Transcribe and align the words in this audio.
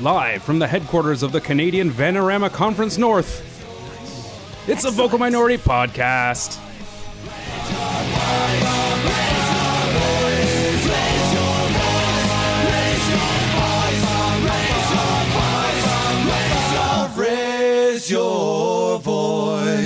Live 0.00 0.44
from 0.44 0.60
the 0.60 0.68
headquarters 0.68 1.24
of 1.24 1.32
the 1.32 1.40
Canadian 1.40 1.90
Vanarama 1.90 2.52
Conference 2.52 2.98
North, 2.98 3.42
it's 4.68 4.84
a 4.84 4.92
Vocal 4.92 5.18
Minority 5.18 5.58
Podcast. 5.58 6.60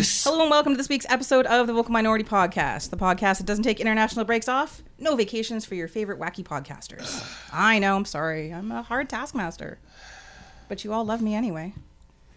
Hello 0.04 0.40
and 0.42 0.50
welcome 0.50 0.72
to 0.72 0.76
this 0.76 0.88
week's 0.88 1.06
episode 1.08 1.46
of 1.46 1.68
the 1.68 1.72
Vocal 1.72 1.92
Minority 1.92 2.24
Podcast, 2.24 2.90
the 2.90 2.96
podcast 2.96 3.38
that 3.38 3.46
doesn't 3.46 3.62
take 3.62 3.78
international 3.78 4.24
breaks 4.24 4.48
off, 4.48 4.82
no 4.98 5.14
vacations 5.14 5.64
for 5.64 5.76
your 5.76 5.86
favorite 5.86 6.18
wacky 6.18 6.42
podcasters. 6.42 7.24
I 7.52 7.78
know, 7.78 7.94
I'm 7.94 8.04
sorry, 8.04 8.52
I'm 8.52 8.72
a 8.72 8.82
hard 8.82 9.08
taskmaster, 9.08 9.78
but 10.68 10.82
you 10.82 10.92
all 10.92 11.04
love 11.04 11.22
me 11.22 11.36
anyway. 11.36 11.72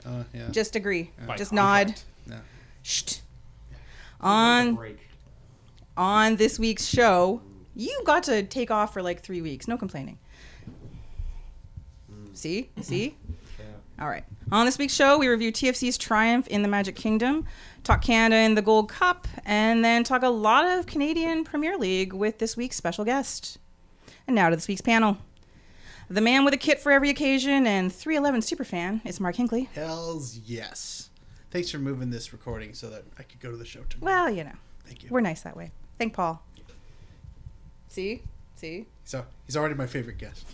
Uh, 0.06 0.26
yeah. 0.32 0.50
Just 0.52 0.76
agree, 0.76 1.10
By 1.26 1.38
just 1.38 1.52
nod. 1.52 1.96
No. 2.28 2.38
Shh. 2.84 3.16
On 4.22 4.78
on 5.98 6.36
this 6.36 6.60
week's 6.60 6.86
show, 6.86 7.42
you 7.76 8.00
got 8.06 8.22
to 8.24 8.44
take 8.44 8.70
off 8.70 8.94
for 8.94 9.02
like 9.02 9.22
three 9.24 9.42
weeks. 9.42 9.68
No 9.68 9.76
complaining. 9.76 10.20
See, 12.34 12.70
see. 12.82 13.18
All 14.00 14.08
right. 14.08 14.26
On 14.52 14.66
this 14.66 14.78
week's 14.78 14.94
show, 14.94 15.18
we 15.18 15.28
review 15.28 15.52
TFC's 15.52 15.98
triumph 15.98 16.48
in 16.48 16.62
the 16.62 16.68
Magic 16.68 16.96
Kingdom, 16.96 17.46
talk 17.84 18.02
Canada 18.04 18.42
in 18.42 18.54
the 18.54 18.62
Gold 18.62 18.90
Cup, 18.90 19.28
and 19.44 19.84
then 19.84 20.04
talk 20.04 20.22
a 20.22 20.30
lot 20.30 20.66
of 20.66 20.86
Canadian 20.86 21.44
Premier 21.44 21.78
League 21.78 22.14
with 22.14 22.38
this 22.38 22.56
week's 22.56 22.76
special 22.76 23.04
guest. 23.04 23.58
And 24.28 24.36
now 24.36 24.50
to 24.50 24.56
this 24.56 24.68
week's 24.68 24.82
panel. 24.82 25.18
The 26.10 26.22
man 26.22 26.46
with 26.46 26.54
a 26.54 26.58
kit 26.58 26.80
for 26.80 26.92
every 26.92 27.10
occasion 27.10 27.66
and 27.66 27.92
311 27.92 28.42
superfan 28.42 29.02
is 29.04 29.20
Mark 29.20 29.36
Hinkley. 29.36 29.68
Hells 29.70 30.38
yes. 30.46 31.10
Thanks 31.50 31.72
for 31.72 31.80
moving 31.80 32.12
this 32.12 32.32
recording 32.32 32.76
so 32.76 32.90
that 32.92 33.04
I 33.18 33.24
could 33.24 33.40
go 33.40 33.50
to 33.50 33.58
the 33.58 33.66
show 33.66 33.82
tomorrow. 33.90 34.14
Well, 34.26 34.30
you 34.30 34.44
know, 34.44 34.52
Thank 34.86 35.04
you. 35.04 35.10
we're 35.10 35.22
nice 35.22 35.42
that 35.42 35.58
way. 35.58 35.72
Thank 35.98 36.14
Paul. 36.14 36.44
See? 37.88 38.22
See? 38.56 38.86
So 39.06 39.26
he's 39.48 39.58
already 39.58 39.74
my 39.74 39.88
favorite 39.88 40.20
guest. 40.20 40.46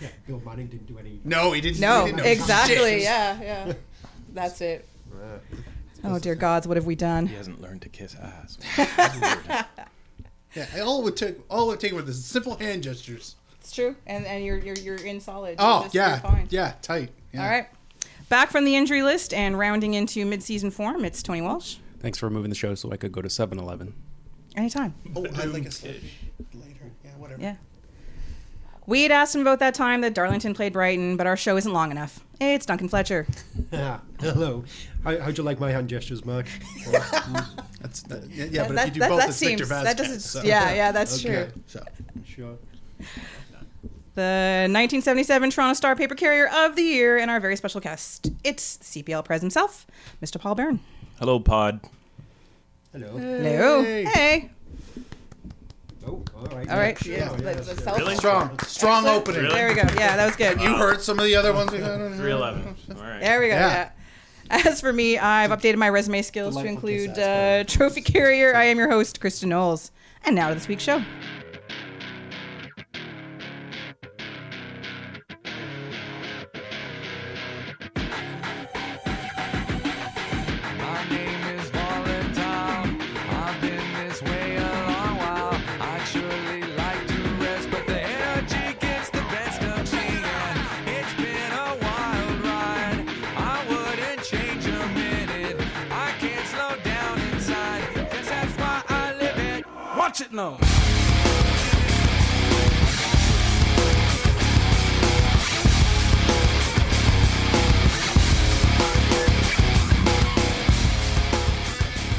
Yeah, 0.00 0.08
Bill 0.26 0.42
Manning 0.44 0.66
didn't 0.66 0.86
do 0.86 0.98
any. 0.98 1.20
No, 1.24 1.52
he 1.52 1.60
didn't. 1.60 1.80
No, 1.80 2.04
he 2.06 2.12
didn't 2.12 2.26
exactly. 2.26 3.02
Yeah, 3.02 3.40
yeah. 3.42 3.72
That's 4.32 4.60
it. 4.60 4.88
Oh 6.02 6.18
dear 6.18 6.34
gods, 6.34 6.66
what 6.68 6.76
have 6.76 6.84
we 6.86 6.94
done? 6.96 7.26
He 7.26 7.34
hasn't 7.34 7.60
learned 7.60 7.82
to 7.82 7.88
kiss 7.88 8.14
ass. 8.20 8.58
Yeah, 10.54 10.66
all 10.84 11.00
it 11.00 11.04
would 11.04 11.16
take, 11.16 11.36
all 11.50 11.64
it 11.64 11.66
would 11.72 11.80
take 11.80 11.92
were 11.92 12.02
the 12.02 12.12
simple 12.12 12.56
hand 12.56 12.84
gestures. 12.84 13.34
It's 13.60 13.72
true, 13.72 13.96
and 14.06 14.24
and 14.24 14.44
you're 14.44 14.58
you're 14.58 14.76
you're 14.76 14.96
in 15.04 15.20
solid. 15.20 15.56
Oh 15.58 15.82
just- 15.82 15.94
yeah, 15.96 16.20
fine. 16.20 16.46
yeah, 16.50 16.74
tight. 16.80 17.10
Yeah. 17.32 17.42
All 17.42 17.50
right. 17.50 17.66
Back 18.28 18.50
from 18.50 18.64
the 18.64 18.76
injury 18.76 19.02
list 19.02 19.34
and 19.34 19.58
rounding 19.58 19.94
into 19.94 20.24
mid-season 20.24 20.70
form, 20.70 21.04
it's 21.04 21.22
Tony 21.24 21.42
Walsh. 21.42 21.76
Thanks 21.98 22.18
for 22.18 22.30
moving 22.30 22.50
the 22.50 22.54
show 22.56 22.74
so 22.76 22.92
I 22.92 22.96
could 22.96 23.10
go 23.12 23.20
to 23.20 23.28
7 23.28 23.58
Eleven. 23.58 23.94
Anytime. 24.56 24.94
Oh, 25.16 25.26
I'd 25.36 25.48
like 25.48 25.66
a 25.66 25.70
slight 25.72 26.00
later. 26.54 26.90
Yeah, 27.04 27.10
whatever. 27.18 27.42
Yeah. 27.42 27.56
We 28.86 29.02
had 29.02 29.12
asked 29.12 29.34
him 29.34 29.40
about 29.40 29.60
that 29.60 29.72
time 29.74 30.02
that 30.02 30.12
Darlington 30.14 30.52
played 30.54 30.72
Brighton, 30.74 31.16
but 31.16 31.26
our 31.26 31.36
show 31.36 31.56
isn't 31.56 31.72
long 31.72 31.90
enough. 31.90 32.20
It's 32.40 32.66
Duncan 32.66 32.88
Fletcher. 32.88 33.26
Ah, 33.72 34.00
hello. 34.20 34.62
How, 35.02 35.18
how'd 35.18 35.36
you 35.36 35.42
like 35.42 35.58
my 35.58 35.72
hand 35.72 35.88
gestures, 35.88 36.24
Mark? 36.24 36.46
That's 37.80 38.02
that, 38.04 38.28
yeah, 38.30 38.44
yeah, 38.44 38.66
but 38.68 38.76
that, 38.76 38.88
if 38.88 38.94
you 38.94 38.94
do 38.94 39.00
that, 39.00 39.08
both, 39.08 39.18
that 39.20 39.28
it's 39.30 39.36
seems 39.38 39.60
Victor 39.60 39.64
Vasquez. 39.74 39.84
that 39.96 39.96
doesn't. 40.02 40.20
so. 40.20 40.42
Yeah, 40.44 40.72
yeah, 40.74 40.92
that's 40.92 41.24
Okay. 41.24 41.50
true. 41.50 41.62
So 41.66 41.84
sure. 42.24 42.58
The 44.14 44.68
1977 44.70 45.50
Toronto 45.50 45.74
Star 45.74 45.96
Paper 45.96 46.14
Carrier 46.14 46.48
of 46.48 46.76
the 46.76 46.82
Year 46.82 47.18
and 47.18 47.32
our 47.32 47.40
very 47.40 47.56
special 47.56 47.80
guest. 47.80 48.30
It's 48.44 48.76
the 48.76 49.02
CPL 49.02 49.24
Pres 49.24 49.40
himself, 49.40 49.86
Mr. 50.22 50.40
Paul 50.40 50.54
Beirne. 50.54 50.78
Hello, 51.18 51.40
Pod. 51.40 51.80
Hello. 52.92 53.16
Hello. 53.18 53.82
Hey. 53.82 54.04
Hey. 54.04 54.50
Oh, 56.06 56.22
all 56.36 56.46
right. 56.56 56.68
All 56.70 56.76
right. 56.78 57.06
Yeah, 57.06 57.16
Yeah, 57.16 57.36
yeah, 57.38 57.44
let's 57.66 57.82
sure. 57.82 57.98
help. 57.98 58.16
strong, 58.18 58.58
strong 58.60 59.06
opening. 59.06 59.48
There 59.48 59.68
we 59.68 59.74
go. 59.74 59.82
Yeah, 59.96 60.16
that 60.16 60.26
was 60.26 60.36
good. 60.36 60.60
You 60.60 60.76
heard 60.76 61.00
some 61.00 61.18
of 61.18 61.24
the 61.24 61.34
other 61.36 61.52
ones 61.52 61.72
we 61.72 61.78
had. 61.78 62.00
on 62.00 62.12
here? 62.12 62.18
311. 62.18 62.76
All 62.96 63.02
right. 63.02 63.20
There 63.20 63.40
we 63.40 63.48
go. 63.48 63.54
Yeah. 63.54 63.90
Yeah. 64.50 64.60
As 64.66 64.80
for 64.80 64.92
me, 64.92 65.18
I've 65.18 65.50
updated 65.50 65.76
my 65.76 65.88
resume 65.88 66.20
skills 66.22 66.54
to 66.56 66.62
Delightful 66.62 66.88
include 66.90 67.14
kiss 67.16 67.18
uh, 67.24 67.64
trophy 67.66 68.02
carrier. 68.02 68.54
I 68.54 68.64
am 68.64 68.76
your 68.78 68.90
host, 68.90 69.20
Kristen 69.20 69.48
Knowles. 69.48 69.90
And 70.24 70.36
now 70.36 70.48
to 70.48 70.54
this 70.54 70.68
week's 70.68 70.82
show. 70.82 71.02
Now. 100.34 100.58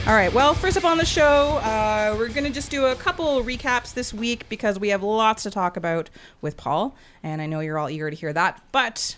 All 0.08 0.14
right. 0.14 0.32
Well, 0.32 0.54
first 0.54 0.78
up 0.78 0.86
on 0.86 0.98
the 0.98 1.06
show, 1.06 1.58
uh, 1.58 2.16
we're 2.18 2.30
going 2.30 2.46
to 2.46 2.52
just 2.52 2.72
do 2.72 2.86
a 2.86 2.96
couple 2.96 3.44
recaps 3.44 3.94
this 3.94 4.14
week 4.14 4.48
because 4.48 4.80
we 4.80 4.90
have 4.90 5.04
lots 5.04 5.44
to 5.44 5.52
talk 5.52 5.76
about 5.76 6.10
with 6.40 6.56
Paul. 6.56 6.96
And 7.22 7.42
I 7.42 7.48
know 7.48 7.60
you're 7.60 7.78
all 7.78 7.90
eager 7.90 8.10
to 8.10 8.16
hear 8.16 8.32
that. 8.32 8.64
But 8.72 9.18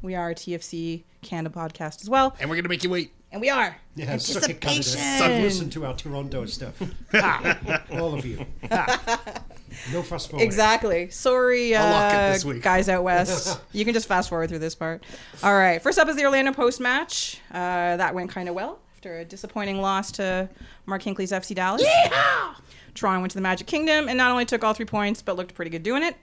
we 0.00 0.14
are 0.14 0.30
a 0.30 0.34
TFC 0.36 1.02
Canada 1.22 1.52
podcast 1.52 2.02
as 2.02 2.08
well. 2.08 2.36
And 2.38 2.48
we're 2.48 2.56
gonna 2.56 2.68
make 2.68 2.84
you 2.84 2.90
wait. 2.90 3.10
And 3.30 3.40
we 3.40 3.50
are. 3.50 3.76
Yeah, 3.94 4.16
suck 4.16 4.48
it, 4.48 4.60
Canada. 4.60 4.78
Anticipation. 4.78 5.42
Listen 5.42 5.70
to 5.70 5.84
our 5.86 5.94
Toronto 5.94 6.46
stuff. 6.46 6.80
All 7.92 8.14
of 8.14 8.24
you. 8.24 8.46
No 9.92 10.02
fast 10.02 10.30
forward. 10.30 10.42
Exactly. 10.42 11.10
Sorry, 11.10 11.76
I'll 11.76 11.90
lock 11.90 12.44
it 12.44 12.46
uh, 12.46 12.52
guys 12.60 12.88
out 12.88 13.04
west. 13.04 13.60
you 13.72 13.84
can 13.84 13.92
just 13.92 14.08
fast 14.08 14.28
forward 14.30 14.48
through 14.48 14.60
this 14.60 14.74
part. 14.74 15.04
All 15.42 15.54
right. 15.54 15.80
First 15.82 15.98
up 15.98 16.08
is 16.08 16.16
the 16.16 16.24
Orlando 16.24 16.52
Post 16.52 16.80
match. 16.80 17.40
Uh, 17.50 17.96
that 17.96 18.14
went 18.14 18.30
kind 18.30 18.48
of 18.48 18.54
well 18.54 18.78
after 18.94 19.18
a 19.18 19.24
disappointing 19.24 19.80
loss 19.80 20.10
to 20.12 20.48
Mark 20.86 21.02
Hinkley's 21.02 21.30
FC 21.30 21.54
Dallas. 21.54 21.84
Toronto 22.94 23.20
went 23.20 23.30
to 23.30 23.36
the 23.36 23.42
Magic 23.42 23.66
Kingdom 23.66 24.08
and 24.08 24.16
not 24.16 24.30
only 24.30 24.44
took 24.44 24.64
all 24.64 24.74
three 24.74 24.86
points, 24.86 25.22
but 25.22 25.36
looked 25.36 25.54
pretty 25.54 25.70
good 25.70 25.82
doing 25.82 26.02
it. 26.02 26.16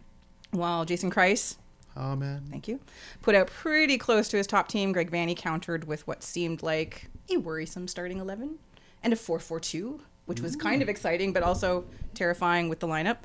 While 0.52 0.86
Jason 0.86 1.12
Kreis, 1.12 1.56
Oh 1.98 2.16
man. 2.16 2.44
thank 2.50 2.68
you, 2.68 2.80
put 3.22 3.36
out 3.36 3.48
pretty 3.48 3.98
close 3.98 4.28
to 4.30 4.38
his 4.38 4.48
top 4.48 4.68
team. 4.68 4.92
Greg 4.92 5.12
Vanney 5.12 5.36
countered 5.36 5.86
with 5.86 6.06
what 6.08 6.24
seemed 6.24 6.62
like 6.62 7.10
a 7.30 7.38
worrisome 7.38 7.88
starting 7.88 8.20
11 8.20 8.58
and 9.04 9.14
a 9.14 9.16
4 9.16 9.40
4 9.40 9.60
2, 9.60 10.02
which 10.26 10.42
was 10.42 10.56
kind 10.56 10.82
of 10.82 10.90
exciting, 10.90 11.32
but 11.34 11.44
also 11.44 11.86
terrifying 12.14 12.70
with 12.70 12.80
the 12.80 12.88
lineup. 12.88 13.18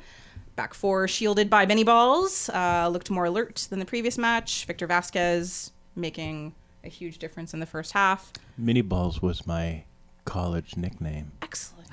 Back 0.57 0.75
four, 0.75 1.09
shielded 1.09 1.49
by 1.49 1.65
Benny 1.65 1.85
Balls, 1.85 2.51
uh, 2.51 2.89
looked 2.93 3.09
more 3.11 3.25
alert 3.25 3.67
than 3.71 3.79
the 3.79 3.87
previous 3.87 4.19
match. 4.19 4.67
Victor 4.67 4.87
Vasquez 4.87 5.73
making 5.97 6.55
a 6.85 6.89
huge 6.89 7.19
difference 7.19 7.55
in 7.55 7.61
the 7.61 7.67
first 7.67 7.93
half. 7.93 8.33
Mini 8.59 8.83
Balls 8.83 9.23
was 9.23 9.47
my 9.47 9.85
college 10.25 10.77
nickname. 10.77 11.33
Excellent. 11.43 11.89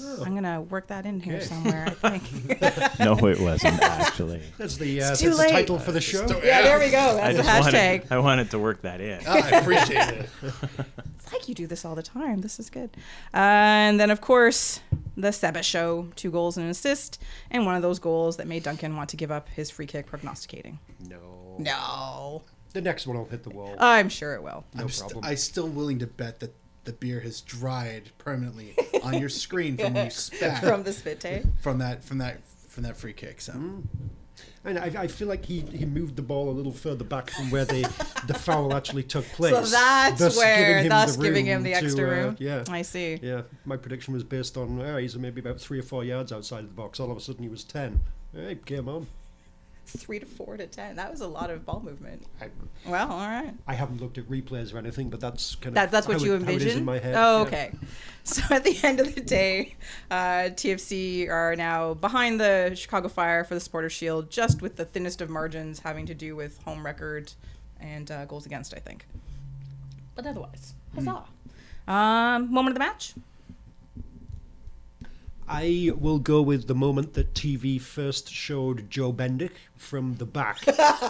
I'm 0.00 0.32
going 0.32 0.42
to 0.44 0.60
work 0.60 0.88
that 0.88 1.06
in 1.06 1.20
here 1.20 1.40
somewhere, 1.40 1.86
I 1.86 1.90
think. 2.18 2.60
No, 2.98 3.12
it 3.28 3.40
wasn't 3.40 3.80
actually. 3.82 4.42
That's 4.58 4.76
the, 4.76 5.02
uh, 5.02 5.08
that's 5.08 5.20
the 5.20 5.48
title 5.50 5.78
for 5.78 5.92
the 5.92 6.00
show. 6.00 6.26
yeah, 6.42 6.62
there 6.62 6.78
we 6.78 6.86
go. 6.90 7.16
That's 7.16 7.36
the 7.36 7.42
hashtag. 7.42 8.00
wanted, 8.00 8.12
I 8.12 8.18
wanted 8.18 8.50
to 8.52 8.58
work 8.58 8.82
that 8.82 9.00
in. 9.00 9.20
Ah, 9.26 9.34
I 9.34 9.58
appreciate 9.58 10.08
it. 10.08 10.28
It's 11.26 11.32
like 11.32 11.48
you 11.48 11.56
do 11.56 11.66
this 11.66 11.84
all 11.84 11.96
the 11.96 12.04
time. 12.04 12.40
This 12.40 12.60
is 12.60 12.70
good. 12.70 12.90
Uh, 13.34 13.38
and 13.38 13.98
then, 13.98 14.10
of 14.10 14.20
course, 14.20 14.78
the 15.16 15.32
Seba 15.32 15.60
show 15.60 16.06
two 16.14 16.30
goals 16.30 16.56
and 16.56 16.62
an 16.64 16.70
assist, 16.70 17.20
and 17.50 17.66
one 17.66 17.74
of 17.74 17.82
those 17.82 17.98
goals 17.98 18.36
that 18.36 18.46
made 18.46 18.62
Duncan 18.62 18.94
want 18.94 19.10
to 19.10 19.16
give 19.16 19.32
up 19.32 19.48
his 19.48 19.68
free 19.68 19.86
kick 19.86 20.06
prognosticating. 20.06 20.78
No. 21.00 21.56
No. 21.58 22.42
The 22.74 22.80
next 22.80 23.08
one 23.08 23.16
will 23.18 23.24
hit 23.24 23.42
the 23.42 23.50
wall. 23.50 23.74
I'm 23.80 24.08
sure 24.08 24.34
it 24.34 24.42
will. 24.42 24.64
No 24.74 24.82
I'm 24.84 24.88
st- 24.88 25.10
problem. 25.10 25.28
I 25.28 25.34
still 25.34 25.66
willing 25.68 25.98
to 25.98 26.06
bet 26.06 26.38
that 26.40 26.54
the 26.86 26.92
beer 26.92 27.20
has 27.20 27.40
dried 27.42 28.10
permanently 28.18 28.74
on 29.02 29.18
your 29.18 29.28
screen 29.28 29.76
from 29.76 29.94
when 29.94 30.06
you 30.06 30.10
spat 30.10 30.62
From 30.64 30.82
the 30.82 30.92
spit 30.92 31.20
take. 31.20 31.42
from 31.60 31.78
that 31.78 32.02
from 32.04 32.18
that 32.18 32.40
from 32.68 32.82
that 32.84 32.96
free 32.96 33.12
kick. 33.12 33.40
So 33.40 33.52
And 34.64 34.78
I, 34.78 35.02
I 35.02 35.06
feel 35.06 35.28
like 35.28 35.44
he, 35.44 35.60
he 35.60 35.84
moved 35.84 36.16
the 36.16 36.22
ball 36.22 36.50
a 36.50 36.52
little 36.52 36.72
further 36.72 37.04
back 37.04 37.30
from 37.30 37.50
where 37.50 37.64
the, 37.64 37.82
the 38.26 38.34
foul 38.46 38.74
actually 38.74 39.04
took 39.04 39.24
place. 39.26 39.54
So 39.54 39.62
that's 39.64 40.18
thus 40.18 40.36
where, 40.36 40.58
giving 40.58 40.82
him 40.84 40.88
thus 40.90 41.16
the 41.16 41.22
giving 41.22 41.46
him 41.46 41.54
room 41.56 41.62
the 41.64 41.70
to, 41.72 41.76
extra 41.84 42.06
uh, 42.06 42.10
room. 42.10 42.36
yeah. 42.40 42.64
I 42.68 42.82
see. 42.82 43.18
Yeah, 43.22 43.42
my 43.64 43.76
prediction 43.76 44.12
was 44.12 44.24
based 44.24 44.56
on 44.56 44.80
uh, 44.80 44.96
he's 44.96 45.16
maybe 45.16 45.40
about 45.40 45.60
three 45.60 45.78
or 45.78 45.82
four 45.84 46.04
yards 46.04 46.32
outside 46.32 46.60
of 46.64 46.68
the 46.68 46.74
box. 46.74 46.98
All 47.00 47.10
of 47.10 47.16
a 47.16 47.20
sudden 47.20 47.42
he 47.42 47.48
was 47.48 47.64
ten. 47.64 48.00
Hey, 48.34 48.58
game 48.64 48.88
on. 48.88 49.06
Three 49.86 50.18
to 50.18 50.26
four 50.26 50.56
to 50.56 50.66
ten. 50.66 50.96
That 50.96 51.10
was 51.10 51.20
a 51.20 51.28
lot 51.28 51.48
of 51.48 51.64
ball 51.64 51.80
movement. 51.80 52.26
I, 52.40 52.48
Well, 52.86 53.10
all 53.10 53.28
right. 53.28 53.54
I 53.68 53.74
haven't 53.74 54.00
looked 54.00 54.18
at 54.18 54.28
replays 54.28 54.74
or 54.74 54.78
anything, 54.78 55.10
but 55.10 55.20
that's 55.20 55.54
kind 55.54 55.78
of 55.78 55.90
that's 55.92 56.08
what 56.08 56.18
how 56.18 56.24
you 56.24 56.34
it, 56.34 56.42
how 56.42 56.48
it 56.48 56.54
envision. 56.54 56.78
in 56.78 56.84
my 56.84 56.98
head. 56.98 57.14
Oh, 57.16 57.38
yeah. 57.38 57.46
okay. 57.46 57.72
So 58.24 58.42
at 58.52 58.64
the 58.64 58.76
end 58.82 58.98
of 58.98 59.14
the 59.14 59.20
day, 59.20 59.76
uh, 60.10 60.50
TFC 60.50 61.30
are 61.30 61.54
now 61.54 61.94
behind 61.94 62.40
the 62.40 62.72
Chicago 62.74 63.06
Fire 63.06 63.44
for 63.44 63.54
the 63.54 63.60
Supporter 63.60 63.88
Shield, 63.88 64.32
just 64.32 64.60
with 64.60 64.74
the 64.74 64.84
thinnest 64.84 65.20
of 65.20 65.30
margins, 65.30 65.78
having 65.78 66.06
to 66.06 66.14
do 66.14 66.34
with 66.34 66.60
home 66.64 66.84
record 66.84 67.32
and 67.78 68.10
uh, 68.10 68.24
goals 68.24 68.44
against. 68.44 68.74
I 68.74 68.80
think. 68.80 69.06
But 70.16 70.26
otherwise, 70.26 70.74
huzzah! 70.96 71.22
Um, 71.86 72.52
moment 72.52 72.70
of 72.70 72.74
the 72.74 72.80
match. 72.80 73.14
I 75.48 75.92
will 75.96 76.18
go 76.18 76.42
with 76.42 76.66
the 76.66 76.74
moment 76.74 77.14
that 77.14 77.32
TV 77.34 77.80
first 77.80 78.28
showed 78.30 78.90
Joe 78.90 79.12
Bendik 79.12 79.52
from 79.76 80.16
the 80.16 80.26
back, 80.26 80.58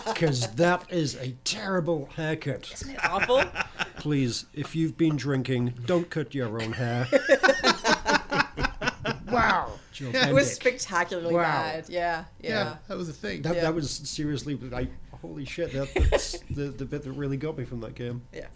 because 0.06 0.50
that 0.56 0.85
is 0.93 1.15
a 1.17 1.31
terrible 1.44 2.11
haircut. 2.17 2.71
Isn't 2.75 2.91
it 2.91 3.05
awful? 3.05 3.44
Please, 3.97 4.44
if 4.53 4.77
you've 4.77 4.97
been 4.99 5.17
drinking, 5.17 5.73
don't 5.87 6.11
cut 6.11 6.35
your 6.35 6.61
own 6.61 6.73
hair. 6.75 7.06
wow, 9.31 9.73
Joe 9.93 10.11
it 10.12 10.33
was 10.35 10.53
spectacularly 10.55 11.35
Wow. 11.35 11.43
bad. 11.43 11.88
Yeah, 11.88 12.25
Yeah, 12.41 12.50
yeah. 12.50 12.77
that 12.88 12.97
was 12.99 13.09
a 13.09 13.12
thing. 13.12 13.43
That, 13.43 13.56
Yeah. 13.56 13.62
that 13.62 13.75
was 13.75 13.91
seriously 13.91 14.55
like 14.56 14.91
holy 15.23 15.44
shit. 15.44 15.73
That, 15.73 15.88
that's 16.11 16.38
the 16.50 16.65
the 16.65 16.85
bit 16.85 17.03
that 17.03 17.12
really 17.12 17.37
got 17.37 17.56
me 17.56 17.65
from 17.65 17.81
that 17.81 17.94
game. 17.94 18.23
yeah. 18.33 18.47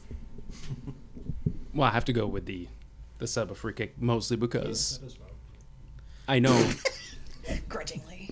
Well, 1.75 1.89
I 1.89 1.93
have 1.93 2.05
to 2.07 2.13
go 2.13 2.27
with 2.27 2.47
the 2.47 2.69
the 3.19 3.27
Seba 3.27 3.55
free 3.55 3.73
kick 3.73 4.01
mostly 4.01 4.37
because 4.37 5.01
I 6.31 6.39
know 6.39 6.71
Grudgingly. 7.69 8.31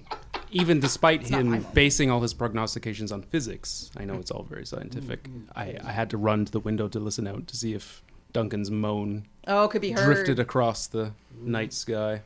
even 0.52 0.78
despite 0.80 1.28
not 1.30 1.44
my 1.44 1.56
him 1.56 1.66
basing 1.74 2.10
all 2.10 2.20
his 2.20 2.32
prognostications 2.32 3.10
on 3.10 3.22
physics, 3.22 3.90
I 3.96 4.04
know 4.04 4.14
it's 4.14 4.30
all 4.30 4.44
very 4.44 4.64
scientific. 4.64 5.28
I, 5.56 5.76
I 5.84 5.90
had 5.92 6.08
to 6.10 6.16
run 6.16 6.44
to 6.44 6.52
the 6.52 6.60
window 6.60 6.86
to 6.88 7.00
listen 7.00 7.26
out 7.26 7.48
to 7.48 7.56
see 7.56 7.74
if 7.74 8.02
Duncan's 8.32 8.70
moan 8.70 9.26
Oh, 9.48 9.66
could 9.66 9.80
be 9.82 9.90
heard. 9.90 10.04
drifted 10.04 10.38
across 10.38 10.86
the 10.86 11.12
night 11.40 11.72
sky. 11.72 12.22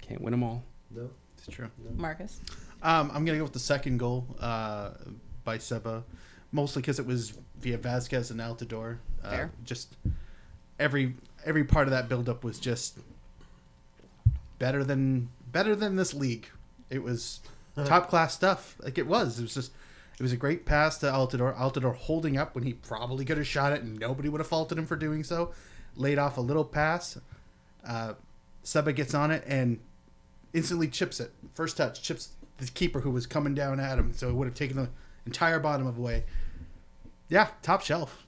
Can't 0.00 0.20
win 0.20 0.32
them 0.32 0.42
all. 0.42 0.64
No. 0.90 1.08
It's 1.38 1.46
true. 1.54 1.70
Marcus. 1.96 2.40
Um, 2.82 3.10
I'm 3.14 3.24
gonna 3.24 3.38
go 3.38 3.44
with 3.44 3.52
the 3.52 3.58
second 3.60 3.98
goal 3.98 4.26
uh, 4.40 4.90
by 5.44 5.58
Seba, 5.58 6.02
mostly 6.50 6.82
because 6.82 6.98
it 6.98 7.06
was 7.06 7.34
via 7.60 7.78
Vasquez 7.78 8.30
and 8.32 8.40
Altidore. 8.40 8.98
Uh, 9.22 9.30
Fair. 9.30 9.50
Just 9.64 9.96
every 10.80 11.14
every 11.44 11.62
part 11.64 11.86
of 11.86 11.92
that 11.92 12.08
buildup 12.08 12.42
was 12.42 12.58
just 12.58 12.98
better 14.60 14.84
than 14.84 15.30
better 15.50 15.74
than 15.74 15.96
this 15.96 16.14
league. 16.14 16.48
It 16.88 17.02
was 17.02 17.40
top 17.84 18.08
class 18.08 18.32
stuff. 18.32 18.76
Like 18.80 18.96
it 18.96 19.08
was. 19.08 19.40
It 19.40 19.42
was 19.42 19.54
just. 19.54 19.72
It 20.20 20.22
was 20.22 20.32
a 20.32 20.36
great 20.36 20.66
pass 20.66 20.98
to 20.98 21.06
Altidore. 21.06 21.56
Altidore 21.56 21.96
holding 21.96 22.36
up 22.36 22.54
when 22.54 22.62
he 22.62 22.74
probably 22.74 23.24
could 23.24 23.38
have 23.38 23.46
shot 23.46 23.72
it, 23.72 23.80
and 23.80 23.98
nobody 23.98 24.28
would 24.28 24.38
have 24.38 24.46
faulted 24.46 24.76
him 24.76 24.84
for 24.84 24.94
doing 24.94 25.24
so. 25.24 25.52
Laid 25.96 26.18
off 26.18 26.36
a 26.36 26.42
little 26.42 26.64
pass. 26.64 27.18
Uh, 27.86 28.12
Seba 28.62 28.92
gets 28.92 29.14
on 29.14 29.30
it 29.30 29.42
and 29.46 29.80
instantly 30.52 30.88
chips 30.88 31.20
it. 31.20 31.32
First 31.54 31.78
touch, 31.78 32.02
chips 32.02 32.32
the 32.58 32.66
keeper 32.66 33.00
who 33.00 33.10
was 33.10 33.26
coming 33.26 33.54
down 33.54 33.80
at 33.80 33.98
him. 33.98 34.12
So 34.12 34.28
it 34.28 34.34
would 34.34 34.46
have 34.46 34.54
taken 34.54 34.76
the 34.76 34.90
entire 35.24 35.58
bottom 35.58 35.86
of 35.86 35.96
away. 35.96 36.24
Yeah, 37.30 37.48
top 37.62 37.80
shelf. 37.80 38.26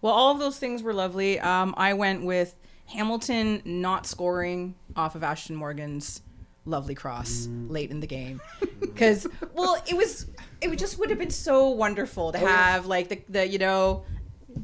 Well, 0.00 0.12
all 0.12 0.32
of 0.32 0.38
those 0.38 0.60
things 0.60 0.84
were 0.84 0.94
lovely. 0.94 1.40
Um, 1.40 1.74
I 1.76 1.94
went 1.94 2.24
with 2.24 2.54
Hamilton 2.88 3.62
not 3.64 4.06
scoring 4.06 4.74
off 4.96 5.14
of 5.14 5.22
Ashton 5.22 5.56
Morgan's 5.56 6.22
lovely 6.64 6.94
cross 6.94 7.48
late 7.68 7.90
in 7.90 8.00
the 8.00 8.06
game 8.06 8.40
because 8.80 9.26
well 9.54 9.82
it 9.86 9.96
was 9.96 10.26
it 10.60 10.68
would 10.68 10.78
just 10.78 10.98
would 10.98 11.08
have 11.08 11.18
been 11.18 11.30
so 11.30 11.68
wonderful 11.70 12.30
to 12.32 12.36
have 12.38 12.84
like 12.84 13.08
the, 13.08 13.22
the 13.30 13.48
you 13.48 13.58
know 13.58 14.04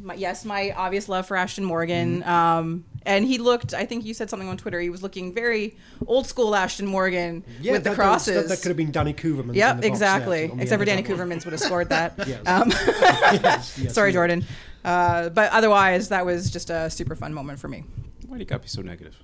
my, 0.02 0.12
yes 0.12 0.44
my 0.44 0.70
obvious 0.76 1.08
love 1.08 1.26
for 1.26 1.34
Ashton 1.36 1.64
Morgan 1.64 2.22
um 2.24 2.84
and 3.06 3.24
he 3.24 3.38
looked 3.38 3.72
I 3.72 3.86
think 3.86 4.04
you 4.04 4.12
said 4.12 4.28
something 4.28 4.48
on 4.48 4.58
Twitter 4.58 4.80
he 4.80 4.90
was 4.90 5.02
looking 5.02 5.32
very 5.32 5.76
old 6.06 6.26
school 6.26 6.54
Ashton 6.54 6.86
Morgan 6.86 7.42
Yeah, 7.62 7.72
with 7.72 7.84
the 7.84 7.90
that- 7.90 7.96
that- 7.96 8.02
crosses 8.02 8.34
That, 8.34 8.48
that 8.48 8.62
could 8.62 8.68
have 8.68 8.76
been 8.76 8.90
Danny 8.92 9.12
the 9.14 9.54
Yep, 9.54 9.76
box, 9.76 9.86
exactly. 9.86 10.46
yeah, 10.46 10.60
Except 10.62 10.78
for 10.80 10.84
Danny 10.84 11.00
of 11.02 11.06
that 11.08 11.16
one. 11.18 11.28
Koevermans 11.30 11.44
would 11.46 11.52
have 11.52 11.60
scored 11.60 11.88
that. 11.90 12.14
Yes. 12.26 12.46
Um, 12.46 12.70
Yes, 13.42 13.78
yes, 13.78 13.94
sorry, 13.94 14.12
Jordan. 14.12 14.44
Uh, 14.84 15.30
but 15.30 15.50
otherwise, 15.52 16.10
that 16.10 16.26
was 16.26 16.50
just 16.50 16.68
a 16.68 16.90
super 16.90 17.14
fun 17.16 17.32
moment 17.32 17.58
for 17.58 17.68
me. 17.68 17.84
Why 18.26 18.36
do 18.36 18.40
you 18.40 18.46
got 18.46 18.56
to 18.56 18.62
be 18.62 18.68
so 18.68 18.82
negative? 18.82 19.16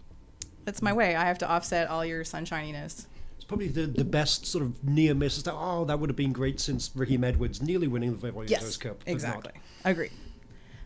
That's 0.64 0.82
my 0.82 0.92
way. 0.92 1.16
I 1.16 1.24
have 1.24 1.38
to 1.38 1.48
offset 1.48 1.88
all 1.88 2.04
your 2.04 2.22
sunshininess. 2.24 3.06
It's 3.36 3.44
probably 3.46 3.68
the, 3.68 3.86
the 3.86 4.04
best 4.04 4.46
sort 4.46 4.62
of 4.64 4.84
near 4.84 5.14
miss. 5.14 5.38
Is 5.38 5.44
that, 5.44 5.54
oh, 5.54 5.84
that 5.86 5.98
would 5.98 6.10
have 6.10 6.16
been 6.16 6.32
great 6.32 6.60
since 6.60 6.90
Raheem 6.94 7.24
Edwards 7.24 7.62
nearly 7.62 7.88
winning 7.88 8.16
the 8.16 8.30
Voyageurs 8.30 8.50
Yes, 8.50 8.76
Cup. 8.76 8.98
but 8.98 9.06
not. 9.08 9.12
exactly. 9.12 9.52
Agreed. 9.84 10.12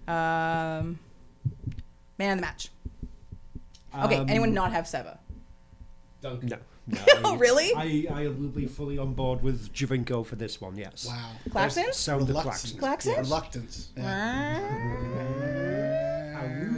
Um, 0.07 0.99
man 2.19 2.33
of 2.33 2.37
the 2.39 2.43
match. 2.43 2.69
Okay, 4.05 4.17
Um, 4.17 4.29
anyone 4.29 4.55
not 4.55 4.73
have 4.73 4.87
Seba? 4.87 5.19
No. 6.23 6.39
no 6.43 6.59
Oh, 7.25 7.37
really? 7.37 7.73
I, 7.77 8.07
I 8.13 8.27
will 8.29 8.49
be 8.49 8.67
fully 8.67 8.99
on 8.99 9.15
board 9.15 9.43
with 9.43 9.73
Giovinco 9.73 10.25
for 10.25 10.37
this 10.37 10.61
one, 10.61 10.77
yes. 10.77 11.07
Wow. 11.09 11.31
Claxon? 11.51 11.93
Sound 11.93 12.23
the 12.23 12.27
Reluctance. 12.29 12.73
klaxon. 12.73 12.79
Claxon? 12.79 13.15
Reluctance. 13.25 13.89
Yeah. 13.97 15.91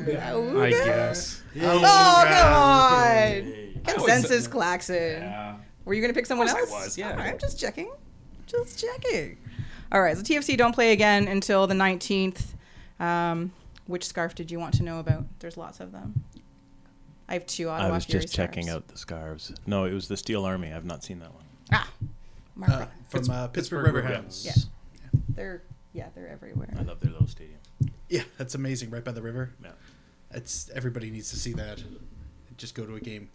Oh, 0.08 0.60
I 0.60 0.70
guess. 0.70 1.42
come 1.58 1.84
on! 1.84 3.72
Consensus 3.84 4.46
Claxon. 4.48 5.58
Were 5.84 5.94
you 5.94 6.00
going 6.00 6.12
to 6.12 6.18
pick 6.18 6.26
someone 6.26 6.48
else? 6.48 6.70
I 6.70 6.84
was, 6.84 6.98
yeah. 6.98 7.10
All 7.12 7.16
right, 7.16 7.32
I'm 7.32 7.38
just 7.38 7.58
checking. 7.58 7.90
Just 8.46 8.78
checking. 8.80 9.38
All 9.92 10.00
right, 10.02 10.16
so 10.16 10.22
TFC 10.22 10.56
don't 10.56 10.74
play 10.74 10.92
again 10.92 11.28
until 11.28 11.66
the 11.66 11.74
19th. 11.74 12.42
Um, 12.98 13.52
which 13.86 14.04
scarf 14.04 14.34
did 14.34 14.50
you 14.50 14.58
want 14.58 14.74
to 14.74 14.82
know 14.82 14.98
about? 14.98 15.24
There's 15.38 15.56
lots 15.56 15.78
of 15.80 15.92
them. 15.92 16.24
I 17.28 17.34
have 17.34 17.46
two 17.46 17.68
Ottawa 17.68 17.88
I 17.88 17.92
was 17.92 18.04
Fury 18.04 18.22
just 18.22 18.34
checking 18.34 18.68
out 18.68 18.88
the 18.88 18.98
scarves. 18.98 19.52
No, 19.66 19.84
it 19.84 19.92
was 19.92 20.08
the 20.08 20.16
Steel 20.16 20.44
Army. 20.44 20.72
I've 20.72 20.84
not 20.84 21.02
seen 21.04 21.18
that 21.20 21.32
one. 21.32 21.44
Ah, 21.72 21.90
Mark 22.54 22.70
Uh, 22.72 22.86
from 23.08 23.30
uh, 23.30 23.48
Pittsburgh, 23.48 23.84
Pittsburgh 23.84 24.04
Riverhounds. 24.04 24.44
Yeah. 24.44 24.52
They're 25.28 25.62
yeah, 25.92 26.08
they're 26.14 26.28
everywhere. 26.28 26.68
I 26.78 26.82
love 26.82 27.00
their 27.00 27.10
little 27.10 27.26
stadium. 27.26 27.58
Yeah, 28.08 28.22
that's 28.38 28.54
amazing. 28.54 28.90
Right 28.90 29.04
by 29.04 29.12
the 29.12 29.22
river. 29.22 29.50
Yeah. 29.62 29.70
It's 30.32 30.70
everybody 30.74 31.10
needs 31.10 31.30
to 31.30 31.36
see 31.36 31.52
that. 31.54 31.82
Just 32.56 32.74
go 32.74 32.84
to 32.86 32.94
a 32.96 33.00
game, 33.00 33.28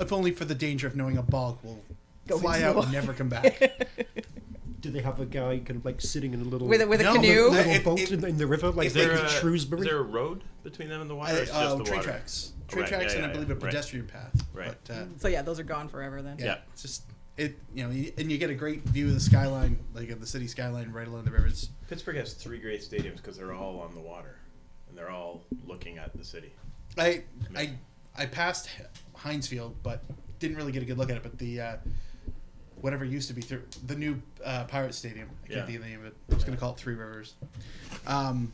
if 0.00 0.12
only 0.12 0.30
for 0.30 0.44
the 0.44 0.54
danger 0.54 0.86
of 0.86 0.96
knowing 0.96 1.18
a 1.18 1.22
ball 1.22 1.58
will 1.62 1.82
Go 2.26 2.38
fly 2.38 2.62
out 2.62 2.76
and 2.84 2.92
never 2.92 3.12
come 3.12 3.28
back. 3.28 3.60
Do 4.80 4.90
they 4.90 5.00
have 5.02 5.20
a 5.20 5.26
guy 5.26 5.58
kind 5.58 5.76
of 5.78 5.84
like 5.84 6.00
sitting 6.00 6.32
in 6.34 6.40
a 6.40 6.44
little 6.44 6.66
With 6.66 6.80
a, 6.80 6.86
with 6.88 7.00
a 7.00 7.04
No, 7.04 7.14
canoe. 7.14 7.50
but- 7.50 7.56
little 7.66 7.72
It- 7.72 7.84
boat 7.84 8.00
it- 8.00 8.10
in, 8.12 8.20
the- 8.20 8.26
in 8.28 8.36
the 8.38 8.46
river, 8.46 8.70
like 8.70 8.86
is 8.88 8.94
there 8.94 9.12
a- 9.12 9.28
Shrewsbury? 9.28 9.82
Is 9.82 9.86
there 9.86 9.98
a 9.98 10.02
road 10.02 10.42
between 10.64 10.88
them 10.88 11.00
and 11.02 11.08
the 11.10 11.14
water? 11.14 11.34
Uh, 11.34 11.36
it's 11.36 11.50
just 11.50 11.54
uh, 11.62 11.74
the 11.76 11.84
train 11.84 11.96
water? 11.98 12.08
tracks, 12.10 12.52
train 12.68 12.82
Right, 12.82 12.88
tracks, 12.88 13.12
yeah, 13.12 13.18
and 13.18 13.24
I 13.26 13.28
yeah, 13.28 13.32
believe 13.34 13.50
a 13.50 13.52
yeah, 13.52 13.54
right. 13.54 13.70
pedestrian 13.70 14.06
path. 14.06 14.44
Right. 14.52 14.74
But 14.86 14.94
uh, 14.94 15.04
so 15.18 15.28
yeah, 15.28 15.42
those 15.42 15.60
are 15.60 15.64
gone 15.64 15.88
forever 15.88 16.20
then. 16.22 16.36
yeah, 16.38 16.44
Yeah. 16.44 16.56
it's 16.72 16.82
just 16.82 17.02
it. 17.36 17.56
You 17.74 17.84
know, 17.84 17.90
and 17.90 18.32
you 18.32 18.38
get 18.38 18.50
a 18.50 18.54
great 18.54 18.82
view 18.84 19.06
of 19.08 19.14
the 19.14 19.20
skyline, 19.20 19.78
like 19.94 20.08
of 20.10 20.20
the 20.20 20.26
city 20.26 20.48
skyline, 20.48 20.90
right 20.90 21.06
along 21.06 21.24
the 21.26 21.30
river. 21.30 21.46
It's 21.46 21.68
Pittsburgh 21.88 22.16
has 22.16 22.32
three 22.34 22.58
great 22.58 22.80
stadiums 22.82 23.16
because 23.18 23.36
they're 23.36 23.52
all 23.54 23.78
on 23.80 23.94
the 23.94 24.00
water, 24.00 24.36
and 24.92 24.98
they're 24.98 25.10
all 25.10 25.42
looking 25.66 25.96
at 25.96 26.14
the 26.14 26.22
city. 26.24 26.52
I 26.98 27.22
I 27.56 27.70
I 28.14 28.26
passed 28.26 28.68
Heinz 29.16 29.46
Field, 29.48 29.74
but 29.82 30.02
didn't 30.38 30.58
really 30.58 30.70
get 30.72 30.82
a 30.82 30.86
good 30.86 30.98
look 30.98 31.08
at 31.08 31.16
it. 31.16 31.22
But 31.22 31.38
the 31.38 31.60
uh, 31.62 31.76
whatever 32.82 33.04
used 33.06 33.28
to 33.28 33.34
be 33.34 33.40
through 33.40 33.62
the 33.86 33.94
new 33.96 34.20
uh, 34.44 34.64
Pirate 34.64 34.94
Stadium, 34.94 35.30
I 35.44 35.46
can't 35.46 35.58
Yeah. 35.60 35.64
think 35.66 35.76
of 35.78 35.84
the 35.84 35.88
name 35.90 36.00
of 36.00 36.06
it. 36.06 36.16
I 36.30 36.34
was 36.34 36.44
going 36.44 36.54
to 36.54 36.60
call 36.60 36.72
it 36.72 36.76
Three 36.78 36.94
Rivers. 36.94 37.34
Um, 38.06 38.52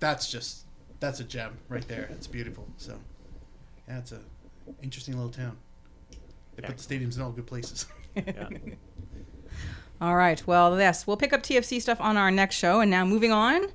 that's 0.00 0.30
just 0.32 0.64
that's 1.00 1.20
a 1.20 1.24
gem 1.24 1.58
right 1.68 1.86
there. 1.86 2.08
It's 2.12 2.26
beautiful. 2.26 2.66
So 2.78 2.96
yeah, 3.86 3.98
it's 3.98 4.12
a 4.12 4.20
interesting 4.82 5.14
little 5.16 5.30
town. 5.30 5.58
They 6.56 6.62
put 6.62 6.78
the 6.78 6.82
stadiums 6.82 7.16
in 7.16 7.22
all 7.22 7.30
good 7.32 7.46
places. 7.46 7.86
Yeah. 8.16 8.48
All 10.00 10.16
right. 10.16 10.44
Well, 10.44 10.76
yes, 10.78 11.06
we'll 11.06 11.16
pick 11.16 11.32
up 11.32 11.42
TFC 11.42 11.80
stuff 11.80 12.00
on 12.00 12.16
our 12.16 12.30
next 12.32 12.56
show. 12.56 12.80
And 12.80 12.90
now 12.90 13.04
moving 13.04 13.30
on, 13.32 13.64
a 13.64 13.68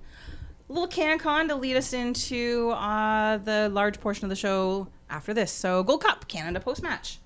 little 0.69 0.87
CanCon 0.87 1.47
to 1.49 1.55
lead 1.55 1.75
us 1.77 1.93
into 1.93 2.69
uh, 2.71 3.37
the 3.37 3.69
large 3.69 3.99
portion 3.99 4.25
of 4.25 4.29
the 4.29 4.35
show 4.35 4.87
after 5.09 5.33
this. 5.33 5.51
So, 5.51 5.83
Gold 5.83 6.03
Cup, 6.03 6.27
Canada 6.27 6.59
post 6.59 6.81
match. 6.83 7.19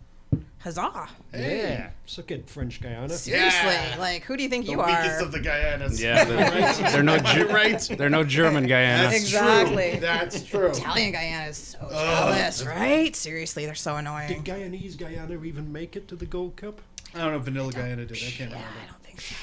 Huzzah! 0.60 1.08
Yeah, 1.34 1.92
suck 2.08 2.32
it, 2.32 2.50
French 2.50 2.82
Guiana. 2.82 3.08
Seriously, 3.10 3.70
Yeah. 3.70 3.96
like 4.00 4.24
who 4.24 4.36
do 4.36 4.44
you 4.44 4.50
think 4.50 4.66
the 4.66 4.72
you 4.72 4.80
weakest 4.80 5.22
are? 5.22 5.24
of 5.24 5.32
the 5.32 5.40
Guyanas. 5.40 6.02
Yeah, 6.02 6.26
they're, 6.26 6.92
they're 6.92 7.04
no 7.04 7.18
Ge- 7.20 7.50
right. 7.50 7.80
they're 7.98 8.10
no 8.10 8.24
German 8.26 8.66
Guyanas. 8.68 9.04
That's 9.04 9.16
Exactly. 9.16 9.92
True. 9.92 10.00
That's 10.02 10.44
true. 10.44 10.68
Italian 10.72 11.12
Guyana 11.14 11.48
is 11.50 11.58
so 11.58 11.88
jealous, 11.90 12.66
right? 12.66 13.16
Seriously, 13.16 13.66
they're 13.66 13.76
so 13.76 13.96
annoying. 13.96 14.28
Did. 14.28 14.44
Guyanese 14.44 14.98
Guyana 14.98 15.42
even 15.44 15.72
make 15.72 15.96
it 15.96 16.08
to 16.10 16.16
the 16.18 16.26
Gold 16.26 16.58
Cup? 16.58 16.82
I 17.16 17.20
don't 17.20 17.32
know 17.32 17.38
if 17.38 17.44
Vanilla 17.44 17.72
Guyana 17.72 18.06
did. 18.06 18.18
I 18.18 18.20
can't 18.20 18.50
Yeah, 18.52 18.58
remember. 18.58 18.68
I 18.84 18.88
don't 18.88 19.04
think 19.04 19.22
so. 19.22 19.36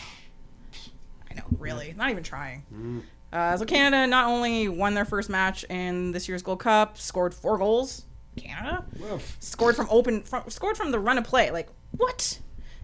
I 1.31 1.35
know, 1.35 1.45
really, 1.59 1.95
not 1.97 2.11
even 2.11 2.23
trying. 2.25 2.65
Uh, 3.35 3.57
so 3.57 3.65
Canada 3.65 4.07
not 4.07 4.29
only 4.29 4.69
won 4.69 4.95
their 4.95 5.05
first 5.05 5.29
match 5.29 5.65
in 5.65 6.13
this 6.13 6.29
year's 6.29 6.43
Gold 6.43 6.61
Cup, 6.61 6.97
scored 6.97 7.35
four 7.35 7.59
goals. 7.59 8.05
Canada 8.37 8.85
Well, 8.99 9.21
scored 9.41 9.77
from 9.77 9.89
open, 9.91 10.23
from, 10.23 10.49
scored 10.51 10.77
from 10.77 10.91
the 10.93 10.99
run 11.01 11.19
of 11.19 11.25
play. 11.25 11.51
Like 11.51 11.69
what? 11.97 12.39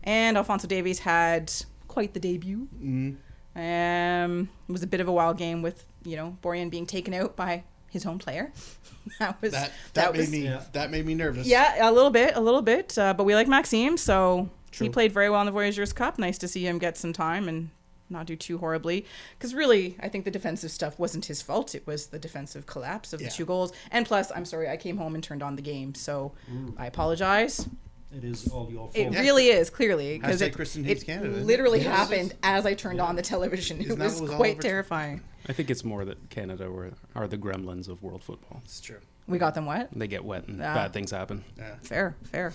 And 0.04 0.36
Alfonso 0.36 0.66
Davies 0.68 0.98
had 1.00 1.52
quite 1.88 2.14
the 2.14 2.20
debut. 2.20 2.68
Mm. 2.82 3.16
Um, 3.56 4.48
it 4.68 4.72
was 4.72 4.82
a 4.82 4.86
bit 4.86 5.00
of 5.00 5.08
a 5.08 5.12
wild 5.12 5.38
game 5.38 5.62
with 5.62 5.84
you 6.04 6.16
know 6.16 6.36
Borjan 6.42 6.70
being 6.70 6.86
taken 6.86 7.12
out 7.14 7.36
by 7.36 7.64
his 7.90 8.06
own 8.06 8.18
player. 8.18 8.52
that 9.18 9.40
was 9.42 9.52
That 9.52 9.72
that, 9.94 10.12
made 10.12 10.18
was, 10.20 10.30
me 10.30 10.44
Yeah. 10.44 10.62
that 10.72 10.90
made 10.90 11.04
me 11.06 11.14
nervous. 11.14 11.46
yeah, 11.46 11.88
a 11.88 11.92
little 11.92 12.10
bit, 12.10 12.36
a 12.36 12.40
little 12.40 12.62
bit. 12.62 12.96
Uh, 12.96 13.12
but 13.14 13.24
we 13.24 13.34
like 13.34 13.48
Maxime, 13.48 13.96
so 13.96 14.48
he 14.72 14.88
played 14.88 15.12
very 15.12 15.28
well 15.30 15.40
in 15.40 15.46
the 15.46 15.52
Voyageurs 15.52 15.92
Cup. 15.92 16.18
Nice 16.18 16.38
to 16.38 16.48
see 16.48 16.64
him 16.66 16.78
get 16.78 16.96
some 16.96 17.12
time 17.12 17.48
and 17.48 17.70
not 18.10 18.26
do 18.26 18.36
too 18.36 18.58
horribly. 18.58 19.06
Because 19.38 19.54
really, 19.54 19.96
I 20.00 20.08
think 20.08 20.24
the 20.24 20.30
defensive 20.30 20.70
stuff 20.70 20.98
wasn't 20.98 21.26
his 21.26 21.40
fault. 21.42 21.74
It 21.74 21.86
was 21.86 22.06
the 22.08 22.18
defensive 22.18 22.66
collapse 22.66 23.12
of 23.12 23.20
Yeah. 23.20 23.28
the 23.28 23.34
two 23.34 23.44
goals. 23.44 23.72
And 23.90 24.04
plus, 24.06 24.30
I'm 24.34 24.44
sorry, 24.44 24.68
I 24.68 24.76
came 24.76 24.96
home 24.96 25.14
and 25.14 25.22
turned 25.24 25.42
on 25.42 25.56
the 25.56 25.62
game, 25.62 25.94
so 25.94 26.32
I 26.76 26.86
apologize. 26.86 27.68
It 28.12 28.24
is 28.24 28.48
all 28.48 28.68
your 28.70 28.90
fault. 28.90 28.96
It 28.96 29.10
really 29.10 29.48
is 29.50 29.70
clearly 29.70 30.18
because 30.18 30.40
Hashtag 30.40 30.46
it, 30.48 30.54
Kristen 30.56 30.82
hates 30.84 31.02
it 31.02 31.06
Canada, 31.06 31.28
isn't 31.30 31.42
it? 31.42 31.46
literally 31.46 31.78
Yes. 31.80 31.96
happened 31.96 32.34
as 32.42 32.66
I 32.66 32.74
turned 32.74 33.00
on 33.00 33.14
the 33.14 33.22
television. 33.22 33.80
Isn't 33.80 34.00
it 34.00 34.02
was 34.02 34.20
was 34.20 34.30
quite 34.32 34.60
terrifying. 34.60 35.22
I 35.48 35.52
think 35.52 35.70
it's 35.70 35.84
more 35.84 36.04
that 36.04 36.28
Canada 36.28 36.70
were, 36.70 36.90
are 37.14 37.28
the 37.28 37.38
gremlins 37.38 37.88
of 37.88 38.02
world 38.02 38.24
football. 38.24 38.60
it's 38.64 38.80
true. 38.80 38.98
We 39.28 39.38
got 39.38 39.54
them 39.54 39.64
wet. 39.66 39.90
They 39.94 40.08
get 40.08 40.24
wet 40.24 40.48
and 40.48 40.60
Ah. 40.60 40.74
bad 40.74 40.92
things 40.92 41.12
happen. 41.12 41.44
Yeah, 41.56 41.76
Fair, 41.82 42.16
fair. 42.24 42.52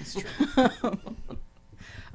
it's 0.00 0.14
true. 0.14 0.28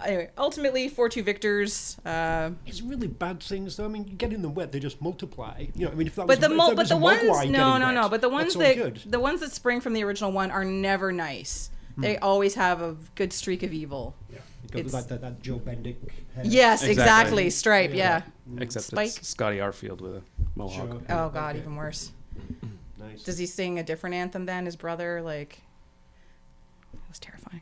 Anyway, 0.05 0.29
ultimately, 0.37 0.87
four 0.89 1.09
two 1.09 1.23
victors. 1.23 1.97
Uh, 2.05 2.51
It's 2.65 2.81
really 2.81 3.07
bad 3.07 3.41
things, 3.41 3.77
though. 3.77 3.85
I 3.85 3.87
mean, 3.87 4.05
you 4.07 4.13
get 4.15 4.33
in 4.33 4.41
them 4.41 4.53
wet, 4.53 4.71
they 4.71 4.79
just 4.79 5.01
multiply. 5.01 5.65
You 5.75 5.85
know, 5.85 5.91
I 5.91 5.95
mean, 5.95 6.07
if 6.07 6.15
that 6.15 6.27
but 6.27 6.39
was, 6.39 6.39
the 6.39 6.51
if 6.51 6.57
mo- 6.57 6.67
that 6.69 6.75
but 6.75 6.81
was 6.83 6.89
the 6.89 6.97
ones 6.97 7.21
Mogwai 7.23 7.49
no 7.49 7.77
getting 7.77 7.79
no 7.81 7.91
no 8.01 8.09
but 8.09 8.21
the 8.21 8.29
ones 8.29 8.53
that 8.55 8.75
good. 8.75 9.01
the 9.05 9.19
ones 9.19 9.39
that 9.41 9.51
spring 9.51 9.79
from 9.81 9.93
the 9.93 10.03
original 10.03 10.31
one 10.31 10.51
are 10.51 10.65
never 10.65 11.11
nice. 11.11 11.69
They 11.95 12.17
always 12.17 12.55
have 12.55 12.81
a 12.81 12.95
good 13.15 13.31
streak 13.31 13.61
of 13.63 13.71
evil. 13.71 14.15
Yeah. 14.31 14.39
it's- 14.73 14.93
like 14.93 15.07
that, 15.09 15.21
that 15.21 15.41
Joe 15.43 15.59
Bendik. 15.59 15.97
hair. 16.35 16.43
Yes, 16.43 16.81
Exactly. 16.83 16.91
exactly. 16.91 17.49
Stripe, 17.51 17.93
yeah. 17.93 18.23
Except 18.57 18.85
Spike. 18.87 19.07
it's 19.15 19.27
Scotty 19.27 19.57
Arfield 19.57 20.01
with 20.01 20.15
a 20.15 20.21
mohawk. 20.55 20.89
Sure. 20.89 21.01
Oh 21.09 21.29
god, 21.29 21.51
Okay. 21.55 21.59
even 21.59 21.75
worse. 21.75 22.11
Nice. 22.99 23.21
Does 23.23 23.37
he 23.37 23.45
sing 23.45 23.77
a 23.77 23.83
different 23.83 24.15
anthem 24.15 24.45
than 24.47 24.65
his 24.65 24.75
brother? 24.75 25.21
Like, 25.21 25.59
it 26.93 26.99
was 27.09 27.19
terrifying. 27.19 27.61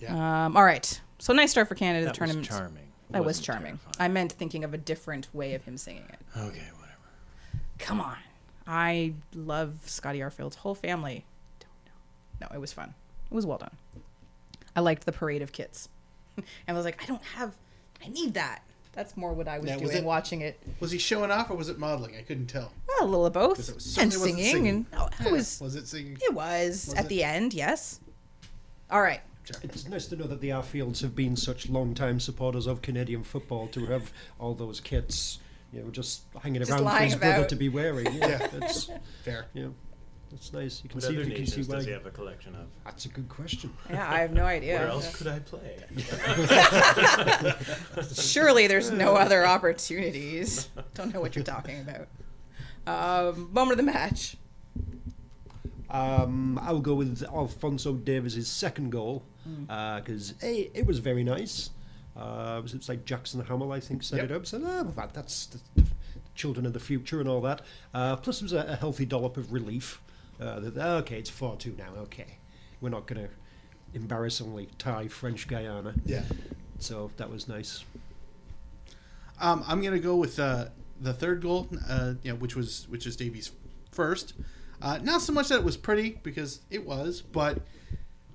Yeah. 0.00 0.46
Um, 0.46 0.56
all 0.56 0.64
right, 0.64 1.00
so 1.18 1.32
nice 1.32 1.50
start 1.50 1.68
for 1.68 1.74
Canada. 1.74 2.06
That 2.06 2.14
the 2.14 2.18
tournament. 2.18 2.48
was 2.48 2.58
charming. 2.58 2.84
That 3.10 3.18
was 3.24 3.26
Wasn't 3.38 3.46
charming. 3.46 3.78
terrifying. 3.78 3.94
I 3.98 4.08
meant 4.08 4.32
thinking 4.32 4.64
of 4.64 4.74
a 4.74 4.78
different 4.78 5.28
way 5.34 5.54
of 5.54 5.64
him 5.64 5.76
singing 5.78 6.04
it. 6.10 6.18
Okay, 6.36 6.44
whatever. 6.76 7.64
Come 7.78 8.00
on, 8.00 8.16
I 8.66 9.14
love 9.34 9.76
Scotty 9.86 10.22
Arfield's 10.22 10.56
whole 10.56 10.74
family. 10.74 11.24
Don't 11.60 11.70
know. 12.40 12.48
No, 12.50 12.56
it 12.56 12.60
was 12.60 12.72
fun. 12.72 12.94
It 13.30 13.34
was 13.34 13.46
well 13.46 13.58
done. 13.58 13.76
I 14.76 14.80
liked 14.80 15.06
the 15.06 15.12
parade 15.12 15.42
of 15.42 15.52
kits, 15.52 15.88
and 16.36 16.44
I 16.68 16.72
was 16.74 16.84
like, 16.84 17.02
I 17.02 17.06
don't 17.06 17.22
have. 17.22 17.54
I 18.04 18.08
need 18.08 18.34
that. 18.34 18.62
That's 18.92 19.16
more 19.16 19.32
what 19.32 19.46
I 19.48 19.58
was 19.58 19.68
Yeah, 19.68 19.76
was 19.76 19.90
doing 19.90 20.02
it- 20.02 20.06
watching 20.06 20.40
it. 20.40 20.60
Was 20.80 20.90
he 20.90 20.98
showing 20.98 21.30
off 21.30 21.50
or 21.50 21.54
was 21.54 21.68
it 21.68 21.78
modeling? 21.78 22.16
I 22.16 22.22
couldn't 22.22 22.46
tell. 22.48 22.72
Well, 22.88 23.04
a 23.04 23.08
little 23.08 23.26
of 23.26 23.32
both, 23.32 23.56
'Cause 23.56 23.68
it 23.68 23.74
was- 23.76 23.96
and 23.98 24.12
certainly 24.12 24.32
wasn't 24.32 24.38
singing, 24.38 24.52
singing. 24.52 24.86
and 24.92 25.00
oh, 25.00 25.06
it 25.06 25.14
Yeah, 25.24 25.30
was. 25.32 25.60
Was 25.60 25.74
it 25.76 25.86
singing? 25.88 26.18
It 26.20 26.34
was, 26.34 26.86
Was 26.88 26.94
at 26.94 27.04
it? 27.04 27.08
the 27.08 27.22
end. 27.24 27.54
Yes. 27.54 28.00
All 28.90 29.00
right. 29.00 29.20
It's 29.62 29.88
nice 29.88 30.06
to 30.06 30.16
know 30.16 30.26
that 30.26 30.40
the 30.40 30.50
Arfields 30.50 31.00
have 31.02 31.14
been 31.16 31.36
such 31.36 31.68
long-time 31.68 32.20
supporters 32.20 32.66
of 32.66 32.82
Canadian 32.82 33.22
football 33.24 33.66
to 33.68 33.86
have 33.86 34.12
all 34.38 34.54
those 34.54 34.80
kits, 34.80 35.38
you 35.72 35.82
know, 35.82 35.90
just 35.90 36.22
hanging 36.42 36.60
Just 36.60 36.70
around 36.70 36.78
for 36.80 36.84
lying 36.84 37.10
his 37.10 37.16
brother 37.16 37.44
to 37.46 37.56
be 37.56 37.68
wearing. 37.68 38.06
Yeah, 38.14 38.28
Yeah. 38.28 38.48
it's 38.62 38.90
Fair. 39.24 39.46
you 39.54 39.62
know, 39.64 39.74
that's 40.30 40.52
nice. 40.52 40.82
You 40.82 40.90
can 40.90 40.96
What 40.98 41.04
see 41.04 41.16
other 41.16 41.24
you 41.24 41.34
can 41.34 41.46
see 41.46 41.56
nations 41.56 41.68
why. 41.68 41.76
does 41.76 41.84
he 41.86 41.92
have 41.92 42.04
a 42.06 42.10
collection 42.10 42.54
of? 42.54 42.66
That's 42.84 43.06
a 43.06 43.08
good 43.08 43.28
question. 43.28 43.72
Yeah, 43.90 44.10
I 44.10 44.18
have 44.20 44.32
no 44.32 44.44
idea. 44.44 44.78
Where 44.78 44.88
else 44.88 45.16
could 45.16 45.26
I 45.26 45.38
play? 45.38 45.76
Surely 48.14 48.66
there's 48.66 48.90
no 48.90 49.14
other 49.16 49.46
opportunities. 49.46 50.68
Don't 50.94 51.12
know 51.14 51.20
what 51.20 51.34
you're 51.36 51.44
talking 51.44 51.80
about. 51.80 52.08
Um, 52.86 53.50
moment 53.52 53.80
of 53.80 53.86
the 53.86 53.92
match. 53.92 54.36
Um, 55.90 56.58
I'll 56.62 56.80
go 56.80 56.94
with 56.94 57.22
Alfonso 57.24 57.94
Davies' 57.94 58.46
second 58.46 58.90
goal 58.90 59.22
because 59.66 60.34
a 60.42 60.70
it 60.74 60.86
was 60.86 60.98
very 60.98 61.24
nice. 61.24 61.70
Uh, 62.16 62.56
it 62.58 62.62
was, 62.74 62.88
like 62.88 63.04
Jackson 63.04 63.44
Hamill, 63.44 63.70
I 63.70 63.78
think, 63.78 64.02
set 64.02 64.16
Yep. 64.16 64.30
it 64.30 64.34
up. 64.34 64.46
So 64.46 64.58
ah, 64.64 64.82
well, 64.82 64.92
that, 64.96 65.14
that's 65.14 65.46
the, 65.46 65.58
the 65.76 65.84
children 66.34 66.66
of 66.66 66.72
the 66.72 66.80
future 66.80 67.20
and 67.20 67.28
all 67.28 67.40
that. 67.42 67.62
Uh, 67.94 68.16
plus, 68.16 68.40
it 68.40 68.44
was 68.44 68.52
a, 68.52 68.64
a 68.68 68.76
healthy 68.76 69.06
dollop 69.06 69.36
of 69.36 69.52
relief. 69.52 70.00
Uh, 70.40 70.58
that, 70.60 70.76
okay, 71.02 71.18
it's 71.18 71.30
four 71.30 71.56
two 71.56 71.74
now. 71.78 71.90
Okay, 72.02 72.38
we're 72.80 72.88
not 72.88 73.06
going 73.06 73.22
to 73.22 73.28
embarrassingly 73.94 74.68
tie 74.78 75.06
French 75.08 75.46
Guiana. 75.48 75.94
Yeah. 76.04 76.24
So 76.80 77.10
that 77.16 77.30
was 77.30 77.48
nice. 77.48 77.84
Um, 79.40 79.64
I'm 79.66 79.82
gonna 79.82 79.98
go 80.00 80.16
with 80.16 80.38
uh, 80.38 80.66
the 81.00 81.12
third 81.12 81.42
goal, 81.42 81.68
uh, 81.88 82.14
you 82.22 82.32
know, 82.32 82.36
which 82.36 82.56
was 82.56 82.88
which 82.88 83.06
is 83.06 83.16
Davies' 83.16 83.52
first. 83.92 84.34
Uh, 84.82 84.98
not 85.02 85.22
so 85.22 85.32
much 85.32 85.48
that 85.48 85.56
it 85.58 85.64
was 85.64 85.76
pretty 85.76 86.18
because 86.22 86.60
it 86.70 86.86
was, 86.86 87.20
but 87.20 87.58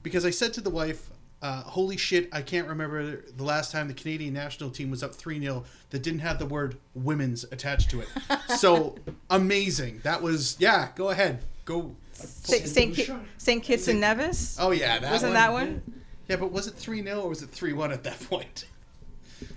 because 0.04 0.26
I 0.26 0.30
said 0.30 0.54
to 0.54 0.62
the 0.62 0.70
wife, 0.70 1.10
uh, 1.42 1.62
"Holy 1.64 1.98
shit! 1.98 2.30
I 2.32 2.42
can't 2.42 2.68
remember 2.68 3.22
the 3.36 3.44
last 3.44 3.72
time 3.72 3.88
the 3.88 3.94
Canadian 3.94 4.34
national 4.34 4.70
team 4.70 4.92
was 4.92 5.02
up 5.04 5.16
three 5.16 5.40
0 5.40 5.64
that 5.90 6.04
didn't 6.04 6.20
have 6.20 6.40
the 6.40 6.46
word 6.46 6.78
women's 6.94 7.44
attached 7.46 7.90
to 7.92 8.02
it." 8.02 8.08
so 8.58 8.96
amazing! 9.30 10.02
That 10.04 10.22
was 10.22 10.56
yeah. 10.60 10.90
Go 10.96 11.10
ahead, 11.10 11.40
go. 11.66 11.96
St. 12.14 12.68
St. 12.68 12.96
Ki- 12.96 13.10
St. 13.38 13.64
Kitts 13.64 13.88
and 13.88 14.00
Nevis. 14.00 14.58
Oh 14.60 14.70
yeah, 14.72 15.00
that 15.00 15.12
Wasn't 15.12 15.32
one. 15.32 15.34
that 15.34 15.52
one? 15.52 15.82
Yeah, 16.28 16.36
but 16.36 16.52
was 16.52 16.68
it 16.68 16.76
three 16.76 17.04
0 17.04 17.22
or 17.22 17.30
was 17.30 17.42
it 17.42 17.50
three 17.50 17.74
one 17.74 17.92
at 17.92 18.04
that 18.04 18.20
point? 18.30 18.66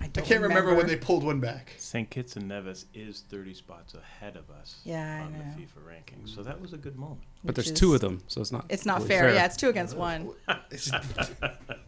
I, 0.01 0.05
I 0.05 0.07
don't 0.07 0.25
can't 0.25 0.41
remember 0.41 0.73
when 0.75 0.87
they 0.87 0.95
pulled 0.95 1.23
one 1.23 1.39
back. 1.39 1.71
St. 1.77 2.09
Kitts 2.09 2.35
and 2.35 2.47
Nevis 2.47 2.85
is 2.93 3.21
30 3.29 3.53
spots 3.53 3.93
ahead 3.93 4.35
of 4.35 4.49
us 4.49 4.79
Yeah, 4.83 5.19
I 5.21 5.25
on 5.25 5.33
know. 5.33 5.39
the 5.39 5.61
FIFA 5.63 5.87
rankings. 5.87 6.35
So 6.35 6.43
that 6.43 6.59
was 6.61 6.73
a 6.73 6.77
good 6.77 6.97
moment. 6.97 7.21
But 7.43 7.55
Which 7.55 7.55
there's 7.65 7.71
is- 7.71 7.79
two 7.79 7.93
of 7.93 8.01
them, 8.01 8.21
so 8.27 8.41
it's 8.41 8.51
not. 8.51 8.65
It's 8.69 8.85
not 8.85 8.97
really 8.97 9.07
fair. 9.09 9.33
Yeah, 9.33 9.45
it's 9.45 9.57
two 9.57 9.69
against 9.69 9.95
one. 9.97 10.29
It's- 10.71 10.91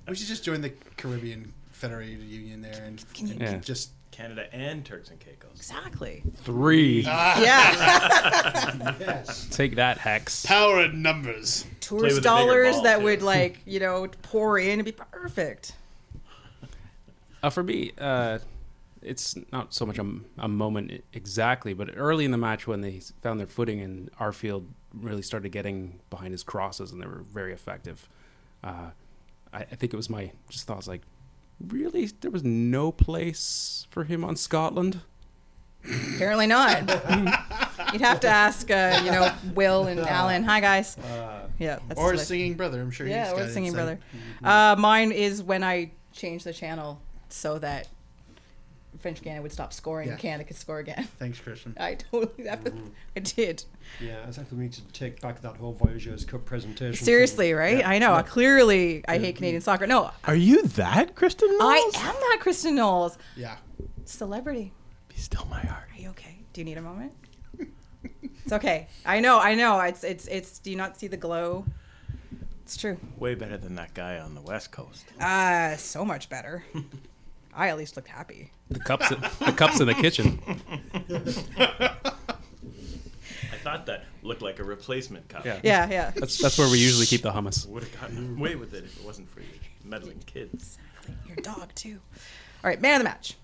we 0.08 0.16
should 0.16 0.28
just 0.28 0.44
join 0.44 0.62
the 0.62 0.72
Caribbean 0.98 1.54
Federated 1.72 2.22
Union 2.24 2.62
there 2.62 2.84
and, 2.84 3.04
Can 3.14 3.28
you- 3.28 3.34
and 3.34 3.42
Yeah. 3.42 3.58
just 3.58 3.92
Canada 4.12 4.54
and 4.54 4.84
Turks 4.84 5.12
and 5.12 5.20
Caicos. 5.20 5.52
Exactly. 5.56 6.24
three. 6.44 7.02
Yeah. 7.02 8.96
Yes. 9.00 9.48
Take 9.52 9.76
that, 9.76 9.98
Hex. 9.98 10.46
power 10.46 10.84
in 10.86 11.02
numbers. 11.02 11.66
Tourist 11.80 12.04
with 12.04 12.14
bigger 12.16 12.22
dollars 12.22 12.74
ball, 12.76 12.84
that 12.84 12.98
too. 13.00 13.04
would 13.06 13.22
like 13.22 13.60
you 13.66 13.80
know 13.80 14.08
pour 14.24 14.60
in 14.60 14.80
and 14.80 14.86
be 14.86 14.92
perfect. 14.92 15.74
Uh, 17.42 17.50
for 17.50 17.64
me, 17.64 17.92
uh, 17.98 18.40
it's 19.02 19.38
not 19.52 19.74
so 19.74 19.86
much 19.86 19.98
a, 19.98 20.06
a 20.38 20.48
moment 20.48 21.04
exactly, 21.14 21.74
but 21.74 21.90
early 21.96 22.26
in 22.26 22.32
the 22.32 22.38
match 22.38 22.68
when 22.68 22.82
they 22.82 23.00
found 23.22 23.40
their 23.40 23.48
footing 23.48 23.80
and 23.82 24.12
Arfield 24.20 24.66
really 24.94 25.22
started 25.22 25.50
getting 25.50 26.00
behind 26.10 26.32
his 26.34 26.44
crosses 26.44 26.92
and 26.92 27.02
they 27.02 27.06
were 27.06 27.24
very 27.32 27.54
effective. 27.54 28.10
Uh, 28.64 28.90
I, 29.54 29.60
I 29.60 29.64
think 29.76 29.94
it 29.94 29.98
was 29.98 30.10
my 30.10 30.32
just 30.50 30.68
thoughts 30.68 30.88
like, 30.88 31.02
really, 31.66 32.08
there 32.22 32.32
was 32.32 32.44
no 32.44 32.92
place 32.92 33.88
for 33.90 34.04
him 34.04 34.24
on 34.26 34.36
Scotland. 34.36 35.02
Apparently 36.16 36.46
not. 36.48 36.82
You'd 37.94 38.02
have 38.02 38.20
to 38.20 38.28
ask, 38.28 38.70
uh, 38.70 39.02
you 39.04 39.12
know, 39.12 39.34
Will 39.56 39.88
and 39.88 40.02
Alan. 40.02 40.44
Hi 40.44 40.60
guys. 40.60 40.98
Yeah. 41.58 41.80
That's 41.88 41.98
Or 42.00 42.10
like- 42.10 42.20
his 42.20 42.28
singing 42.28 42.56
brother, 42.56 42.82
I'm 42.82 42.92
sure. 42.92 43.08
Yeah, 43.08 43.26
he's 43.30 43.34
or 43.34 43.38
got 43.46 43.50
singing 43.52 43.74
insight. 43.74 44.00
brother. 44.44 44.74
Uh, 44.74 44.76
mine 44.78 45.14
is 45.14 45.42
when 45.42 45.64
I 45.64 45.92
change 46.12 46.44
the 46.44 46.52
channel 46.54 47.00
so 47.30 47.60
that 47.60 47.88
French 49.00 49.22
Canada 49.22 49.42
would 49.44 49.52
stop 49.52 49.72
scoring 49.72 50.08
Yeah. 50.08 50.14
and 50.14 50.22
Canada 50.22 50.44
could 50.46 50.58
score 50.58 50.80
again. 50.80 51.04
Thanks, 51.20 51.40
Kristen. 51.40 51.76
I 51.80 51.96
totally, 51.96 52.44
that, 52.44 52.60
I 53.16 53.20
did. 53.20 53.64
Yeah, 54.02 54.18
I 54.28 54.32
think 54.32 54.52
we 54.52 54.58
need 54.58 54.74
to 54.74 54.82
take 54.94 55.22
back 55.22 55.42
that 55.42 55.56
whole 55.58 55.74
Voyageurs 55.74 56.26
Cup 56.26 56.44
presentation. 56.46 57.06
Seriously, 57.06 57.48
thing. 57.50 57.56
right? 57.56 57.78
Yeah, 57.80 57.90
I 57.90 58.00
know. 58.00 58.16
it's 58.18 58.30
Clearly, 58.30 59.04
I 59.08 59.18
hate 59.20 59.36
Canadian 59.38 59.62
soccer. 59.62 59.86
No, 59.88 60.12
Are 60.26 60.36
you 60.36 60.64
that, 60.64 61.16
Kristen 61.16 61.50
Knowles? 61.58 61.62
I 61.62 61.76
Knowles? 61.80 61.96
am 61.98 62.16
that 62.16 62.38
Kristen 62.42 62.76
Knowles. 62.76 63.18
Yeah. 63.36 63.58
Celebrity. 64.06 64.74
Be 65.08 65.16
still 65.18 65.46
my 65.46 65.62
heart. 65.62 65.88
Are 65.96 66.02
you 66.02 66.10
okay? 66.10 66.38
Do 66.54 66.62
you 66.62 66.66
need 66.66 66.78
a 66.78 66.82
moment? 66.82 67.14
it's 68.24 68.52
okay. 68.52 68.88
I 69.06 69.20
know. 69.20 69.40
I 69.40 69.54
know. 69.54 69.80
It's 69.82 70.04
it's 70.04 70.26
it's. 70.28 70.58
Do 70.60 70.72
you 70.72 70.78
not 70.78 70.98
see 71.00 71.06
the 71.08 71.18
glow? 71.18 71.64
It's 72.64 72.76
true. 72.76 72.98
Way 73.18 73.36
better 73.36 73.58
than 73.58 73.76
that 73.76 73.94
guy 73.94 74.18
on 74.18 74.34
the 74.36 74.42
West 74.42 74.72
Coast. 74.72 75.06
Ah, 75.22 75.76
so 75.78 76.04
much 76.04 76.28
better. 76.30 76.64
I 77.60 77.68
at 77.68 77.78
least 77.78 77.98
looked 77.98 78.08
happy. 78.08 78.52
The 78.70 78.80
cups, 78.80 79.10
the 79.10 79.52
cups 79.52 79.82
in 79.82 79.88
the 79.88 79.94
kitchen. 79.94 80.40
I 81.60 83.58
thought 83.64 83.86
that 83.88 84.06
looked 84.24 84.42
like 84.42 84.60
a 84.60 84.64
replacement 84.64 85.28
cup. 85.28 85.46
Yeah, 85.46 85.60
Yeah, 85.62 85.90
yeah. 85.90 86.12
That's 86.16 86.38
that's 86.38 86.58
where 86.58 86.70
we 86.70 86.78
usually 86.80 87.06
keep 87.06 87.22
the 87.22 87.32
hummus. 87.32 87.68
Would 87.68 87.84
have 87.84 88.00
gotten 88.00 88.38
away 88.38 88.56
with 88.56 88.74
it 88.74 88.86
if 88.86 88.98
it 88.98 89.06
wasn't 89.06 89.30
for 89.30 89.42
you 89.42 89.48
meddling 89.84 90.20
kids. 90.26 90.78
Your 91.28 91.36
dog 91.38 91.76
too. 91.76 92.00
All 92.64 92.70
right, 92.70 92.80
man 92.82 92.96
of 92.96 93.00
the 93.00 93.04
match. 93.10 93.36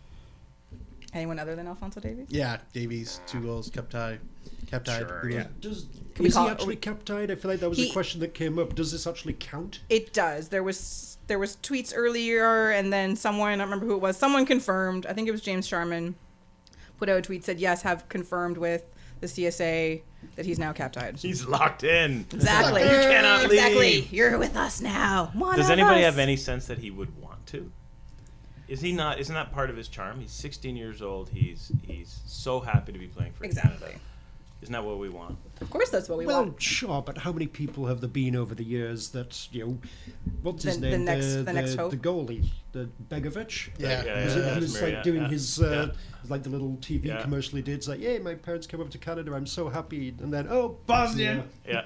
Anyone 1.14 1.38
other 1.38 1.58
than 1.58 1.68
Alfonso 1.68 2.00
Davies? 2.00 2.28
Yeah, 2.30 2.58
Davies, 2.72 3.20
two 3.28 3.42
goals, 3.42 3.70
cup 3.70 3.90
tie. 3.90 4.20
kept 4.68 4.88
eyed. 4.88 5.00
Sure, 5.08 5.30
yeah. 5.30 5.44
don't- 5.44 5.60
Does 5.62 5.86
Can 6.14 6.24
we 6.24 6.28
is 6.30 6.34
call 6.36 6.46
he 6.46 6.52
it- 6.52 6.54
actually 6.54 6.76
kept 6.78 7.06
tied? 7.06 7.32
I 7.32 7.36
feel 7.36 7.52
like 7.52 7.60
that 7.60 7.68
was 7.70 7.78
He- 7.78 7.90
a 7.90 7.94
question 7.94 8.22
that 8.22 8.34
came 8.34 8.58
up. 8.60 8.76
Does 8.76 8.94
this 8.94 9.06
actually 9.08 9.34
count? 9.34 9.82
It 9.90 10.14
does. 10.14 10.48
There 10.50 10.64
was 10.64 11.15
there 11.28 11.40
was 11.40 11.56
tweets 11.58 11.94
earlier, 11.96 12.72
and 12.72 12.92
then 12.94 13.16
someone 13.16 13.50
I 13.50 13.56
don't 13.56 13.66
remember 13.66 13.86
who 13.86 13.94
it 13.96 14.02
was. 14.02 14.18
Someone 14.18 14.46
confirmed. 14.46 15.06
I 15.06 15.14
think 15.14 15.28
it 15.28 15.32
was 15.32 15.42
James 15.42 15.68
Sharman. 15.68 16.16
Put 16.98 17.10
out 17.10 17.18
a 17.18 17.22
tweet 17.22 17.44
said 17.44 17.60
yes, 17.60 17.82
have 17.82 18.08
confirmed 18.10 18.58
with 18.58 18.84
the 19.20 19.28
CSA 19.28 20.02
that 20.36 20.46
he's 20.46 20.60
now 20.60 20.72
captied. 20.74 21.18
He's 21.18 21.46
locked 21.46 21.84
in. 21.84 22.26
Exactly. 22.32 22.82
You 22.82 22.88
cannot 22.88 23.44
leave. 23.44 23.52
Exactly. 23.54 24.00
You're 24.12 24.38
with 24.38 24.56
us 24.56 24.82
now. 24.82 25.32
One 25.34 25.56
Does 25.58 25.68
of 25.68 25.72
anybody 25.74 26.00
us. 26.02 26.06
have 26.06 26.20
any 26.20 26.36
sense 26.38 26.68
that 26.68 26.80
he 26.80 26.92
would 26.92 27.22
want 27.22 27.46
to? 27.48 27.72
Is 28.68 28.82
he 28.82 28.92
not? 28.92 29.20
Isn't 29.20 29.36
that 29.36 29.52
part 29.52 29.70
of 29.70 29.78
his 29.78 29.88
charm? 29.88 30.20
He's 30.20 30.32
16 30.32 30.76
years 30.76 31.02
old. 31.02 31.30
He's 31.30 31.72
he's 31.84 32.22
so 32.26 32.60
happy 32.60 32.92
to 32.94 33.00
be 33.00 33.08
playing 33.08 33.34
for 33.34 33.44
Exactly. 33.46 33.78
Canada. 33.80 34.00
Isn't 34.62 34.74
that 34.74 34.84
what 34.84 34.98
we 34.98 35.10
want? 35.10 35.38
Of 35.62 35.70
course, 35.70 35.90
that's 35.90 36.10
what 36.10 36.18
we 36.18 36.26
Well, 36.26 36.38
want. 36.38 36.50
Well, 36.54 36.60
sure, 36.60 37.02
but 37.02 37.20
how 37.20 37.32
many 37.32 37.46
people 37.46 37.86
have 37.86 38.02
there 38.02 38.10
been 38.10 38.36
over 38.36 38.56
the 38.56 38.64
years 38.64 39.10
that 39.10 39.48
you 39.52 39.66
know? 39.66 39.78
What's 40.42 40.64
his 40.64 40.76
The- 40.80 40.82
the 40.90 40.98
name? 40.98 41.06
next- 41.06 41.34
the, 41.36 41.44
the 41.44 41.54
next 41.54 41.76
hope? 41.76 41.92
the 41.92 41.98
goalie, 41.98 42.48
the 42.72 42.90
Begovic. 43.10 43.70
Yeah. 43.78 44.04
Yeah, 44.04 44.20
He 44.20 44.26
was, 44.26 44.36
yeah, 44.36 44.54
he 44.56 44.60
was 44.62 44.76
Asmir, 44.76 44.82
like 44.82 44.92
yeah, 44.94 45.04
doing 45.04 45.22
yeah. 45.24 45.28
his 45.30 45.62
uh, 45.62 45.88
Yeah. 45.92 46.30
like 46.30 46.44
the 46.44 46.50
little 46.50 46.78
TV 46.78 47.06
Yeah. 47.08 47.22
commercial 47.22 47.58
he 47.58 47.62
did. 47.62 47.76
It's 47.76 47.88
like, 47.88 48.00
"Yeah, 48.00 48.18
my 48.20 48.34
parents 48.36 48.66
came 48.66 48.80
over 48.82 48.90
to 48.90 48.98
Canada. 48.98 49.34
I'm 49.36 49.46
so 49.46 49.70
happy." 49.70 50.16
And 50.20 50.34
then, 50.34 50.48
oh, 50.50 50.78
Bosnia. 50.88 51.44
Yeah. 51.68 51.84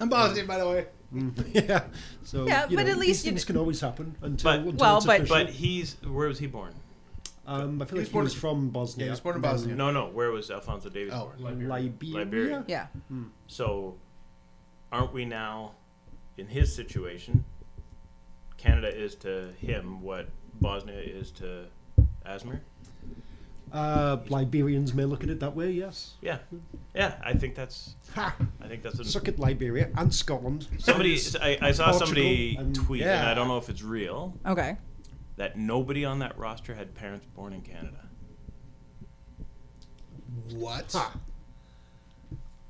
I'm 0.00 0.08
Bosnian, 0.08 0.46
by 0.46 0.58
the 0.58 0.66
way. 0.68 0.86
yeah. 1.52 1.84
So 2.24 2.46
Yeah, 2.46 2.66
you 2.70 2.76
but 2.76 2.86
know, 2.86 2.92
at 2.92 2.98
least 2.98 3.26
you 3.26 3.32
things 3.32 3.42
d- 3.42 3.46
can 3.48 3.56
always 3.58 3.80
happen 3.80 4.16
until, 4.22 4.50
But- 4.50 4.60
until 4.60 4.72
Well, 4.78 4.96
it's 4.96 5.06
but- 5.06 5.28
But 5.28 5.50
he's 5.50 5.96
where 6.02 6.28
was 6.28 6.38
he 6.38 6.46
born? 6.46 6.72
Um, 7.46 7.82
I 7.82 7.84
feel 7.86 7.98
He 7.98 8.04
like 8.04 8.04
was 8.04 8.08
he 8.08 8.12
born 8.12 8.24
was 8.24 8.34
in- 8.34 8.40
from 8.40 8.68
Bosnia. 8.70 9.04
yeah, 9.04 9.08
he 9.08 9.10
was 9.10 9.20
born 9.20 9.36
in 9.36 9.42
Bosnia. 9.42 9.74
No, 9.74 9.90
no. 9.90 10.06
Where 10.06 10.30
was 10.30 10.50
Alfonso 10.50 10.88
Davies 10.88 11.12
Oh, 11.14 11.32
born? 11.38 11.68
Liberia. 11.68 11.92
Liberia. 12.14 12.64
Yeah. 12.68 12.86
So, 13.48 13.96
aren't 14.90 15.12
we 15.12 15.24
now, 15.24 15.72
in 16.38 16.46
his 16.46 16.74
situation, 16.74 17.44
Canada 18.58 18.88
is 18.96 19.14
to 19.16 19.52
him 19.58 20.02
what 20.02 20.28
Bosnia 20.60 21.00
is 21.00 21.30
to 21.32 21.64
Asmir? 22.24 22.60
Uh, 23.72 24.18
Liberians 24.28 24.92
may 24.92 25.06
look 25.06 25.24
at 25.24 25.30
it 25.30 25.40
that 25.40 25.56
way. 25.56 25.70
Yes. 25.70 26.14
Yeah, 26.20 26.38
yeah. 26.94 27.14
I 27.24 27.32
think 27.32 27.54
that's. 27.54 27.94
Ha! 28.14 28.36
I 28.60 28.68
think 28.68 28.82
that's. 28.82 28.98
A, 28.98 29.04
Suck 29.04 29.28
it, 29.28 29.38
Liberia 29.38 29.88
and 29.96 30.14
Scotland. 30.14 30.68
somebody. 30.78 31.18
I, 31.40 31.56
I 31.62 31.72
saw 31.72 31.84
Portugal 31.90 31.98
somebody 32.06 32.56
tweet, 32.74 33.00
and 33.02 33.10
Yeah. 33.10 33.30
I 33.30 33.34
don't 33.34 33.48
know 33.48 33.56
if 33.56 33.70
it's 33.70 33.82
real, 33.82 34.34
Okay. 34.46 34.76
That 35.36 35.56
nobody 35.58 36.04
on 36.04 36.18
that 36.20 36.36
roster 36.38 36.74
had 36.74 36.94
parents 36.94 37.26
born 37.34 37.52
in 37.52 37.60
Canada. 37.62 38.08
What? 40.54 40.92
Ha. 40.92 41.14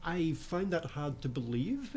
I 0.05 0.33
find 0.33 0.73
that 0.73 0.85
hard 0.85 1.21
to 1.23 1.29
believe. 1.29 1.95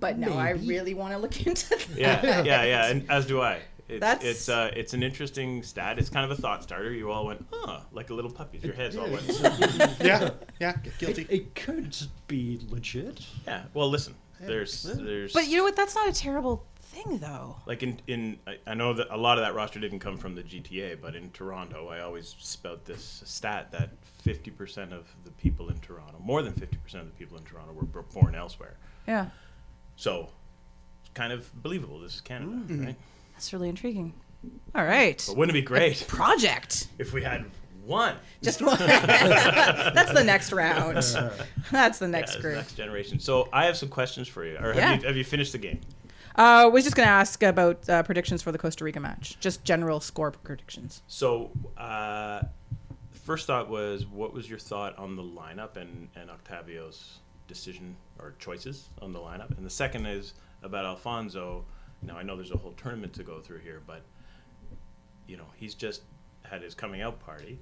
But 0.00 0.18
no, 0.18 0.32
I 0.32 0.50
really 0.50 0.94
want 0.94 1.12
to 1.12 1.18
look 1.18 1.46
into 1.46 1.68
that. 1.70 1.86
Yeah, 1.96 2.42
yeah, 2.42 2.64
yeah, 2.64 2.86
and 2.86 3.10
as 3.10 3.26
do 3.26 3.40
I. 3.42 3.60
It's, 3.88 4.00
That's- 4.00 4.24
it's 4.30 4.48
uh, 4.50 4.70
it's 4.76 4.92
an 4.92 5.02
interesting 5.02 5.62
stat. 5.62 5.98
It's 5.98 6.10
kind 6.10 6.30
of 6.30 6.38
a 6.38 6.40
thought 6.40 6.62
starter. 6.62 6.92
You 6.92 7.10
all 7.10 7.26
went, 7.26 7.44
huh, 7.50 7.80
like 7.92 8.10
a 8.10 8.14
little 8.14 8.30
puppies. 8.30 8.62
Your 8.62 8.74
heads 8.74 8.96
all 8.96 9.08
went. 9.10 9.24
Yeah, 10.00 10.30
yeah, 10.60 10.76
guilty. 10.98 11.22
It, 11.22 11.30
it 11.30 11.54
could 11.54 11.96
be 12.28 12.60
legit. 12.68 13.24
Yeah. 13.46 13.62
Well, 13.72 13.88
listen. 13.88 14.14
There's 14.40 14.82
there's. 14.82 15.32
But 15.32 15.48
you 15.48 15.56
know 15.56 15.64
what? 15.64 15.74
That's 15.74 15.94
not 15.94 16.06
a 16.08 16.12
terrible 16.12 16.64
thing, 16.88 17.18
though. 17.18 17.56
like 17.66 17.82
in 17.82 18.00
in 18.06 18.38
I, 18.46 18.56
I 18.66 18.74
know 18.74 18.92
that 18.94 19.08
a 19.10 19.16
lot 19.16 19.38
of 19.38 19.44
that 19.44 19.54
roster 19.54 19.78
didn't 19.80 19.98
come 20.00 20.16
from 20.16 20.34
the 20.34 20.42
GTA, 20.42 21.00
but 21.00 21.14
in 21.14 21.30
Toronto, 21.30 21.88
I 21.88 22.00
always 22.00 22.34
spout 22.38 22.84
this 22.84 23.22
stat 23.24 23.70
that 23.72 23.90
50% 24.24 24.92
of 24.92 25.06
the 25.24 25.30
people 25.32 25.68
in 25.68 25.78
Toronto, 25.80 26.18
more 26.20 26.42
than 26.42 26.52
50% 26.52 26.72
of 27.00 27.06
the 27.06 27.12
people 27.18 27.36
in 27.38 27.44
Toronto, 27.44 27.72
were 27.72 27.84
b- 27.84 28.00
born 28.12 28.34
elsewhere. 28.34 28.76
Yeah. 29.06 29.26
So 29.96 30.28
it's 31.00 31.10
kind 31.14 31.32
of 31.32 31.50
believable. 31.62 32.00
This 32.00 32.14
is 32.16 32.20
Canada, 32.20 32.52
mm. 32.66 32.86
right? 32.86 32.96
That's 33.34 33.52
really 33.52 33.68
intriguing. 33.68 34.12
All 34.74 34.84
right. 34.84 35.22
But 35.26 35.36
wouldn't 35.36 35.56
it 35.56 35.60
be 35.60 35.64
great 35.66 36.04
Project. 36.08 36.88
if 36.98 37.12
we 37.12 37.22
had 37.22 37.44
one? 37.84 38.16
Just 38.42 38.60
one. 38.62 38.78
That's 38.78 40.12
the 40.12 40.22
next 40.24 40.52
round. 40.52 40.96
That's 41.72 41.98
the 41.98 42.06
Yeah, 42.06 42.10
next 42.10 42.30
as 42.30 42.36
the 42.36 42.42
group. 42.42 42.56
next 42.56 42.74
generation. 42.74 43.18
So 43.18 43.48
I 43.52 43.64
have 43.66 43.76
some 43.76 43.88
questions 43.88 44.28
for 44.28 44.44
you. 44.44 44.56
Or 44.56 44.72
have 44.72 44.76
Yeah. 44.76 44.94
you 45.00 45.06
have 45.06 45.16
you 45.16 45.24
finished 45.24 45.52
the 45.52 45.58
game? 45.58 45.80
Uh, 46.38 46.62
I 46.62 46.66
was 46.66 46.84
just 46.84 46.94
going 46.94 47.06
to 47.06 47.12
ask 47.12 47.42
about 47.42 47.88
uh, 47.88 48.04
predictions 48.04 48.42
for 48.42 48.52
the 48.52 48.58
Costa 48.58 48.84
Rica 48.84 49.00
match. 49.00 49.40
Just 49.40 49.64
general 49.64 49.98
score 49.98 50.30
predictions. 50.30 51.02
So, 51.08 51.50
uh, 51.76 52.42
first 53.10 53.48
thought 53.48 53.68
was, 53.68 54.06
what 54.06 54.32
was 54.32 54.48
your 54.48 54.60
thought 54.60 54.96
on 54.96 55.16
the 55.16 55.22
lineup 55.22 55.76
and, 55.76 56.08
and 56.14 56.30
Octavio's 56.30 57.18
decision 57.48 57.96
or 58.20 58.36
choices 58.38 58.88
on 59.02 59.12
the 59.12 59.18
lineup? 59.18 59.56
And 59.56 59.66
the 59.66 59.70
second 59.70 60.06
is 60.06 60.34
about 60.62 60.84
Alfonso. 60.84 61.64
Now, 62.02 62.16
I 62.16 62.22
know 62.22 62.36
there's 62.36 62.52
a 62.52 62.56
whole 62.56 62.74
tournament 62.74 63.12
to 63.14 63.24
go 63.24 63.40
through 63.40 63.58
here, 63.58 63.82
but, 63.84 64.02
you 65.26 65.36
know, 65.36 65.46
he's 65.56 65.74
just 65.74 66.02
had 66.44 66.62
his 66.62 66.72
coming 66.72 67.02
out 67.02 67.18
party. 67.18 67.58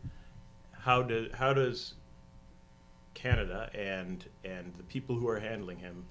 How, 0.72 1.02
do, 1.02 1.30
how 1.32 1.54
does 1.54 1.94
Canada 3.14 3.70
and, 3.74 4.22
and 4.44 4.74
the 4.74 4.82
people 4.82 5.16
who 5.16 5.26
are 5.28 5.40
handling 5.40 5.78
him 5.78 6.04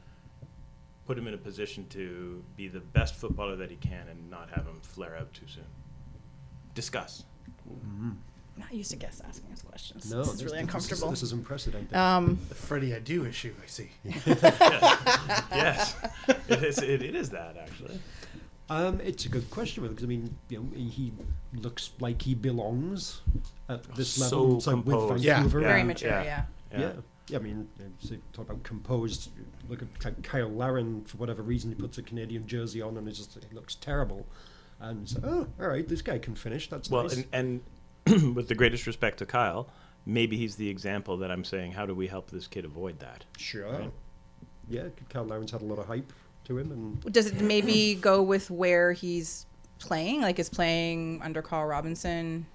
put 1.05 1.17
him 1.17 1.27
in 1.27 1.33
a 1.33 1.37
position 1.37 1.85
to 1.89 2.43
be 2.55 2.67
the 2.67 2.79
best 2.79 3.15
footballer 3.15 3.55
that 3.57 3.69
he 3.69 3.75
can 3.77 4.07
and 4.09 4.29
not 4.29 4.49
have 4.49 4.65
him 4.65 4.79
flare 4.81 5.15
out 5.17 5.33
too 5.33 5.45
soon? 5.47 5.65
Discuss. 6.73 7.23
I'm 7.67 8.17
not 8.57 8.73
used 8.73 8.91
to 8.91 8.97
guests 8.97 9.21
asking 9.27 9.51
us 9.51 9.61
questions. 9.61 10.11
No, 10.11 10.19
this 10.23 10.33
is 10.35 10.43
really 10.45 10.59
uncomfortable. 10.59 11.09
This 11.09 11.23
is, 11.23 11.31
unprecedented. 11.31 11.93
um, 11.95 12.37
The 12.49 12.55
Freddie 12.55 12.91
Adu 12.91 13.27
issue, 13.27 13.53
I 13.61 13.67
see. 13.67 13.89
yes, 15.53 15.95
it 16.47 16.63
is. 16.63 16.77
It, 16.79 17.01
it 17.01 17.15
is 17.15 17.29
that 17.31 17.57
actually. 17.57 17.99
Um, 18.69 18.99
it's 19.03 19.25
a 19.25 19.29
good 19.29 19.49
question 19.51 19.87
because 19.87 20.03
I 20.03 20.07
mean, 20.07 20.35
you 20.49 20.59
know, 20.59 20.65
he 20.75 21.11
looks 21.53 21.91
like 21.99 22.21
he 22.21 22.33
belongs 22.33 23.21
at 23.69 23.83
this 23.95 24.09
So 24.09 24.39
level. 24.41 24.57
It's 24.57 24.67
like 24.67 24.75
with 24.77 24.85
composed. 24.85 25.23
Yeah, 25.23 25.35
Vancouver. 25.35 25.59
very 25.59 25.79
Yeah, 25.79 25.85
mature, 25.85 26.09
yeah. 26.09 26.23
yeah. 26.71 26.79
Yeah. 26.79 26.91
Yeah, 27.27 27.39
I 27.39 27.41
mean, 27.41 27.67
so 27.99 28.15
talk 28.33 28.49
about 28.49 28.63
composed. 28.63 29.31
Look 29.67 29.81
at 29.81 30.25
Cyle 30.29 30.49
Larin 30.49 31.03
for 31.05 31.17
whatever 31.17 31.41
reason 31.41 31.71
he 31.71 31.75
puts 31.75 31.97
a 31.97 32.03
Canadian 32.03 32.45
jersey 32.47 32.81
on 32.81 32.97
and 32.97 33.07
it 33.07 33.13
just 33.13 33.35
it 33.37 33.51
looks 33.53 33.75
terrible. 33.75 34.27
And 34.79 35.07
so, 35.09 35.19
oh, 35.23 35.47
all 35.59 35.67
right, 35.69 35.87
this 35.87 36.01
guy 36.01 36.19
can 36.19 36.35
finish. 36.35 36.69
That's 36.69 36.89
Well, 36.89 37.03
nice. 37.03 37.23
and, 37.33 37.61
and 38.07 38.35
with 38.35 38.47
the 38.47 38.55
greatest 38.55 38.85
respect 38.85 39.19
to 39.19 39.25
Kyle, 39.25 39.67
maybe 40.05 40.37
he's 40.37 40.55
the 40.57 40.69
example 40.69 41.17
that 41.17 41.31
I'm 41.31 41.43
saying. 41.43 41.71
How 41.71 41.85
do 41.85 41.95
we 41.95 42.07
help 42.07 42.29
this 42.29 42.45
kid 42.47 42.65
avoid 42.65 42.99
that? 42.99 43.25
sure. 43.37 43.71
Right. 43.71 43.91
Yeah, 44.69 44.87
Cyle 45.11 45.25
Larin's 45.25 45.51
had 45.51 45.61
a 45.61 45.65
lot 45.65 45.79
of 45.79 45.85
hype 45.85 46.11
to 46.45 46.57
him, 46.57 46.71
and 46.71 47.13
Does 47.13 47.27
it 47.27 47.41
maybe 47.41 47.95
go 48.01 48.21
with 48.21 48.51
where 48.51 48.93
he's 48.93 49.45
playing? 49.79 50.21
Like, 50.21 50.37
is 50.39 50.49
playing 50.49 51.21
under 51.23 51.41
Carl 51.41 51.67
Robinson 51.67 52.45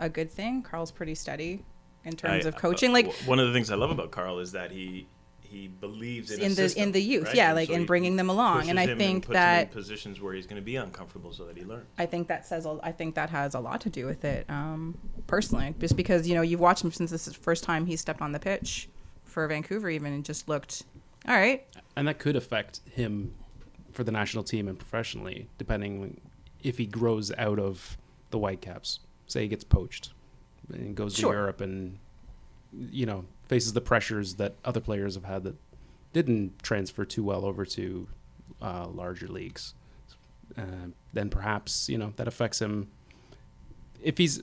a 0.00 0.08
good 0.08 0.30
thing? 0.30 0.62
Carl's 0.62 0.90
pretty 0.92 1.14
steady 1.14 1.64
in 2.08 2.16
terms 2.16 2.44
I- 2.46 2.48
of 2.48 2.56
coaching. 2.56 2.90
uh, 2.90 2.94
Like, 2.94 3.06
w- 3.06 3.28
one 3.28 3.38
of 3.38 3.46
the 3.46 3.52
things 3.52 3.70
I 3.70 3.76
love 3.76 3.90
about 3.90 4.10
Carl 4.10 4.38
is 4.40 4.52
that 4.52 4.70
he 4.72 5.06
he 5.40 5.66
believes 5.66 6.30
in, 6.30 6.40
a 6.40 6.42
in 6.42 6.50
the 6.50 6.56
system, 6.56 6.82
in 6.82 6.92
the 6.92 7.00
youth, 7.00 7.24
right? 7.28 7.34
yeah, 7.36 7.46
And 7.48 7.56
like 7.56 7.68
so 7.68 7.74
in 7.74 7.86
bringing 7.86 8.16
them 8.16 8.28
along. 8.28 8.68
And 8.68 8.78
I 8.78 8.86
him 8.86 8.98
think 8.98 9.24
puts 9.24 9.28
him 9.28 9.40
that 9.40 9.62
in 9.62 9.72
positions 9.72 10.20
where 10.20 10.34
he's 10.34 10.46
going 10.46 10.60
to 10.60 10.64
be 10.64 10.76
uncomfortable 10.76 11.32
so 11.32 11.46
that 11.46 11.56
he 11.56 11.64
learns. 11.64 11.86
I 11.96 12.04
think 12.04 12.28
that 12.28 12.44
says 12.46 12.66
a- 12.66 12.78
I 12.82 12.92
think 12.92 13.14
that 13.14 13.30
has 13.30 13.54
a 13.54 13.58
lot 13.60 13.80
to 13.82 13.88
do 13.88 14.04
with 14.04 14.26
it. 14.26 14.44
Um, 14.50 14.98
personally, 15.26 15.74
just 15.78 15.96
because 15.96 16.28
you 16.28 16.34
know 16.34 16.42
you've 16.42 16.60
watched 16.60 16.84
him 16.84 16.92
since 16.92 17.10
this 17.10 17.26
is 17.26 17.32
the 17.32 17.38
first 17.40 17.64
time 17.64 17.86
he 17.86 17.96
stepped 17.96 18.20
on 18.20 18.32
the 18.32 18.38
pitch 18.38 18.90
for 19.24 19.46
Vancouver, 19.48 19.88
even 19.88 20.12
and 20.12 20.22
just 20.22 20.48
looked 20.50 20.82
all 21.26 21.34
right. 21.34 21.64
and 21.96 22.06
that 22.08 22.18
could 22.18 22.36
affect 22.36 22.80
him 22.90 23.34
for 23.92 24.04
the 24.04 24.12
national 24.12 24.44
team 24.44 24.68
and 24.68 24.78
professionally, 24.78 25.48
depending 25.56 26.20
if 26.62 26.76
he 26.76 26.84
grows 26.84 27.32
out 27.38 27.58
of 27.58 27.96
the 28.32 28.38
Whitecaps. 28.38 29.00
Say 29.26 29.42
he 29.42 29.48
gets 29.48 29.64
poached 29.64 30.12
and 30.72 30.94
goes 30.94 31.14
Sure. 31.14 31.32
to 31.32 31.38
Europe 31.38 31.60
and 31.60 31.98
you 32.90 33.06
know 33.06 33.24
faces 33.48 33.72
the 33.72 33.80
pressures 33.80 34.34
that 34.34 34.54
other 34.64 34.80
players 34.80 35.14
have 35.14 35.24
had 35.24 35.42
that 35.44 35.56
didn't 36.12 36.62
transfer 36.62 37.04
too 37.04 37.22
well 37.24 37.44
over 37.44 37.64
to 37.64 38.08
uh, 38.60 38.86
larger 38.88 39.28
leagues. 39.28 39.74
Uh, 40.56 40.88
then 41.12 41.28
perhaps 41.30 41.88
you 41.88 41.98
know 41.98 42.12
that 42.16 42.28
affects 42.28 42.60
him. 42.60 42.88
If 44.02 44.18
he's 44.18 44.42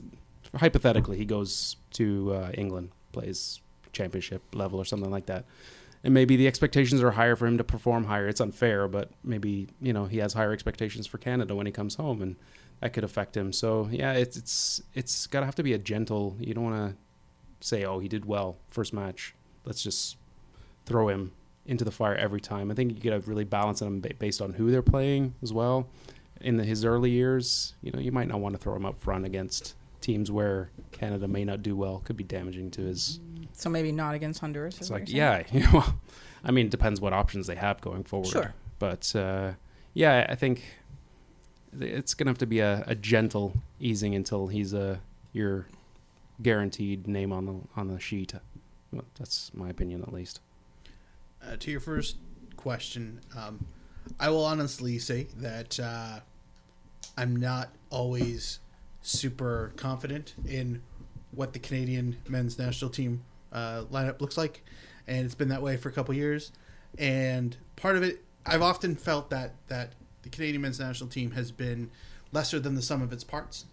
hypothetically 0.56 1.18
he 1.18 1.26
goes 1.26 1.76
to 1.92 2.34
uh, 2.34 2.52
England, 2.54 2.92
plays 3.12 3.62
championship 3.94 4.42
level 4.54 4.80
or 4.80 4.86
something 4.86 5.12
like 5.12 5.26
that 5.28 5.46
and 6.06 6.14
maybe 6.14 6.36
the 6.36 6.46
expectations 6.48 7.02
are 7.02 7.12
higher 7.12 7.36
for 7.36 7.48
him 7.48 7.58
to 7.58 7.64
perform 7.64 8.04
higher. 8.04 8.28
It's 8.28 8.40
unfair, 8.40 8.88
but 8.88 9.10
maybe 9.24 9.68
you 9.82 9.92
know 9.92 10.06
he 10.06 10.20
has 10.20 10.34
higher 10.34 10.54
expectations 10.54 11.08
for 11.08 11.18
Canada 11.18 11.56
when 11.56 11.66
he 11.66 11.72
comes 11.72 11.96
home, 11.96 12.22
and 12.22 12.36
that 12.82 12.94
could 12.94 13.04
affect 13.04 13.36
him. 13.36 13.52
So 13.52 13.88
yeah, 13.92 14.14
it's 14.14 14.38
it's 14.38 14.82
it's 14.94 15.28
got 15.28 15.42
to 15.42 15.46
have 15.46 15.56
to 15.56 15.64
be 15.64 15.74
a 15.74 15.78
gentle. 15.78 16.36
You 16.40 16.54
don't 16.54 16.64
want 16.64 16.92
to 16.92 17.66
say, 17.66 17.84
oh, 17.86 18.00
he 18.00 18.08
did 18.08 18.26
well 18.26 18.58
first 18.70 18.94
match. 18.94 19.36
Let's 19.66 19.82
just 19.82 20.18
throw 20.86 21.10
him 21.10 21.32
into 21.66 21.84
the 21.84 21.92
fire 21.92 22.16
every 22.16 22.42
time. 22.42 22.70
I 22.70 22.76
think 22.76 22.92
you 22.92 23.12
got 23.12 23.22
to 23.22 23.30
really 23.30 23.44
balance 23.44 23.80
them 23.80 24.00
based 24.20 24.42
on 24.42 24.54
who 24.54 24.72
they're 24.72 24.84
playing 24.84 25.34
as 25.42 25.52
well. 25.52 25.90
In 26.42 26.58
the, 26.58 26.64
his 26.64 26.86
early 26.86 27.10
years, 27.10 27.74
you 27.82 27.92
know, 27.92 28.00
you 28.00 28.12
might 28.12 28.28
not 28.28 28.40
want 28.40 28.54
to 28.54 28.60
throw 28.60 28.76
him 28.76 28.86
up 28.86 28.98
front 28.98 29.26
against 29.26 29.76
teams 30.02 30.32
where 30.32 30.70
Canada 30.92 31.28
may 31.28 31.44
not 31.44 31.64
do 31.64 31.76
well. 31.76 32.02
Could 32.06 32.18
be 32.18 32.24
damaging 32.24 32.70
to 32.72 32.82
his 32.82 33.20
So 33.54 33.70
maybe 33.70 33.92
not 33.92 34.14
against 34.14 34.42
Honduras. 34.42 34.80
It's 34.80 34.92
like, 34.92 35.10
yeah, 35.10 35.44
you 35.52 35.62
know, 35.62 35.84
I 36.44 36.52
mean, 36.52 36.68
it 36.68 36.72
depends 36.72 37.02
what 37.02 37.14
options 37.14 37.48
they 37.48 37.56
have 37.56 37.82
going 37.82 38.04
forward. 38.04 38.30
Sure. 38.30 38.54
But 38.78 39.16
uh, 39.16 39.54
yeah, 39.94 40.28
I 40.30 40.36
think 40.36 40.64
it's 41.80 42.14
gonna 42.14 42.32
have 42.32 42.38
to 42.40 42.46
be 42.46 42.60
a, 42.60 42.84
a 42.88 42.96
gentle 42.96 43.54
easing 43.80 44.16
until 44.16 44.48
he's 44.48 44.74
a 44.74 45.00
your 45.34 45.68
guaranteed 46.42 47.08
name 47.08 47.32
on 47.32 47.46
the 47.46 47.56
on 47.76 47.88
the 47.88 48.00
sheet. 48.00 48.34
Well, 48.92 49.06
that's 49.18 49.52
my 49.54 49.70
opinion, 49.70 50.02
at 50.02 50.14
least. 50.14 50.42
Uh, 51.44 51.58
to 51.58 51.72
your 51.72 51.80
first 51.80 52.18
question, 52.56 53.22
um, 53.38 53.66
I 54.20 54.30
will 54.30 54.46
honestly 54.46 55.00
say 55.00 55.28
that 55.38 55.80
uh, 55.80 56.20
I'm 57.18 57.36
not 57.36 57.70
always 57.90 58.60
super 59.02 59.74
confident 59.76 60.34
in 60.48 60.82
what 61.32 61.54
the 61.54 61.60
Canadian 61.60 62.18
men's 62.28 62.58
national 62.58 62.90
team 62.90 63.24
uh, 63.52 63.84
lineup 63.92 64.22
looks 64.22 64.38
like, 64.38 64.64
and 65.08 65.26
it's 65.26 65.36
been 65.36 65.50
that 65.50 65.62
way 65.62 65.78
for 65.78 65.90
a 65.90 65.92
couple 65.92 66.14
years. 66.14 66.52
And 66.98 67.56
part 67.76 67.98
of 67.98 68.04
it, 68.04 68.24
I've 68.46 68.62
often 68.62 68.96
felt 68.96 69.30
that 69.30 69.56
that 69.68 69.94
the 70.26 70.30
Canadian 70.30 70.64
men's 70.64 70.80
national 70.80 71.08
team 71.08 71.32
has 71.32 71.52
been 71.52 71.92
lesser 72.32 72.60
than 72.60 72.74
the 72.74 72.82
sum 72.82 73.02
of 73.04 73.14
its 73.14 73.24
parts. 73.24 73.66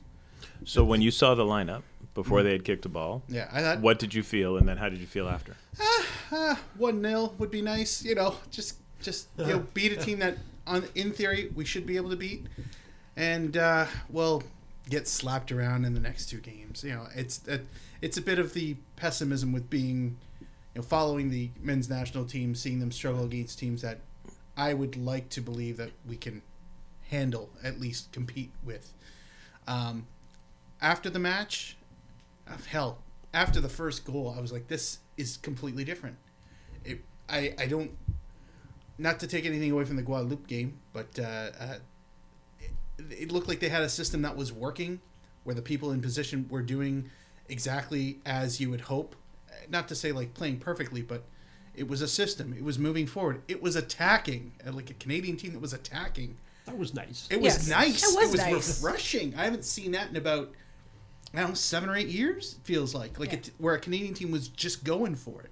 So 0.65 0.85
when 0.85 1.01
you 1.01 1.11
saw 1.11 1.35
the 1.35 1.45
lineup 1.45 1.83
before 2.15 2.41
mm. 2.41 2.45
they 2.45 2.53
had 2.53 2.65
kicked 2.65 2.85
a 2.85 2.91
ball, 2.91 3.23
Yeah, 3.27 3.49
I 3.51 3.63
thought 3.63 3.81
what 3.81 3.99
did 3.99 4.13
you 4.15 4.23
feel, 4.23 4.59
and 4.59 4.69
then 4.69 4.77
how 4.77 4.91
did 4.91 5.01
you 5.01 5.07
feel 5.07 5.29
after? 5.29 5.57
Ah, 5.81 6.07
ah, 6.31 6.61
one 6.77 7.03
0 7.03 7.33
would 7.39 7.51
be 7.51 7.63
nice. 7.63 8.05
You 8.05 8.15
know, 8.15 8.37
just 8.51 8.77
just 9.01 9.29
you 9.39 9.47
know, 9.47 9.59
beat 9.75 9.93
a 9.93 9.97
team 9.97 10.19
that, 10.19 10.37
on 10.67 10.85
in 10.95 11.13
theory, 11.13 11.51
we 11.55 11.65
should 11.65 11.87
be 11.87 11.97
able 11.97 12.11
to 12.11 12.17
beat, 12.17 12.47
and 13.17 13.57
uh, 13.57 13.87
well, 14.11 14.43
get 14.91 15.09
slapped 15.09 15.51
around 15.51 15.87
in 15.87 15.95
the 15.95 16.01
next 16.01 16.27
two 16.27 16.39
games. 16.39 16.85
You 16.85 16.91
know, 16.91 17.07
it's 17.15 17.47
it, 17.49 17.67
it's 18.03 18.19
a 18.19 18.23
bit 18.23 18.39
of 18.39 18.53
the 18.53 18.77
pessimism 18.97 19.53
with 19.53 19.71
being, 19.71 20.19
you 20.41 20.47
know, 20.77 20.83
following 20.83 21.31
the 21.31 21.49
men's 21.63 21.89
national 21.89 22.27
team, 22.27 22.55
seeing 22.55 22.79
them 22.79 22.93
struggle 22.93 23.25
against 23.25 23.59
teams 23.59 23.81
that 23.81 24.01
I 24.57 24.75
would 24.75 24.97
like 24.97 25.29
to 25.31 25.41
believe 25.41 25.77
that 25.79 25.93
we 26.07 26.17
can 26.17 26.43
handle, 27.09 27.51
at 27.63 27.81
least 27.81 28.13
compete 28.13 28.51
with. 28.65 28.93
Um, 29.67 30.07
after 30.81 31.09
the 31.11 31.19
match, 31.19 31.77
uh, 32.49 32.57
hell, 32.69 32.99
after 33.33 33.61
the 33.61 33.69
first 33.69 34.05
goal, 34.05 34.35
I 34.37 34.41
was 34.41 34.53
like, 34.53 34.69
this 34.69 34.99
is 35.17 35.37
completely 35.37 35.85
different. 35.85 36.17
It, 36.85 37.03
I, 37.29 37.55
I 37.59 37.67
don't, 37.67 37.93
not 38.99 39.21
to 39.21 39.27
take 39.27 39.47
anything 39.47 39.71
away 39.71 39.85
from 39.85 39.97
the 39.97 40.03
Guadeloupe 40.03 40.47
game, 40.47 40.79
but 40.93 41.19
uh, 41.19 41.51
uh, 41.59 41.75
it, 42.61 42.71
it 43.11 43.33
looked 43.33 43.49
like 43.49 43.61
they 43.61 43.69
had 43.69 43.83
a 43.83 43.89
system 43.89 44.23
that 44.23 44.37
was 44.37 44.53
working, 44.53 45.01
where 45.45 45.55
the 45.55 45.63
people 45.63 45.93
in 45.93 46.01
position 46.01 46.47
were 46.51 46.63
doing 46.63 47.11
exactly 47.49 48.19
as 48.27 48.61
you 48.61 48.71
would 48.71 48.83
hope. 48.83 49.17
Not 49.69 49.89
to 49.89 49.95
say 49.95 50.13
like 50.13 50.35
playing 50.35 50.59
perfectly, 50.59 51.03
but 51.03 51.25
it 51.75 51.89
was 51.89 52.03
a 52.03 52.09
system. 52.09 52.53
It 52.53 52.63
was 52.65 52.79
moving 52.79 53.07
forward. 53.07 53.43
It 53.49 53.63
was 53.63 53.77
attacking, 53.77 54.53
uh, 54.67 54.73
like 54.73 54.91
a 54.91 54.95
Canadian 54.95 55.37
team 55.37 55.53
that 55.53 55.61
was 55.61 55.73
attacking. 55.73 56.37
That 56.67 56.77
was 56.79 56.95
nice. 56.95 57.27
It 57.31 57.37
was 57.41 57.55
Yes, 57.55 57.69
nice. 57.69 58.03
it 58.17 58.31
was 58.31 58.37
nice. 58.39 58.83
refreshing. 58.83 59.35
I 59.35 59.45
haven't 59.45 59.65
seen 59.65 59.93
that 59.93 60.11
in 60.11 60.17
about 60.17 60.53
I 61.35 61.39
don't 61.41 61.49
know 61.51 61.55
seven 61.55 61.89
or 61.89 61.97
eight 61.97 62.09
years. 62.09 62.57
It 62.61 62.67
feels 62.67 62.95
like 62.95 63.19
like 63.19 63.31
Yeah. 63.33 63.39
it, 63.39 63.51
where 63.59 63.75
a 63.75 63.81
Canadian 63.81 64.15
team 64.15 64.31
was 64.31 64.49
just 64.49 64.85
going 64.85 65.17
for 65.17 65.41
it 65.43 65.51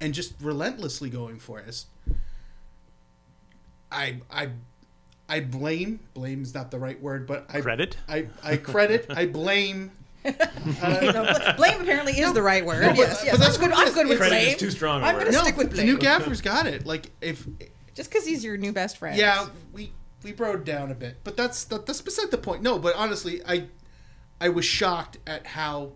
and 0.00 0.14
just 0.14 0.32
relentlessly 0.40 1.10
going 1.10 1.38
for 1.38 1.58
it. 1.60 1.84
I 3.92 4.20
I 4.30 4.50
I 5.28 5.40
blame 5.40 6.00
blame's 6.14 6.54
not 6.54 6.70
the 6.70 6.78
right 6.78 7.00
word, 7.00 7.26
but 7.26 7.46
I 7.50 7.60
Credit? 7.60 7.96
I 8.08 8.28
I 8.42 8.56
credit 8.56 9.06
I 9.10 9.26
blame. 9.40 9.92
Uh, 10.24 10.98
you 11.02 11.12
know, 11.12 11.32
blame 11.56 11.80
apparently 11.80 12.12
is 12.18 12.32
the 12.32 12.42
right 12.42 12.64
word. 12.64 12.84
but- 12.84 12.96
yes, 12.96 13.18
but 13.20 13.26
yes. 13.26 13.38
that's 13.38 13.56
I'm 13.56 13.62
good. 13.68 13.72
I'm 13.72 13.92
good 13.94 14.08
with 14.08 14.18
Credit 14.18 14.30
Credit 14.34 14.44
blame. 14.44 14.54
is 14.54 14.56
too 14.60 14.70
strong. 14.70 15.02
I'm 15.02 15.14
word. 15.14 15.24
gonna 15.26 15.32
No, 15.36 15.42
stick 15.44 15.56
with 15.56 15.70
the 15.76 15.84
new 15.84 15.96
blame. 15.98 16.18
gaffer's 16.20 16.40
got 16.40 16.66
it. 16.66 16.84
Like 16.86 17.10
if 17.20 17.46
Just 17.94 18.10
because 18.10 18.26
he's 18.26 18.44
your 18.44 18.56
new 18.56 18.72
best 18.72 18.96
friend. 18.98 19.16
Yeah, 19.16 19.46
we 19.72 19.92
we 20.24 20.32
broed 20.32 20.64
down 20.64 20.90
a 20.90 20.94
bit, 20.94 21.18
but 21.24 21.36
that's 21.36 21.64
that, 21.66 21.86
that's 21.86 22.00
beside 22.00 22.30
the 22.30 22.38
point. 22.38 22.62
No, 22.62 22.78
but 22.78 22.94
honestly, 22.96 23.40
I 23.46 23.66
I 24.40 24.48
was 24.50 24.64
shocked 24.64 25.18
at 25.26 25.46
how 25.46 25.92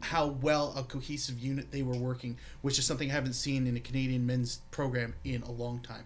how 0.00 0.26
well 0.26 0.74
a 0.76 0.82
cohesive 0.82 1.38
unit 1.38 1.70
they 1.72 1.82
were 1.82 1.96
working, 1.96 2.36
which 2.62 2.78
is 2.78 2.84
something 2.84 3.10
I 3.10 3.14
haven't 3.14 3.32
seen 3.32 3.66
in 3.66 3.76
a 3.76 3.80
Canadian 3.80 4.26
men's 4.26 4.58
program 4.70 5.14
in 5.24 5.42
a 5.42 5.50
long 5.50 5.80
time. 5.80 6.04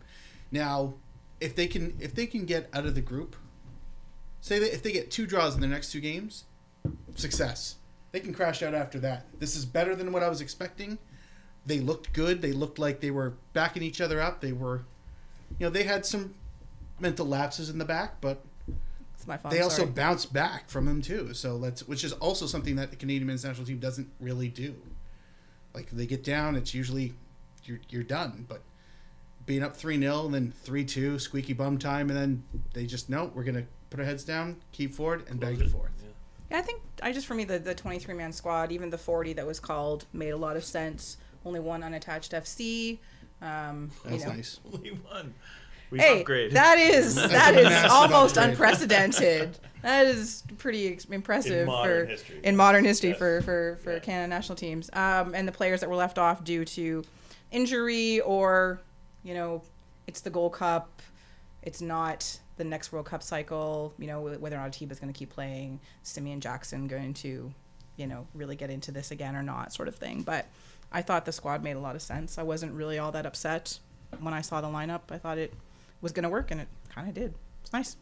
Now, 0.53 0.95
if 1.41 1.57
they 1.57 1.67
can 1.67 1.97
if 2.01 2.15
they 2.15 2.27
can 2.27 2.45
get 2.45 2.69
out 2.73 2.87
of 2.87 2.95
the 2.95 3.01
group, 3.01 3.35
say 4.41 4.59
that 4.59 4.73
if 4.73 4.83
they 4.83 4.93
get 4.93 5.11
two 5.11 5.27
draws 5.27 5.55
in 5.55 5.61
their 5.61 5.71
next 5.71 5.91
two 5.93 6.01
games, 6.01 6.45
success. 7.15 7.77
They 8.13 8.21
can 8.21 8.33
crash 8.35 8.63
out 8.63 8.75
after 8.75 8.99
that. 9.01 9.27
This 9.39 9.55
is 9.57 9.65
better 9.65 9.95
than 9.95 10.13
what 10.13 10.23
I 10.23 10.29
was 10.29 10.41
expecting. 10.41 10.99
They 11.67 11.79
looked 11.81 12.13
good. 12.13 12.43
They 12.43 12.53
looked 12.53 12.79
like 12.79 13.01
they 13.01 13.11
were 13.11 13.35
backing 13.53 13.83
each 13.83 14.01
other 14.01 14.21
up. 14.21 14.41
They 14.41 14.53
were 14.53 14.83
you 15.59 15.67
know, 15.67 15.71
they 15.71 15.83
had 15.83 16.07
some 16.07 16.35
mental 17.01 17.27
lapses 17.27 17.69
in 17.71 17.79
the 17.79 17.85
back, 17.85 18.21
but 18.21 18.43
It's 19.15 19.27
my 19.27 19.37
fault. 19.37 19.53
they 19.53 19.61
also 19.61 19.83
sorry. 19.83 19.91
bounced 19.91 20.33
back 20.33 20.71
from 20.71 20.87
them 20.87 21.03
too. 21.03 21.35
So 21.35 21.59
that's 21.59 21.87
which 21.87 22.05
is 22.05 22.13
also 22.15 22.47
something 22.47 22.77
that 22.77 22.91
the 22.91 22.97
Canadian 22.97 23.27
men's 23.27 23.45
national 23.45 23.67
team 23.67 23.79
doesn't 23.79 24.09
really 24.21 24.49
do. 24.49 24.75
Like 25.75 25.91
they 25.91 26.07
get 26.07 26.25
down, 26.25 26.57
it's 26.57 26.75
usually 26.75 27.15
you're 27.65 27.81
you're 27.91 28.03
done. 28.03 28.47
But 28.49 28.63
being 29.47 29.63
up 29.63 29.77
three 29.77 29.99
0 29.99 30.29
then 30.29 30.53
three 30.63 30.85
two, 30.85 31.19
squeaky 31.19 31.53
bum 31.53 31.79
time, 31.79 32.11
and 32.11 32.19
then 32.19 32.45
they 32.75 32.87
just 32.87 33.09
no, 33.11 33.31
we're 33.35 33.45
gonna 33.45 33.67
put 33.91 34.01
our 34.01 34.07
heads 34.07 34.25
down, 34.25 34.57
keep 34.73 34.93
forward, 34.95 35.25
and 35.29 35.39
bag 35.41 35.61
it 35.61 35.69
forth. 35.69 35.91
Yeah, 36.03 36.10
I 36.53 36.63
think 36.63 36.83
I 37.03 37.13
just 37.13 37.27
for 37.27 37.35
me 37.35 37.45
the 37.45 37.59
the 37.59 37.75
23 37.75 38.15
man 38.15 38.33
squad, 38.33 38.73
even 38.73 38.91
the 38.91 38.99
40 38.99 39.35
that 39.35 39.47
was 39.47 39.61
called, 39.61 40.05
made 40.13 40.31
a 40.31 40.37
lot 40.37 40.57
of 40.57 40.65
sense. 40.65 41.17
Only 41.45 41.61
one 41.61 41.83
unattached 41.83 42.33
FC. 42.33 42.99
Um, 43.41 43.91
you 44.05 44.11
That's 44.11 44.25
know. 44.25 44.33
nice. 44.33 44.61
We 44.83 44.91
won. 45.11 45.35
We 45.91 45.99
Hey, 45.99 46.23
upgraded. 46.23 46.53
that 46.53 46.79
is 46.79 47.15
that 47.17 47.55
is 47.57 47.91
almost 47.91 48.37
upgrade. 48.37 48.51
unprecedented. 48.53 49.59
That 49.83 50.05
is 50.09 50.43
pretty 50.59 50.89
ex- 50.93 51.07
impressive 51.07 51.61
In 51.61 51.67
modern 51.67 52.05
for 52.07 52.11
history. 52.11 52.41
in 52.45 52.55
modern 52.55 52.85
history 52.85 53.09
Yes. 53.11 53.19
for 53.19 53.41
for 53.41 53.79
for 53.83 53.93
Yeah. 53.95 53.99
Canada 54.01 54.29
national 54.29 54.57
teams. 54.57 54.91
Um, 54.93 55.35
and 55.35 55.49
the 55.49 55.53
players 55.53 55.81
that 55.81 55.89
were 55.89 55.97
left 55.97 56.19
off 56.19 56.45
due 56.45 56.67
to 56.67 57.03
injury 57.51 58.21
or 58.21 58.81
you 59.25 59.33
know 59.33 59.63
it's 60.07 60.21
the 60.21 60.29
Gold 60.29 60.53
Cup, 60.53 61.01
it's 61.63 61.81
not 61.81 62.39
the 62.61 62.65
next 62.65 62.93
World 62.93 63.07
Cup 63.07 63.23
cycle. 63.23 63.95
You 63.99 64.07
know 64.07 64.21
whether 64.21 64.57
or 64.57 64.61
not 64.61 64.81
a 64.81 64.85
is 64.85 65.01
going 65.01 65.13
to 65.13 65.19
keep 65.19 65.31
playing. 65.31 65.81
Simeon 66.03 66.41
Jackson 66.41 66.87
going 66.87 67.15
to 67.15 67.53
you 67.97 68.07
know 68.07 68.27
really 68.35 68.55
get 68.55 68.71
into 68.71 68.93
this 68.93 69.11
again 69.11 69.35
or 69.35 69.43
not, 69.43 69.73
sort 69.73 69.89
of 69.89 69.97
thing. 69.97 70.23
But 70.23 70.47
I 70.93 71.03
thought 71.03 71.25
the 71.25 71.33
squad 71.33 71.65
made 71.65 71.77
a 71.77 71.81
lot 71.81 71.97
of 71.97 72.03
sense. 72.03 72.37
I 72.39 72.43
wasn't 72.43 72.73
really 72.75 72.99
all 72.99 73.13
that 73.13 73.25
upset 73.25 73.79
when 74.21 74.35
I 74.35 74.43
saw 74.43 74.61
the 74.61 74.69
lineup. 74.69 75.01
I 75.11 75.17
thought 75.17 75.39
it 75.39 75.55
was 76.03 76.13
going 76.13 76.25
to 76.25 76.29
work, 76.29 76.51
and 76.51 76.61
it 76.61 76.69
kind 76.95 77.09
of 77.09 77.15
did. 77.15 77.35
It's 77.63 77.73
nice. 77.73 77.97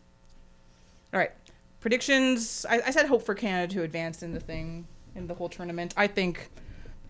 All 1.15 1.21
right, 1.21 1.33
predictions. 1.81 2.67
I, 2.69 2.83
I 2.87 2.91
said 2.91 3.07
hope 3.07 3.23
for 3.23 3.35
Canada 3.35 3.73
to 3.75 3.83
advance 3.85 4.23
in 4.25 4.35
the 4.35 4.41
thing 4.41 4.89
in 5.15 5.29
the 5.29 5.35
whole 5.35 5.49
tournament. 5.49 5.95
I 5.97 6.09
think 6.09 6.51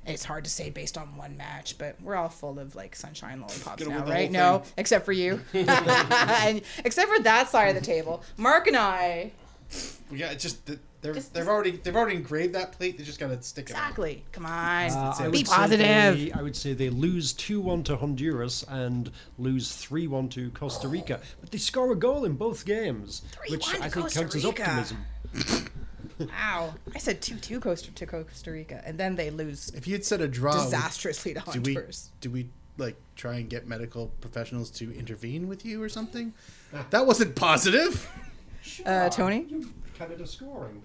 it's 0.09 0.25
hard 0.25 0.45
to 0.45 0.51
say 0.51 0.71
based 0.71 0.97
on 0.99 1.17
one 1.17 1.37
match, 1.37 1.77
but 1.79 2.01
we're 2.03 2.17
all 2.17 2.29
full 2.29 2.59
of 2.59 2.75
like 2.75 2.97
sunshine 2.97 3.41
lollipops 3.41 3.87
now, 3.87 4.05
right? 4.05 4.31
No, 4.31 4.63
except 4.77 5.05
for 5.05 5.13
you, 5.13 5.41
and 5.55 6.63
except 6.85 7.09
for 7.15 7.23
that 7.23 7.49
side 7.49 7.69
of 7.69 7.75
the 7.75 7.81
table. 7.87 8.23
Mark 8.37 8.67
and 8.67 8.77
I. 8.77 9.33
Yeah, 10.11 10.31
it's 10.31 10.43
just 10.43 10.65
that 10.67 10.79
they're 11.01 11.15
Just- 11.15 11.33
they've 11.35 11.47
already 11.47 11.73
they've 11.73 11.95
already 11.95 12.17
engraved 12.17 12.55
that 12.55 12.73
plate. 12.73 12.99
They 12.99 13.05
just 13.05 13.21
gotta 13.21 13.41
stick 13.43 13.71
it. 13.71 13.77
on. 13.77 13.79
Exactly. 13.79 14.25
Come 14.33 14.47
on. 14.47 14.91
Uh, 14.91 15.31
Be 15.31 15.45
positive. 15.45 15.79
they- 16.17 16.33
I 16.33 16.43
would 16.43 16.57
say 16.57 16.73
they 16.73 16.91
lose 16.91 17.33
2 17.35 17.61
1 17.61 17.85
to 17.85 17.97
Honduras 17.97 18.65
and 18.69 19.11
lose 19.39 19.73
3 19.75 20.07
1 20.07 20.29
to 20.31 20.51
Costa 20.51 20.89
Rica. 20.89 21.21
But 21.41 21.51
they 21.51 21.59
score 21.59 21.93
a 21.93 21.97
goal 21.97 22.25
in 22.25 22.35
both 22.35 22.65
games, 22.65 23.23
3-1 23.47 23.51
which 23.51 23.67
to 23.67 23.77
I 23.77 23.89
think 23.89 23.93
Costa 23.95 24.21
counts 24.21 24.35
as 24.37 24.45
optimism. 24.47 25.05
Wow. 26.19 26.75
I 26.95 26.99
said 26.99 27.21
2 27.23 27.37
2 27.37 27.61
Costa 27.61 27.93
to 27.93 28.07
Costa 28.07 28.51
Rica, 28.51 28.83
and 28.85 28.99
then 28.99 29.15
they 29.17 29.31
lose 29.31 29.71
If 29.75 29.87
you 29.87 29.95
had 29.95 30.05
said 30.05 30.21
a 30.21 30.29
draw, 30.29 30.53
disastrously 30.65 31.35
to 31.35 31.41
do 31.53 31.61
we 31.61 31.75
Honduras. 31.75 32.11
do 32.21 32.31
we 32.31 32.49
like 32.77 32.97
try 33.17 33.35
and 33.37 33.49
get 33.51 33.67
medical 33.67 34.09
professionals 34.21 34.71
to 34.71 34.93
intervene 34.97 35.49
with 35.49 35.65
you 35.65 35.83
or 35.83 35.89
something? 35.89 36.33
That 36.91 37.07
wasn't 37.07 37.35
positive. 37.37 38.09
Uh, 38.85 39.09
Tony? 39.09 39.47
You 39.49 39.73
Canada 39.99 40.27
scoring. 40.27 40.83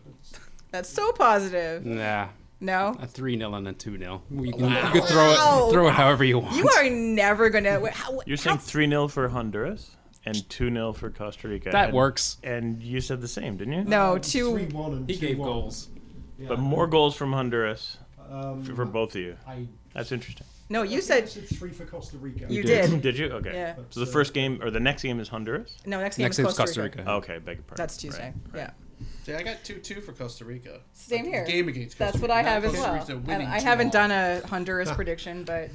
That's 0.72 0.89
so 0.89 1.12
positive. 1.12 1.86
Nah, 1.86 2.30
No? 2.60 2.96
a 3.00 3.06
three 3.08 3.38
0 3.38 3.54
and 3.54 3.67
a 3.67 3.74
two 3.74 3.98
0 3.98 4.22
You 4.32 4.52
can, 4.54 4.62
Wow. 4.63 4.86
you 4.93 5.02
can 5.02 5.08
throw 5.10 5.28
Wow. 5.34 5.67
it 5.67 5.72
throw 5.74 5.88
it 5.88 5.91
however 5.93 6.24
you 6.24 6.39
want. 6.39 6.56
You 6.56 6.67
are 6.69 6.89
never 6.89 7.50
going 7.50 7.63
to. 7.65 7.91
How, 7.91 8.22
You're 8.26 8.38
saying 8.38 8.60
3 8.60 8.88
0 8.88 9.08
for 9.08 9.28
Honduras 9.30 9.96
and 10.26 10.48
2 10.50 10.70
0 10.72 10.94
for 10.94 11.10
Costa 11.10 11.48
Rica. 11.48 11.72
that 11.72 11.86
and, 11.90 11.94
works. 11.94 12.38
And 12.44 12.82
you 12.82 13.02
said 13.02 13.22
the 13.22 13.28
same, 13.28 13.58
didn't 13.58 13.74
you? 13.74 13.84
No, 13.84 14.14
Um, 14.16 14.22
two. 14.22 14.52
3-1 14.54 14.94
and 14.98 15.10
He 15.10 15.18
gave 15.18 15.38
2-1. 15.38 15.44
goals. 15.44 15.90
Yeah. 16.38 16.48
But 16.50 16.60
more 16.60 16.88
goals 16.88 17.16
from 17.16 17.34
Honduras 17.34 17.98
Um, 18.30 18.64
for, 18.64 18.76
for 18.76 18.86
both 18.86 19.16
of 19.16 19.22
you. 19.22 19.36
I, 19.48 19.68
That's 19.94 20.12
interesting. 20.12 20.48
No, 20.70 20.82
you 20.82 20.98
I 20.98 21.02
said. 21.02 21.30
said 21.30 21.48
3 21.48 21.72
for 21.72 21.86
Costa 21.86 22.18
Rica. 22.18 22.46
You 22.50 22.64
did. 22.64 23.02
Did 23.02 23.18
you? 23.18 23.28
Okay. 23.28 23.52
Yeah. 23.54 23.76
So 23.90 24.00
the 24.00 24.06
first 24.06 24.34
game 24.34 24.60
or 24.64 24.72
the 24.72 24.80
next 24.80 25.04
game 25.04 25.20
is 25.20 25.28
Honduras? 25.28 25.78
No, 25.86 26.00
next 26.00 26.18
game 26.18 26.24
Next 26.26 26.40
is 26.40 26.46
game's 26.46 26.58
Costa, 26.58 26.62
Costa 26.64 26.82
Rica. 26.84 26.98
Rica. 27.00 27.12
Okay, 27.12 27.38
beg 27.38 27.58
your 27.58 27.64
pardon. 27.64 27.84
That's 27.84 27.98
Tuesday. 27.98 28.34
Right, 28.52 28.54
right. 28.54 28.60
Yeah. 28.60 29.06
See, 29.24 29.34
I 29.34 29.44
got 29.44 29.64
two 29.64 29.76
two 29.80 30.02
for 30.02 30.14
Costa 30.14 30.46
Rica. 30.46 30.80
Same 30.94 31.26
here. 31.26 31.46
Game 31.46 31.68
against 31.68 31.98
Costa 31.98 32.14
That's 32.14 32.22
what 32.22 32.32
I 32.32 32.42
not 32.42 32.52
have 32.52 32.66
as 32.66 32.72
Costa 32.72 32.88
well. 32.90 33.00
Rica 33.00 33.12
And 33.14 33.28
winning 33.28 33.48
I 33.48 33.60
haven't 33.60 33.92
done 33.92 34.12
a 34.12 34.42
Honduras 34.48 34.92
prediction, 34.92 35.44
but 35.44 35.70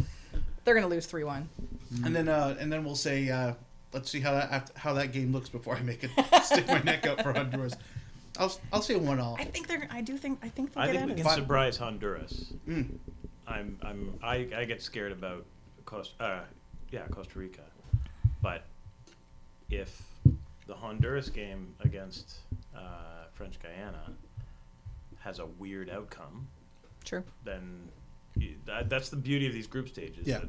they're 0.64 0.74
gonna 0.74 0.88
lose 0.88 1.06
three 1.06 1.24
one. 1.24 1.48
And 2.04 2.14
then 2.14 2.28
uh, 2.28 2.56
and 2.58 2.70
then 2.72 2.84
we'll 2.84 2.94
say 2.94 3.28
uh, 3.30 3.54
let's 3.92 4.10
see 4.10 4.20
how 4.20 4.32
that 4.32 4.50
aft- 4.50 4.76
how 4.76 4.92
that 4.94 5.12
game 5.12 5.32
looks 5.32 5.48
before 5.48 5.76
I 5.76 5.82
make 5.82 6.04
it 6.04 6.10
stick 6.44 6.66
my 6.68 6.80
neck 6.80 7.06
out 7.06 7.22
for 7.22 7.32
Honduras. 7.32 7.74
I'll 8.38 8.54
I'll 8.72 8.82
say 8.82 8.96
one 8.96 9.18
all. 9.18 9.36
I 9.38 9.44
think 9.44 9.66
they're. 9.66 9.88
I 9.90 10.00
do 10.00 10.16
think. 10.16 10.38
I 10.42 10.48
think 10.48 10.72
they'll 10.74 10.84
I 10.84 10.92
get 10.92 11.06
think 11.06 11.16
we 11.16 11.22
can 11.22 11.32
it. 11.32 11.34
Surprise 11.34 11.76
Honduras. 11.76 12.52
Mm. 12.68 12.98
I'm, 13.48 13.78
I'm, 13.82 14.18
I, 14.22 14.46
I 14.56 14.64
get 14.66 14.82
scared 14.82 15.10
about 15.12 15.44
Costa, 15.86 16.22
uh, 16.22 16.40
yeah, 16.90 17.06
Costa 17.10 17.38
Rica. 17.38 17.62
But 18.42 18.64
if 19.70 20.02
the 20.66 20.74
Honduras 20.74 21.30
game 21.30 21.74
against 21.80 22.36
uh, 22.76 23.24
French 23.32 23.58
Guiana 23.60 24.12
has 25.20 25.38
a 25.38 25.46
weird 25.46 25.88
outcome, 25.90 26.46
True. 27.04 27.24
then 27.44 27.88
you, 28.36 28.56
that, 28.66 28.88
that's 28.90 29.08
the 29.08 29.16
beauty 29.16 29.46
of 29.46 29.52
these 29.52 29.66
group 29.66 29.88
stages. 29.88 30.26
Yeah. 30.26 30.40
that 30.40 30.48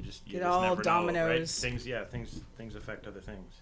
You 0.00 0.06
just 0.06 0.26
you 0.26 0.32
Get 0.32 0.38
just 0.40 0.50
all 0.50 0.62
never 0.62 0.70
know, 0.70 0.76
right? 0.76 0.84
dominoes. 0.84 1.60
Things, 1.60 1.86
yeah, 1.86 2.04
things, 2.06 2.40
things 2.56 2.74
affect 2.74 3.06
other 3.06 3.20
things. 3.20 3.60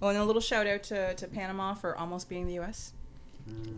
Oh, 0.00 0.08
and 0.08 0.16
a 0.16 0.24
little 0.24 0.40
shout 0.40 0.66
out 0.66 0.82
to, 0.84 1.12
to 1.12 1.28
Panama 1.28 1.74
for 1.74 1.94
almost 1.98 2.26
being 2.30 2.46
the 2.46 2.54
U.S. 2.54 2.94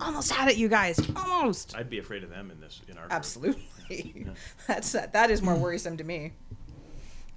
Almost 0.00 0.30
had 0.30 0.48
it, 0.48 0.56
you 0.56 0.68
guys. 0.68 1.00
Almost. 1.16 1.74
I'd 1.76 1.90
be 1.90 1.98
afraid 1.98 2.22
of 2.22 2.30
them 2.30 2.52
in 2.52 2.60
this 2.60 2.80
in 2.86 2.94
our 2.96 3.02
group. 3.02 3.12
Absolutely. 3.12 4.24
That's 4.68 4.92
that 4.92 5.30
is 5.32 5.42
more 5.42 5.56
worrisome 5.56 5.96
to 5.96 6.04
me. 6.04 6.30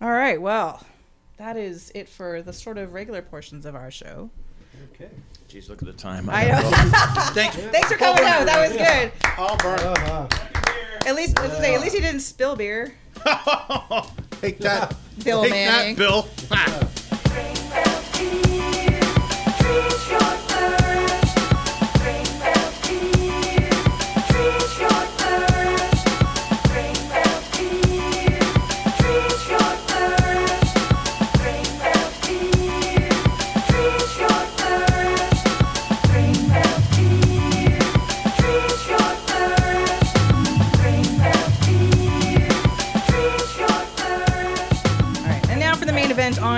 All 0.04 0.12
right. 0.12 0.40
Well, 0.40 0.86
that 1.38 1.58
is 1.58 1.92
it 1.96 2.08
for 2.08 2.44
the 2.44 2.54
sort 2.54 2.78
of 2.78 2.94
regular 2.94 3.24
portions 3.24 3.66
of 3.66 3.74
our 3.74 3.90
show. 3.90 4.30
Okay. 4.94 5.10
Jeez, 5.50 5.68
look 5.68 5.82
at 5.82 5.88
the 5.88 5.94
time. 5.94 6.30
I 6.30 6.46
gotta 6.48 6.64
know. 6.64 6.70
go. 6.70 6.78
Thank 7.34 7.56
you. 7.58 7.64
Thanks 7.72 7.92
for 7.92 7.98
coming 7.98 8.24
out. 8.24 8.46
That 8.46 8.70
was 8.70 8.78
good. 8.78 9.12
All 9.40 9.58
Uh-huh. 9.60 10.28
At 11.08 11.16
least, 11.16 11.40
as 11.40 11.60
I 11.60 11.74
at 11.74 11.82
least 11.82 11.96
he 11.96 12.02
didn't 12.02 12.20
spill 12.20 12.56
beer. 12.56 12.94
Take 14.42 14.60
that, 14.60 14.96
Bill 15.24 15.42
Take 15.44 15.52
Manning. 15.52 15.96
that, 15.96 16.00
Bill. 16.00 16.28
All 16.52 16.90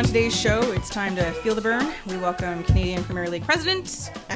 on 0.02 0.08
today's 0.08 0.36
show. 0.36 0.60
It's 0.72 0.90
time 0.90 1.16
to 1.16 1.32
feel 1.44 1.54
the 1.54 1.62
burn. 1.62 1.94
We 2.08 2.18
welcome 2.18 2.64
Canadian 2.64 3.04
Premier 3.04 3.30
League 3.30 3.44
President. 3.44 4.10
oh, 4.32 4.34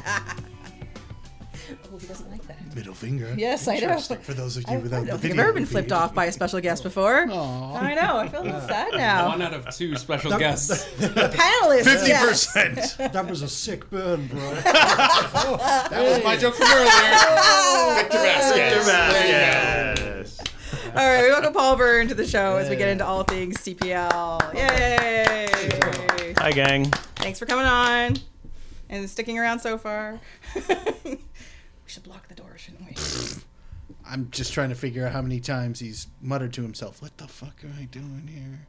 he 1.97 2.05
doesn't 2.05 2.29
like 2.29 2.45
that. 2.45 2.75
Middle 2.75 2.93
finger. 2.93 3.33
Yes, 3.35 3.67
I 3.67 3.79
know. 3.79 3.97
For 3.97 4.35
those 4.35 4.57
of 4.57 4.65
you 4.67 4.75
I, 4.75 4.75
I 4.75 4.77
without 4.77 4.97
don't 4.97 5.05
the 5.07 5.11
think 5.13 5.21
video, 5.21 5.41
I've 5.41 5.49
ever 5.49 5.53
been 5.53 5.65
flipped 5.65 5.91
off 5.91 6.13
by 6.13 6.25
a 6.25 6.31
special 6.31 6.61
guest 6.61 6.83
before. 6.83 7.25
Aw. 7.27 7.77
I 7.77 7.95
know. 7.95 8.17
I 8.17 8.27
feel 8.27 8.41
a 8.41 8.43
little 8.43 8.61
sad 8.61 8.93
now. 8.93 9.29
One 9.29 9.41
out 9.41 9.55
of 9.55 9.75
two 9.75 9.95
special 9.95 10.37
guests. 10.37 10.85
The 10.97 11.33
panelists. 11.35 11.83
Fifty 11.85 12.09
yes. 12.09 12.27
percent. 12.27 12.95
That 13.13 13.27
was 13.27 13.41
a 13.41 13.49
sick 13.49 13.89
burn, 13.89 14.27
bro. 14.27 14.53
That 14.61 15.89
was 15.91 16.23
my 16.23 16.37
joke 16.37 16.53
from 16.53 16.67
earlier. 16.67 18.03
Victor 18.03 18.17
Vasquez. 18.19 18.87
Yes. 18.87 20.37
All 20.95 20.95
right, 20.95 21.23
we 21.23 21.29
welcome 21.29 21.53
Paul 21.53 21.77
Beirne 21.77 22.07
to 22.09 22.15
the 22.15 22.25
show 22.25 22.57
as 22.57 22.69
we 22.69 22.75
get 22.75 22.89
into 22.89 23.05
all 23.05 23.23
things 23.23 23.57
CPL. 23.57 24.53
Yay! 24.53 26.33
Hi, 26.37 26.51
gang. 26.51 26.85
Thanks 27.17 27.39
for 27.39 27.45
coming 27.45 27.65
on 27.65 28.17
and 28.89 29.09
sticking 29.09 29.37
around 29.39 29.59
so 29.59 29.77
far. 29.77 30.19
we 30.55 31.17
should 31.85 32.03
block 32.03 32.27
the 32.27 32.35
door, 32.35 32.57
shouldn't 32.57 32.83
we? 32.85 32.95
I'm 34.07 34.29
just 34.31 34.53
trying 34.53 34.69
to 34.69 34.75
figure 34.75 35.05
out 35.05 35.11
how 35.13 35.21
many 35.21 35.39
times 35.39 35.79
he's 35.79 36.07
muttered 36.21 36.53
to 36.53 36.61
himself, 36.61 37.01
"What 37.01 37.17
the 37.17 37.27
fuck 37.27 37.55
am 37.63 37.73
I 37.79 37.85
doing 37.85 38.29
here?" 38.31 38.65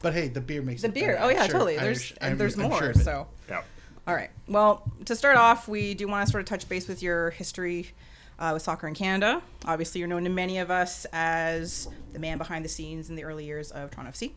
But 0.00 0.14
hey, 0.14 0.28
the 0.28 0.40
beer 0.40 0.62
makes 0.62 0.82
The 0.82 0.88
it 0.88 0.94
beer. 0.94 1.14
better. 1.14 1.24
Oh 1.24 1.28
yeah, 1.28 1.44
sure. 1.44 1.52
totally. 1.52 1.78
I'm 1.78 1.84
There's 1.84 2.12
I'm- 2.20 2.38
there's 2.38 2.54
I'm 2.56 2.68
more. 2.70 2.78
sure 2.78 2.94
so 2.94 3.26
Yeah. 3.48 3.62
all 4.06 4.14
right. 4.14 4.30
Well, 4.48 4.90
to 5.06 5.14
start 5.16 5.36
off, 5.36 5.68
we 5.68 5.94
do 5.94 6.08
want 6.08 6.26
to 6.26 6.30
sort 6.30 6.42
of 6.42 6.48
touch 6.48 6.68
base 6.68 6.88
with 6.88 7.02
your 7.02 7.30
history 7.30 7.90
uh, 8.38 8.50
with 8.52 8.62
soccer 8.62 8.86
in 8.88 8.94
Canada. 8.94 9.42
Obviously, 9.64 9.98
you're 10.00 10.08
known 10.08 10.24
to 10.24 10.30
many 10.30 10.58
of 10.58 10.70
us 10.70 11.06
as 11.12 11.88
the 12.12 12.18
man 12.18 12.38
behind 12.38 12.64
the 12.64 12.68
scenes 12.68 13.10
in 13.10 13.16
the 13.16 13.24
early 13.24 13.44
years 13.44 13.70
of 13.70 13.90
Toronto 13.90 14.12
FC. 14.12 14.32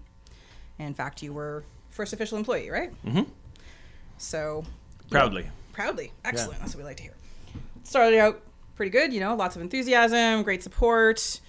In 0.80 0.94
fact, 0.94 1.22
you 1.24 1.34
were 1.34 1.64
first 1.90 2.14
official 2.14 2.38
employee, 2.38 2.70
right? 2.70 2.92
Mm-hmm. 3.06 3.24
So 4.18 4.64
Proudly. 5.10 5.48
proudly, 5.74 6.12
excellent. 6.24 6.60
That's 6.60 6.74
what 6.76 6.80
we 6.80 6.86
like 6.86 6.98
to 6.98 7.04
hear. 7.04 7.14
Started 7.84 8.20
out 8.20 8.42
pretty 8.76 8.90
good, 8.90 9.14
you 9.14 9.20
know, 9.20 9.36
lots 9.36 9.56
of 9.56 9.62
enthusiasm, 9.62 10.44
great 10.44 10.64
support. 10.64 11.40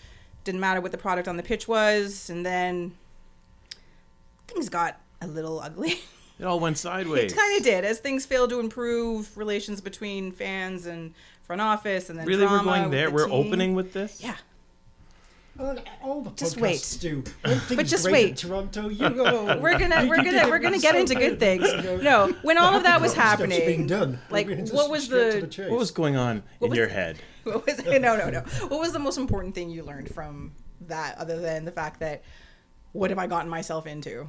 Didn't 0.44 0.60
matter 0.60 0.80
what 0.80 0.92
the 0.92 0.98
product 0.98 1.26
on 1.26 1.36
the 1.36 1.42
pitch 1.42 1.66
was, 1.66 2.30
and 2.30 2.46
then 2.46 2.92
things 4.46 4.68
got 4.68 5.00
a 5.20 5.26
little 5.26 5.60
ugly. 5.60 6.00
It 6.38 6.44
all 6.44 6.60
went 6.60 6.76
sideways. 6.76 7.32
It 7.32 7.34
kind 7.34 7.56
of 7.56 7.64
did 7.64 7.86
as 7.86 7.98
things 7.98 8.26
failed 8.26 8.50
to 8.50 8.60
improve 8.60 9.34
relations 9.38 9.80
between 9.80 10.32
fans 10.32 10.84
and 10.84 11.14
front 11.46 11.60
office, 11.62 12.10
and 12.10 12.18
then 12.18 12.26
Really, 12.26 12.46
we're 12.46 12.62
going 12.62 12.90
there. 12.90 13.08
the 13.08 13.14
We're 13.14 13.26
team. 13.26 13.34
opening 13.34 13.74
with 13.74 13.92
this. 13.92 14.20
Yeah, 14.22 14.34
All, 15.58 15.78
all 16.02 16.20
the 16.22 16.30
Just 16.30 16.58
wait. 16.60 16.98
do. 17.00 17.22
When 17.44 17.58
things 17.60 17.90
just 17.90 18.10
wait. 18.10 18.36
Toronto, 18.36 18.88
you 18.88 19.08
go. 19.22 19.58
we're 19.60 19.78
gonna 19.78 20.06
we're 20.08 20.22
gonna 20.22 20.48
we're 20.48 20.58
gonna 20.58 20.78
get 20.78 20.92
the 20.94 21.00
into 21.00 21.14
good 21.14 21.38
same 21.40 21.60
things. 21.60 21.62
way. 21.62 21.76
You 21.76 21.82
go, 21.82 21.96
No, 21.98 22.32
when 22.42 22.58
all 22.58 22.74
of 22.74 22.82
that 22.82 23.00
was 23.00 23.14
happening, 23.14 23.60
being 23.64 23.86
done. 23.86 24.18
like, 24.30 24.48
what 24.72 24.90
was 24.90 25.04
straight 25.04 25.50
to 25.52 25.62
the- 25.64 25.70
What 25.70 25.78
was 25.78 25.90
going 25.90 26.16
on 26.16 26.42
What 26.58 26.66
in 26.66 26.70
was 26.70 26.76
your 26.78 26.88
head? 27.00 27.18
What 27.44 27.64
was 27.64 27.78
no 27.84 27.98
no 28.16 28.28
no? 28.30 28.40
What 28.68 28.80
was 28.80 28.92
the 28.92 28.98
most 28.98 29.16
important 29.18 29.54
thing 29.54 29.70
you 29.70 29.82
learned 29.84 30.12
from 30.12 30.52
that, 30.88 31.16
other 31.16 31.40
than 31.40 31.64
the 31.64 31.72
fact 31.72 32.00
that 32.00 32.22
what 32.92 33.10
have 33.10 33.18
I 33.18 33.26
gotten 33.26 33.48
myself 33.48 33.86
into? 33.86 34.26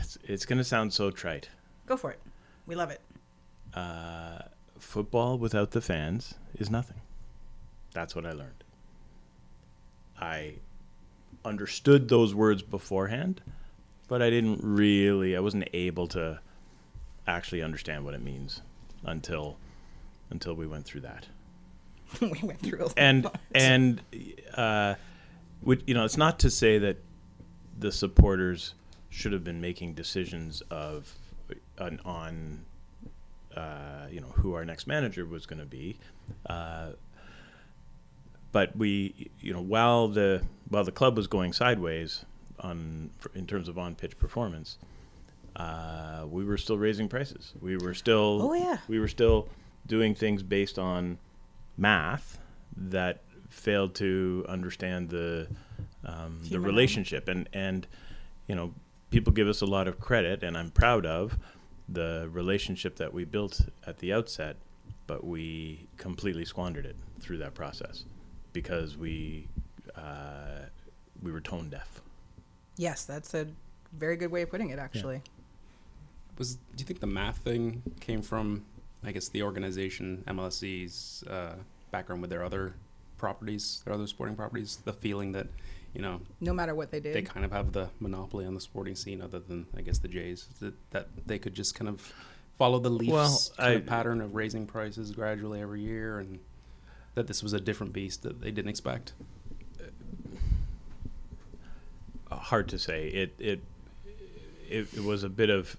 It's, 0.00 0.18
it's 0.24 0.44
going 0.46 0.58
to 0.58 0.64
sound 0.64 0.92
so 0.92 1.10
trite. 1.10 1.48
Go 1.86 1.96
for 1.96 2.10
it. 2.10 2.20
We 2.66 2.74
love 2.74 2.90
it. 2.90 3.00
Uh, 3.72 4.40
football 4.94 5.36
without 5.36 5.72
the 5.72 5.80
fans 5.80 6.34
is 6.54 6.70
nothing. 6.70 6.98
That's 7.94 8.14
what 8.14 8.24
I 8.24 8.30
learned. 8.30 8.62
I 10.20 10.54
understood 11.44 12.08
those 12.08 12.32
words 12.32 12.62
beforehand, 12.62 13.40
but 14.06 14.22
I 14.22 14.30
didn't 14.30 14.60
really. 14.62 15.36
I 15.36 15.40
wasn't 15.40 15.68
able 15.72 16.06
to 16.08 16.38
actually 17.26 17.60
understand 17.60 18.04
what 18.04 18.14
it 18.14 18.22
means 18.22 18.62
until 19.02 19.56
until 20.30 20.54
we 20.54 20.64
went 20.64 20.84
through 20.84 21.00
that. 21.00 21.26
we 22.20 22.38
went 22.44 22.60
through 22.60 22.86
a 22.86 22.90
and 22.96 23.24
lot. 23.24 23.40
and 23.52 24.00
uh, 24.54 24.94
which, 25.60 25.82
you 25.88 25.94
know, 25.94 26.04
it's 26.04 26.16
not 26.16 26.38
to 26.38 26.50
say 26.50 26.78
that 26.78 26.98
the 27.76 27.90
supporters 27.90 28.74
should 29.10 29.32
have 29.32 29.42
been 29.42 29.60
making 29.60 29.94
decisions 29.94 30.62
of 30.70 31.16
on, 31.80 32.00
on 32.04 32.64
uh, 33.56 34.06
you 34.10 34.20
know 34.20 34.28
who 34.36 34.54
our 34.54 34.64
next 34.64 34.86
manager 34.86 35.24
was 35.24 35.46
going 35.46 35.60
to 35.60 35.66
be. 35.66 35.98
Uh, 36.46 36.90
but 38.52 38.76
we, 38.76 39.30
you 39.40 39.52
know, 39.52 39.60
while 39.62 40.08
the 40.08 40.42
while 40.68 40.84
the 40.84 40.92
club 40.92 41.16
was 41.16 41.26
going 41.26 41.52
sideways 41.52 42.24
on 42.60 43.10
in 43.34 43.46
terms 43.46 43.68
of 43.68 43.78
on 43.78 43.94
pitch 43.94 44.18
performance, 44.18 44.78
uh, 45.56 46.24
we 46.28 46.44
were 46.44 46.56
still 46.58 46.78
raising 46.78 47.08
prices. 47.08 47.52
We 47.60 47.76
were 47.76 47.94
still 47.94 48.38
Oh, 48.42 48.54
yeah. 48.54 48.78
we 48.88 48.98
were 49.00 49.08
still 49.08 49.48
doing 49.86 50.14
things 50.14 50.42
based 50.42 50.78
on 50.78 51.18
math 51.76 52.38
that 52.76 53.22
failed 53.50 53.94
to 53.96 54.44
understand 54.48 55.10
the 55.10 55.48
um, 56.04 56.40
the 56.50 56.60
relationship 56.60 57.28
and 57.28 57.48
and 57.52 57.86
you 58.46 58.54
know 58.54 58.72
people 59.10 59.32
give 59.32 59.48
us 59.48 59.60
a 59.62 59.66
lot 59.66 59.86
of 59.88 59.98
credit 60.00 60.42
and 60.42 60.56
I'm 60.56 60.70
proud 60.70 61.06
of 61.06 61.38
the 61.88 62.28
relationship 62.32 62.96
that 62.96 63.12
we 63.12 63.24
built 63.24 63.62
at 63.86 63.98
the 63.98 64.12
outset 64.12 64.56
but 65.06 65.24
we 65.24 65.86
completely 65.98 66.44
squandered 66.44 66.86
it 66.86 66.96
through 67.20 67.38
that 67.38 67.54
process 67.54 68.04
because 68.52 68.96
we 68.96 69.46
uh, 69.96 70.62
we 71.22 71.30
were 71.30 71.40
tone 71.40 71.68
deaf 71.68 72.00
yes, 72.76 73.04
that's 73.04 73.34
a 73.34 73.46
very 73.92 74.16
good 74.16 74.30
way 74.30 74.42
of 74.42 74.50
putting 74.50 74.70
it. 74.70 74.78
Actually, 74.78 75.22
Was 76.38 76.54
do 76.54 76.60
you 76.78 76.84
think 76.84 77.00
the 77.00 77.06
math 77.06 77.38
thing 77.38 77.82
came 78.00 78.22
from, 78.22 78.64
I 79.04 79.12
guess, 79.12 79.28
the 79.28 79.42
organization 79.42 80.24
MLSE's 80.26 81.24
uh, 81.28 81.54
background 81.90 82.20
with 82.20 82.30
their 82.30 82.44
other 82.44 82.74
properties, 83.18 83.82
their 83.84 83.94
other 83.94 84.06
sporting 84.06 84.36
properties? 84.36 84.78
The 84.84 84.92
feeling 84.92 85.32
that, 85.32 85.46
you 85.94 86.02
know, 86.02 86.20
no 86.40 86.52
matter 86.52 86.74
what 86.74 86.90
they 86.90 87.00
did, 87.00 87.14
they 87.14 87.22
kind 87.22 87.44
of 87.46 87.52
have 87.52 87.72
the 87.72 87.88
monopoly 88.00 88.44
on 88.46 88.54
the 88.54 88.60
sporting 88.60 88.94
scene, 88.96 89.22
other 89.22 89.38
than 89.38 89.66
I 89.76 89.80
guess 89.82 89.98
the 89.98 90.08
Jays, 90.08 90.46
that, 90.60 90.74
that 90.90 91.08
they 91.26 91.38
could 91.38 91.54
just 91.54 91.74
kind 91.74 91.88
of 91.88 92.12
follow 92.58 92.78
the 92.80 92.90
Leafs 92.90 93.12
Well, 93.12 93.40
kind 93.56 93.68
I- 93.68 93.72
of 93.76 93.86
pattern 93.86 94.20
of 94.20 94.34
raising 94.34 94.66
prices 94.66 95.10
gradually 95.12 95.60
every 95.60 95.80
year, 95.82 96.18
and 96.18 96.40
that 97.14 97.26
this 97.28 97.42
was 97.42 97.52
a 97.52 97.60
different 97.60 97.92
beast 97.92 98.22
that 98.22 98.40
they 98.40 98.50
didn't 98.50 98.70
expect? 98.70 99.12
hard 102.30 102.68
to 102.68 102.78
say. 102.78 103.06
It 103.08 103.34
it 103.38 103.60
it, 104.68 104.88
it 104.94 105.04
was 105.04 105.22
a 105.22 105.28
bit 105.28 105.50
of 105.50 105.76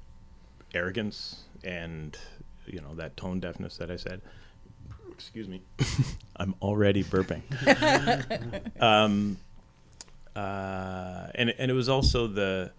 arrogance 0.73 1.43
and 1.63 2.17
you 2.65 2.79
know 2.81 2.95
that 2.95 3.17
tone 3.17 3.39
deafness 3.39 3.77
that 3.77 3.91
I 3.91 3.97
said. 3.97 4.21
Excuse 5.11 5.47
me, 5.47 5.61
I'm 6.37 6.55
already 6.61 7.03
burping. 7.03 7.41
um, 8.81 9.37
uh, 10.35 11.27
and 11.35 11.53
and 11.57 11.71
it 11.71 11.73
was 11.73 11.89
also 11.89 12.27
the 12.27 12.71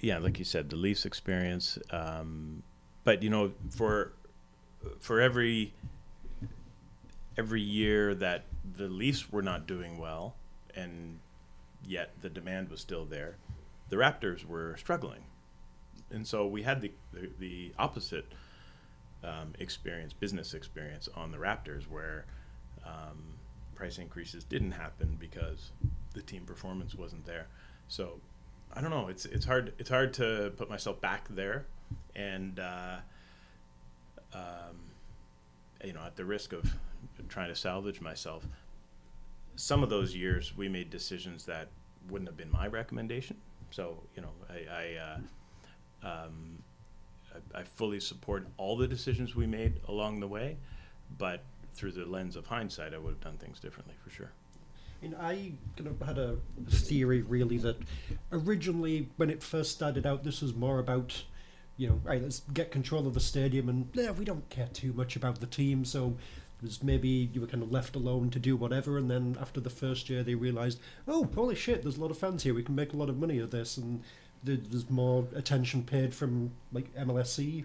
yeah, 0.00 0.18
like 0.18 0.38
you 0.38 0.44
said, 0.44 0.68
the 0.70 0.76
Leafs 0.76 1.06
experience. 1.06 1.78
Um, 1.90 2.62
but 3.04 3.22
you 3.22 3.30
know, 3.30 3.52
for 3.70 4.12
for 5.00 5.20
every 5.20 5.72
every 7.36 7.62
year 7.62 8.14
that 8.14 8.44
the 8.76 8.88
Leafs 8.88 9.32
were 9.32 9.42
not 9.42 9.66
doing 9.66 9.98
well, 9.98 10.36
and 10.74 11.18
yet 11.86 12.10
the 12.20 12.28
demand 12.28 12.68
was 12.68 12.80
still 12.80 13.04
there, 13.04 13.36
the 13.88 13.96
Raptors 13.96 14.44
were 14.44 14.76
struggling, 14.76 15.24
and 16.10 16.26
so 16.26 16.46
we 16.46 16.62
had 16.62 16.80
the 16.80 16.92
the, 17.12 17.30
the 17.38 17.72
opposite 17.78 18.26
um, 19.22 19.54
experience, 19.58 20.12
business 20.12 20.54
experience 20.54 21.08
on 21.14 21.30
the 21.30 21.38
Raptors, 21.38 21.84
where 21.88 22.26
um, 22.84 23.33
price 23.74 23.98
increases 23.98 24.44
didn't 24.44 24.72
happen 24.72 25.16
because 25.20 25.70
the 26.14 26.22
team 26.22 26.44
performance 26.44 26.94
wasn't 26.94 27.24
there. 27.26 27.48
So 27.88 28.20
I 28.72 28.80
don't 28.80 28.90
know. 28.90 29.08
It's 29.08 29.24
it's 29.24 29.44
hard 29.44 29.72
it's 29.78 29.90
hard 29.90 30.14
to 30.14 30.52
put 30.56 30.68
myself 30.68 31.00
back 31.00 31.26
there, 31.30 31.66
and 32.16 32.58
uh, 32.58 32.96
um, 34.34 34.80
you 35.84 35.92
know, 35.92 36.02
at 36.04 36.16
the 36.16 36.24
risk 36.24 36.52
of 36.52 36.74
trying 37.28 37.48
to 37.48 37.54
salvage 37.54 38.00
myself, 38.00 38.46
some 39.56 39.82
of 39.82 39.90
those 39.90 40.14
years 40.14 40.56
we 40.56 40.68
made 40.68 40.90
decisions 40.90 41.44
that 41.46 41.68
wouldn't 42.10 42.28
have 42.28 42.36
been 42.36 42.50
my 42.50 42.66
recommendation. 42.66 43.36
So 43.70 44.02
you 44.16 44.22
know, 44.22 44.30
I 44.50 44.74
I, 44.74 44.96
uh, 46.04 46.08
um, 46.08 46.62
I, 47.54 47.60
I 47.60 47.62
fully 47.62 48.00
support 48.00 48.46
all 48.56 48.76
the 48.76 48.88
decisions 48.88 49.36
we 49.36 49.46
made 49.46 49.80
along 49.88 50.20
the 50.20 50.28
way, 50.28 50.56
but 51.18 51.42
through 51.74 51.92
the 51.92 52.04
lens 52.04 52.36
of 52.36 52.46
hindsight, 52.46 52.94
I 52.94 52.98
would 52.98 53.10
have 53.10 53.20
done 53.20 53.36
things 53.36 53.60
differently 53.60 53.94
for 54.02 54.10
sure. 54.10 54.30
And 55.02 55.14
I 55.16 55.52
kind 55.76 55.90
of 55.90 56.00
had 56.06 56.18
a 56.18 56.38
theory 56.70 57.22
really 57.22 57.58
that 57.58 57.76
originally 58.32 59.10
when 59.16 59.28
it 59.28 59.42
first 59.42 59.72
started 59.72 60.06
out, 60.06 60.24
this 60.24 60.40
was 60.40 60.54
more 60.54 60.78
about, 60.78 61.24
you 61.76 61.88
know, 61.88 62.00
right, 62.04 62.22
let's 62.22 62.40
get 62.54 62.70
control 62.70 63.06
of 63.06 63.14
the 63.14 63.20
stadium, 63.20 63.68
and 63.68 63.88
yeah, 63.92 64.12
we 64.12 64.24
don't 64.24 64.48
care 64.48 64.68
too 64.72 64.92
much 64.94 65.16
about 65.16 65.40
the 65.40 65.46
team, 65.46 65.84
so 65.84 66.16
was 66.62 66.82
maybe 66.82 67.28
you 67.32 67.40
were 67.42 67.46
kind 67.46 67.62
of 67.62 67.70
left 67.70 67.94
alone 67.94 68.30
to 68.30 68.38
do 68.38 68.56
whatever, 68.56 68.96
and 68.96 69.10
then 69.10 69.36
after 69.38 69.60
the 69.60 69.68
first 69.68 70.08
year, 70.08 70.22
they 70.22 70.34
realised, 70.34 70.80
oh, 71.06 71.28
holy 71.34 71.54
shit, 71.54 71.82
there's 71.82 71.98
a 71.98 72.00
lot 72.00 72.10
of 72.10 72.16
fans 72.16 72.42
here, 72.42 72.54
we 72.54 72.62
can 72.62 72.74
make 72.74 72.94
a 72.94 72.96
lot 72.96 73.10
of 73.10 73.18
money 73.18 73.38
of 73.38 73.50
this, 73.50 73.76
and 73.76 74.02
there's 74.42 74.88
more 74.90 75.26
attention 75.34 75.82
paid 75.82 76.14
from 76.14 76.50
like 76.72 76.94
MLSE. 76.94 77.64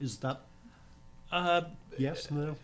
Is 0.00 0.18
that 0.18 0.40
Uh, 1.32 1.62
yes, 1.98 2.30
no? 2.30 2.56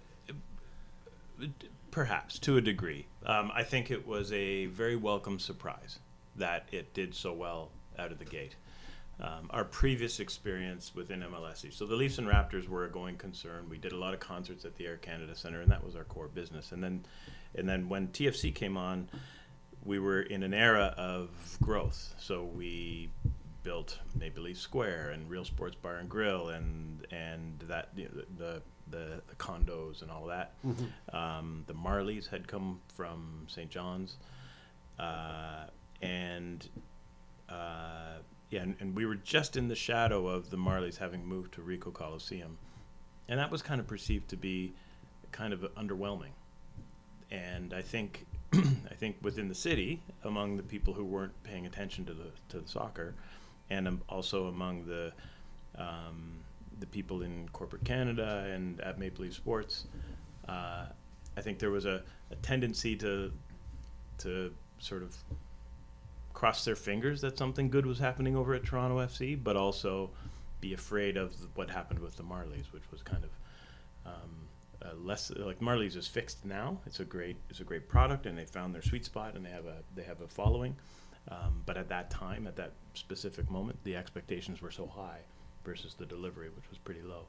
Perhaps 1.90 2.38
to 2.40 2.56
a 2.56 2.60
degree. 2.60 3.06
Um, 3.24 3.50
I 3.54 3.62
think 3.62 3.90
it 3.90 4.06
was 4.06 4.32
a 4.32 4.66
very 4.66 4.96
welcome 4.96 5.38
surprise 5.38 5.98
that 6.36 6.68
it 6.70 6.92
did 6.92 7.14
so 7.14 7.32
well 7.32 7.70
out 7.98 8.12
of 8.12 8.18
the 8.18 8.24
gate. 8.24 8.56
Um, 9.18 9.48
our 9.48 9.64
previous 9.64 10.20
experience 10.20 10.94
within 10.94 11.20
MLSE, 11.20 11.72
so 11.72 11.86
the 11.86 11.96
Leafs 11.96 12.18
and 12.18 12.28
Raptors 12.28 12.68
were 12.68 12.84
a 12.84 12.90
going 12.90 13.16
concern. 13.16 13.66
We 13.70 13.78
did 13.78 13.92
a 13.92 13.96
lot 13.96 14.12
of 14.12 14.20
concerts 14.20 14.66
at 14.66 14.76
the 14.76 14.86
Air 14.86 14.98
Canada 14.98 15.34
Centre, 15.34 15.62
and 15.62 15.70
that 15.70 15.82
was 15.82 15.96
our 15.96 16.04
core 16.04 16.28
business. 16.28 16.70
And 16.72 16.84
then, 16.84 17.06
and 17.54 17.66
then 17.66 17.88
when 17.88 18.08
TFC 18.08 18.54
came 18.54 18.76
on, 18.76 19.08
we 19.86 19.98
were 19.98 20.20
in 20.20 20.42
an 20.42 20.52
era 20.52 20.94
of 20.98 21.30
growth. 21.62 22.14
So 22.18 22.44
we 22.44 23.08
built 23.62 23.98
Maple 24.14 24.42
Leaf 24.42 24.58
Square 24.58 25.10
and 25.10 25.30
Real 25.30 25.46
Sports 25.46 25.76
Bar 25.76 25.96
and 25.96 26.10
Grill, 26.10 26.50
and 26.50 27.06
and 27.10 27.58
that 27.68 27.88
you 27.96 28.04
know, 28.04 28.22
the, 28.36 28.44
the 28.44 28.62
the 28.90 29.20
condos 29.38 30.02
and 30.02 30.10
all 30.10 30.26
that. 30.26 30.54
Um, 31.12 31.64
the 31.66 31.74
Marlies 31.74 32.28
had 32.28 32.46
come 32.46 32.80
from 32.94 33.44
St. 33.48 33.70
John's, 33.70 34.16
uh, 34.98 35.64
and 36.02 36.68
uh, 37.48 38.18
yeah, 38.50 38.62
and, 38.62 38.76
and 38.80 38.96
we 38.96 39.06
were 39.06 39.16
just 39.16 39.56
in 39.56 39.68
the 39.68 39.74
shadow 39.74 40.28
of 40.28 40.50
the 40.50 40.56
Marlies 40.56 40.98
having 40.98 41.26
moved 41.26 41.54
to 41.54 41.60
Ricoh 41.60 41.92
Coliseum, 41.92 42.58
and 43.28 43.38
that 43.40 43.50
was 43.50 43.62
kind 43.62 43.80
of 43.80 43.86
perceived 43.86 44.28
to 44.28 44.36
be 44.36 44.72
kind 45.32 45.52
of 45.52 45.60
underwhelming. 45.74 46.32
And 47.30 47.74
I 47.74 47.82
think, 47.82 48.26
I 48.52 48.94
think 48.94 49.16
within 49.20 49.48
the 49.48 49.54
city, 49.54 50.00
among 50.22 50.56
the 50.56 50.62
people 50.62 50.94
who 50.94 51.04
weren't 51.04 51.42
paying 51.42 51.66
attention 51.66 52.04
to 52.06 52.14
the 52.14 52.30
to 52.50 52.60
the 52.60 52.68
soccer, 52.68 53.14
and 53.68 53.88
um, 53.88 54.02
also 54.08 54.46
among 54.46 54.86
the 54.86 55.12
um, 55.76 56.38
the 56.80 56.86
people 56.86 57.22
in 57.22 57.48
corporate 57.52 57.84
Canada 57.84 58.50
and 58.52 58.80
at 58.80 58.98
Maple 58.98 59.24
Leaf 59.24 59.34
Sports, 59.34 59.86
uh, 60.48 60.86
I 61.36 61.40
think 61.40 61.58
there 61.58 61.70
was 61.70 61.86
a, 61.86 62.02
a 62.30 62.36
tendency 62.36 62.96
to 62.96 63.32
to 64.18 64.52
sort 64.78 65.02
of 65.02 65.16
cross 66.32 66.64
their 66.64 66.76
fingers 66.76 67.20
that 67.20 67.36
something 67.38 67.70
good 67.70 67.86
was 67.86 67.98
happening 67.98 68.36
over 68.36 68.54
at 68.54 68.64
Toronto 68.64 68.98
FC, 68.98 69.42
but 69.42 69.56
also 69.56 70.10
be 70.60 70.72
afraid 70.74 71.16
of 71.16 71.34
what 71.54 71.70
happened 71.70 71.98
with 71.98 72.16
the 72.16 72.22
Marlies, 72.22 72.72
which 72.72 72.82
was 72.90 73.02
kind 73.02 73.24
of 73.24 73.30
um, 74.06 74.30
uh, 74.82 74.94
less 75.02 75.30
like 75.36 75.60
Marlies 75.60 75.96
is 75.96 76.06
fixed 76.06 76.44
now. 76.44 76.78
It's 76.86 77.00
a 77.00 77.04
great 77.04 77.36
it's 77.50 77.60
a 77.60 77.64
great 77.64 77.88
product, 77.88 78.26
and 78.26 78.36
they 78.38 78.44
found 78.44 78.74
their 78.74 78.82
sweet 78.82 79.04
spot, 79.04 79.34
and 79.34 79.44
they 79.44 79.50
have 79.50 79.66
a 79.66 79.76
they 79.94 80.02
have 80.02 80.20
a 80.20 80.28
following. 80.28 80.76
Um, 81.28 81.62
but 81.66 81.76
at 81.76 81.88
that 81.88 82.08
time, 82.08 82.46
at 82.46 82.54
that 82.56 82.72
specific 82.94 83.50
moment, 83.50 83.78
the 83.82 83.96
expectations 83.96 84.62
were 84.62 84.70
so 84.70 84.86
high 84.86 85.18
versus 85.66 85.94
the 85.94 86.06
delivery, 86.06 86.48
which 86.48 86.70
was 86.70 86.78
pretty 86.78 87.02
low. 87.02 87.26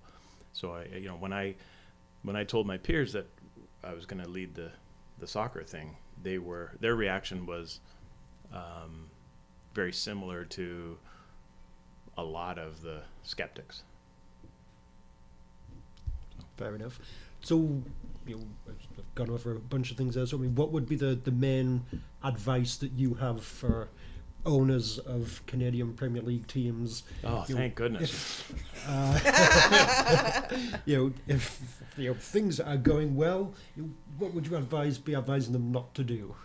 So 0.54 0.72
I, 0.74 0.86
you 0.96 1.08
know, 1.08 1.16
when 1.16 1.34
I 1.34 1.56
when 2.24 2.36
I 2.36 2.44
told 2.44 2.68
my 2.68 2.78
peers 2.78 3.12
that 3.14 3.28
I 3.84 3.94
was 3.94 4.06
going 4.06 4.24
to 4.24 4.30
lead 4.30 4.56
the 4.56 4.72
the 5.20 5.28
soccer 5.28 5.64
thing, 5.64 5.98
they 6.22 6.38
were 6.38 6.72
their 6.80 6.96
reaction 6.96 7.46
was 7.46 7.80
um, 8.54 9.10
very 9.74 9.92
similar 9.92 10.46
to 10.46 10.98
a 12.18 12.24
lot 12.24 12.58
of 12.58 12.82
the 12.82 13.02
skeptics. 13.24 13.84
Fair 16.58 16.76
enough. 16.76 17.00
So, 17.42 17.84
you 18.26 18.36
know, 18.36 18.42
I've 18.68 19.16
gone 19.16 19.30
over 19.30 19.52
a 19.52 19.60
bunch 19.60 19.92
of 19.92 19.98
things 19.98 20.16
there. 20.16 20.26
So, 20.26 20.38
I 20.38 20.42
mean, 20.42 20.56
what 20.56 20.72
would 20.72 20.90
be 20.90 20.96
the, 20.96 21.14
the 21.14 21.32
main 21.32 21.86
advice 22.24 22.78
that 22.78 22.92
you 22.94 23.14
have 23.16 23.44
for 23.44 23.90
owners 24.46 24.98
of 25.00 25.42
Canadian 25.48 25.94
Premier 25.94 26.22
League 26.22 26.48
teams? 26.48 27.04
Oh, 27.24 27.44
You 27.48 27.56
know, 27.56 27.62
thank 27.62 27.76
goodness! 27.76 28.44
Uh, 28.88 30.42
you 30.86 30.98
know, 30.98 31.14
if 31.28 31.82
you 31.98 32.10
know 32.10 32.14
things 32.16 32.60
are 32.60 32.78
going 32.78 33.16
well, 33.16 33.54
you, 33.76 33.94
what 34.18 34.34
would 34.34 34.48
you 34.48 34.56
advise 34.56 34.98
be 34.98 35.16
advising 35.16 35.54
them 35.54 35.72
not 35.72 35.94
to 35.96 36.04
do? 36.04 36.36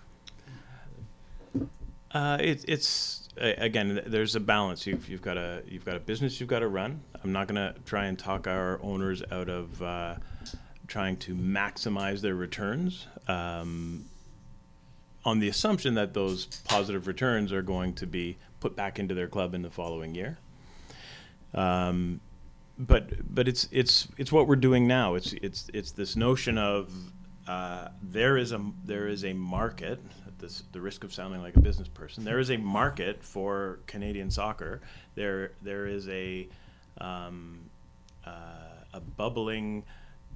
Uh, 2.13 2.37
it, 2.41 2.65
it's 2.69 3.29
again, 3.39 4.03
there's 4.07 4.35
a 4.37 4.41
balance. 4.41 4.87
You've 4.87 5.09
you've 5.09 5.23
got 5.23 5.37
a 5.37 5.63
you've 5.67 5.85
got 5.85 5.97
a 5.97 6.01
business 6.01 6.41
you've 6.41 6.49
got 6.49 6.61
to 6.61 6.69
run. 6.69 7.01
I'm 7.23 7.33
not 7.33 7.49
going 7.49 7.57
to 7.57 7.79
try 7.85 8.07
and 8.07 8.19
talk 8.19 8.47
our 8.47 8.81
owners 8.83 9.23
out 9.31 9.49
of 9.49 9.81
uh, 9.83 10.17
trying 10.87 11.17
to 11.19 11.35
maximize 11.35 12.21
their 12.21 12.35
returns. 12.35 13.07
Um, 13.29 14.07
on 15.25 15.39
the 15.39 15.49
assumption 15.49 15.95
that 15.95 16.15
those 16.15 16.47
positive 16.65 17.07
returns 17.07 17.53
are 17.53 17.63
going 17.63 17.95
to 17.95 18.07
be 18.07 18.37
put 18.61 18.77
back 18.77 18.99
into 18.99 19.15
their 19.15 19.29
club 19.29 19.55
in 19.55 19.63
the 19.63 19.71
following 19.71 20.15
year. 20.15 20.39
Um, 21.55 22.21
but 22.79 23.35
but 23.35 23.49
it's 23.49 23.69
it's 23.71 24.09
it's 24.17 24.33
what 24.33 24.49
we're 24.49 24.57
doing 24.57 24.87
now. 24.87 25.15
It's 25.15 25.33
it's 25.35 25.71
it's 25.73 25.93
this 25.93 26.17
notion 26.17 26.59
of 26.59 26.93
uh, 27.47 27.89
there 28.03 28.37
is 28.37 28.53
a 28.53 28.65
there 28.85 29.09
is 29.09 29.25
a 29.25 29.33
market. 29.33 30.01
This, 30.39 30.65
the 30.73 30.81
risk 30.81 31.05
of 31.05 31.15
sounding 31.15 31.41
like 31.41 31.55
a 31.55 31.61
business 31.61 31.87
person, 31.87 32.25
there 32.25 32.41
is 32.41 32.51
a 32.51 32.57
market 32.57 33.23
for 33.23 33.79
Canadian 33.87 34.31
soccer. 34.31 34.81
There 35.15 35.53
there 35.63 35.87
is 35.87 36.09
a 36.09 36.49
um, 36.99 37.71
uh, 38.27 38.31
a 38.93 39.01
bubbling 39.01 39.85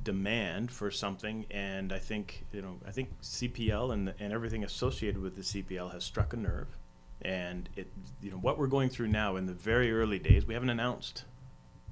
demand 0.07 0.71
for 0.71 0.89
something, 0.89 1.45
and 1.51 1.93
I 1.93 1.99
think 1.99 2.47
you 2.53 2.63
know 2.63 2.79
I 2.87 2.93
think 2.93 3.21
CPL 3.21 3.93
and 3.93 4.15
and 4.21 4.33
everything 4.33 4.63
associated 4.63 5.21
with 5.21 5.35
the 5.35 5.43
CPL 5.43 5.93
has 5.93 6.05
struck 6.05 6.33
a 6.33 6.37
nerve, 6.37 6.69
and 7.23 7.69
it 7.75 7.89
you 8.23 8.31
know 8.31 8.37
what 8.37 8.57
we're 8.57 8.69
going 8.69 8.89
through 8.89 9.09
now 9.09 9.35
in 9.35 9.47
the 9.47 9.53
very 9.53 9.93
early 9.93 10.21
days. 10.21 10.47
We 10.47 10.55
haven't 10.55 10.71
announced 10.71 11.25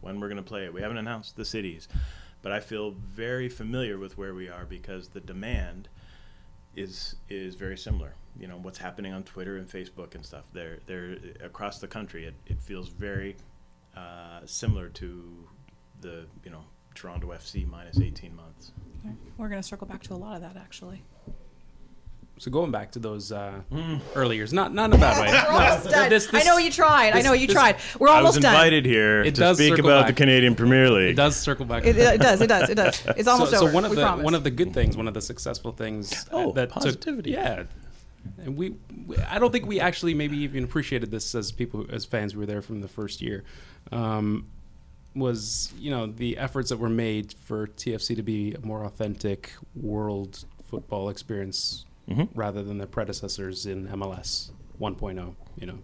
when 0.00 0.20
we're 0.20 0.28
going 0.28 0.44
to 0.44 0.48
play 0.48 0.64
it. 0.64 0.72
We 0.72 0.80
haven't 0.80 0.98
announced 0.98 1.34
the 1.34 1.44
cities, 1.44 1.88
but 2.40 2.52
I 2.52 2.60
feel 2.60 2.92
very 2.92 3.48
familiar 3.48 3.98
with 3.98 4.16
where 4.16 4.32
we 4.32 4.48
are 4.48 4.64
because 4.64 5.08
the 5.08 5.20
demand 5.20 5.88
is 6.76 7.16
is 7.28 7.56
very 7.56 7.76
similar. 7.76 8.14
You 8.38 8.46
know 8.46 8.58
what's 8.58 8.78
happening 8.78 9.12
on 9.12 9.24
Twitter 9.24 9.56
and 9.56 9.68
Facebook 9.68 10.14
and 10.14 10.24
stuff. 10.24 10.44
They're 10.52 10.78
they're 10.86 11.16
across 11.42 11.80
the 11.80 11.88
country. 11.88 12.26
It, 12.26 12.34
it 12.46 12.60
feels 12.60 12.90
very 12.90 13.36
uh, 13.96 14.46
similar 14.46 14.88
to 15.00 15.48
the 16.00 16.26
you 16.44 16.52
know 16.52 16.64
Toronto 16.94 17.28
FC 17.32 17.68
minus 17.68 17.98
18 18.00 18.34
months. 18.36 18.72
We're 19.36 19.48
going 19.48 19.60
to 19.60 19.66
circle 19.66 19.86
back 19.86 20.02
to 20.04 20.14
a 20.14 20.16
lot 20.16 20.36
of 20.36 20.42
that 20.42 20.56
actually. 20.56 21.02
So 22.38 22.50
going 22.50 22.72
back 22.72 22.90
to 22.92 22.98
those 22.98 23.30
uh, 23.30 23.60
early 24.16 24.34
years, 24.36 24.52
not 24.52 24.74
not 24.74 24.90
in 24.90 24.96
a 24.96 24.98
bad 24.98 25.20
way. 25.20 25.30
We're 25.54 25.62
almost 25.62 25.84
No, 25.84 25.90
done. 25.92 26.10
this- 26.10 26.26
this- 26.26 26.42
I 26.42 26.44
know 26.48 26.58
you 26.58 26.70
tried. 26.72 27.14
I 27.14 27.20
know 27.20 27.32
you 27.32 27.46
this- 27.46 27.54
tried. 27.54 27.76
We're 27.98 28.08
almost 28.08 28.08
done. 28.08 28.16
I 28.16 28.22
was 28.22 28.26
almost 28.36 28.42
done. 28.42 28.54
invited 28.54 28.86
here 28.86 29.22
It 29.22 29.34
to 29.36 29.40
does 29.40 29.56
speak 29.56 29.76
circle 29.76 29.90
about 29.90 30.08
the. 30.08 30.14
Canadian 30.14 30.56
Premier 30.56 30.90
League. 30.90 31.10
It 31.10 31.14
does 31.16 31.36
circle 31.36 31.64
back. 31.64 31.84
It, 31.86 31.96
it 31.96 32.20
does. 32.20 32.40
It 32.40 32.48
does. 32.48 32.70
It 32.70 32.74
does. 32.74 33.02
It's 33.16 33.28
almost 33.34 33.52
so, 33.52 33.58
over. 33.58 33.68
so 33.68 33.74
one 33.74 33.84
of 33.84 33.90
we 33.90 33.96
the 33.96 34.02
promise. 34.02 34.24
one 34.24 34.34
of 34.34 34.42
the 34.42 34.50
good 34.50 34.74
things, 34.74 34.96
one 34.96 35.06
of 35.06 35.14
the 35.14 35.20
successful 35.22 35.70
things 35.70 36.12
uh, 36.12 36.28
Oh, 36.32 36.52
that 36.52 36.70
took- 36.70 36.82
positivity. 36.82 37.30
yeah, 37.30 37.64
and 38.38 38.56
we, 38.56 38.74
we- 39.06 39.16
I 39.18 39.38
don't 39.38 39.52
think 39.52 39.66
we 39.66 39.78
actually 39.78 40.14
maybe 40.14 40.36
even 40.38 40.64
appreciated 40.64 41.12
this 41.12 41.36
as 41.36 41.52
people 41.52 41.86
as 41.92 42.04
fans 42.04 42.32
who 42.32 42.40
were 42.40 42.46
there 42.46 42.62
from 42.62 42.80
the 42.80 42.88
first 42.88 43.22
year. 43.22 43.44
Um, 43.92 44.48
was 45.14 45.72
you 45.78 45.90
know 45.90 46.06
the 46.06 46.36
efforts 46.38 46.70
that 46.70 46.78
were 46.78 46.88
made 46.88 47.34
for 47.44 47.66
TFC 47.68 48.16
to 48.16 48.22
be 48.22 48.52
a 48.54 48.60
more 48.66 48.84
authentic 48.84 49.52
world 49.74 50.44
football 50.68 51.08
experience 51.08 51.84
Mhm. 52.08 52.28
rather 52.34 52.62
than 52.62 52.76
their 52.78 52.86
predecessors 52.86 53.64
in 53.64 53.86
MLS 53.88 54.50
1.0. 54.78 55.34
You 55.56 55.66
know, 55.66 55.78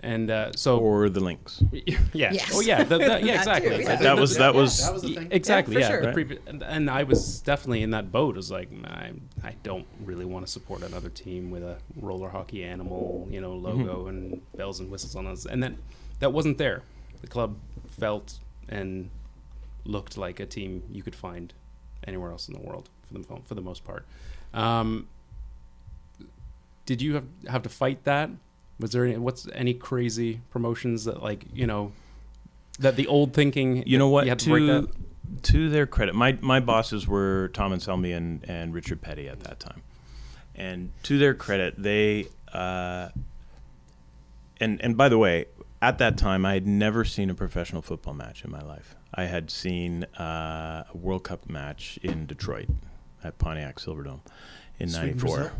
and 0.00 0.30
uh, 0.30 0.52
so 0.54 0.78
or 0.78 1.08
the 1.08 1.20
links. 1.20 1.62
yeah, 1.72 1.98
Yes. 2.12 2.50
oh 2.54 2.60
yeah, 2.60 2.84
the, 2.84 2.98
the, 2.98 3.20
yeah, 3.24 3.34
exactly. 3.38 3.76
too, 3.78 3.82
yeah. 3.82 3.96
That 3.96 4.18
was 4.18 4.36
that 4.36 4.54
was 4.54 4.78
That 4.84 4.92
was. 4.92 5.04
Exactly, 5.30 5.80
yeah. 5.80 5.88
sure. 5.88 6.00
the 6.02 6.06
Right. 6.08 6.16
previ- 6.28 6.38
and, 6.46 6.62
and 6.62 6.90
I 6.90 7.02
was 7.04 7.40
definitely 7.40 7.82
in 7.82 7.90
that 7.90 8.12
boat. 8.12 8.34
It 8.34 8.36
was 8.36 8.50
like 8.50 8.68
I, 8.84 9.12
I 9.42 9.54
don't 9.62 9.86
really 10.04 10.24
want 10.26 10.46
to 10.46 10.52
support 10.52 10.82
another 10.82 11.08
team 11.08 11.50
with 11.50 11.62
a 11.62 11.78
roller 11.96 12.28
hockey 12.28 12.62
animal, 12.62 13.26
you 13.30 13.40
know, 13.40 13.54
logo 13.54 14.06
and 14.06 14.40
bells 14.56 14.78
and 14.80 14.90
whistles 14.90 15.16
on 15.16 15.26
us. 15.26 15.46
And 15.46 15.62
that 15.62 15.72
that 16.20 16.32
wasn't 16.32 16.58
there. 16.58 16.82
The 17.22 17.26
club 17.26 17.56
felt 17.98 18.38
and 18.70 19.10
looked 19.84 20.16
like 20.16 20.40
a 20.40 20.46
team 20.46 20.82
you 20.90 21.02
could 21.02 21.14
find 21.14 21.52
anywhere 22.06 22.30
else 22.30 22.48
in 22.48 22.54
the 22.54 22.60
world 22.60 22.88
for 23.06 23.14
the 23.14 23.24
for 23.44 23.54
the 23.54 23.60
most 23.60 23.84
part. 23.84 24.06
Um, 24.54 25.08
did 26.86 27.02
you 27.02 27.14
have 27.14 27.24
have 27.48 27.62
to 27.64 27.68
fight 27.68 28.04
that? 28.04 28.30
Was 28.78 28.92
there 28.92 29.04
any, 29.04 29.18
what's 29.18 29.46
any 29.54 29.74
crazy 29.74 30.40
promotions 30.50 31.04
that 31.04 31.22
like 31.22 31.44
you 31.52 31.66
know 31.66 31.92
that 32.78 32.96
the 32.96 33.06
old 33.06 33.34
thinking 33.34 33.82
You 33.86 33.98
know 33.98 34.08
what? 34.08 34.24
you 34.24 34.30
had 34.30 34.38
to, 34.40 34.50
break 34.50 34.66
to 34.66 34.80
that? 34.82 35.42
to 35.42 35.68
their 35.68 35.86
credit, 35.86 36.14
my 36.14 36.38
my 36.40 36.60
bosses 36.60 37.06
were 37.06 37.50
Tom 37.52 37.72
Anselmi 37.72 38.16
and 38.16 38.44
and 38.48 38.72
Richard 38.72 39.00
Peddie 39.02 39.28
at 39.28 39.40
that 39.40 39.60
time, 39.60 39.82
and 40.54 40.90
to 41.04 41.18
their 41.18 41.34
credit, 41.34 41.74
they 41.76 42.26
uh, 42.52 43.10
and 44.60 44.80
and 44.82 44.96
by 44.96 45.08
the 45.08 45.18
way, 45.18 45.46
at 45.82 45.98
that 45.98 46.16
time, 46.18 46.44
I 46.44 46.54
had 46.54 46.66
never 46.66 47.04
seen 47.04 47.30
a 47.30 47.34
professional 47.34 47.82
football 47.82 48.14
match 48.14 48.44
in 48.44 48.50
my 48.50 48.60
life. 48.60 48.96
I 49.14 49.24
had 49.24 49.50
seen 49.50 50.04
uh, 50.18 50.84
a 50.92 50.96
World 50.96 51.24
Cup 51.24 51.48
match 51.48 51.98
in 52.02 52.26
Detroit 52.26 52.68
at 53.24 53.38
Pontiac 53.38 53.76
Silverdome 53.78 54.20
in 54.78 54.88
Sweden, 54.88 55.08
'94. 55.18 55.36
Brazil? 55.36 55.52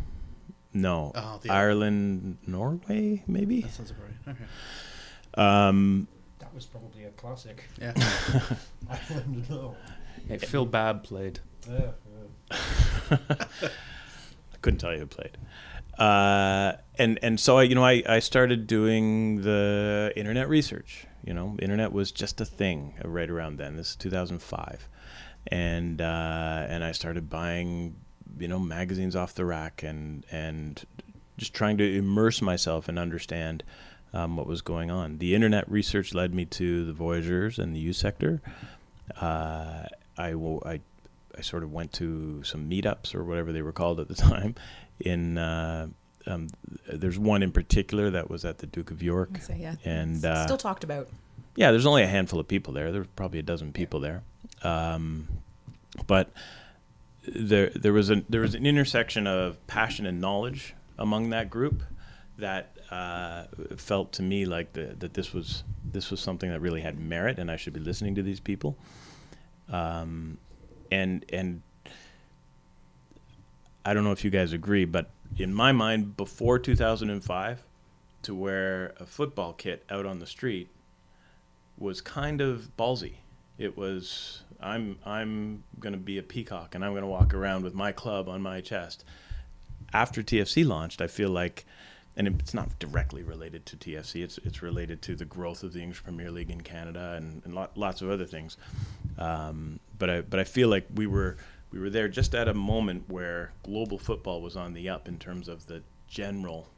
No, 0.73 1.11
Oh, 1.15 1.39
the- 1.43 1.49
Ireland, 1.49 2.37
Norway, 2.47 3.23
maybe. 3.27 3.61
That 3.61 3.71
sounds 3.71 3.91
about 3.91 4.03
right. 4.27 4.35
Okay. 4.35 4.43
Um, 5.35 6.07
That 6.39 6.53
was 6.53 6.65
probably 6.65 7.03
a 7.05 7.09
classic. 7.09 7.65
Yeah. 7.79 7.93
I 8.89 8.99
don't. 9.49 9.75
Hey, 10.27 10.37
Phil 10.37 10.65
Babb 10.65 11.03
played. 11.03 11.39
Yeah, 11.69 11.91
I 12.51 13.37
couldn't 14.61 14.79
tell 14.79 14.93
you 14.93 14.99
who 14.99 15.07
played. 15.07 15.37
Uh, 16.01 16.77
and 16.97 17.19
and 17.21 17.39
so 17.39 17.59
I, 17.59 17.63
you 17.63 17.75
know, 17.75 17.85
I, 17.85 18.01
I 18.09 18.19
started 18.19 18.65
doing 18.65 19.43
the 19.43 20.11
internet 20.15 20.49
research. 20.49 21.05
You 21.23 21.35
know, 21.35 21.55
internet 21.61 21.91
was 21.91 22.11
just 22.11 22.41
a 22.41 22.45
thing 22.45 22.95
right 23.05 23.29
around 23.29 23.57
then. 23.57 23.77
This 23.77 23.91
is 23.91 23.95
2005, 23.97 24.89
and 25.45 26.01
uh, 26.01 26.65
and 26.67 26.83
I 26.83 26.91
started 26.91 27.29
buying, 27.29 27.97
you 28.39 28.47
know, 28.47 28.57
magazines 28.57 29.15
off 29.15 29.35
the 29.35 29.45
rack 29.45 29.83
and 29.83 30.25
and 30.31 30.83
just 31.37 31.53
trying 31.53 31.77
to 31.77 31.97
immerse 31.97 32.41
myself 32.41 32.89
and 32.89 32.97
understand 32.97 33.63
um, 34.11 34.35
what 34.37 34.47
was 34.47 34.63
going 34.63 34.89
on. 34.89 35.19
The 35.19 35.35
internet 35.35 35.69
research 35.69 36.15
led 36.15 36.33
me 36.33 36.45
to 36.45 36.83
the 36.83 36.93
Voyageurs 36.93 37.59
and 37.59 37.75
the 37.75 37.79
U 37.79 37.93
sector. 37.93 38.41
Uh, 39.21 39.83
I 40.17 40.33
I 40.33 40.81
I 41.37 41.41
sort 41.41 41.63
of 41.63 41.71
went 41.71 41.93
to 41.93 42.43
some 42.43 42.67
meetups 42.67 43.13
or 43.13 43.23
whatever 43.23 43.51
they 43.51 43.61
were 43.61 43.71
called 43.71 43.99
at 43.99 44.07
the 44.07 44.15
time. 44.31 44.55
In 45.05 45.37
uh, 45.37 45.87
um, 46.27 46.47
there's 46.91 47.17
one 47.17 47.43
in 47.43 47.51
particular 47.51 48.09
that 48.11 48.29
was 48.29 48.45
at 48.45 48.59
the 48.59 48.67
Duke 48.67 48.91
of 48.91 49.01
York. 49.01 49.39
So, 49.41 49.53
yeah. 49.53 49.75
And, 49.83 50.23
uh, 50.23 50.45
still 50.45 50.57
talked 50.57 50.83
about. 50.83 51.09
Yeah, 51.55 51.71
there's 51.71 51.85
only 51.85 52.03
a 52.03 52.07
handful 52.07 52.39
of 52.39 52.47
people 52.47 52.73
there. 52.73 52.91
There's 52.91 53.07
probably 53.15 53.39
a 53.39 53.43
dozen 53.43 53.73
people 53.73 53.99
there, 53.99 54.23
um, 54.63 55.27
but 56.07 56.31
there 57.27 57.69
there 57.71 57.91
was 57.91 58.09
a 58.09 58.23
there 58.29 58.39
was 58.41 58.55
an 58.55 58.65
intersection 58.65 59.27
of 59.27 59.65
passion 59.67 60.05
and 60.05 60.21
knowledge 60.21 60.75
among 60.97 61.29
that 61.31 61.49
group 61.49 61.83
that 62.37 62.77
uh, 62.89 63.45
felt 63.75 64.13
to 64.13 64.23
me 64.23 64.45
like 64.45 64.73
the, 64.73 64.95
that 64.99 65.13
this 65.13 65.33
was 65.33 65.63
this 65.83 66.09
was 66.09 66.21
something 66.21 66.49
that 66.49 66.61
really 66.61 66.81
had 66.81 66.97
merit, 66.97 67.37
and 67.37 67.51
I 67.51 67.57
should 67.57 67.73
be 67.73 67.79
listening 67.81 68.15
to 68.15 68.23
these 68.23 68.39
people. 68.39 68.77
Um, 69.69 70.37
and 70.89 71.25
and 71.33 71.61
I 73.85 73.93
don't 73.93 74.03
know 74.03 74.11
if 74.11 74.23
you 74.23 74.29
guys 74.29 74.53
agree, 74.53 74.85
but 74.85 75.09
in 75.37 75.53
my 75.53 75.71
mind, 75.71 76.17
before 76.17 76.59
2005, 76.59 77.63
to 78.23 78.35
wear 78.35 78.93
a 78.99 79.05
football 79.05 79.53
kit 79.53 79.83
out 79.89 80.05
on 80.05 80.19
the 80.19 80.25
street 80.25 80.69
was 81.77 82.01
kind 82.01 82.41
of 82.41 82.69
ballsy. 82.77 83.15
It 83.57 83.75
was 83.75 84.43
I'm 84.61 84.97
I'm 85.05 85.63
going 85.79 85.93
to 85.93 85.99
be 85.99 86.17
a 86.17 86.23
peacock 86.23 86.75
and 86.75 86.85
I'm 86.85 86.91
going 86.91 87.01
to 87.01 87.07
walk 87.07 87.33
around 87.33 87.63
with 87.63 87.73
my 87.73 87.91
club 87.91 88.29
on 88.29 88.41
my 88.41 88.61
chest. 88.61 89.03
After 89.93 90.21
TFC 90.21 90.65
launched, 90.65 91.01
I 91.01 91.07
feel 91.07 91.29
like 91.29 91.65
and 92.15 92.27
it's 92.27 92.53
not 92.53 92.77
directly 92.77 93.23
related 93.23 93.65
to 93.67 93.77
TFC. 93.77 94.23
It's 94.23 94.37
it's 94.39 94.61
related 94.61 95.01
to 95.03 95.15
the 95.15 95.25
growth 95.25 95.63
of 95.63 95.73
the 95.73 95.81
English 95.81 96.03
Premier 96.03 96.29
League 96.29 96.51
in 96.51 96.61
Canada 96.61 97.13
and, 97.17 97.41
and 97.45 97.55
lot, 97.55 97.77
lots 97.77 98.01
of 98.01 98.09
other 98.09 98.25
things. 98.25 98.57
Um, 99.17 99.79
but 99.97 100.09
I 100.09 100.21
but 100.21 100.39
I 100.39 100.43
feel 100.43 100.67
like 100.67 100.85
we 100.93 101.07
were 101.07 101.37
we 101.71 101.79
were 101.79 101.89
there 101.89 102.07
just 102.07 102.35
at 102.35 102.47
a 102.47 102.53
moment 102.53 103.09
where 103.09 103.53
global 103.63 103.97
football 103.97 104.41
was 104.41 104.55
on 104.55 104.73
the 104.73 104.89
up 104.89 105.07
in 105.07 105.17
terms 105.17 105.47
of 105.47 105.67
the 105.67 105.81
general 106.07 106.69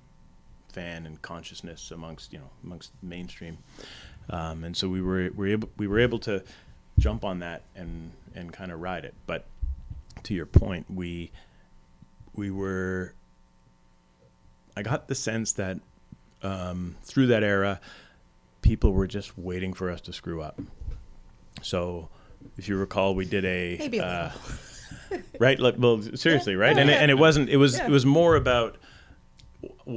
fan 0.72 1.06
and 1.06 1.22
consciousness 1.22 1.92
amongst 1.92 2.34
you 2.34 2.40
know 2.40 2.50
amongst 2.64 2.92
mainstream, 3.02 3.58
um, 4.30 4.64
and 4.64 4.78
so 4.78 4.88
we 4.88 5.02
were 5.02 5.30
we 5.36 5.48
were 5.48 5.48
able 5.48 5.70
we 5.78 5.88
were 5.88 6.00
able 6.00 6.20
to 6.20 6.44
jump 7.00 7.26
on 7.26 7.40
that 7.40 7.64
and 7.76 8.12
and 8.36 8.54
kind 8.54 8.72
of 8.72 8.80
ride 8.80 9.06
it. 9.06 9.14
But 9.26 9.46
to 10.24 10.34
your 10.34 10.46
point, 10.46 10.86
we 10.90 11.32
we 12.34 12.52
were. 12.52 13.14
I 14.76 14.82
got 14.82 15.08
the 15.08 15.16
sense 15.16 15.54
that 15.54 15.78
um, 16.42 16.96
through 17.04 17.28
that 17.28 17.44
era, 17.44 17.80
people 18.62 18.92
were 18.92 19.08
just 19.08 19.38
waiting 19.38 19.74
for 19.74 19.92
us 19.92 20.02
to 20.02 20.14
screw 20.14 20.42
up. 20.42 20.60
So, 21.62 22.10
if 22.58 22.68
you 22.68 22.76
recall, 22.78 23.14
we 23.14 23.26
did 23.26 23.46
a 23.46 23.78
Maybe 23.78 24.00
a 24.00 24.06
uh, 24.06 24.32
right. 25.40 25.60
Like, 25.60 25.76
well, 25.78 26.02
seriously, 26.16 26.56
right? 26.56 26.78
And 26.78 26.90
it, 26.90 26.94
and 27.02 27.10
it 27.12 27.18
wasn't. 27.18 27.50
It 27.50 27.58
was 27.58 27.78
Yeah. 27.78 27.86
it 27.88 27.92
was 27.92 28.06
more 28.06 28.36
about 28.36 28.78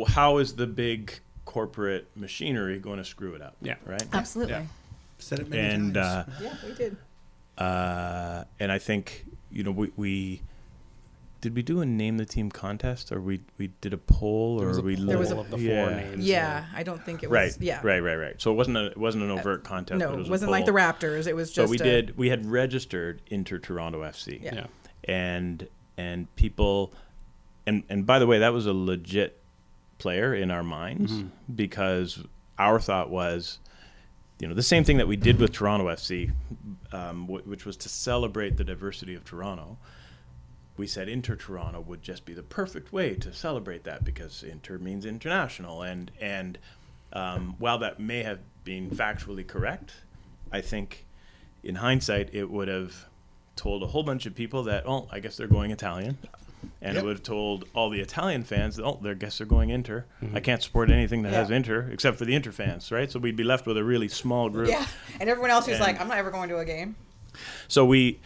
how 0.08 0.38
is 0.38 0.54
the 0.54 0.66
big 0.66 1.12
corporate 1.44 2.08
machinery 2.16 2.78
going 2.78 2.98
to 2.98 3.04
screw 3.04 3.34
it 3.34 3.42
up? 3.42 3.56
Yeah. 3.62 3.74
Right. 3.84 4.02
Absolutely. 4.12 4.54
Yeah. 4.54 4.64
Said 5.18 5.38
it 5.40 5.48
many 5.48 5.74
And 5.74 5.96
uh, 5.96 6.24
times. 6.24 6.34
Yeah, 6.42 6.54
we 6.66 6.74
did. 6.74 6.96
uh, 7.58 8.44
and 8.60 8.70
I 8.70 8.78
think 8.78 9.24
you 9.50 9.62
know 9.64 9.70
we, 9.70 9.90
we 9.96 10.42
did 11.40 11.54
we 11.54 11.62
do 11.62 11.80
a 11.80 11.86
name 11.86 12.18
the 12.18 12.26
team 12.26 12.50
contest 12.50 13.10
or 13.12 13.20
we 13.20 13.40
we 13.56 13.68
did 13.80 13.94
a 13.94 13.98
poll 13.98 14.58
There 14.58 14.66
or 14.66 14.68
was 14.70 14.78
a 14.78 14.82
we 14.82 14.96
poll 14.96 15.06
There 15.06 15.18
was 15.18 15.30
a- 15.30 15.38
of 15.38 15.50
the 15.50 15.58
yeah. 15.58 15.86
four 15.86 15.96
names. 15.96 16.24
Yeah, 16.26 16.66
I 16.74 16.82
don't 16.82 17.02
think 17.02 17.22
it 17.22 17.30
was. 17.30 17.34
right 17.36 17.56
Yeah. 17.60 17.80
right 17.82 18.00
right 18.00 18.16
right 18.16 18.34
so 18.42 18.50
it 18.50 18.54
wasn't 18.54 18.76
a 18.76 18.86
it 18.88 18.96
wasn't 18.98 19.24
an 19.24 19.30
overt 19.30 19.64
contest 19.64 19.98
No, 19.98 20.08
but 20.08 20.12
it 20.12 20.16
it 20.16 20.18
was 20.18 20.28
a 20.28 20.30
wasn't 20.32 20.50
like 20.50 20.66
the. 20.66 20.72
Raptors. 20.72 21.26
It 21.26 21.34
was 21.34 21.50
just. 21.50 21.64
but 21.64 21.70
we 21.70 21.76
a- 21.78 21.82
did 22.02 22.16
we 22.18 22.28
had 22.28 22.44
registered 22.44 23.22
Inter 23.28 23.58
Toronto 23.58 24.02
FC 24.02 24.42
Yeah. 24.42 24.54
Yeah. 24.54 24.66
And 25.06 25.68
and 25.96 26.34
people 26.36 26.92
and 27.66 27.82
and 27.88 28.06
by 28.06 28.18
the 28.18 28.26
way 28.26 28.38
that 28.38 28.52
was 28.52 28.66
a 28.66 28.72
legit 28.72 29.38
player 29.98 30.34
in 30.34 30.50
our 30.50 30.62
minds 30.62 31.12
Mhm. 31.12 31.30
because 31.54 32.22
our 32.58 32.78
thought 32.80 33.10
was 33.10 33.58
you 34.40 34.46
know 34.46 34.54
the 34.54 34.62
same 34.62 34.84
thing 34.84 34.98
that 34.98 35.08
we 35.08 35.16
did 35.16 35.38
with 35.38 35.52
Toronto 35.52 35.86
FC 35.86 36.32
um, 36.92 37.26
wh- 37.26 37.46
which 37.48 37.64
was 37.64 37.76
to 37.78 37.88
celebrate 37.88 38.56
the 38.56 38.64
diversity 38.64 39.14
of 39.14 39.24
Toronto 39.24 39.78
we 40.76 40.86
said 40.86 41.08
Inter 41.08 41.36
Toronto 41.36 41.80
would 41.80 42.02
just 42.02 42.26
be 42.26 42.34
the 42.34 42.42
perfect 42.42 42.92
way 42.92 43.14
to 43.14 43.32
celebrate 43.32 43.84
that 43.84 44.04
because 44.04 44.42
Inter 44.42 44.76
means 44.78 45.06
international 45.06 45.82
and 45.82 46.10
and 46.20 46.58
um, 47.14 47.54
while 47.58 47.78
that 47.78 47.98
may 47.98 48.22
have 48.22 48.40
been 48.64 48.90
factually 48.90 49.46
correct 49.46 49.94
I 50.52 50.60
think 50.60 51.06
in 51.64 51.76
hindsight 51.76 52.34
it 52.34 52.50
would 52.50 52.68
have 52.68 53.06
told 53.56 53.82
a 53.82 53.86
whole 53.86 54.02
bunch 54.02 54.26
of 54.26 54.34
people 54.34 54.64
that 54.64 54.84
oh 54.86 55.08
I 55.10 55.18
guess 55.20 55.36
they're 55.36 55.48
going 55.48 55.70
Italian 55.70 56.18
and 56.82 56.94
Yep. 56.94 57.02
it 57.02 57.06
would 57.06 57.16
have 57.16 57.22
told 57.22 57.64
all 57.74 57.90
the 57.90 58.00
Italian 58.00 58.44
fans 58.44 58.76
that 58.76 58.84
oh 58.84 58.98
they 59.02 59.14
guess 59.14 59.38
they're 59.38 59.46
going 59.46 59.70
Inter 59.70 60.04
I 60.34 60.40
can't 60.40 60.62
support 60.62 60.90
anything 60.90 61.22
that 61.22 61.32
has 61.32 61.50
Inter 61.50 61.88
except 61.90 62.18
for 62.18 62.24
the 62.24 62.34
Inter 62.34 62.52
fans 62.52 62.92
right 62.92 63.10
so 63.10 63.18
we'd 63.18 63.36
be 63.36 63.44
left 63.44 63.66
with 63.66 63.76
a 63.76 63.84
really 63.84 64.08
small 64.08 64.48
group 64.50 64.68
Yeah, 64.68 64.86
and 65.20 65.28
everyone 65.30 65.50
else 65.50 65.66
who's 65.66 65.80
like, 65.80 66.00
I'm 66.00 66.08
not 66.08 66.18
ever 66.18 66.30
going 66.30 66.48
to 66.50 66.58
a 66.58 66.64
game. 66.64 66.96
So 67.68 67.84
we, 67.84 68.20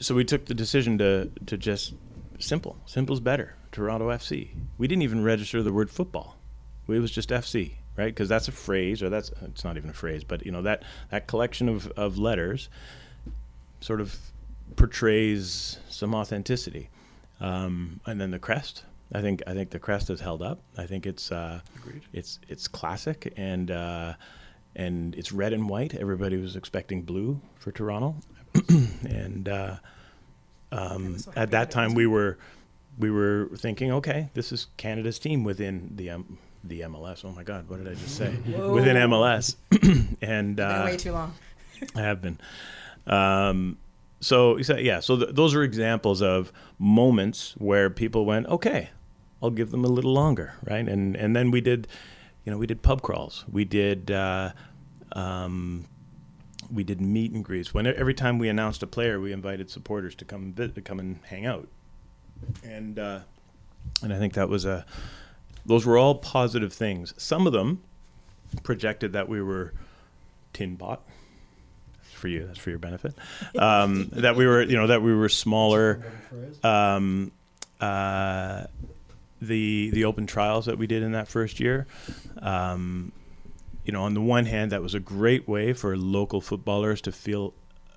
so 0.00 0.14
we 0.14 0.24
took 0.24 0.46
the 0.46 0.54
decision 0.54 0.98
to 0.98 1.30
to 1.46 1.56
just 1.56 1.94
simple. 2.38 2.76
Simple's 2.86 3.20
better. 3.20 3.54
Toronto 3.72 4.08
FC. 4.10 4.50
We 4.78 4.86
didn't 4.86 5.02
even 5.02 5.24
register 5.24 5.62
the 5.62 5.72
word 5.72 5.90
football. 5.90 6.36
It 6.88 7.00
was 7.00 7.10
just 7.10 7.30
FC, 7.30 7.72
right? 7.96 8.06
Because 8.14 8.28
that's 8.28 8.48
a 8.48 8.52
phrase, 8.52 9.02
or 9.02 9.08
that's 9.10 9.30
it's 9.42 9.64
not 9.64 9.76
even 9.76 9.90
a 9.90 9.94
phrase, 9.94 10.24
but 10.24 10.44
you 10.46 10.52
know 10.52 10.62
that 10.62 10.82
that 11.10 11.26
collection 11.26 11.68
of 11.68 11.86
of 11.96 12.18
letters 12.18 12.68
sort 13.80 14.00
of 14.00 14.16
portrays 14.76 15.78
some 15.88 16.14
authenticity. 16.14 16.90
Um, 17.40 18.00
and 18.06 18.20
then 18.20 18.30
the 18.30 18.38
crest. 18.38 18.84
I 19.12 19.20
think 19.22 19.42
I 19.46 19.54
think 19.54 19.70
the 19.70 19.78
crest 19.78 20.08
has 20.08 20.20
held 20.20 20.42
up. 20.42 20.60
I 20.76 20.86
think 20.86 21.06
it's 21.06 21.32
uh, 21.32 21.60
it's 22.12 22.40
it's 22.48 22.68
classic 22.68 23.32
and 23.36 23.70
uh, 23.70 24.14
and 24.76 25.14
it's 25.14 25.32
red 25.32 25.52
and 25.52 25.68
white. 25.68 25.94
Everybody 25.94 26.36
was 26.36 26.56
expecting 26.56 27.02
blue 27.02 27.40
for 27.58 27.72
Toronto, 27.72 28.16
and 29.08 29.48
uh, 29.48 29.76
um, 30.72 31.16
at 31.36 31.52
that 31.52 31.70
time 31.70 31.94
we 31.94 32.06
were 32.06 32.38
we 32.98 33.10
were 33.10 33.48
thinking, 33.56 33.92
okay, 33.92 34.28
this 34.34 34.52
is 34.52 34.66
Canada's 34.76 35.18
team 35.18 35.42
within 35.42 35.92
the 35.94 36.10
um, 36.10 36.38
the 36.64 36.80
MLS. 36.82 37.24
Oh 37.24 37.30
my 37.32 37.44
God, 37.44 37.68
what 37.68 37.82
did 37.82 37.88
I 37.88 37.94
just 37.94 38.16
say? 38.16 38.36
within 38.46 38.96
MLS, 39.08 39.56
and 40.20 40.56
Been 40.56 40.66
uh, 40.66 40.84
way 40.84 40.96
too 40.98 41.12
long. 41.12 41.32
I 41.94 42.00
have 42.00 42.20
been. 42.20 42.38
Um, 43.06 43.78
so 44.20 44.56
yeah, 44.58 45.00
so 45.00 45.16
th- 45.16 45.34
those 45.34 45.54
are 45.54 45.62
examples 45.62 46.22
of 46.22 46.52
moments 46.78 47.54
where 47.58 47.88
people 47.90 48.24
went, 48.24 48.46
okay, 48.46 48.90
I'll 49.42 49.50
give 49.50 49.70
them 49.70 49.84
a 49.84 49.88
little 49.88 50.12
longer, 50.12 50.54
right? 50.64 50.86
And 50.86 51.16
and 51.16 51.36
then 51.36 51.50
we 51.50 51.60
did, 51.60 51.86
you 52.44 52.52
know, 52.52 52.58
we 52.58 52.66
did 52.66 52.82
pub 52.82 53.02
crawls, 53.02 53.44
we 53.50 53.64
did. 53.64 54.10
Uh, 54.10 54.52
um, 55.12 55.86
we 56.70 56.84
did 56.84 57.00
meet 57.00 57.32
and 57.32 57.42
greets. 57.42 57.72
When 57.72 57.86
every 57.86 58.12
time 58.12 58.38
we 58.38 58.50
announced 58.50 58.82
a 58.82 58.86
player, 58.86 59.18
we 59.18 59.32
invited 59.32 59.70
supporters 59.70 60.14
to 60.16 60.26
come 60.26 60.52
to 60.54 60.68
come 60.82 60.98
and 61.00 61.18
hang 61.24 61.46
out, 61.46 61.66
and 62.62 62.98
uh, 62.98 63.20
and 64.02 64.12
I 64.12 64.18
think 64.18 64.34
that 64.34 64.50
was 64.50 64.66
a 64.66 64.84
those 65.64 65.86
were 65.86 65.96
all 65.96 66.16
positive 66.16 66.72
things. 66.72 67.14
Some 67.16 67.46
of 67.46 67.52
them 67.52 67.82
projected 68.62 69.12
that 69.12 69.28
we 69.28 69.42
were 69.42 69.72
tin 70.52 70.76
bot 70.76 71.02
for 72.18 72.28
you. 72.28 72.46
That's 72.46 72.58
for 72.58 72.70
your 72.70 72.78
benefit. 72.78 73.14
Um, 73.56 74.08
that 74.12 74.36
we 74.36 74.46
were, 74.46 74.62
you 74.62 74.76
know, 74.76 74.88
that 74.88 75.02
we 75.02 75.14
were 75.14 75.28
smaller. 75.28 76.04
Um, 76.62 77.32
uh, 77.80 78.64
the 79.40 79.90
the 79.90 80.04
open 80.04 80.26
trials 80.26 80.66
that 80.66 80.78
we 80.78 80.86
did 80.86 81.02
in 81.02 81.12
that 81.12 81.28
first 81.28 81.60
year. 81.60 81.86
Um, 82.42 83.12
you 83.84 83.92
know, 83.92 84.02
on 84.02 84.14
the 84.14 84.20
one 84.20 84.44
hand, 84.46 84.72
that 84.72 84.82
was 84.82 84.94
a 84.94 85.00
great 85.00 85.48
way 85.48 85.72
for 85.72 85.96
local 85.96 86.40
footballers 86.40 87.00
to 87.02 87.12
feel 87.12 87.54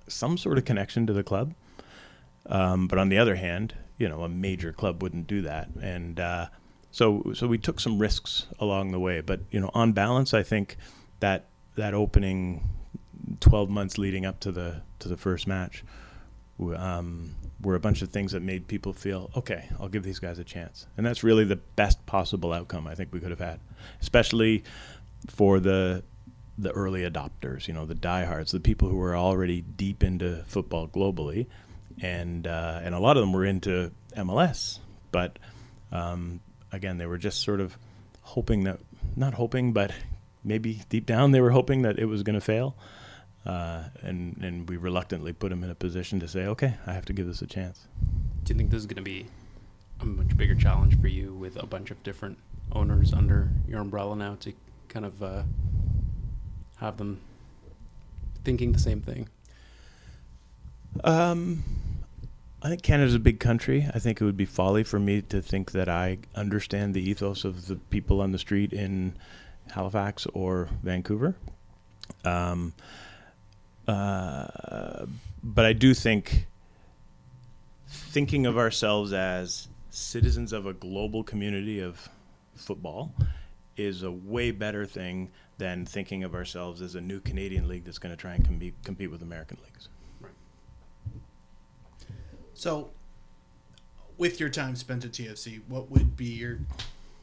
some 0.08 0.38
sort 0.38 0.56
of 0.56 0.64
connection 0.64 1.06
to 1.06 1.12
the 1.12 1.22
club. 1.22 1.54
Um, 2.46 2.88
but 2.88 2.98
on 2.98 3.08
the 3.08 3.18
other 3.18 3.36
hand, 3.36 3.74
you 3.98 4.08
know, 4.08 4.22
a 4.22 4.28
major 4.28 4.72
club 4.72 5.02
wouldn't 5.02 5.26
do 5.26 5.42
that, 5.42 5.68
and 5.80 6.18
uh, 6.18 6.46
so 6.90 7.32
so 7.34 7.46
we 7.46 7.58
took 7.58 7.80
some 7.80 7.98
risks 7.98 8.46
along 8.58 8.92
the 8.92 9.00
way. 9.00 9.20
But 9.20 9.40
you 9.50 9.60
know, 9.60 9.70
on 9.74 9.92
balance, 9.92 10.32
I 10.32 10.42
think 10.42 10.76
that 11.20 11.46
that 11.76 11.94
opening 11.94 12.68
12 13.42 13.68
months 13.68 13.98
leading 13.98 14.24
up 14.24 14.40
to 14.40 14.52
the 14.52 14.80
to 15.00 15.08
the 15.08 15.16
first 15.16 15.46
match 15.46 15.84
um, 16.76 17.34
were 17.60 17.74
a 17.74 17.80
bunch 17.80 18.02
of 18.02 18.10
things 18.10 18.32
that 18.32 18.40
made 18.40 18.68
people 18.68 18.92
feel 18.92 19.30
okay 19.36 19.68
i'll 19.78 19.88
give 19.88 20.04
these 20.04 20.18
guys 20.18 20.38
a 20.38 20.44
chance. 20.44 20.86
And 20.96 21.04
that's 21.04 21.22
really 21.22 21.44
the 21.44 21.56
best 21.56 22.04
possible 22.06 22.52
outcome 22.52 22.86
i 22.86 22.94
think 22.94 23.12
we 23.12 23.20
could 23.20 23.30
have 23.30 23.40
had 23.40 23.60
especially 24.00 24.64
for 25.28 25.60
the 25.60 26.02
the 26.56 26.70
early 26.70 27.02
adopters 27.02 27.66
you 27.66 27.74
know 27.74 27.84
the 27.84 27.94
diehards 27.94 28.52
the 28.52 28.60
people 28.60 28.88
who 28.88 28.96
were 28.96 29.16
already 29.16 29.60
deep 29.60 30.02
into 30.02 30.42
football 30.46 30.88
globally. 30.88 31.46
And 32.00 32.46
uh, 32.46 32.80
and 32.82 32.94
a 32.94 32.98
lot 32.98 33.16
of 33.16 33.22
them 33.22 33.32
were 33.32 33.44
into 33.44 33.92
mls 34.16 34.78
but 35.10 35.38
um, 35.90 36.40
again 36.70 36.96
they 36.98 37.06
were 37.06 37.18
just 37.18 37.42
sort 37.42 37.60
of 37.60 37.76
hoping 38.22 38.64
that 38.64 38.78
not 39.16 39.34
hoping 39.34 39.72
but 39.72 39.92
maybe 40.44 40.82
deep 40.88 41.06
down 41.06 41.32
they 41.32 41.40
were 41.40 41.50
hoping 41.50 41.82
that 41.82 41.98
it 41.98 42.06
was 42.06 42.22
going 42.22 42.34
to 42.34 42.40
fail 42.40 42.76
uh, 43.46 43.84
and 44.02 44.36
and 44.42 44.68
we 44.68 44.76
reluctantly 44.76 45.32
put 45.32 45.52
him 45.52 45.64
in 45.64 45.70
a 45.70 45.74
position 45.74 46.20
to 46.20 46.28
say, 46.28 46.46
okay, 46.46 46.74
I 46.86 46.92
have 46.92 47.04
to 47.06 47.12
give 47.12 47.26
this 47.26 47.42
a 47.42 47.46
chance. 47.46 47.86
Do 48.44 48.52
you 48.52 48.58
think 48.58 48.70
this 48.70 48.80
is 48.80 48.86
going 48.86 48.96
to 48.96 49.02
be 49.02 49.26
a 50.00 50.06
much 50.06 50.36
bigger 50.36 50.54
challenge 50.54 51.00
for 51.00 51.08
you 51.08 51.34
with 51.34 51.56
a 51.56 51.66
bunch 51.66 51.90
of 51.90 52.02
different 52.02 52.38
owners 52.72 53.12
under 53.12 53.50
your 53.68 53.80
umbrella 53.80 54.16
now 54.16 54.36
to 54.40 54.52
kind 54.88 55.06
of 55.06 55.22
uh, 55.22 55.42
have 56.76 56.96
them 56.96 57.20
thinking 58.44 58.72
the 58.72 58.78
same 58.78 59.00
thing? 59.00 59.28
Um, 61.04 61.64
I 62.62 62.68
think 62.68 62.82
Canada's 62.82 63.14
a 63.14 63.20
big 63.20 63.40
country. 63.40 63.88
I 63.94 63.98
think 63.98 64.20
it 64.20 64.24
would 64.24 64.36
be 64.36 64.44
folly 64.44 64.84
for 64.84 64.98
me 64.98 65.22
to 65.22 65.40
think 65.40 65.72
that 65.72 65.88
I 65.88 66.18
understand 66.34 66.94
the 66.94 67.08
ethos 67.08 67.44
of 67.44 67.66
the 67.66 67.76
people 67.76 68.20
on 68.20 68.32
the 68.32 68.38
street 68.38 68.72
in 68.72 69.16
Halifax 69.72 70.26
or 70.32 70.68
Vancouver. 70.82 71.34
Um, 72.24 72.74
uh, 73.88 75.06
but 75.42 75.64
I 75.64 75.72
do 75.72 75.94
think 75.94 76.46
thinking 77.88 78.46
of 78.46 78.56
ourselves 78.56 79.12
as 79.12 79.68
citizens 79.90 80.52
of 80.52 80.66
a 80.66 80.72
global 80.72 81.22
community 81.22 81.80
of 81.80 82.08
football 82.54 83.14
is 83.76 84.02
a 84.02 84.10
way 84.10 84.50
better 84.50 84.86
thing 84.86 85.30
than 85.58 85.84
thinking 85.84 86.24
of 86.24 86.34
ourselves 86.34 86.80
as 86.80 86.94
a 86.94 87.00
new 87.00 87.20
Canadian 87.20 87.68
league 87.68 87.84
that's 87.84 87.98
going 87.98 88.10
to 88.10 88.16
try 88.16 88.34
and 88.34 88.44
compete, 88.44 88.74
compete 88.84 89.10
with 89.10 89.22
American 89.22 89.58
leagues. 89.62 89.88
Right. 90.20 90.32
So, 92.54 92.90
with 94.18 94.40
your 94.40 94.48
time 94.48 94.76
spent 94.76 95.04
at 95.04 95.12
TFC, 95.12 95.60
what 95.68 95.90
would 95.90 96.16
be 96.16 96.26
your 96.26 96.58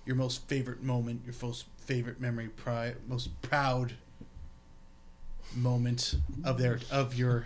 your 0.06 0.16
most 0.16 0.48
favorite 0.48 0.82
moment, 0.82 1.22
your 1.24 1.36
most 1.42 1.66
favorite 1.78 2.20
memory, 2.20 2.48
pri- 2.48 2.96
most 3.08 3.40
proud 3.44 3.94
moment 5.56 6.16
of 6.44 6.58
their 6.58 6.80
of 6.92 7.16
your 7.16 7.46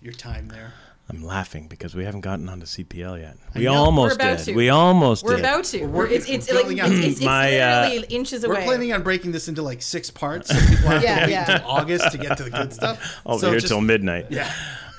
your 0.00 0.12
time 0.14 0.48
there? 0.48 0.72
I'm 1.08 1.24
laughing 1.24 1.66
because 1.66 1.96
we 1.96 2.04
haven't 2.04 2.20
gotten 2.20 2.48
onto 2.48 2.66
CPL 2.66 3.20
yet. 3.20 3.36
We 3.56 3.64
know. 3.64 3.74
almost 3.74 4.12
We're 4.12 4.14
about 4.28 4.38
did. 4.38 4.44
to. 4.44 4.54
We 4.54 4.68
almost. 4.68 5.24
We're 5.24 5.32
did. 5.36 5.40
about 5.40 5.64
to. 5.64 5.80
We're 5.80 5.88
We're 5.88 5.96
working- 6.04 6.16
it's 6.18 6.28
it's 6.28 6.52
like 6.52 6.66
it's, 6.66 6.80
it's, 6.80 7.06
it's 7.16 7.20
My, 7.22 7.58
uh, 7.58 7.90
inches 8.10 8.44
away. 8.44 8.58
We're 8.60 8.64
planning 8.64 8.92
on 8.92 9.02
breaking 9.02 9.32
this 9.32 9.48
into 9.48 9.60
like 9.62 9.82
six 9.82 10.08
parts, 10.08 10.48
so 10.54 10.54
people 10.68 10.88
have 10.88 11.02
Yeah, 11.02 11.16
to 11.16 11.20
wait 11.26 11.30
yeah. 11.32 11.50
until 11.56 11.68
August 11.68 12.12
to 12.12 12.18
get 12.18 12.36
to 12.36 12.44
the 12.44 12.50
good 12.50 12.72
stuff. 12.72 13.20
I'll 13.26 13.38
so 13.40 13.50
here 13.50 13.58
just- 13.58 13.72
till 13.72 13.80
midnight. 13.80 14.26
Yeah. 14.30 14.52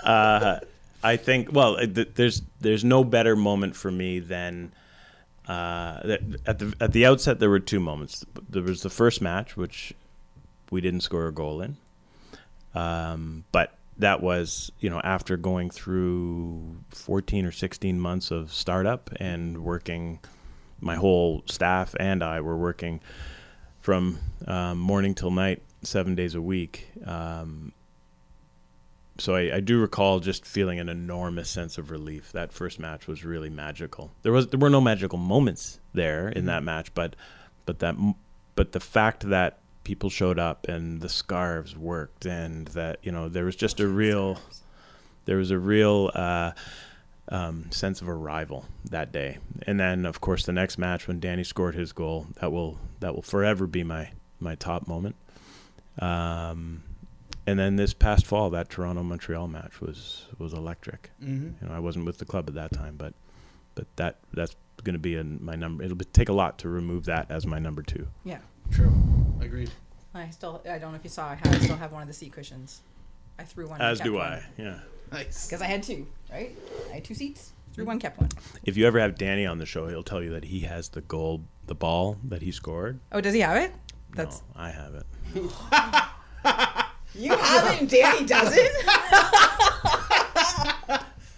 Uh, 0.04 0.60
I 1.02 1.16
think. 1.16 1.54
Well, 1.54 1.78
th- 1.78 2.10
there's 2.16 2.42
there's 2.60 2.84
no 2.84 3.06
better 3.06 3.38
moment 3.38 3.78
for 3.78 3.90
me 3.90 4.20
than 4.20 4.74
uh, 5.48 6.18
at 6.46 6.60
the 6.60 6.74
at 6.82 6.92
the 6.92 7.06
outset 7.06 7.40
there 7.40 7.50
were 7.50 7.60
two 7.62 7.80
moments. 7.80 8.26
There 8.50 8.64
was 8.64 8.82
the 8.82 8.90
first 8.90 9.22
match, 9.22 9.56
which 9.56 9.94
we 10.72 10.82
didn't 10.82 11.02
score 11.02 11.28
a 11.28 11.32
goal 11.32 11.62
in, 11.62 11.78
um, 12.74 13.44
but 13.52 13.78
that 13.98 14.24
was 14.24 14.72
you 14.80 14.90
know 14.90 15.00
after 15.04 15.38
going 15.38 15.70
through 15.70 16.78
14 16.90 17.46
or 17.46 17.52
16 17.52 18.00
months 18.00 18.32
of 18.32 18.52
startup 18.52 19.12
and 19.18 19.64
working. 19.64 20.20
My 20.84 20.96
whole 20.96 21.44
staff 21.46 21.94
and 22.00 22.24
I 22.24 22.42
were 22.42 22.58
working 22.58 23.02
from 23.82 24.18
um, 24.48 24.80
morning 24.80 25.14
till 25.14 25.30
night, 25.30 25.62
seven 25.84 26.16
days 26.16 26.34
a 26.34 26.42
week. 26.42 26.88
Um, 27.06 27.72
so 29.18 29.36
I, 29.36 29.58
I 29.58 29.60
do 29.60 29.80
recall 29.80 30.20
just 30.20 30.46
feeling 30.46 30.80
an 30.80 30.90
enormous 30.90 31.50
sense 31.50 31.78
of 31.78 31.92
relief. 31.92 32.32
That 32.32 32.52
first 32.52 32.80
match 32.80 33.08
was 33.08 33.24
really 33.24 33.50
magical. 33.50 34.12
There 34.24 34.32
was 34.32 34.48
there 34.48 34.60
were 34.60 34.70
no 34.70 34.82
magical 34.82 35.20
moments 35.20 35.80
there 35.94 36.30
in 36.30 36.46
that 36.46 36.64
match, 36.64 36.94
but 36.94 37.16
but 37.66 37.80
that 37.80 37.96
but 38.56 38.72
the 38.72 38.80
fact 38.80 39.30
that 39.30 39.60
people 39.84 40.10
showed 40.10 40.40
up 40.40 40.68
and 40.68 41.02
the 41.02 41.10
scarves 41.10 41.76
worked 41.76 42.26
and 42.26 42.68
that 42.70 43.00
you 43.02 43.12
know 43.12 43.30
there 43.30 43.46
was 43.46 43.56
just 43.56 43.80
a 43.80 43.88
real 43.88 44.40
there 45.26 45.38
was 45.38 45.52
a 45.52 45.58
real 45.58 46.12
uh, 46.14 46.52
um, 47.30 47.72
sense 47.72 48.02
of 48.02 48.10
arrival 48.10 48.66
that 48.86 49.12
day. 49.12 49.38
And 49.66 49.80
then 49.80 50.06
of 50.06 50.22
course 50.22 50.46
the 50.46 50.52
next 50.52 50.78
match 50.78 51.08
when 51.08 51.20
Danny 51.20 51.44
scored 51.44 51.76
his 51.76 51.92
goal 51.94 52.28
that 52.36 52.52
will 52.52 52.80
that 53.00 53.16
will 53.16 53.22
forever 53.22 53.68
be 53.68 53.84
my 53.84 54.12
my 54.40 54.56
top 54.56 54.88
moment. 54.88 55.16
Um, 56.00 56.84
and 57.48 57.58
then 57.58 57.76
this 57.76 57.94
past 57.94 58.26
fall, 58.26 58.52
that 58.52 58.70
Toronto 58.70 59.04
Montreal 59.04 59.48
match 59.48 59.82
was 59.82 60.28
was 60.38 60.54
electric. 60.54 61.12
Mm-hmm. 61.24 61.64
You 61.64 61.70
know, 61.70 61.74
I 61.74 61.80
wasn't 61.80 62.06
with 62.06 62.18
the 62.18 62.26
club 62.26 62.48
at 62.48 62.56
that 62.56 62.72
time, 62.72 62.96
but 62.98 63.14
but 63.76 63.88
that 63.96 64.18
that's 64.34 64.56
going 64.84 64.94
to 64.94 65.00
be 65.00 65.16
in 65.16 65.44
my 65.44 65.56
number. 65.56 65.84
It'll 65.84 65.98
be, 65.98 66.06
take 66.06 66.30
a 66.30 66.34
lot 66.34 66.60
to 66.60 66.70
remove 66.70 67.06
that 67.06 67.30
as 67.30 67.46
my 67.46 67.60
number 67.60 67.82
two. 67.82 68.08
Yeah. 68.24 68.40
True. 68.72 68.92
Agreed. 69.42 69.72
I 70.14 70.30
still 70.30 70.62
I 70.70 70.78
don't 70.78 70.92
know 70.92 70.98
if 70.98 71.04
you 71.04 71.10
saw 71.10 71.30
I 71.30 71.36
have 71.36 71.54
I 71.54 71.60
still 71.60 71.78
have 71.78 71.92
one 71.92 72.02
of 72.02 72.08
the 72.08 72.14
seat 72.14 72.32
cushions. 72.34 72.82
I 73.40 73.44
threw 73.44 73.68
one. 73.68 73.82
As 73.82 74.00
do 74.00 74.20
I. 74.20 74.44
Yeah. 74.58 74.80
Nice. 75.12 75.48
Because 75.48 75.62
I 75.62 75.66
had 75.66 75.84
two, 75.84 76.08
right? 76.32 76.56
I 76.90 76.96
had 76.96 77.04
two 77.04 77.16
seats. 77.16 77.54
Threw 77.74 77.86
one, 77.86 78.00
kept 78.00 78.20
one. 78.20 78.30
If 78.64 78.76
you 78.76 78.86
ever 78.86 79.00
have 79.00 79.18
Danny 79.18 79.46
on 79.46 79.58
the 79.58 79.66
show, 79.66 79.88
he'll 79.88 80.04
tell 80.04 80.22
you 80.22 80.32
that 80.32 80.44
he 80.46 80.62
has 80.62 80.90
the 80.90 81.02
goal, 81.02 81.44
the 81.68 81.76
ball 81.76 82.18
that 82.26 82.42
he 82.42 82.52
scored. 82.52 83.00
Oh, 83.14 83.22
does 83.22 83.34
he 83.34 83.40
have 83.40 83.56
it? 83.58 83.74
That's 84.14 84.42
no, 84.56 84.62
I 84.62 84.70
have 84.72 84.96
it. 84.96 85.06
You 87.14 87.36
haven't, 87.36 87.90
Danny 87.90 88.26
doesn't. 88.26 88.56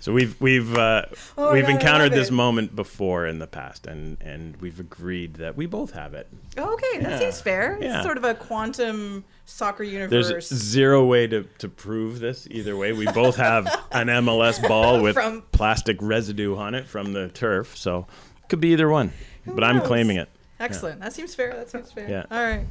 So 0.04 0.12
we've 0.12 0.36
we've 0.42 0.78
uh, 0.78 1.06
Oh, 1.38 1.54
we've 1.54 1.64
God, 1.64 1.72
I 1.72 1.76
encountered 1.76 2.12
this 2.12 2.30
moment 2.30 2.76
before 2.76 3.26
in 3.26 3.40
the 3.40 3.48
past, 3.48 3.88
and 3.88 4.18
and 4.22 4.58
we've 4.58 4.78
agreed 4.78 5.36
that 5.36 5.56
we 5.56 5.66
both 5.66 5.94
have 5.94 6.14
it. 6.14 6.28
okay, 6.58 7.00
that 7.00 7.22
seems 7.22 7.40
fair. 7.40 7.78
Yeah. 7.80 8.00
It's 8.00 8.04
sort 8.04 8.18
of 8.18 8.26
a 8.26 8.36
quantum 8.36 9.24
soccer 9.46 9.84
universe. 9.84 10.28
There's 10.28 10.50
zero 10.50 11.06
way 11.06 11.28
to, 11.28 11.44
to 11.60 11.70
prove 11.70 12.20
this 12.20 12.50
either 12.52 12.76
way. 12.76 12.92
We 12.92 13.06
both 13.06 13.38
have 13.38 13.66
an 13.94 14.08
MLS 14.08 14.62
ball 14.68 15.02
with 15.02 15.14
From- 15.14 15.44
plastic 15.54 15.96
residue 16.02 16.58
on 16.58 16.76
it 16.76 16.86
from 16.86 17.14
the 17.14 17.30
turf, 17.30 17.78
so 17.78 18.06
it 18.44 18.50
could 18.50 18.60
be 18.60 18.74
either 18.74 18.90
one. 18.90 19.14
but 19.46 19.64
I'm 19.64 19.80
claiming 19.80 20.18
it. 20.18 20.28
Excellent. 20.60 21.00
That 21.00 21.14
seems 21.14 21.34
fair. 21.34 21.54
That 21.54 21.70
seems 21.70 21.94
fair. 21.94 22.10
Yeah. 22.10 22.26
All 22.30 22.44
right. 22.44 22.66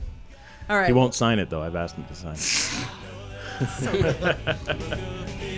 All 0.68 0.76
right. 0.76 0.86
He 0.86 0.92
won't 0.92 1.14
sign 1.14 1.38
it 1.38 1.48
though. 1.48 1.62
I've 1.62 1.76
asked 1.76 1.96
him 1.96 2.04
to 2.04 2.14
sign 2.14 2.36
it. 2.36 2.76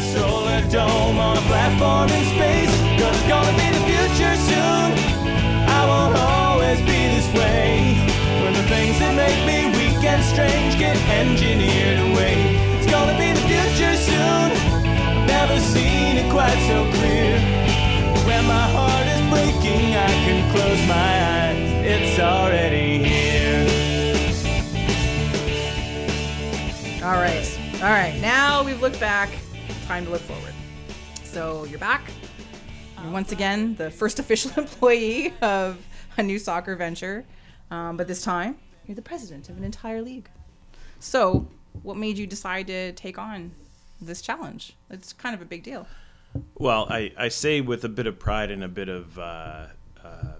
solar 0.00 0.60
dome 0.68 1.18
on 1.18 1.36
a 1.36 1.44
platform 1.50 2.08
in 2.10 2.24
space, 2.34 2.72
cause 2.98 3.14
it's 3.16 3.28
gonna 3.28 3.56
be 3.56 3.68
the 3.76 3.84
future 3.84 4.36
soon. 4.48 4.88
I 5.68 5.80
won't 5.86 6.16
always 6.16 6.78
be 6.80 7.00
this 7.14 7.28
way. 7.34 7.94
When 8.42 8.52
the 8.54 8.66
things 8.72 8.98
that 8.98 9.14
make 9.14 9.40
me 9.46 9.70
weak 9.76 10.02
and 10.04 10.22
strange 10.24 10.78
get 10.78 10.96
engineered 11.08 12.00
away, 12.10 12.34
it's 12.78 12.90
gonna 12.90 13.16
be 13.18 13.32
the 13.32 13.44
future 13.46 13.96
soon. 13.96 14.48
Never 15.26 15.58
seen 15.60 16.16
it 16.16 16.30
quite 16.32 16.58
so 16.70 16.78
clear. 16.96 17.38
When 18.26 18.44
my 18.46 18.66
heart 18.76 19.06
is 19.14 19.22
breaking, 19.28 19.96
I 19.96 20.10
can 20.24 20.40
close 20.52 20.82
my 20.88 21.12
eyes. 21.36 21.70
It's 21.84 22.18
already 22.18 22.98
here. 23.04 23.66
All 27.02 27.16
right. 27.16 27.58
All 27.82 27.88
right. 27.88 28.18
Now 28.20 28.62
we've 28.62 28.80
looked 28.80 29.00
back. 29.00 29.30
Time 29.90 30.04
to 30.04 30.12
look 30.12 30.20
forward. 30.20 30.54
So 31.24 31.64
you're 31.64 31.80
back. 31.80 32.12
You're 33.02 33.10
once 33.10 33.32
again 33.32 33.74
the 33.74 33.90
first 33.90 34.18
official 34.20 34.52
employee 34.56 35.34
of 35.42 35.84
a 36.16 36.22
new 36.22 36.38
soccer 36.38 36.76
venture. 36.76 37.24
Um, 37.72 37.96
but 37.96 38.06
this 38.06 38.22
time, 38.22 38.56
you're 38.86 38.94
the 38.94 39.02
president 39.02 39.48
of 39.48 39.58
an 39.58 39.64
entire 39.64 40.00
league. 40.00 40.30
So, 41.00 41.48
what 41.82 41.96
made 41.96 42.18
you 42.18 42.28
decide 42.28 42.68
to 42.68 42.92
take 42.92 43.18
on 43.18 43.50
this 44.00 44.22
challenge? 44.22 44.76
It's 44.90 45.12
kind 45.12 45.34
of 45.34 45.42
a 45.42 45.44
big 45.44 45.64
deal. 45.64 45.88
Well, 46.54 46.86
I, 46.88 47.10
I 47.18 47.26
say 47.26 47.60
with 47.60 47.84
a 47.84 47.88
bit 47.88 48.06
of 48.06 48.16
pride 48.16 48.52
and 48.52 48.62
a 48.62 48.68
bit 48.68 48.88
of, 48.88 49.18
uh, 49.18 49.66
uh, 50.04 50.34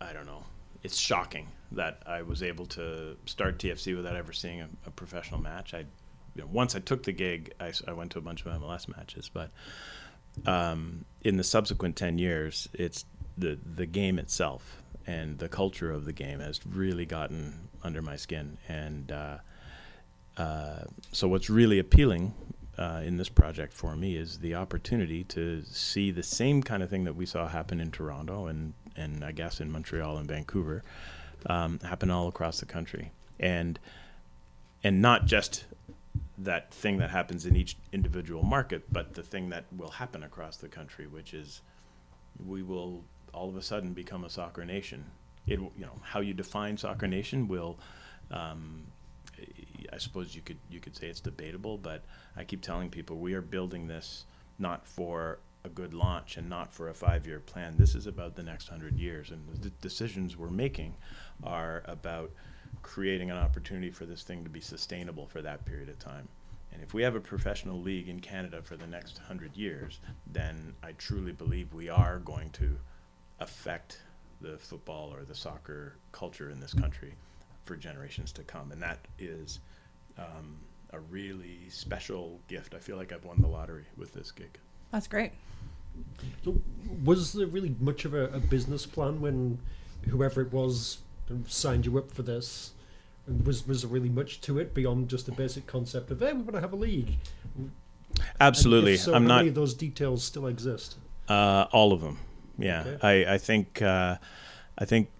I 0.00 0.12
don't 0.12 0.26
know, 0.26 0.42
it's 0.82 0.96
shocking 0.96 1.46
that 1.70 2.02
I 2.04 2.22
was 2.22 2.42
able 2.42 2.66
to 2.66 3.16
start 3.26 3.58
TFC 3.58 3.94
without 3.96 4.16
ever 4.16 4.32
seeing 4.32 4.60
a, 4.60 4.68
a 4.86 4.90
professional 4.90 5.40
match. 5.40 5.72
I, 5.72 5.84
once 6.50 6.74
I 6.74 6.78
took 6.78 7.02
the 7.02 7.12
gig, 7.12 7.52
I 7.60 7.92
went 7.92 8.12
to 8.12 8.18
a 8.18 8.22
bunch 8.22 8.44
of 8.44 8.52
MLS 8.60 8.88
matches, 8.88 9.30
but 9.32 9.50
um, 10.46 11.04
in 11.22 11.36
the 11.36 11.44
subsequent 11.44 11.96
10 11.96 12.18
years, 12.18 12.68
it's 12.72 13.04
the, 13.36 13.58
the 13.76 13.86
game 13.86 14.18
itself 14.18 14.82
and 15.06 15.38
the 15.38 15.48
culture 15.48 15.90
of 15.90 16.04
the 16.04 16.12
game 16.12 16.40
has 16.40 16.60
really 16.66 17.04
gotten 17.04 17.68
under 17.82 18.02
my 18.02 18.16
skin. 18.16 18.58
And 18.68 19.10
uh, 19.10 19.38
uh, 20.36 20.84
so, 21.10 21.28
what's 21.28 21.50
really 21.50 21.78
appealing 21.78 22.34
uh, 22.78 23.02
in 23.04 23.16
this 23.16 23.28
project 23.28 23.72
for 23.72 23.96
me 23.96 24.16
is 24.16 24.38
the 24.38 24.54
opportunity 24.54 25.24
to 25.24 25.62
see 25.64 26.10
the 26.10 26.22
same 26.22 26.62
kind 26.62 26.82
of 26.82 26.90
thing 26.90 27.04
that 27.04 27.16
we 27.16 27.26
saw 27.26 27.48
happen 27.48 27.80
in 27.80 27.90
Toronto 27.90 28.46
and, 28.46 28.74
and 28.96 29.24
I 29.24 29.32
guess 29.32 29.60
in 29.60 29.70
Montreal 29.70 30.16
and 30.18 30.28
Vancouver 30.28 30.82
um, 31.46 31.80
happen 31.80 32.10
all 32.10 32.28
across 32.28 32.60
the 32.60 32.66
country. 32.66 33.12
And 33.40 33.78
and 34.84 35.00
not 35.00 35.26
just 35.26 35.64
that 36.38 36.72
thing 36.72 36.98
that 36.98 37.10
happens 37.10 37.46
in 37.46 37.56
each 37.56 37.76
individual 37.92 38.42
market, 38.42 38.92
but 38.92 39.14
the 39.14 39.22
thing 39.22 39.50
that 39.50 39.64
will 39.76 39.90
happen 39.90 40.22
across 40.22 40.56
the 40.56 40.68
country, 40.68 41.06
which 41.06 41.34
is 41.34 41.60
we 42.44 42.62
will 42.62 43.04
all 43.32 43.48
of 43.48 43.56
a 43.56 43.62
sudden 43.62 43.92
become 43.92 44.24
a 44.24 44.30
soccer 44.30 44.64
nation. 44.64 45.04
It 45.46 45.58
you 45.58 45.70
know 45.78 46.00
how 46.02 46.20
you 46.20 46.34
define 46.34 46.76
soccer 46.76 47.06
nation 47.06 47.48
will. 47.48 47.78
Um, 48.30 48.86
I 49.92 49.98
suppose 49.98 50.34
you 50.34 50.42
could 50.42 50.58
you 50.70 50.80
could 50.80 50.96
say 50.96 51.08
it's 51.08 51.20
debatable, 51.20 51.78
but 51.78 52.04
I 52.36 52.44
keep 52.44 52.62
telling 52.62 52.90
people 52.90 53.18
we 53.18 53.34
are 53.34 53.42
building 53.42 53.88
this 53.88 54.24
not 54.58 54.86
for 54.86 55.38
a 55.64 55.68
good 55.68 55.94
launch 55.94 56.36
and 56.36 56.48
not 56.48 56.72
for 56.72 56.88
a 56.88 56.94
five-year 56.94 57.40
plan. 57.40 57.76
This 57.76 57.94
is 57.94 58.06
about 58.06 58.34
the 58.34 58.42
next 58.42 58.68
hundred 58.68 58.98
years, 58.98 59.30
and 59.30 59.46
the 59.60 59.70
decisions 59.70 60.36
we're 60.36 60.50
making 60.50 60.94
are 61.44 61.82
about 61.86 62.30
creating 62.82 63.30
an 63.30 63.36
opportunity 63.36 63.90
for 63.90 64.04
this 64.04 64.22
thing 64.22 64.44
to 64.44 64.50
be 64.50 64.60
sustainable 64.60 65.26
for 65.26 65.42
that 65.42 65.64
period 65.64 65.88
of 65.88 65.98
time. 65.98 66.28
And 66.72 66.82
if 66.82 66.94
we 66.94 67.02
have 67.02 67.14
a 67.14 67.20
professional 67.20 67.78
league 67.80 68.08
in 68.08 68.20
Canada 68.20 68.62
for 68.62 68.76
the 68.76 68.86
next 68.86 69.18
hundred 69.18 69.56
years, 69.56 70.00
then 70.26 70.74
I 70.82 70.92
truly 70.92 71.32
believe 71.32 71.74
we 71.74 71.88
are 71.88 72.18
going 72.18 72.50
to 72.50 72.76
affect 73.40 74.00
the 74.40 74.58
football 74.58 75.12
or 75.12 75.24
the 75.24 75.34
soccer 75.34 75.96
culture 76.12 76.50
in 76.50 76.60
this 76.60 76.74
country 76.74 77.14
for 77.64 77.76
generations 77.76 78.32
to 78.32 78.42
come. 78.42 78.72
And 78.72 78.82
that 78.82 78.98
is 79.18 79.60
um, 80.18 80.58
a 80.92 80.98
really 80.98 81.60
special 81.68 82.40
gift. 82.48 82.74
I 82.74 82.78
feel 82.78 82.96
like 82.96 83.12
I've 83.12 83.24
won 83.24 83.40
the 83.40 83.48
lottery 83.48 83.84
with 83.96 84.12
this 84.12 84.30
gig. 84.32 84.58
That's 84.90 85.06
great. 85.06 85.32
So 86.44 86.60
was 87.04 87.32
there 87.32 87.46
really 87.46 87.74
much 87.80 88.04
of 88.04 88.14
a, 88.14 88.24
a 88.28 88.38
business 88.38 88.86
plan 88.86 89.20
when 89.20 89.58
whoever 90.08 90.40
it 90.40 90.52
was 90.52 90.98
signed 91.46 91.86
you 91.86 91.98
up 91.98 92.10
for 92.12 92.22
this? 92.22 92.72
And 93.26 93.46
was 93.46 93.66
was 93.66 93.82
there 93.82 93.90
really 93.90 94.08
much 94.08 94.40
to 94.42 94.58
it 94.58 94.74
beyond 94.74 95.08
just 95.08 95.26
the 95.26 95.32
basic 95.32 95.66
concept 95.66 96.10
of 96.10 96.20
hey, 96.20 96.32
we 96.32 96.40
want 96.40 96.54
to 96.54 96.60
have 96.60 96.72
a 96.72 96.76
league? 96.76 97.16
Absolutely. 98.40 98.96
so, 98.96 99.14
I'm 99.14 99.22
how 99.22 99.28
not 99.28 99.36
many 99.36 99.48
of 99.48 99.54
those 99.54 99.74
details 99.74 100.24
still 100.24 100.46
exist? 100.46 100.96
Uh, 101.28 101.66
all 101.72 101.92
of 101.92 102.00
them. 102.00 102.18
Yeah, 102.58 102.84
Okay. 102.86 103.24
I, 103.26 103.34
I 103.34 103.38
think 103.38 103.80
uh, 103.80 104.16
I 104.78 104.84
think 104.84 105.10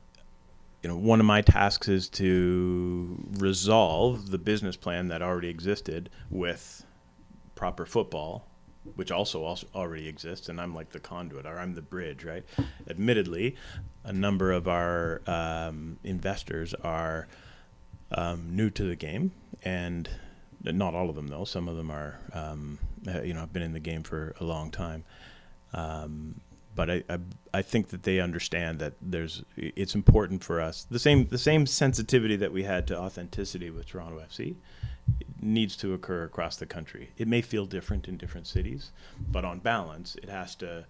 you 0.83 0.89
know 0.89 0.97
one 0.97 1.21
of 1.21 1.27
my 1.27 1.41
tasks 1.41 1.89
is 1.89 2.09
to 2.11 3.17
resolve 3.39 4.31
the 4.31 4.39
business 4.39 4.77
plan 4.77 5.09
that 5.09 5.23
already 5.23 5.49
existed 5.49 6.11
with 6.31 6.85
proper 7.55 7.87
football, 7.87 8.49
which 8.97 9.11
also, 9.13 9.45
also 9.45 9.67
already 9.75 10.09
exists, 10.09 10.49
and 10.49 10.61
I'm 10.61 10.75
like 10.75 10.91
the 10.91 10.99
conduit, 10.99 11.47
or 11.47 11.59
I'm 11.59 11.75
the 11.75 11.83
bridge, 11.83 12.25
right? 12.25 12.45
Admittedly, 12.91 13.55
a 14.05 14.13
number 14.13 14.53
of 14.53 14.69
our 14.69 15.23
um, 15.27 15.99
investors 16.03 16.75
are 16.83 17.29
um, 18.11 18.55
new 18.55 18.71
to 18.71 18.85
the 18.85 18.97
game, 18.97 19.33
and 19.63 20.09
not 20.63 20.95
all 20.95 21.09
of 21.09 21.17
them 21.17 21.29
though. 21.29 21.45
Some 21.45 21.69
of 21.69 21.77
them 21.77 21.91
are, 21.91 22.19
um, 22.33 22.79
you 23.25 23.35
know, 23.35 23.41
have 23.41 23.53
been 23.53 23.63
in 23.63 23.73
the 23.73 23.81
game 23.81 24.03
for 24.03 24.35
a 24.41 24.45
long 24.45 24.71
time. 24.71 25.05
Um, 25.73 26.41
but 26.75 26.91
I, 26.91 27.03
I, 27.09 27.19
I 27.53 27.63
think 27.63 27.89
that 27.89 28.03
they 28.03 28.21
understand 28.21 28.79
that 28.79 28.95
there's 29.01 29.45
it's 29.57 29.95
important 29.95 30.43
for 30.43 30.61
us 30.61 30.87
the 30.91 30.99
same 30.99 31.27
the 31.27 31.39
same 31.39 31.67
sensitivity 31.67 32.37
that 32.37 32.53
we 32.53 32.63
had 32.63 32.87
to 32.89 32.99
authenticity 32.99 33.71
with 33.71 33.87
Toronto 33.87 34.19
FC 34.19 34.57
needs 35.41 35.77
to 35.77 35.93
occur 35.93 36.25
across 36.25 36.57
the 36.57 36.67
country. 36.67 37.11
It 37.19 37.27
may 37.27 37.43
feel 37.43 37.67
different 37.67 38.09
in 38.09 38.17
different 38.17 38.47
cities, 38.47 38.93
but 39.29 39.45
on 39.45 39.59
balance, 39.59 40.17
it 40.23 40.29
has 40.29 40.55
to 40.57 40.87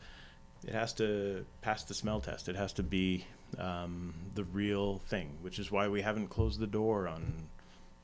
it 0.64 0.72
has 0.72 0.92
to 0.94 1.44
pass 1.60 1.84
the 1.84 1.94
smell 1.94 2.20
test. 2.20 2.48
It 2.48 2.56
has 2.56 2.72
to 2.74 2.82
be 2.82 3.26
um, 3.58 4.14
the 4.34 4.44
real 4.44 4.98
thing, 4.98 5.36
which 5.40 5.58
is 5.58 5.70
why 5.70 5.88
we 5.88 6.02
haven't 6.02 6.28
closed 6.28 6.60
the 6.60 6.66
door 6.66 7.08
on 7.08 7.48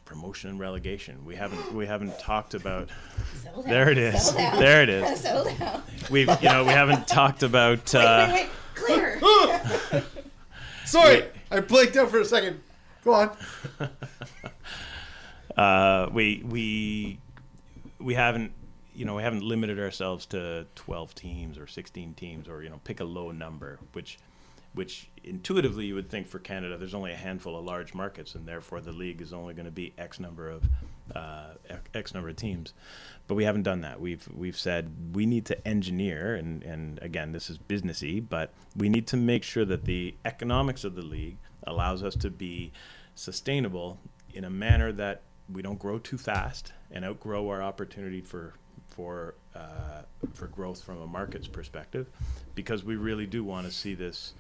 promotion 0.05 0.51
and 0.51 0.59
relegation. 0.59 1.25
We 1.25 1.37
haven't 1.37 1.73
we 1.75 1.87
haven't 1.87 2.19
talked 2.19 2.55
about. 2.55 2.89
There 3.67 3.91
it 3.91 3.99
is. 3.99 4.35
There 4.35 4.83
it 4.83 4.89
is. 4.89 5.21
Settle 5.21 5.55
down. 5.55 5.83
We 6.11 6.21
you 6.21 6.37
know 6.43 6.65
we 6.65 6.73
haven't 6.73 7.07
talked 7.07 7.43
about. 7.43 7.95
Uh, 7.95 8.29
wait, 8.33 8.49
clear. 8.75 9.21
Sorry, 10.87 11.25
I 11.51 11.61
blanked 11.61 11.97
out 11.97 12.11
for 12.11 12.21
a 12.21 12.25
second. 12.25 12.61
Go 13.05 13.13
on. 13.13 13.37
uh, 15.57 16.09
we 16.13 16.43
we 16.47 17.19
we 17.99 18.15
haven't 18.15 18.53
you 18.99 19.05
know 19.05 19.15
we 19.15 19.23
haven't 19.23 19.45
limited 19.45 19.79
ourselves 19.79 20.27
to 20.27 20.67
12 20.75 21.15
teams 21.15 21.57
or 21.57 21.69
16 21.69 22.15
teams 22.15 22.49
or 22.49 22.65
you 22.65 22.69
know 22.69 22.81
pick 22.83 22.99
a 22.99 23.05
low 23.05 23.31
number 23.31 23.79
which 23.93 24.19
which 24.75 25.09
intuitively 25.25 25.87
you 25.87 25.95
would 25.95 26.11
think 26.11 26.27
for 26.27 26.39
Canada 26.39 26.77
there's 26.77 26.95
only 26.95 27.13
a 27.13 27.17
handful 27.17 27.57
of 27.57 27.65
large 27.65 27.95
markets 27.95 28.35
and 28.35 28.47
therefore 28.47 28.81
the 28.81 28.93
league 28.93 29.23
is 29.23 29.33
only 29.33 29.55
going 29.55 29.67
to 29.67 29.73
be 29.73 29.95
X 29.97 30.19
number 30.19 30.51
of 30.51 30.69
uh, 31.15 31.55
X 31.95 32.13
number 32.13 32.29
of 32.29 32.37
teams. 32.37 32.75
But 33.29 33.37
we 33.37 33.45
haven't 33.45 33.63
done 33.63 33.81
that. 33.81 34.01
We've 34.01 34.29
we've 34.35 34.59
said 34.59 35.15
we 35.15 35.27
need 35.27 35.47
to 35.47 35.67
engineer 35.67 36.35
and 36.35 36.63
and 36.65 36.99
again 37.01 37.33
this 37.33 37.49
is 37.49 37.57
businessy 37.57 38.23
but 38.29 38.53
we 38.77 38.89
need 38.89 39.07
to 39.09 39.17
make 39.17 39.45
sure 39.45 39.65
that 39.65 39.85
the 39.85 40.17
economics 40.25 40.83
of 40.83 40.97
the 40.97 41.03
league 41.03 41.39
allows 41.65 42.03
us 42.03 42.17
to 42.17 42.31
be 42.31 42.73
sustainable 43.15 43.99
in 44.35 44.45
a 44.45 44.51
manner 44.51 44.91
that 44.93 45.23
we 45.51 45.63
don't 45.63 45.79
grow 45.79 45.99
too 45.99 46.19
fast 46.19 46.73
and 46.91 47.05
outgrow 47.05 47.49
our 47.49 47.63
opportunity 47.63 48.21
for 48.21 48.55
for 48.99 49.37
uh, 49.55 50.03
for 50.35 50.49
growth 50.49 50.83
from 50.83 51.01
a 51.01 51.07
market's 51.07 51.47
perspective, 51.47 52.09
because 52.57 52.83
we 52.83 52.97
really 52.97 53.27
do 53.27 53.45
want 53.45 53.65
to 53.65 53.73
see 53.73 53.95
this 53.95 54.35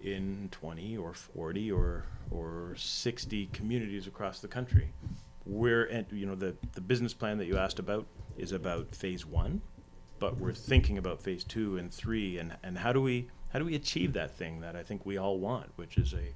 in 0.00 0.48
20 0.50 0.96
or 0.96 1.12
40 1.12 1.70
or 1.70 2.04
or 2.30 2.74
60 2.74 3.50
communities 3.52 4.06
across 4.06 4.40
the 4.40 4.48
country. 4.48 4.94
We're 5.44 6.06
you 6.10 6.24
know 6.24 6.34
the 6.34 6.56
the 6.72 6.80
business 6.80 7.12
plan 7.12 7.36
that 7.36 7.44
you 7.44 7.58
asked 7.58 7.78
about 7.78 8.06
is 8.38 8.52
about 8.52 8.94
phase 8.94 9.26
1, 9.26 9.60
but 10.18 10.38
we're 10.38 10.54
thinking 10.54 10.96
about 10.96 11.20
phase 11.20 11.44
2 11.44 11.76
and 11.76 11.92
3 11.92 12.38
and 12.38 12.56
and 12.62 12.78
how 12.78 12.94
do 12.94 13.02
we 13.02 13.28
how 13.52 13.58
do 13.58 13.66
we 13.66 13.74
achieve 13.74 14.14
that 14.14 14.34
thing 14.34 14.62
that 14.62 14.74
I 14.74 14.82
think 14.82 15.04
we 15.04 15.18
all 15.18 15.38
want, 15.38 15.70
which 15.76 15.98
is 15.98 16.14
a 16.14 16.32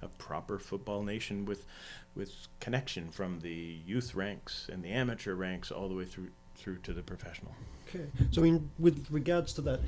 a 0.00 0.08
proper 0.08 0.58
football 0.58 1.02
nation 1.02 1.44
with 1.44 1.66
with 2.14 2.48
connection 2.60 3.10
from 3.10 3.40
the 3.40 3.78
youth 3.84 4.14
ranks 4.14 4.70
and 4.72 4.82
the 4.82 4.88
amateur 4.88 5.34
ranks 5.34 5.70
all 5.70 5.88
the 5.88 5.94
way 5.94 6.06
through 6.06 6.30
through 6.54 6.78
to 6.78 6.92
the 6.92 7.02
professional. 7.02 7.54
Okay. 7.88 8.06
So, 8.30 8.40
I 8.40 8.44
mean, 8.44 8.70
with 8.78 9.06
regards 9.10 9.52
to 9.54 9.60
that, 9.62 9.80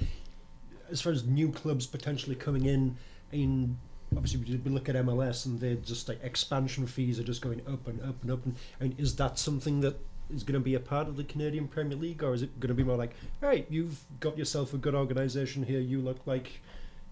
as 0.91 1.01
far 1.01 1.13
as 1.13 1.25
new 1.25 1.51
clubs 1.51 1.87
potentially 1.87 2.37
coming 2.37 2.67
in, 2.67 2.97
I 3.33 3.37
mean, 3.37 3.79
obviously 4.15 4.59
we 4.65 4.71
look 4.71 4.89
at 4.89 4.95
MLS 4.97 5.47
and 5.47 5.61
they're 5.61 5.75
just 5.75 6.09
like 6.09 6.23
expansion 6.23 6.87
fees 6.87 7.19
are 7.19 7.25
just 7.25 7.43
going 7.43 7.61
up 7.67 7.87
and 7.89 8.01
up 8.03 8.23
and 8.23 8.31
up. 8.31 8.45
And 8.45 8.57
I 8.81 8.85
mean, 8.85 8.95
is 8.99 9.17
that 9.17 9.39
something 9.39 9.81
that 9.81 9.99
is 10.33 10.43
going 10.43 10.55
to 10.55 10.65
be 10.65 10.75
a 10.75 10.81
part 10.81 11.09
of 11.09 11.17
the 11.17 11.25
Canadian 11.25 11.69
Premier 11.69 11.97
League, 11.97 12.23
or 12.23 12.35
is 12.35 12.43
it 12.43 12.59
going 12.61 12.69
to 12.69 12.75
be 12.75 12.85
more 12.85 12.97
like, 12.97 13.15
right, 13.41 13.67
you've 13.71 14.01
got 14.21 14.37
yourself 14.37 14.75
a 14.75 14.79
good 14.79 14.95
organisation 14.95 15.63
here. 15.63 15.81
You 15.81 16.01
look 16.01 16.19
like, 16.27 16.61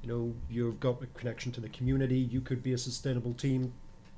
you 0.02 0.08
know, 0.08 0.34
you've 0.50 0.80
got 0.80 1.02
a 1.02 1.06
connection 1.18 1.52
to 1.52 1.60
the 1.60 1.68
community. 1.68 2.18
You 2.18 2.40
could 2.40 2.62
be 2.62 2.72
a 2.72 2.78
sustainable 2.78 3.34
team. 3.34 3.72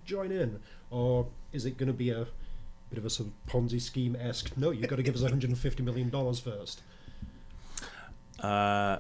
Join 0.05 0.33
in, 0.33 0.61
or 0.91 1.27
is 1.53 1.67
it 1.67 1.77
going 1.79 1.89
to 1.89 1.93
be 1.93 2.11
a 2.11 2.27
bit 2.91 2.99
of 2.99 3.05
a 3.05 3.11
sort 3.11 3.29
of 3.29 3.53
Ponzi 3.53 3.81
scheme 3.81 4.17
esque? 4.17 4.57
No, 4.57 4.71
you've 4.71 4.89
got 4.89 4.97
to 4.97 5.03
give 5.03 5.15
us 5.15 5.23
150 5.23 5.83
million 5.83 6.11
dollars 6.11 6.39
first. 6.41 6.83
Uh, 8.41 8.99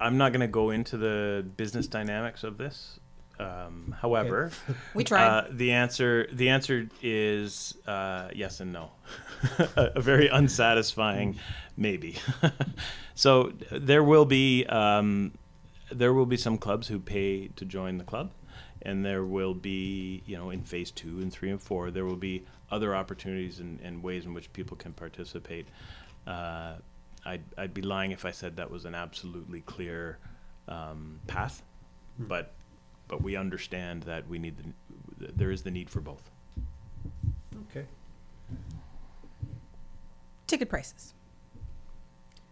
I'm 0.00 0.18
not 0.18 0.32
going 0.32 0.40
to 0.40 0.48
go 0.48 0.70
into 0.70 0.96
the 0.96 1.46
business 1.56 1.86
dynamics 1.86 2.44
of 2.44 2.58
this. 2.58 2.98
Um, 3.38 3.96
however, 4.00 4.50
We 4.94 5.04
tried. 5.04 5.26
Uh, 5.26 5.44
the 5.50 5.72
answer 5.72 6.28
the 6.32 6.50
answer 6.50 6.88
is 7.00 7.74
uh, 7.86 8.28
yes 8.34 8.60
and 8.60 8.72
no. 8.72 8.90
a, 9.58 9.92
a 9.96 10.00
very 10.00 10.28
unsatisfying 10.28 11.38
maybe. 11.76 12.18
so 13.14 13.52
there 13.70 14.04
will 14.04 14.26
be 14.26 14.66
um, 14.66 15.32
there 15.90 16.12
will 16.12 16.26
be 16.26 16.36
some 16.36 16.58
clubs 16.58 16.88
who 16.88 16.98
pay 16.98 17.48
to 17.48 17.64
join 17.64 17.98
the 17.98 18.04
club, 18.04 18.32
and 18.82 19.04
there 19.04 19.24
will 19.24 19.54
be 19.54 20.22
you 20.26 20.36
know 20.36 20.50
in 20.50 20.62
phase 20.62 20.90
two 20.90 21.20
and 21.20 21.32
three 21.32 21.50
and 21.50 21.60
four 21.60 21.90
there 21.90 22.04
will 22.04 22.16
be 22.16 22.44
other 22.72 22.96
opportunities 22.96 23.60
and, 23.60 23.78
and 23.80 24.02
ways 24.02 24.24
in 24.24 24.34
which 24.34 24.52
people 24.52 24.76
can 24.76 24.92
participate. 24.92 25.68
Uh, 26.26 26.74
I'd, 27.24 27.44
I'd 27.56 27.74
be 27.74 27.82
lying 27.82 28.10
if 28.10 28.24
I 28.24 28.32
said 28.32 28.56
that 28.56 28.70
was 28.70 28.84
an 28.84 28.94
absolutely 28.94 29.60
clear 29.60 30.18
um, 30.66 31.20
path, 31.26 31.62
but 32.18 32.52
but 33.08 33.22
we 33.22 33.36
understand 33.36 34.04
that 34.04 34.26
we 34.26 34.38
need 34.38 34.56
the 34.56 35.32
there 35.36 35.50
is 35.50 35.62
the 35.62 35.70
need 35.70 35.90
for 35.90 36.00
both. 36.00 36.30
Okay. 37.70 37.86
ticket 40.46 40.68
prices. 40.68 41.14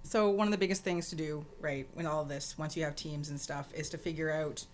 So 0.03 0.29
one 0.29 0.47
of 0.47 0.51
the 0.51 0.59
biggest 0.59 0.83
things 0.83 1.09
to 1.11 1.17
do, 1.17 1.45
right, 1.61 1.87
in 1.97 2.07
all 2.07 2.23
of 2.23 2.29
this, 2.29 2.59
once 2.59 2.77
you 2.77 2.85
have 2.85 2.97
teams 2.97 3.29
and 3.31 3.41
stuff, 3.41 3.73
is 3.75 3.89
to 3.91 3.99
figure 3.99 4.31
out 4.31 4.65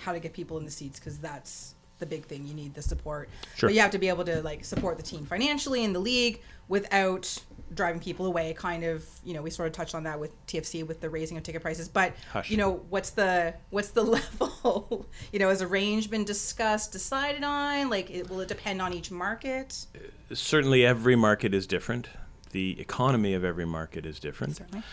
how 0.00 0.12
to 0.12 0.20
get 0.20 0.32
people 0.32 0.58
in 0.58 0.64
the 0.64 0.70
seats 0.70 0.98
because 0.98 1.18
that's 1.18 1.73
the 1.98 2.06
big 2.06 2.24
thing. 2.26 2.46
You 2.46 2.54
need 2.54 2.74
the 2.74 2.82
support, 2.82 3.28
Sure. 3.56 3.68
but 3.68 3.74
you 3.74 3.80
have 3.80 3.90
to 3.92 3.98
be 3.98 4.08
able 4.08 4.24
to 4.24 4.42
like 4.42 4.64
support 4.64 4.96
the 4.96 5.02
team 5.02 5.24
financially 5.26 5.84
in 5.84 5.92
the 5.92 6.00
league 6.00 6.40
without 6.68 7.38
driving 7.74 8.00
people 8.00 8.26
away. 8.26 8.52
Kind 8.54 8.84
of, 8.84 9.04
you 9.24 9.34
know, 9.34 9.42
we 9.42 9.50
sort 9.50 9.66
of 9.66 9.72
touched 9.72 9.94
on 9.94 10.04
that 10.04 10.18
with 10.18 10.32
TFC 10.46 10.86
with 10.86 11.00
the 11.00 11.10
raising 11.10 11.36
of 11.36 11.42
ticket 11.42 11.62
prices. 11.62 11.88
But 11.88 12.14
Hush. 12.32 12.50
you 12.50 12.56
know, 12.56 12.84
what's 12.90 13.10
the 13.10 13.54
what's 13.70 13.88
the 13.90 14.02
level? 14.42 15.06
you 15.32 15.38
know, 15.38 15.48
has 15.48 15.60
a 15.60 15.66
range 15.66 16.10
been 16.10 16.24
discussed, 16.24 16.92
decided 16.92 17.42
on? 17.44 17.90
Like, 17.90 18.10
it, 18.10 18.28
will 18.30 18.40
it 18.40 18.48
depend 18.48 18.80
on 18.82 18.92
each 18.92 19.10
market? 19.10 19.86
Certainly, 20.32 20.84
every 20.86 21.16
market 21.16 21.54
is 21.54 21.66
different. 21.66 22.08
The 22.50 22.80
economy 22.80 23.34
of 23.34 23.44
every 23.44 23.66
market 23.66 24.06
is 24.06 24.18
different. 24.20 24.56
Certainly. 24.56 24.84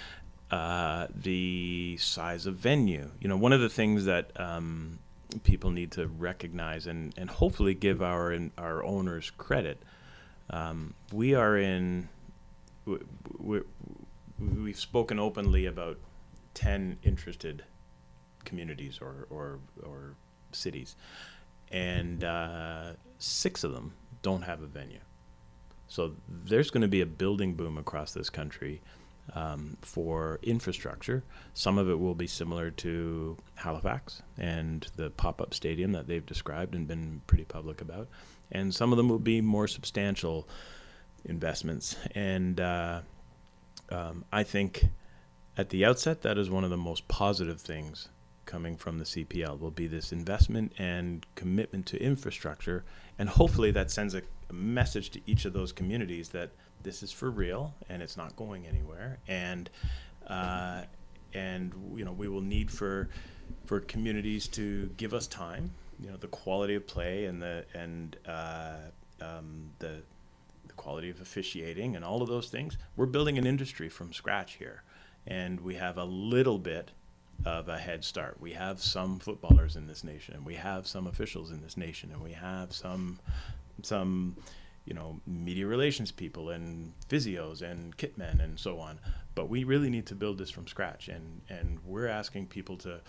uh, 0.49 1.07
the 1.15 1.97
size 1.99 2.45
of 2.45 2.55
venue. 2.55 3.11
You 3.19 3.27
know, 3.29 3.37
one 3.37 3.53
of 3.53 3.61
the 3.61 3.69
things 3.69 4.05
that 4.05 4.31
um, 4.39 4.99
people 5.43 5.71
need 5.71 5.91
to 5.91 6.07
recognize 6.07 6.87
and, 6.87 7.13
and 7.17 7.29
hopefully 7.29 7.73
give 7.73 8.01
our 8.01 8.37
our 8.57 8.83
owners 8.83 9.31
credit. 9.37 9.81
Um, 10.49 10.93
we 11.11 11.33
are 11.35 11.57
in. 11.57 12.09
We, 12.85 12.97
we, 13.37 13.61
we've 14.39 14.79
spoken 14.79 15.19
openly 15.19 15.65
about 15.65 15.97
ten 16.53 16.97
interested 17.03 17.63
communities 18.43 18.99
or 19.01 19.27
or, 19.29 19.59
or 19.83 20.15
cities, 20.51 20.95
and 21.71 22.23
uh, 22.23 22.93
six 23.19 23.63
of 23.63 23.73
them 23.73 23.93
don't 24.21 24.41
have 24.43 24.61
a 24.61 24.67
venue. 24.67 24.99
So 25.87 26.15
there's 26.27 26.71
going 26.71 26.81
to 26.81 26.87
be 26.87 27.01
a 27.01 27.05
building 27.05 27.53
boom 27.53 27.77
across 27.77 28.13
this 28.13 28.29
country 28.29 28.81
um, 29.35 29.77
for 29.81 30.39
infrastructure. 30.43 31.23
Some 31.53 31.77
of 31.77 31.89
it 31.89 31.99
will 31.99 32.15
be 32.15 32.27
similar 32.27 32.71
to 32.71 33.37
Halifax 33.55 34.21
and 34.37 34.87
the 34.95 35.09
pop-up 35.09 35.53
stadium 35.53 35.91
that 35.93 36.07
they've 36.07 36.25
described 36.25 36.75
and 36.75 36.87
been 36.87 37.21
pretty 37.27 37.45
public 37.45 37.81
about, 37.81 38.07
and 38.51 38.73
some 38.73 38.91
of 38.91 38.97
them 38.97 39.09
will 39.09 39.19
be 39.19 39.41
more 39.41 39.67
substantial 39.67 40.47
investments. 41.25 41.95
And 42.15 42.59
uh, 42.59 43.01
um, 43.89 44.25
I 44.31 44.43
think 44.43 44.85
at 45.57 45.69
the 45.69 45.85
outset 45.85 46.21
that 46.21 46.37
is 46.37 46.49
one 46.49 46.63
of 46.63 46.69
the 46.69 46.77
most 46.77 47.07
positive 47.07 47.61
things 47.61 48.09
coming 48.45 48.75
from 48.75 48.97
the 48.97 49.05
CPL 49.05 49.59
will 49.59 49.71
be 49.71 49.87
this 49.87 50.11
investment 50.11 50.73
and 50.77 51.25
commitment 51.35 51.85
to 51.87 52.01
infrastructure, 52.03 52.83
and 53.17 53.29
hopefully 53.29 53.71
that 53.71 53.91
sends 53.91 54.13
a, 54.13 54.23
a 54.49 54.53
message 54.53 55.09
to 55.11 55.21
each 55.25 55.45
of 55.45 55.53
those 55.53 55.71
communities 55.71 56.29
that 56.29 56.51
this 56.83 57.03
is 57.03 57.11
for 57.11 57.29
real 57.29 57.73
and 57.89 58.01
it's 58.01 58.17
not 58.17 58.35
going 58.35 58.67
anywhere, 58.67 59.17
and 59.27 59.69
uh, 60.27 60.83
and 61.33 61.73
you 61.95 62.05
know 62.05 62.11
we 62.11 62.27
will 62.27 62.41
need 62.41 62.71
for 62.71 63.09
for 63.65 63.79
communities 63.81 64.47
to 64.47 64.89
give 64.97 65.13
us 65.13 65.27
time, 65.27 65.71
you 65.99 66.09
know, 66.09 66.17
the 66.17 66.27
quality 66.27 66.75
of 66.75 66.87
play 66.87 67.25
and 67.25 67.41
the 67.41 67.65
and 67.73 68.17
uh, 68.27 68.77
um, 69.21 69.69
the 69.79 70.01
the 70.67 70.73
quality 70.73 71.09
of 71.09 71.21
officiating 71.21 71.95
and 71.95 72.03
all 72.05 72.21
of 72.21 72.27
those 72.27 72.49
things. 72.49 72.77
We're 72.95 73.05
building 73.05 73.37
an 73.37 73.45
industry 73.45 73.89
from 73.89 74.13
scratch 74.13 74.53
here, 74.53 74.83
and 75.27 75.59
we 75.61 75.75
have 75.75 75.97
a 75.97 76.05
little 76.05 76.57
bit 76.57 76.91
of 77.45 77.69
a 77.69 77.77
head 77.77 78.03
start. 78.03 78.37
We 78.39 78.53
have 78.53 78.79
some 78.79 79.19
footballers 79.19 79.75
in 79.75 79.87
this 79.87 80.03
nation, 80.03 80.35
and 80.35 80.45
we 80.45 80.55
have 80.55 80.87
some 80.87 81.07
officials 81.07 81.51
in 81.51 81.61
this 81.61 81.77
nation, 81.77 82.11
and 82.11 82.21
we 82.21 82.31
have 82.33 82.73
some 82.73 83.19
some 83.83 84.35
you 84.85 84.93
know 84.93 85.19
media 85.27 85.67
relations 85.67 86.11
people 86.11 86.49
and 86.49 86.93
physios 87.07 87.61
and 87.61 87.95
kitmen 87.97 88.43
and 88.43 88.59
so 88.59 88.79
on. 88.79 88.99
But 89.35 89.49
we 89.49 89.63
really 89.63 89.89
need 89.89 90.07
to 90.07 90.15
build 90.15 90.37
this 90.37 90.49
from 90.49 90.67
scratch, 90.67 91.07
and 91.07 91.41
and 91.49 91.79
we're 91.85 92.07
asking 92.07 92.47
people 92.47 92.77
to 92.77 93.01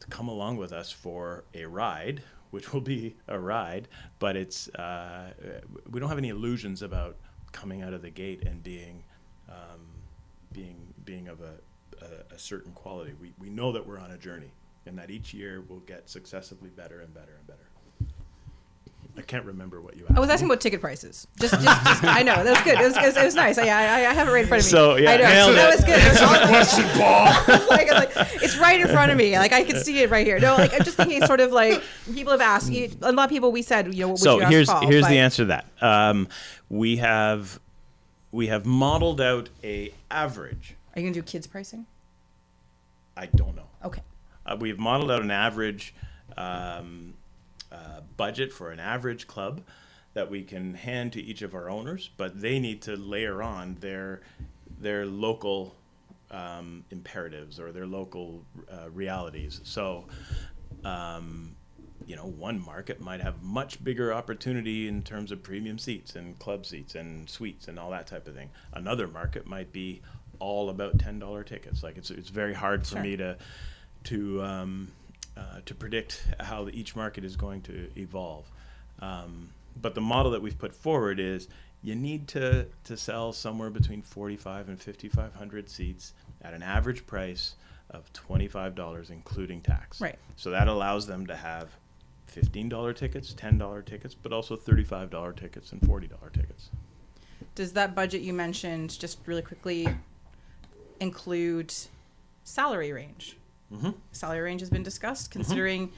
to 0.00 0.06
come 0.08 0.28
along 0.28 0.56
with 0.56 0.72
us 0.72 0.90
for 0.90 1.44
a 1.54 1.64
ride, 1.66 2.22
which 2.50 2.72
will 2.72 2.80
be 2.80 3.16
a 3.28 3.38
ride, 3.38 3.88
but 4.18 4.36
it's 4.36 4.68
uh, 4.70 5.32
we 5.90 6.00
don't 6.00 6.08
have 6.08 6.18
any 6.18 6.30
illusions 6.30 6.82
about 6.82 7.16
coming 7.52 7.82
out 7.82 7.92
of 7.92 8.02
the 8.02 8.10
gate 8.10 8.42
and 8.44 8.62
being 8.62 9.04
um, 9.48 9.80
being 10.52 10.92
being 11.04 11.28
of 11.28 11.40
a, 11.40 11.54
a, 12.02 12.34
a 12.34 12.38
certain 12.38 12.72
quality. 12.72 13.12
We 13.20 13.32
we 13.38 13.50
know 13.50 13.72
that 13.72 13.86
we're 13.86 13.98
on 13.98 14.10
a 14.10 14.18
journey, 14.18 14.52
and 14.86 14.98
that 14.98 15.10
each 15.10 15.32
year 15.32 15.62
will 15.68 15.80
get 15.80 16.08
successively 16.08 16.70
better 16.70 17.00
and 17.00 17.14
better 17.14 17.36
and 17.38 17.46
better. 17.46 17.69
I 19.20 19.22
can't 19.26 19.44
remember 19.44 19.82
what 19.82 19.96
you 19.98 20.04
asked. 20.08 20.16
I 20.16 20.20
was 20.20 20.30
asking 20.30 20.46
about 20.48 20.60
ticket 20.62 20.80
prices. 20.80 21.26
Just, 21.38 21.52
just, 21.54 21.64
just 21.84 22.04
I 22.04 22.22
know 22.22 22.42
that 22.42 22.50
was 22.50 22.60
good. 22.62 22.80
It 22.80 22.84
was, 22.84 22.96
it 22.96 23.02
was, 23.02 23.16
it 23.18 23.24
was 23.24 23.34
nice. 23.34 23.58
I, 23.58 23.64
I, 23.68 24.08
I 24.08 24.14
have 24.14 24.28
it 24.28 24.32
right 24.32 24.42
in 24.42 24.48
front 24.48 24.62
of 24.62 24.66
me. 24.66 24.70
So, 24.70 24.96
yeah, 24.96 25.10
I 25.12 25.16
know. 25.18 25.46
So 25.48 25.52
that 25.52 25.74
was 25.76 25.84
good. 25.84 26.00
It 26.02 26.12
was 26.12 26.22
all- 26.22 26.48
Question, 26.48 26.84
Paul. 26.94 27.68
like, 27.68 27.90
like, 27.90 28.12
it's 28.42 28.56
right 28.56 28.80
in 28.80 28.88
front 28.88 29.12
of 29.12 29.18
me. 29.18 29.36
Like 29.36 29.52
I 29.52 29.62
can 29.64 29.76
see 29.76 29.98
it 30.02 30.10
right 30.10 30.26
here. 30.26 30.38
No, 30.40 30.54
like 30.56 30.72
I'm 30.72 30.82
just 30.84 30.96
thinking, 30.96 31.22
sort 31.26 31.40
of 31.40 31.52
like 31.52 31.82
people 32.14 32.32
have 32.32 32.40
asked. 32.40 32.72
you- 32.72 32.90
A 33.02 33.12
lot 33.12 33.24
of 33.24 33.30
people 33.30 33.52
we 33.52 33.60
said, 33.62 33.92
you 33.94 34.00
know, 34.00 34.08
what 34.08 34.12
would 34.12 34.20
so 34.20 34.36
you 34.38 34.42
ask 34.42 34.50
here's 34.52 34.68
Paul, 34.70 34.86
here's 34.88 35.02
but- 35.04 35.08
the 35.10 35.18
answer 35.18 35.42
to 35.42 35.46
that. 35.46 35.66
Um, 35.82 36.28
we 36.70 36.96
have 36.96 37.60
we 38.32 38.46
have 38.46 38.64
modeled 38.64 39.20
out 39.20 39.50
a 39.62 39.92
average. 40.10 40.76
Are 40.96 41.00
you 41.00 41.06
gonna 41.08 41.14
do 41.14 41.22
kids 41.22 41.46
pricing? 41.46 41.84
I 43.16 43.26
don't 43.26 43.54
know. 43.54 43.66
Okay. 43.84 44.00
Uh, 44.46 44.56
we've 44.58 44.78
modeled 44.78 45.10
out 45.10 45.20
an 45.22 45.30
average 45.30 45.94
um, 46.36 47.14
uh, 47.72 48.00
budget 48.16 48.52
for 48.52 48.70
an 48.70 48.80
average 48.80 49.26
club 49.26 49.62
that 50.14 50.30
we 50.30 50.42
can 50.42 50.74
hand 50.74 51.12
to 51.12 51.22
each 51.22 51.42
of 51.42 51.54
our 51.54 51.70
owners, 51.70 52.10
but 52.16 52.40
they 52.40 52.58
need 52.58 52.82
to 52.82 52.96
layer 52.96 53.42
on 53.42 53.76
their 53.80 54.20
their 54.80 55.06
local 55.06 55.74
um, 56.30 56.84
imperatives 56.90 57.60
or 57.60 57.70
their 57.72 57.86
local 57.86 58.42
uh, 58.72 58.88
realities. 58.90 59.60
So, 59.64 60.06
um, 60.84 61.54
you 62.06 62.16
know, 62.16 62.24
one 62.26 62.64
market 62.64 63.00
might 63.00 63.20
have 63.20 63.42
much 63.42 63.82
bigger 63.84 64.12
opportunity 64.12 64.88
in 64.88 65.02
terms 65.02 65.32
of 65.32 65.42
premium 65.42 65.78
seats 65.78 66.16
and 66.16 66.38
club 66.38 66.64
seats 66.66 66.94
and 66.94 67.28
suites 67.28 67.68
and 67.68 67.78
all 67.78 67.90
that 67.90 68.06
type 68.06 68.26
of 68.26 68.34
thing. 68.34 68.50
Another 68.72 69.06
market 69.06 69.46
might 69.46 69.70
be 69.72 70.00
all 70.38 70.70
about 70.70 70.98
ten 70.98 71.18
dollar 71.18 71.44
tickets. 71.44 71.82
Like 71.82 71.98
it's 71.98 72.10
it's 72.10 72.30
very 72.30 72.54
hard 72.54 72.86
for 72.86 72.94
Sure. 72.96 73.02
me 73.02 73.16
to 73.18 73.36
to 74.04 74.42
um, 74.42 74.92
uh, 75.36 75.60
to 75.64 75.74
predict 75.74 76.24
how 76.40 76.68
each 76.72 76.96
market 76.96 77.24
is 77.24 77.36
going 77.36 77.62
to 77.62 77.88
evolve. 77.96 78.50
Um, 79.00 79.50
but 79.80 79.94
the 79.94 80.00
model 80.00 80.32
that 80.32 80.42
we've 80.42 80.58
put 80.58 80.74
forward 80.74 81.20
is 81.20 81.48
you 81.82 81.94
need 81.94 82.28
to, 82.28 82.66
to 82.84 82.96
sell 82.96 83.32
somewhere 83.32 83.70
between 83.70 84.02
45 84.02 84.68
and 84.68 84.80
5,500 84.80 85.68
seats 85.70 86.12
at 86.42 86.52
an 86.52 86.62
average 86.62 87.06
price 87.06 87.54
of 87.90 88.12
$25, 88.12 89.10
including 89.10 89.60
tax. 89.60 90.00
Right. 90.00 90.18
So 90.36 90.50
that 90.50 90.68
allows 90.68 91.06
them 91.06 91.26
to 91.26 91.36
have 91.36 91.70
$15 92.34 92.94
tickets, 92.94 93.34
$10 93.34 93.84
tickets, 93.84 94.14
but 94.14 94.32
also 94.32 94.56
$35 94.56 95.36
tickets 95.36 95.72
and 95.72 95.80
$40 95.80 96.32
tickets. 96.32 96.70
Does 97.54 97.72
that 97.72 97.94
budget 97.94 98.22
you 98.22 98.32
mentioned 98.32 98.98
just 98.98 99.18
really 99.26 99.42
quickly 99.42 99.88
include 101.00 101.74
salary 102.44 102.92
range? 102.92 103.36
Mm-hmm. 103.72 103.90
Salary 104.12 104.40
range 104.40 104.60
has 104.60 104.70
been 104.70 104.82
discussed, 104.82 105.30
considering 105.30 105.92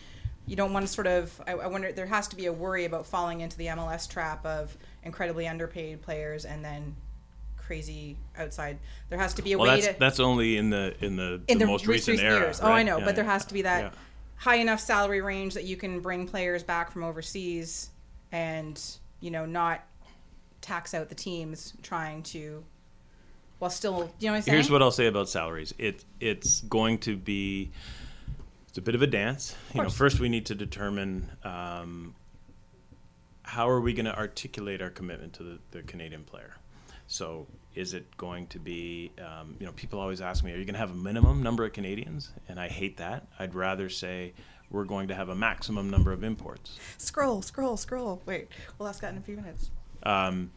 you 0.46 0.56
don't 0.56 0.72
want 0.72 0.86
to 0.86 0.92
sort 0.92 1.06
of. 1.06 1.40
I, 1.46 1.52
I 1.52 1.66
wonder. 1.68 1.92
There 1.92 2.06
has 2.06 2.28
to 2.28 2.36
be 2.36 2.46
a 2.46 2.52
worry 2.52 2.84
about 2.84 3.06
falling 3.06 3.40
into 3.40 3.56
the 3.56 3.66
MLS 3.66 4.08
trap 4.08 4.44
of 4.44 4.76
incredibly 5.04 5.48
underpaid 5.48 6.02
players 6.02 6.44
and 6.44 6.64
then 6.64 6.94
crazy 7.56 8.18
outside. 8.36 8.78
There 9.08 9.18
has 9.18 9.34
to 9.34 9.42
be 9.42 9.52
a 9.52 9.58
Well, 9.58 9.68
way 9.70 9.80
that's 9.80 9.94
to 9.94 9.98
that's 10.00 10.20
only 10.20 10.56
in 10.58 10.68
the 10.70 10.94
in 11.00 11.16
the, 11.16 11.40
in 11.48 11.58
the, 11.58 11.66
most 11.66 11.86
re- 11.86 11.94
recent, 11.94 12.20
era. 12.20 12.40
years. 12.40 12.60
Oh, 12.60 12.66
I 12.66 12.70
right? 12.70 12.82
know, 12.86 12.98
Yeah, 12.98 13.04
but 13.04 13.16
there 13.16 13.24
has 13.24 13.44
to 13.46 13.54
be 13.54 13.62
that 13.62 13.84
Yeah. 13.84 13.90
high 14.36 14.56
enough 14.56 14.80
salary 14.80 15.22
range 15.22 15.54
that 15.54 15.64
you 15.64 15.76
can 15.76 16.00
bring 16.00 16.26
players 16.26 16.62
back 16.62 16.90
from 16.90 17.04
overseas 17.04 17.88
and 18.32 18.80
you 19.20 19.30
know 19.30 19.46
not 19.46 19.84
tax 20.60 20.92
out 20.92 21.08
the 21.08 21.14
teams 21.14 21.72
trying 21.82 22.22
to 22.22 22.62
while 23.62 23.70
still 23.70 24.10
you 24.18 24.26
know 24.26 24.32
what 24.32 24.36
I'm 24.38 24.42
saying? 24.42 24.56
Here's 24.56 24.70
what 24.72 24.82
I'll 24.82 24.90
say 24.90 25.06
about 25.06 25.28
salaries. 25.28 25.72
It 25.78 26.04
it's 26.18 26.62
going 26.62 26.98
to 26.98 27.16
be 27.16 27.70
it's 28.66 28.76
a 28.76 28.82
bit 28.82 28.96
of 28.96 29.02
a 29.02 29.06
dance. 29.06 29.54
You 29.72 29.82
know, 29.82 29.88
first 29.88 30.18
we 30.18 30.28
need 30.28 30.46
to 30.46 30.56
determine 30.56 31.30
um, 31.44 32.16
how 33.44 33.68
are 33.68 33.80
we 33.80 33.92
going 33.92 34.06
to 34.06 34.18
articulate 34.18 34.82
our 34.82 34.90
commitment 34.90 35.34
to 35.34 35.44
the, 35.44 35.58
the 35.70 35.82
Canadian 35.82 36.24
player. 36.24 36.56
So 37.06 37.46
is 37.76 37.94
it 37.94 38.16
going 38.16 38.48
to 38.48 38.58
be 38.58 39.12
um, 39.20 39.54
you 39.60 39.66
know 39.66 39.72
people 39.72 40.00
always 40.00 40.20
ask 40.20 40.42
me 40.42 40.52
are 40.52 40.56
you 40.56 40.64
going 40.64 40.74
to 40.74 40.80
have 40.80 40.90
a 40.90 40.94
minimum 40.94 41.40
number 41.40 41.64
of 41.64 41.72
Canadians 41.72 42.32
and 42.48 42.58
I 42.58 42.66
hate 42.66 42.96
that. 42.96 43.28
I'd 43.38 43.54
rather 43.54 43.88
say 43.88 44.32
we're 44.70 44.84
going 44.84 45.06
to 45.06 45.14
have 45.14 45.28
a 45.28 45.36
maximum 45.36 45.88
number 45.88 46.10
of 46.10 46.24
imports. 46.24 46.80
scroll, 46.98 47.42
scroll, 47.42 47.76
scroll. 47.76 48.22
Wait, 48.26 48.48
we'll 48.76 48.88
ask 48.88 49.02
that 49.02 49.12
in 49.12 49.18
a 49.18 49.22
few 49.22 49.36
minutes. 49.36 49.70
Um, 50.02 50.50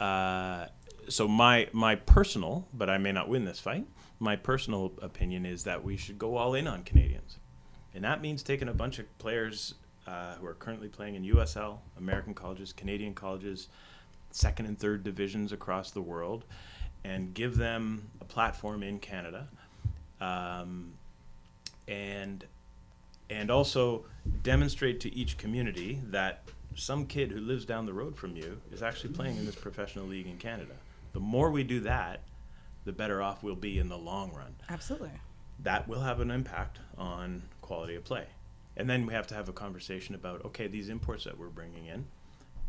uh, 0.00 0.66
so 1.08 1.28
my 1.28 1.68
my 1.72 1.94
personal, 1.94 2.66
but 2.72 2.90
I 2.90 2.98
may 2.98 3.12
not 3.12 3.28
win 3.28 3.44
this 3.44 3.60
fight. 3.60 3.86
My 4.18 4.36
personal 4.36 4.92
opinion 5.02 5.44
is 5.44 5.64
that 5.64 5.84
we 5.84 5.96
should 5.96 6.18
go 6.18 6.36
all 6.36 6.54
in 6.54 6.66
on 6.66 6.82
Canadians, 6.82 7.38
and 7.94 8.04
that 8.04 8.20
means 8.20 8.42
taking 8.42 8.68
a 8.68 8.74
bunch 8.74 8.98
of 8.98 9.18
players 9.18 9.74
uh, 10.06 10.34
who 10.34 10.46
are 10.46 10.54
currently 10.54 10.88
playing 10.88 11.14
in 11.14 11.24
USL, 11.24 11.78
American 11.98 12.34
colleges, 12.34 12.72
Canadian 12.72 13.14
colleges, 13.14 13.68
second 14.30 14.66
and 14.66 14.78
third 14.78 15.04
divisions 15.04 15.52
across 15.52 15.90
the 15.90 16.00
world, 16.00 16.44
and 17.04 17.34
give 17.34 17.56
them 17.56 18.08
a 18.20 18.24
platform 18.24 18.82
in 18.82 18.98
Canada, 18.98 19.48
um, 20.20 20.92
and 21.88 22.44
and 23.28 23.50
also 23.50 24.04
demonstrate 24.42 25.00
to 25.00 25.14
each 25.14 25.36
community 25.36 26.00
that 26.04 26.42
some 26.76 27.06
kid 27.06 27.30
who 27.30 27.40
lives 27.40 27.64
down 27.64 27.86
the 27.86 27.92
road 27.92 28.16
from 28.16 28.36
you 28.36 28.60
is 28.70 28.82
actually 28.82 29.12
playing 29.12 29.36
in 29.36 29.46
this 29.46 29.56
professional 29.56 30.06
league 30.06 30.26
in 30.26 30.36
Canada. 30.36 30.74
The 31.16 31.20
more 31.20 31.50
we 31.50 31.64
do 31.64 31.80
that, 31.80 32.20
the 32.84 32.92
better 32.92 33.22
off 33.22 33.42
we'll 33.42 33.54
be 33.54 33.78
in 33.78 33.88
the 33.88 33.96
long 33.96 34.34
run. 34.34 34.54
Absolutely. 34.68 35.12
That 35.60 35.88
will 35.88 36.02
have 36.02 36.20
an 36.20 36.30
impact 36.30 36.78
on 36.98 37.40
quality 37.62 37.94
of 37.94 38.04
play. 38.04 38.26
And 38.76 38.88
then 38.90 39.06
we 39.06 39.14
have 39.14 39.26
to 39.28 39.34
have 39.34 39.48
a 39.48 39.52
conversation 39.54 40.14
about 40.14 40.44
okay, 40.44 40.66
these 40.66 40.90
imports 40.90 41.24
that 41.24 41.38
we're 41.38 41.48
bringing 41.48 41.86
in, 41.86 42.04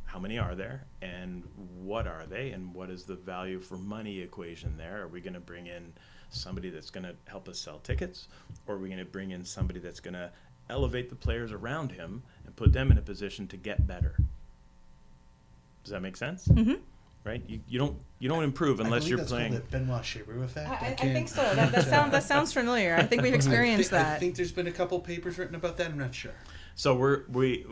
how 0.05 0.17
many 0.17 0.39
are 0.39 0.55
there 0.55 0.85
and 1.01 1.43
what 1.83 2.07
are 2.07 2.25
they 2.25 2.51
and 2.51 2.73
what 2.73 2.89
is 2.89 3.03
the 3.03 3.15
value 3.15 3.59
for 3.59 3.75
money 3.75 4.21
equation 4.21 4.77
there? 4.77 5.01
Are 5.01 5.09
we 5.09 5.19
going 5.19 5.33
to 5.33 5.41
bring 5.41 5.67
in 5.67 5.91
somebody 6.29 6.69
that's 6.69 6.89
going 6.89 7.03
to 7.03 7.15
help 7.25 7.49
us 7.49 7.59
sell 7.59 7.79
tickets 7.79 8.29
or 8.65 8.75
are 8.75 8.79
we 8.79 8.87
going 8.87 8.99
to 8.99 9.03
bring 9.03 9.31
in 9.31 9.43
somebody 9.43 9.81
that's 9.81 9.99
going 9.99 10.13
to 10.13 10.31
elevate 10.69 11.09
the 11.09 11.17
players 11.17 11.51
around 11.51 11.91
him 11.91 12.23
and 12.45 12.55
put 12.55 12.71
them 12.71 12.91
in 12.91 12.97
a 12.97 13.01
position 13.01 13.45
to 13.47 13.57
get 13.57 13.85
better? 13.85 14.15
Does 15.83 15.91
that 15.91 16.01
make 16.01 16.15
sense? 16.15 16.47
Mm-hmm. 16.47 16.75
Right? 17.27 17.43
You, 17.47 17.59
you 17.67 17.77
don't 17.77 17.97
you 18.19 18.29
don't 18.29 18.43
improve 18.43 18.79
unless 18.79 19.01
believe 19.01 19.09
you're 19.09 19.17
that's 19.19 19.31
playing. 19.31 19.51
called 19.51 19.63
the 19.69 19.77
Benoit 19.77 20.01
Cheyrou 20.01 20.43
effect. 20.43 20.69
I, 20.69 20.73
I, 20.73 20.75
I 20.75 20.93
can't- 20.93 21.13
think 21.13 21.27
so. 21.27 21.41
That, 21.55 21.71
that 21.73 21.85
sounds 21.89 22.11
that 22.13 22.23
sounds 22.23 22.53
familiar. 22.53 22.95
I 22.95 23.03
think 23.03 23.21
we've 23.21 23.33
experienced 23.41 23.91
I 23.91 23.97
thi- 23.97 24.03
that. 24.03 24.15
I 24.15 24.19
think 24.19 24.35
there's 24.35 24.51
been 24.53 24.67
a 24.67 24.71
couple 24.71 24.99
papers 25.01 25.37
written 25.37 25.55
about 25.55 25.77
that. 25.77 25.91
I'm 25.91 25.97
not 25.97 26.15
sure. 26.15 26.31
So 26.75 26.95
we're 26.95 27.23
we 27.29 27.65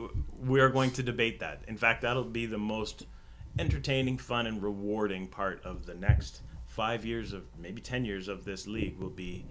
we 0.43 0.60
are 0.60 0.70
going 0.70 0.91
to 0.91 1.03
debate 1.03 1.39
that. 1.39 1.62
In 1.68 1.78
fact, 1.78 2.01
that'll 2.01 2.24
be 2.24 2.45
the 2.47 2.58
most 2.58 3.06
entertaining, 3.58 4.18
fun, 4.18 4.45
and 4.47 4.62
rewarding 4.62 5.28
part 5.28 5.64
of 5.64 5.86
the 5.86 5.93
next 5.93 6.41
five 6.68 7.06
years 7.06 7.32
of 7.32 7.43
maybe 7.58 7.82
ten 7.82 8.03
years 8.03 8.28
of 8.28 8.43
this 8.43 8.68
league 8.68 8.97
will 8.99 9.10
be 9.10 9.45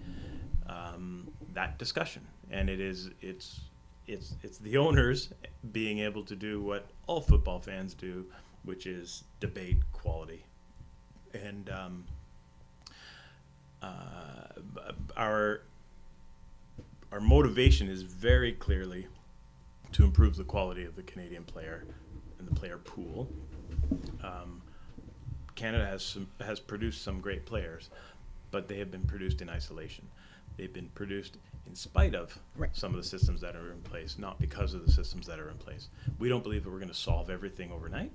um, 0.67 1.27
that 1.53 1.79
discussion. 1.79 2.21
And 2.51 2.69
it 2.69 2.79
is 2.79 3.09
it's 3.21 3.61
it's 4.07 4.35
it's 4.43 4.59
the 4.59 4.77
owners 4.77 5.29
being 5.71 5.99
able 5.99 6.23
to 6.25 6.35
do 6.35 6.61
what 6.61 6.87
all 7.07 7.21
football 7.21 7.59
fans 7.59 7.93
do, 7.95 8.25
which 8.65 8.85
is 8.85 9.23
debate 9.39 9.77
quality. 9.93 10.45
And 11.33 11.69
um, 11.69 12.05
uh, 13.81 13.87
our 15.15 15.61
our 17.11 17.19
motivation 17.19 17.87
is 17.87 18.01
very 18.01 18.51
clearly 18.51 19.07
to 19.93 20.03
improve 20.03 20.35
the 20.35 20.43
quality 20.43 20.83
of 20.83 20.95
the 20.95 21.03
Canadian 21.03 21.43
player 21.43 21.85
and 22.39 22.47
the 22.47 22.53
player 22.55 22.77
pool. 22.77 23.29
Um, 24.23 24.61
Canada 25.55 25.85
has 25.85 26.03
some, 26.03 26.27
has 26.41 26.59
produced 26.59 27.01
some 27.01 27.21
great 27.21 27.45
players, 27.45 27.89
but 28.51 28.67
they 28.67 28.77
have 28.79 28.91
been 28.91 29.03
produced 29.05 29.41
in 29.41 29.49
isolation. 29.49 30.05
They've 30.57 30.73
been 30.73 30.89
produced 30.89 31.37
in 31.67 31.75
spite 31.75 32.15
of 32.15 32.37
Right. 32.57 32.75
some 32.75 32.91
of 32.93 32.97
the 32.97 33.07
systems 33.07 33.39
that 33.41 33.55
are 33.55 33.71
in 33.71 33.81
place, 33.81 34.17
not 34.17 34.39
because 34.39 34.73
of 34.73 34.85
the 34.85 34.91
systems 34.91 35.27
that 35.27 35.39
are 35.39 35.49
in 35.49 35.57
place. 35.57 35.87
We 36.19 36.27
don't 36.27 36.43
believe 36.43 36.63
that 36.65 36.69
we're 36.69 36.79
going 36.79 36.89
to 36.89 36.93
solve 36.93 37.29
everything 37.29 37.71
overnight. 37.71 38.11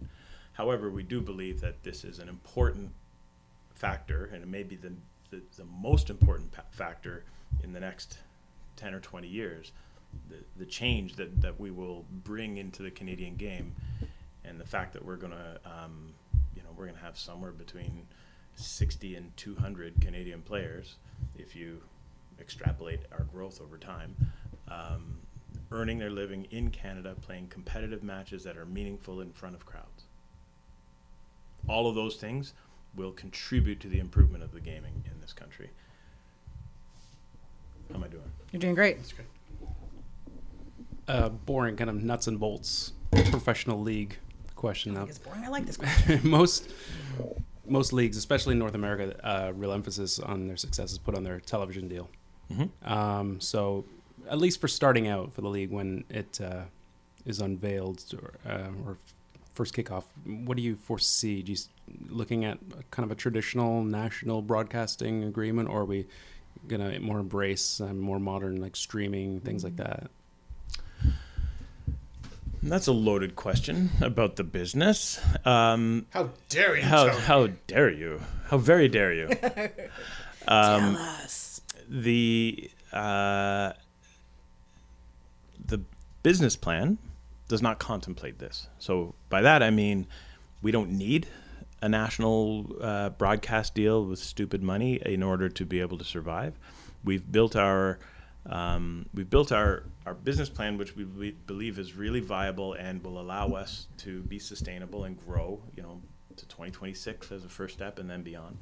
However, 0.61 0.91
we 0.91 1.03
do 1.03 1.23
believe 1.23 1.63
that 1.63 1.85
this 1.85 2.05
is 2.05 2.19
an 2.19 2.29
important 2.29 2.93
factor, 3.73 4.29
and 4.31 4.43
it 4.43 4.47
may 4.47 4.63
be 4.63 4.77
the, 4.77 4.93
the, 5.31 5.41
the 5.57 5.65
most 5.65 6.11
important 6.11 6.55
factor 6.71 7.25
in 7.65 7.73
the 7.73 7.81
next 7.81 8.19
10 8.77 8.93
or 8.93 9.01
20 9.01 9.27
years. 9.27 9.73
The, 10.29 10.37
the 10.59 10.67
change 10.67 11.17
that, 11.17 11.41
that 11.41 11.59
we 11.59 11.71
will 11.71 12.05
bring 12.13 12.59
into 12.59 12.83
the 12.83 12.91
Canadian 12.91 13.37
game 13.37 13.75
and 14.45 14.61
the 14.61 14.67
fact 14.67 14.93
that 14.93 15.03
we're 15.03 15.17
going 15.17 15.33
to 15.33 15.61
um, 15.65 16.13
you 16.55 16.63
know 16.63 16.69
we're 16.77 16.85
going 16.85 16.99
to 16.99 17.05
have 17.05 17.17
somewhere 17.17 17.53
between 17.53 18.07
60 18.57 19.17
and 19.17 19.35
200 19.39 19.99
Canadian 20.03 20.43
players 20.43 20.97
if 21.39 21.57
you 21.57 21.81
extrapolate 22.39 23.01
our 23.13 23.25
growth 23.33 23.63
over 23.63 23.79
time 23.79 24.15
um, 24.69 25.21
earning 25.71 25.99
their 25.99 26.11
living 26.11 26.47
in 26.51 26.71
Canada 26.71 27.15
playing 27.23 27.47
competitive 27.49 28.03
matches 28.03 28.45
that 28.45 28.59
are 28.59 28.67
meaningful 28.67 29.23
in 29.23 29.33
front 29.33 29.55
of 29.55 29.65
crowds 29.65 30.05
all 31.69 31.89
of 31.89 31.95
those 31.95 32.17
things 32.17 32.55
will 32.95 33.13
contribute 33.13 33.81
to 33.81 33.89
the 33.89 33.99
improvement 33.99 34.43
of 34.43 34.53
the 34.53 34.61
gaming 34.61 35.05
in 35.07 35.21
this 35.21 35.33
country 35.33 35.71
how 37.91 37.97
am 37.97 38.05
I 38.05 38.09
doing 38.09 38.23
You're 38.53 38.61
doing 38.61 38.75
great. 38.75 38.97
That's 38.99 39.13
good. 39.13 39.27
Uh, 41.09 41.29
boring, 41.29 41.77
kind 41.77 41.91
of 41.91 42.03
nuts 42.03 42.27
and 42.29 42.39
bolts 42.39 42.93
professional 43.31 43.81
league 43.81 44.19
question 44.55 44.95
now. 44.95 45.05
It's 45.05 45.19
boring. 45.19 45.45
I 45.45 45.49
like 45.49 45.67
this 45.67 45.77
question. 45.79 46.21
most 46.23 46.73
most 47.67 47.93
leagues, 47.93 48.17
especially 48.17 48.53
in 48.53 48.59
North 48.59 48.75
America, 48.75 49.15
uh, 49.25 49.53
real 49.55 49.73
emphasis 49.73 50.19
on 50.19 50.47
their 50.47 50.57
success 50.57 50.93
is 50.93 50.99
put 50.99 51.15
on 51.17 51.25
their 51.25 51.41
television 51.41 51.89
deal. 51.89 52.09
mm-hmm. 52.51 52.93
Um, 52.93 53.41
so, 53.41 53.85
at 54.29 54.39
least 54.39 54.61
for 54.61 54.69
starting 54.69 55.09
out 55.09 55.33
for 55.33 55.41
the 55.41 55.49
league 55.49 55.71
when 55.71 56.05
it 56.09 56.41
uh, 56.41 56.63
is 57.25 57.41
unveiled 57.41 58.03
or, 58.15 58.35
uh, 58.51 58.69
or 58.85 58.99
first 59.61 59.75
kickoff, 59.75 60.05
what 60.47 60.57
do 60.57 60.63
you 60.63 60.75
foresee? 60.75 61.43
Do 61.43 61.53
you 61.53 61.59
looking 62.09 62.47
at 62.47 62.57
kind 62.91 63.05
of 63.05 63.11
a 63.11 63.15
traditional 63.15 63.85
national 63.85 64.41
broadcasting 64.41 65.23
agreement, 65.25 65.69
or 65.69 65.83
are 65.83 65.85
we 65.85 66.07
gonna 66.67 66.99
more 66.99 67.19
embrace 67.19 67.79
um, 67.79 68.01
more 68.01 68.19
modern 68.19 68.59
like 68.59 68.75
streaming 68.75 69.39
things 69.41 69.63
like 69.63 69.77
that? 69.77 70.11
That's 72.63 72.87
a 72.87 72.93
loaded 72.93 73.37
question 73.37 73.91
about 74.01 74.37
the 74.37 74.45
business. 74.45 75.21
Um, 75.45 76.07
How 76.09 76.31
dare 76.49 76.77
you? 76.79 76.83
how 76.83 77.09
Tony? 77.09 77.21
how 77.21 77.47
dare 77.67 77.91
you? 77.91 78.23
How 78.47 78.57
very 78.57 78.89
dare 78.89 79.13
you? 79.13 79.29
Um, 80.49 80.95
Jealous. 80.95 81.61
the 81.87 82.71
uh, 82.95 83.73
the 85.67 85.83
business 86.23 86.57
plan 86.57 86.97
does 87.51 87.63
not 87.63 87.79
contemplate 87.79 88.39
this. 88.39 88.69
So 88.79 89.15
by 89.29 89.41
that 89.43 89.63
I 89.63 89.71
mean 89.71 90.07
we 90.63 90.71
don't 90.71 90.91
need 91.07 91.27
a 91.83 91.89
national 91.89 92.77
uh, 92.81 93.09
broadcast 93.11 93.75
deal 93.75 94.05
with 94.05 94.19
stupid 94.19 94.63
money 94.63 94.93
in 95.05 95.23
order 95.23 95.49
to 95.49 95.65
be 95.65 95.81
able 95.81 95.99
to 95.99 96.05
survive. 96.05 96.53
We've 97.05 97.27
built 97.39 97.55
our 97.57 97.99
Um, 98.47 99.05
we 99.13 99.23
built 99.25 99.53
our, 99.53 99.73
our 100.07 100.15
business 100.15 100.49
plan, 100.49 100.79
which 100.79 100.97
we 100.97 101.05
be- 101.05 101.37
believe 101.47 101.79
is 101.79 101.95
really 101.95 102.21
viable 102.21 102.73
and 102.87 103.05
will 103.05 103.19
allow 103.21 103.47
us 103.63 103.87
to 104.05 104.23
be 104.33 104.39
sustainable 104.39 105.05
and 105.05 105.15
grow, 105.27 105.49
you 105.77 105.83
know, 105.83 106.01
to 106.37 106.45
2026 106.47 107.33
as 107.33 107.45
a 107.45 107.49
first 107.51 107.75
step 107.75 107.99
and 107.99 108.09
then 108.09 108.23
beyond. 108.23 108.57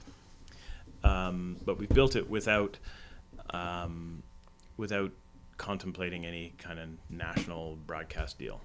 Um, 1.05 1.57
but 1.65 1.79
we've 1.79 1.95
built 2.01 2.17
it 2.17 2.29
without, 2.29 2.77
um, 3.51 4.25
without 4.77 5.13
contemplating 5.59 6.27
any 6.27 6.55
kind 6.59 6.79
of 6.81 6.89
national 7.09 7.77
broadcast 7.87 8.37
deal. 8.39 8.61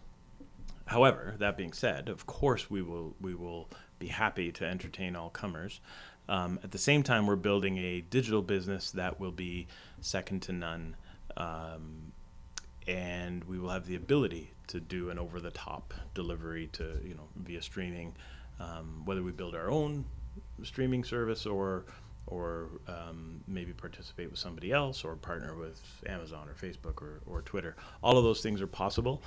However, 0.86 1.36
that 1.40 1.58
being 1.58 1.74
said, 1.74 2.10
of 2.10 2.26
course 2.26 2.70
we 2.70 2.82
will 2.82 3.16
we 3.22 3.34
will 3.36 3.70
be 4.00 4.08
happy 4.08 4.52
to 4.52 4.66
entertain 4.66 5.16
all 5.16 5.30
comers. 5.30 5.80
Um, 6.28 6.60
at 6.64 6.72
the 6.72 6.78
same 6.78 7.04
time, 7.04 7.28
we're 7.28 7.36
building 7.36 7.78
a 7.78 8.02
digital 8.02 8.42
business 8.42 8.92
that 8.92 9.20
will 9.20 9.32
be 9.32 9.68
second 10.00 10.42
to 10.44 10.54
none, 10.54 10.96
um, 11.36 12.14
and 12.88 13.44
we 13.44 13.60
will 13.60 13.70
have 13.70 13.86
the 13.86 13.96
ability 13.96 14.52
to 14.68 14.80
do 14.80 15.10
an 15.10 15.20
over-the-top 15.20 15.94
delivery 16.14 16.68
to 16.74 17.00
you 17.04 17.16
know 17.16 17.28
via 17.36 17.62
streaming, 17.62 18.16
um, 18.60 19.04
whether 19.06 19.24
we 19.24 19.32
build 19.32 19.56
our 19.56 19.70
own 19.70 20.06
streaming 20.64 21.04
service 21.04 21.46
or 21.46 21.86
or 22.28 22.70
um, 22.88 23.42
maybe 23.48 23.74
participate 23.74 24.30
with 24.30 24.40
somebody 24.40 24.72
else 24.72 25.04
or 25.04 25.16
partner 25.16 25.56
with 25.56 25.82
Amazon 26.08 26.48
or 26.48 26.54
Facebook 26.54 27.02
or, 27.02 27.22
or 27.26 27.42
Twitter. 27.42 27.76
All 28.02 28.18
of 28.18 28.24
those 28.24 28.42
things 28.42 28.62
are 28.62 28.68
possible. 28.68 29.22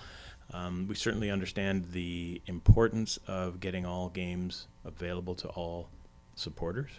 Um, 0.52 0.86
we 0.88 0.94
certainly 0.94 1.30
understand 1.30 1.90
the 1.92 2.40
importance 2.46 3.18
of 3.26 3.60
getting 3.60 3.84
all 3.84 4.08
games 4.08 4.68
available 4.84 5.34
to 5.36 5.48
all 5.48 5.88
supporters, 6.36 6.90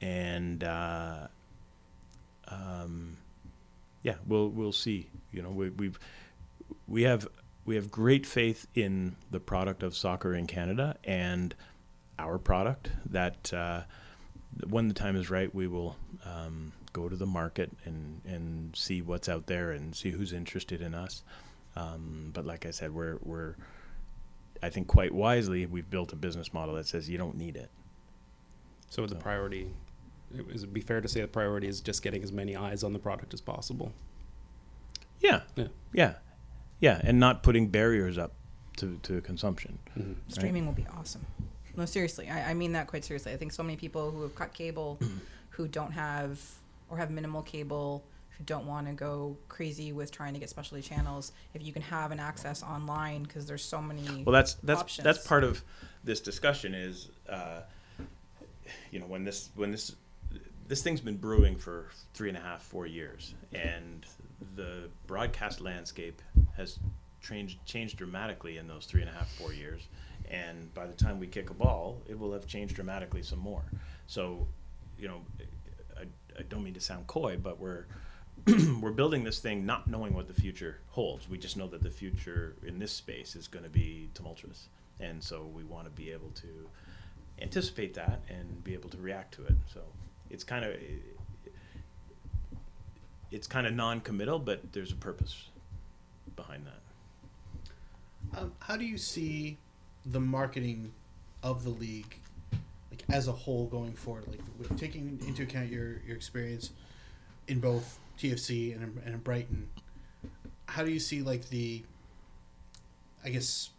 and 0.00 0.64
uh, 0.64 1.26
um, 2.48 3.16
yeah, 4.02 4.14
we'll 4.26 4.48
we'll 4.48 4.72
see. 4.72 5.08
You 5.32 5.42
know, 5.42 5.50
we, 5.50 5.70
we've 5.70 5.98
we 6.88 7.02
have 7.02 7.28
we 7.64 7.74
have 7.76 7.90
great 7.90 8.26
faith 8.26 8.66
in 8.74 9.16
the 9.30 9.40
product 9.40 9.82
of 9.82 9.96
soccer 9.96 10.34
in 10.34 10.46
Canada 10.46 10.96
and 11.04 11.54
our 12.18 12.38
product. 12.38 12.90
That 13.10 13.52
uh, 13.52 13.82
when 14.68 14.88
the 14.88 14.94
time 14.94 15.16
is 15.16 15.30
right, 15.30 15.54
we 15.54 15.66
will 15.66 15.96
um, 16.24 16.72
go 16.92 17.08
to 17.08 17.16
the 17.16 17.26
market 17.26 17.70
and 17.84 18.20
and 18.26 18.74
see 18.74 19.02
what's 19.02 19.28
out 19.28 19.46
there 19.46 19.72
and 19.72 19.94
see 19.94 20.10
who's 20.10 20.32
interested 20.32 20.80
in 20.80 20.94
us. 20.94 21.22
Um, 21.76 22.30
but 22.32 22.44
like 22.44 22.66
I 22.66 22.70
said, 22.70 22.94
we're 22.94 23.18
we're 23.22 23.54
I 24.62 24.68
think 24.70 24.86
quite 24.88 25.12
wisely 25.12 25.66
we've 25.66 25.88
built 25.88 26.12
a 26.12 26.16
business 26.16 26.52
model 26.52 26.74
that 26.76 26.86
says 26.86 27.08
you 27.08 27.18
don't 27.18 27.36
need 27.36 27.56
it. 27.56 27.70
So 28.90 29.06
the 29.06 29.14
priority, 29.14 29.70
it 30.36 30.46
would 30.46 30.54
it 30.62 30.72
be 30.72 30.80
fair 30.82 31.00
to 31.00 31.08
say 31.08 31.20
the 31.22 31.28
priority 31.28 31.66
is 31.66 31.80
just 31.80 32.02
getting 32.02 32.22
as 32.22 32.30
many 32.30 32.54
eyes 32.56 32.84
on 32.84 32.92
the 32.92 32.98
product 32.98 33.32
as 33.34 33.40
possible. 33.40 33.92
Yeah, 35.20 35.40
Yeah. 35.56 35.68
yeah, 35.92 36.14
yeah, 36.80 37.00
and 37.04 37.18
not 37.18 37.42
putting 37.42 37.68
barriers 37.68 38.18
up 38.18 38.32
to, 38.78 38.98
to 39.04 39.20
consumption. 39.22 39.78
Mhm. 39.96 40.16
Streaming 40.28 40.66
will 40.66 40.72
be 40.74 40.86
awesome. 40.96 41.24
No, 41.76 41.86
seriously, 41.86 42.28
I, 42.28 42.50
I 42.50 42.54
mean 42.54 42.72
that 42.72 42.86
quite 42.86 43.04
seriously. 43.04 43.32
I 43.32 43.36
think 43.36 43.52
so 43.52 43.62
many 43.62 43.76
people 43.76 44.10
who 44.10 44.22
have 44.22 44.34
cut 44.34 44.52
cable, 44.52 44.98
who 45.50 45.68
don't 45.68 45.92
have 45.92 46.38
or 46.90 46.98
have 46.98 47.10
minimal 47.10 47.40
cable, 47.42 48.02
who 48.02 48.11
don't 48.46 48.66
want 48.66 48.86
to 48.86 48.92
go 48.92 49.36
crazy 49.48 49.92
with 49.92 50.10
trying 50.10 50.34
to 50.34 50.40
get 50.40 50.50
specialty 50.50 50.82
channels. 50.82 51.32
If 51.54 51.62
you 51.62 51.72
can 51.72 51.82
have 51.82 52.10
an 52.12 52.20
access 52.20 52.62
online, 52.62 53.22
because 53.22 53.46
there's 53.46 53.64
so 53.64 53.80
many. 53.80 54.22
Well, 54.24 54.32
that's 54.32 54.54
that's 54.54 54.80
options. 54.80 55.04
that's 55.04 55.26
part 55.26 55.44
of 55.44 55.62
this 56.04 56.20
discussion 56.20 56.74
is, 56.74 57.08
uh, 57.28 57.62
you 58.90 58.98
know, 58.98 59.06
when 59.06 59.24
this 59.24 59.50
when 59.54 59.70
this 59.70 59.94
this 60.68 60.82
thing's 60.82 61.00
been 61.00 61.16
brewing 61.16 61.56
for 61.56 61.90
three 62.14 62.28
and 62.28 62.38
a 62.38 62.40
half 62.40 62.62
four 62.62 62.86
years, 62.86 63.34
and 63.52 64.06
the 64.56 64.88
broadcast 65.06 65.60
landscape 65.60 66.22
has 66.56 66.78
changed 67.20 67.64
changed 67.66 67.96
dramatically 67.96 68.58
in 68.58 68.66
those 68.66 68.86
three 68.86 69.00
and 69.00 69.10
a 69.10 69.12
half 69.12 69.30
four 69.34 69.52
years, 69.52 69.88
and 70.30 70.72
by 70.74 70.86
the 70.86 70.92
time 70.92 71.18
we 71.20 71.26
kick 71.26 71.50
a 71.50 71.54
ball, 71.54 72.00
it 72.08 72.18
will 72.18 72.32
have 72.32 72.46
changed 72.46 72.74
dramatically 72.74 73.22
some 73.22 73.38
more. 73.38 73.64
So, 74.06 74.46
you 74.98 75.08
know, 75.08 75.20
I, 75.96 76.02
I 76.38 76.42
don't 76.48 76.64
mean 76.64 76.74
to 76.74 76.80
sound 76.80 77.06
coy, 77.06 77.38
but 77.40 77.60
we're 77.60 77.84
we're 78.80 78.90
building 78.90 79.22
this 79.22 79.38
thing 79.38 79.64
not 79.64 79.86
knowing 79.86 80.14
what 80.14 80.26
the 80.26 80.34
future 80.34 80.78
holds. 80.88 81.28
We 81.28 81.38
just 81.38 81.56
know 81.56 81.68
that 81.68 81.82
the 81.82 81.90
future 81.90 82.56
in 82.66 82.78
this 82.78 82.92
space 82.92 83.36
is 83.36 83.46
going 83.46 83.64
to 83.64 83.70
be 83.70 84.08
tumultuous, 84.14 84.68
and 84.98 85.22
so 85.22 85.44
we 85.54 85.62
want 85.62 85.84
to 85.84 85.90
be 85.90 86.10
able 86.10 86.30
to 86.36 86.68
anticipate 87.40 87.94
that 87.94 88.20
and 88.28 88.64
be 88.64 88.74
able 88.74 88.90
to 88.90 88.96
react 88.96 89.34
to 89.34 89.44
it. 89.44 89.54
So 89.72 89.80
it's 90.30 90.42
kind 90.42 90.64
of 90.64 90.74
it's 93.30 93.46
kind 93.46 93.66
of 93.66 93.74
non-committal, 93.74 94.40
but 94.40 94.72
there's 94.72 94.92
a 94.92 94.96
purpose 94.96 95.48
behind 96.34 96.66
that. 96.66 98.40
Um, 98.40 98.52
how 98.58 98.76
do 98.76 98.84
you 98.84 98.98
see 98.98 99.58
the 100.06 100.20
marketing 100.20 100.92
of 101.42 101.64
the 101.64 101.70
league, 101.70 102.16
like 102.90 103.04
as 103.08 103.28
a 103.28 103.32
whole, 103.32 103.66
going 103.66 103.92
forward? 103.92 104.24
Like 104.28 104.76
taking 104.76 105.20
into 105.26 105.44
account 105.44 105.70
your 105.70 106.00
your 106.06 106.16
experience 106.16 106.70
in 107.46 107.60
both 107.60 107.98
TFC 108.18 108.74
and 108.74 109.00
and 109.04 109.22
Brighton, 109.22 109.68
how 110.66 110.84
do 110.84 110.90
you 110.90 111.00
see 111.00 111.22
like 111.22 111.48
the, 111.48 111.82
I 113.24 113.30
guess, 113.30 113.70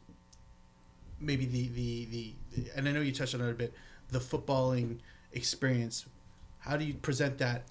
maybe 1.19 1.45
the, 1.45 1.67
the 1.69 2.05
the 2.05 2.33
and 2.75 2.87
I 2.87 2.91
know 2.91 3.01
you 3.01 3.11
touched 3.11 3.35
on 3.35 3.41
it 3.41 3.49
a 3.49 3.53
bit, 3.53 3.73
the 4.09 4.19
footballing 4.19 4.99
experience. 5.31 6.05
How 6.59 6.77
do 6.77 6.85
you 6.85 6.93
present 6.93 7.37
that? 7.39 7.63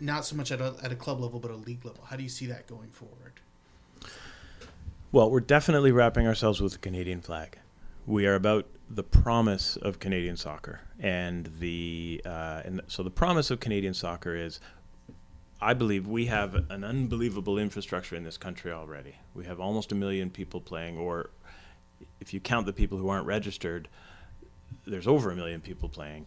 Not 0.00 0.24
so 0.24 0.36
much 0.36 0.50
at 0.50 0.60
a, 0.60 0.74
at 0.82 0.90
a 0.90 0.96
club 0.96 1.20
level, 1.20 1.38
but 1.38 1.50
a 1.50 1.56
league 1.56 1.84
level. 1.84 2.04
How 2.04 2.16
do 2.16 2.22
you 2.22 2.28
see 2.28 2.46
that 2.46 2.66
going 2.66 2.90
forward? 2.90 3.40
Well, 5.12 5.30
we're 5.30 5.40
definitely 5.40 5.92
wrapping 5.92 6.26
ourselves 6.26 6.60
with 6.60 6.72
the 6.72 6.78
Canadian 6.78 7.20
flag. 7.20 7.58
We 8.06 8.26
are 8.26 8.34
about 8.34 8.66
the 8.88 9.02
promise 9.02 9.76
of 9.76 9.98
Canadian 9.98 10.36
soccer, 10.36 10.80
and 10.98 11.50
the 11.60 12.22
uh, 12.24 12.62
and 12.64 12.80
so 12.86 13.02
the 13.02 13.10
promise 13.10 13.50
of 13.50 13.60
Canadian 13.60 13.94
soccer 13.94 14.34
is, 14.34 14.58
I 15.62 15.74
believe 15.74 16.08
we 16.08 16.26
have 16.26 16.56
an 16.70 16.82
unbelievable 16.82 17.56
infrastructure 17.56 18.16
in 18.16 18.24
this 18.24 18.36
country 18.36 18.72
already. 18.72 19.14
We 19.32 19.44
have 19.44 19.60
almost 19.60 19.92
a 19.92 19.94
million 19.94 20.28
people 20.28 20.60
playing, 20.60 20.98
or 20.98 21.30
if 22.20 22.34
you 22.34 22.40
count 22.40 22.66
the 22.66 22.72
people 22.72 22.98
who 22.98 23.08
aren't 23.08 23.26
registered, 23.26 23.86
there's 24.84 25.06
over 25.06 25.30
a 25.30 25.36
million 25.36 25.60
people 25.60 25.88
playing. 25.88 26.26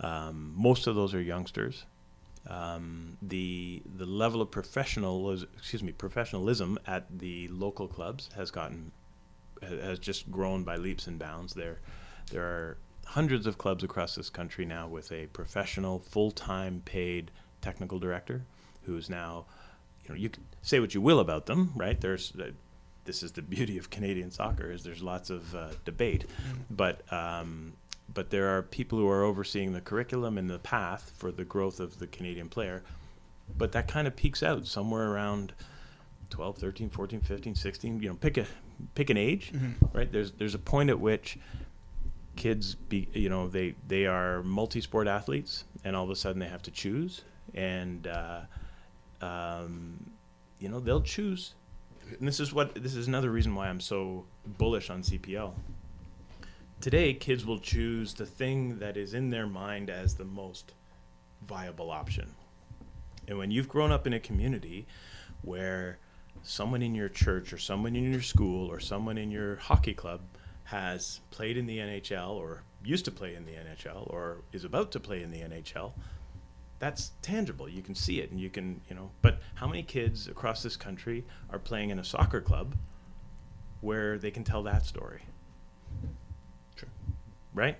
Um, 0.00 0.52
most 0.54 0.86
of 0.86 0.94
those 0.94 1.14
are 1.14 1.22
youngsters. 1.22 1.86
Um, 2.48 3.16
the 3.22 3.82
the 3.96 4.04
level 4.04 4.42
of 4.42 4.50
professional 4.50 5.32
excuse 5.32 5.82
me 5.82 5.92
professionalism 5.92 6.78
at 6.86 7.06
the 7.18 7.48
local 7.48 7.88
clubs 7.88 8.28
has 8.36 8.50
gotten 8.50 8.92
has 9.62 9.98
just 9.98 10.30
grown 10.30 10.64
by 10.64 10.76
leaps 10.76 11.06
and 11.06 11.18
bounds. 11.18 11.54
There 11.54 11.80
there 12.30 12.44
are 12.44 12.76
hundreds 13.06 13.46
of 13.46 13.56
clubs 13.56 13.82
across 13.82 14.16
this 14.16 14.28
country 14.28 14.66
now 14.66 14.86
with 14.86 15.10
a 15.12 15.28
professional 15.28 15.98
full 15.98 16.30
time 16.30 16.82
paid 16.84 17.30
technical 17.62 17.98
director 17.98 18.44
who's 18.86 19.10
now 19.10 19.44
you 20.04 20.10
know 20.10 20.14
you 20.14 20.28
can 20.28 20.42
say 20.62 20.80
what 20.80 20.94
you 20.94 21.00
will 21.00 21.20
about 21.20 21.46
them 21.46 21.72
right 21.76 22.00
there's 22.00 22.32
uh, 22.40 22.50
this 23.04 23.22
is 23.22 23.32
the 23.32 23.42
beauty 23.42 23.78
of 23.78 23.88
Canadian 23.90 24.30
soccer 24.30 24.70
is 24.70 24.82
there's 24.82 25.02
lots 25.02 25.30
of 25.30 25.54
uh, 25.54 25.68
debate 25.84 26.24
but 26.70 27.00
um, 27.12 27.72
but 28.12 28.30
there 28.30 28.56
are 28.56 28.62
people 28.62 28.98
who 28.98 29.08
are 29.08 29.22
overseeing 29.24 29.72
the 29.72 29.80
curriculum 29.80 30.38
and 30.38 30.48
the 30.48 30.58
path 30.58 31.12
for 31.16 31.30
the 31.30 31.44
growth 31.44 31.80
of 31.80 31.98
the 31.98 32.06
Canadian 32.06 32.48
player. 32.48 32.82
But 33.56 33.72
that 33.72 33.88
kind 33.88 34.06
of 34.06 34.16
peaks 34.16 34.42
out 34.42 34.66
somewhere 34.66 35.10
around 35.10 35.52
12, 36.30 36.58
13, 36.58 36.90
14, 36.90 37.20
15, 37.20 37.54
16, 37.54 38.00
you 38.00 38.08
know, 38.08 38.14
pick 38.14 38.38
a 38.38 38.46
pick 38.94 39.10
an 39.10 39.16
age, 39.16 39.52
right? 39.92 40.10
There's 40.10 40.32
there's 40.32 40.54
a 40.54 40.58
point 40.58 40.90
at 40.90 40.98
which 40.98 41.38
kids 42.36 42.74
be 42.74 43.08
you 43.12 43.28
know, 43.28 43.48
they 43.48 43.74
they 43.86 44.06
are 44.06 44.42
multi-sport 44.42 45.06
athletes 45.06 45.64
and 45.84 45.94
all 45.94 46.04
of 46.04 46.10
a 46.10 46.16
sudden 46.16 46.40
they 46.40 46.48
have 46.48 46.62
to 46.62 46.70
choose 46.70 47.22
and 47.54 48.06
uh, 48.06 48.40
um, 49.20 50.10
you 50.58 50.68
know, 50.68 50.80
they'll 50.80 51.02
choose. 51.02 51.54
And 52.18 52.26
this 52.26 52.40
is 52.40 52.52
what 52.52 52.74
this 52.74 52.94
is 52.94 53.08
another 53.08 53.30
reason 53.30 53.54
why 53.54 53.68
I'm 53.68 53.80
so 53.80 54.24
bullish 54.46 54.90
on 54.90 55.02
CPL 55.02 55.54
today 56.80 57.14
kids 57.14 57.46
will 57.46 57.58
choose 57.58 58.14
the 58.14 58.26
thing 58.26 58.78
that 58.78 58.96
is 58.96 59.14
in 59.14 59.30
their 59.30 59.46
mind 59.46 59.88
as 59.88 60.14
the 60.14 60.24
most 60.24 60.72
viable 61.46 61.90
option 61.90 62.34
and 63.28 63.38
when 63.38 63.50
you've 63.50 63.68
grown 63.68 63.90
up 63.90 64.06
in 64.06 64.12
a 64.12 64.20
community 64.20 64.86
where 65.42 65.98
someone 66.42 66.82
in 66.82 66.94
your 66.94 67.08
church 67.08 67.52
or 67.52 67.58
someone 67.58 67.96
in 67.96 68.12
your 68.12 68.22
school 68.22 68.70
or 68.70 68.78
someone 68.78 69.16
in 69.16 69.30
your 69.30 69.56
hockey 69.56 69.94
club 69.94 70.20
has 70.64 71.20
played 71.30 71.56
in 71.56 71.66
the 71.66 71.78
NHL 71.78 72.30
or 72.30 72.62
used 72.84 73.04
to 73.04 73.10
play 73.10 73.34
in 73.34 73.46
the 73.46 73.52
NHL 73.52 74.08
or 74.10 74.38
is 74.52 74.64
about 74.64 74.92
to 74.92 75.00
play 75.00 75.22
in 75.22 75.30
the 75.30 75.40
NHL 75.40 75.92
that's 76.78 77.12
tangible 77.22 77.68
you 77.68 77.82
can 77.82 77.94
see 77.94 78.20
it 78.20 78.30
and 78.30 78.40
you 78.40 78.50
can 78.50 78.80
you 78.88 78.94
know 78.94 79.10
but 79.22 79.40
how 79.54 79.66
many 79.66 79.82
kids 79.82 80.28
across 80.28 80.62
this 80.62 80.76
country 80.76 81.24
are 81.50 81.58
playing 81.58 81.90
in 81.90 81.98
a 81.98 82.04
soccer 82.04 82.40
club 82.40 82.74
where 83.80 84.18
they 84.18 84.30
can 84.30 84.44
tell 84.44 84.62
that 84.62 84.84
story 84.84 85.22
Sure. 86.76 86.88
right? 87.54 87.76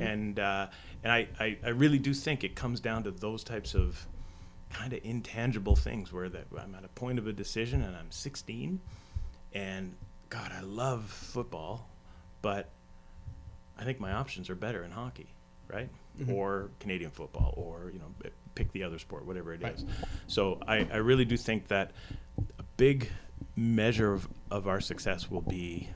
And 0.00 0.38
uh, 0.38 0.66
and 1.02 1.12
I, 1.12 1.28
I, 1.38 1.58
I 1.64 1.68
really 1.70 1.98
do 1.98 2.12
think 2.12 2.44
it 2.44 2.54
comes 2.54 2.80
down 2.80 3.04
to 3.04 3.10
those 3.10 3.42
types 3.44 3.74
of 3.74 4.06
kind 4.70 4.92
of 4.92 5.00
intangible 5.04 5.76
things 5.76 6.12
where 6.12 6.28
that 6.28 6.46
I'm 6.58 6.74
at 6.74 6.84
a 6.84 6.88
point 6.88 7.18
of 7.18 7.26
a 7.26 7.32
decision 7.32 7.82
and 7.82 7.94
I'm 7.96 8.10
16 8.10 8.80
and 9.54 9.94
god 10.30 10.50
I 10.50 10.60
love 10.62 11.04
football 11.04 11.88
but 12.40 12.70
I 13.78 13.84
think 13.84 14.00
my 14.00 14.12
options 14.12 14.48
are 14.48 14.54
better 14.54 14.82
in 14.82 14.90
hockey 14.92 15.28
right 15.68 15.90
or 16.30 16.70
Canadian 16.80 17.10
football 17.10 17.54
or 17.56 17.90
you 17.92 17.98
know 17.98 18.30
pick 18.54 18.70
the 18.72 18.82
other 18.82 18.98
sport 18.98 19.24
whatever 19.24 19.54
it 19.54 19.62
is 19.62 19.84
so 20.26 20.58
I, 20.68 20.86
I 20.92 20.96
really 20.96 21.24
do 21.24 21.36
think 21.36 21.68
that 21.68 21.92
a 22.58 22.62
big 22.76 23.08
measure 23.56 24.12
of, 24.12 24.28
of 24.50 24.68
our 24.68 24.80
success 24.80 25.30
will 25.30 25.40
be 25.40 25.88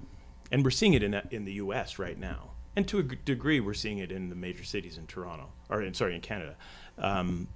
and 0.51 0.65
we're 0.65 0.71
seeing 0.71 0.95
it 0.95 1.03
in 1.03 1.21
in 1.31 1.45
the 1.45 1.55
U.S. 1.55 1.99
right 1.99 2.19
now, 2.19 2.53
and 2.75 2.87
to 2.89 2.99
a 2.99 3.03
degree, 3.03 3.61
we're 3.61 3.75
seeing 3.75 3.99
it 3.99 4.13
in 4.13 4.29
the 4.29 4.35
major 4.35 4.65
cities 4.65 4.99
in 4.99 5.07
Toronto, 5.07 5.53
or 5.69 5.83
in, 5.83 5.95
sorry, 5.95 6.15
in 6.15 6.21
Canada. 6.21 6.57
Um, 6.99 7.49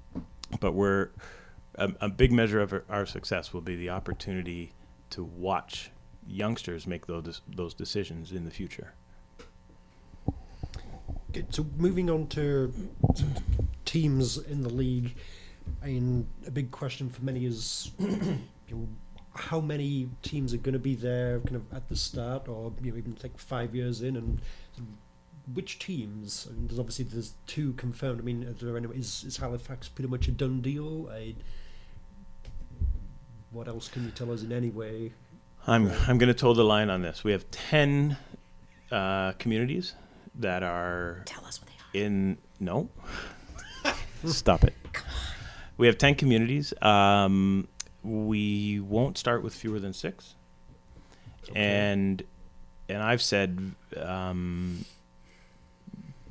but 0.61 0.73
we're 0.73 1.11
a, 1.77 1.93
a 2.01 2.09
big 2.09 2.33
measure 2.33 2.61
of 2.61 2.73
our, 2.73 2.85
our 2.89 3.07
success 3.07 3.53
will 3.53 3.61
be 3.61 3.77
the 3.77 3.91
opportunity 3.91 4.73
to 5.11 5.25
watch 5.25 5.91
youngsters 6.27 6.87
make 6.87 7.07
those 7.07 7.43
those 7.49 7.75
decisions 7.75 8.33
in 8.33 8.45
the 8.45 8.51
future. 8.51 8.95
Okay, 11.31 11.45
so 11.51 11.65
moving 11.77 12.11
on 12.11 12.27
to 12.29 12.75
teams 13.85 14.37
in 14.37 14.63
the 14.63 14.69
league, 14.69 15.15
I 15.81 15.87
mean, 15.87 16.27
a 16.45 16.51
big 16.51 16.73
question 16.73 17.09
for 17.09 17.23
many 17.23 17.47
is 17.47 17.93
you 18.01 18.41
know, 18.69 18.89
how 19.37 19.61
many 19.61 20.09
teams 20.23 20.53
are 20.53 20.57
going 20.57 20.73
to 20.73 20.81
be 20.81 20.97
there 20.97 21.39
kind 21.39 21.55
of 21.55 21.73
at 21.73 21.89
the 21.89 21.95
start 21.95 22.49
or 22.49 22.73
you 22.83 22.91
know, 22.91 22.99
even 22.99 23.17
like 23.23 23.39
five 23.39 23.77
years 23.77 24.03
in 24.03 24.17
and 24.17 24.41
which 25.55 25.79
teams? 25.79 26.49
I 26.51 26.55
mean, 26.55 26.67
there's 26.67 26.81
obviously 26.81 27.05
there's 27.05 27.35
two 27.47 27.75
confirmed. 27.75 28.19
I 28.19 28.25
mean, 28.25 28.43
are 28.49 28.53
there 28.53 28.77
any, 28.77 28.89
is, 28.89 29.23
is 29.23 29.37
Halifax 29.37 29.87
pretty 29.89 30.11
much 30.11 30.27
a 30.27 30.33
done 30.33 30.61
deal? 30.61 31.09
I, 31.13 31.37
what 33.53 33.69
else 33.69 33.87
can 33.87 34.05
you 34.05 34.11
tell 34.11 34.33
us 34.33 34.43
in 34.43 34.51
any 34.51 34.71
way? 34.71 35.13
I'm 35.69 35.93
I'm 36.09 36.19
going 36.19 36.27
to 36.27 36.35
toe 36.35 36.55
the 36.55 36.65
line 36.65 36.91
on 36.91 37.03
this. 37.03 37.23
We 37.23 37.31
have 37.31 37.49
ten 37.53 38.17
uh, 38.91 39.31
communities 39.33 39.95
that 40.41 40.63
are 40.63 41.23
Tell 41.27 41.45
us 41.45 41.61
what 41.61 41.69
they 41.69 42.01
are. 42.01 42.05
in 42.05 42.39
no. 42.59 42.89
Stop 44.27 44.65
it. 44.65 44.75
We 45.77 45.87
have 45.87 45.97
10 45.99 46.15
communities. 46.17 46.75
Um, 46.83 47.69
we 48.03 48.81
won't 48.81 49.17
start 49.19 49.43
with 49.43 49.55
fewer 49.55 49.79
than 49.79 49.93
six. 49.93 50.35
And 51.55 52.23
and 52.89 53.03
i've 53.03 53.23
said 53.23 53.73
um, 53.97 54.85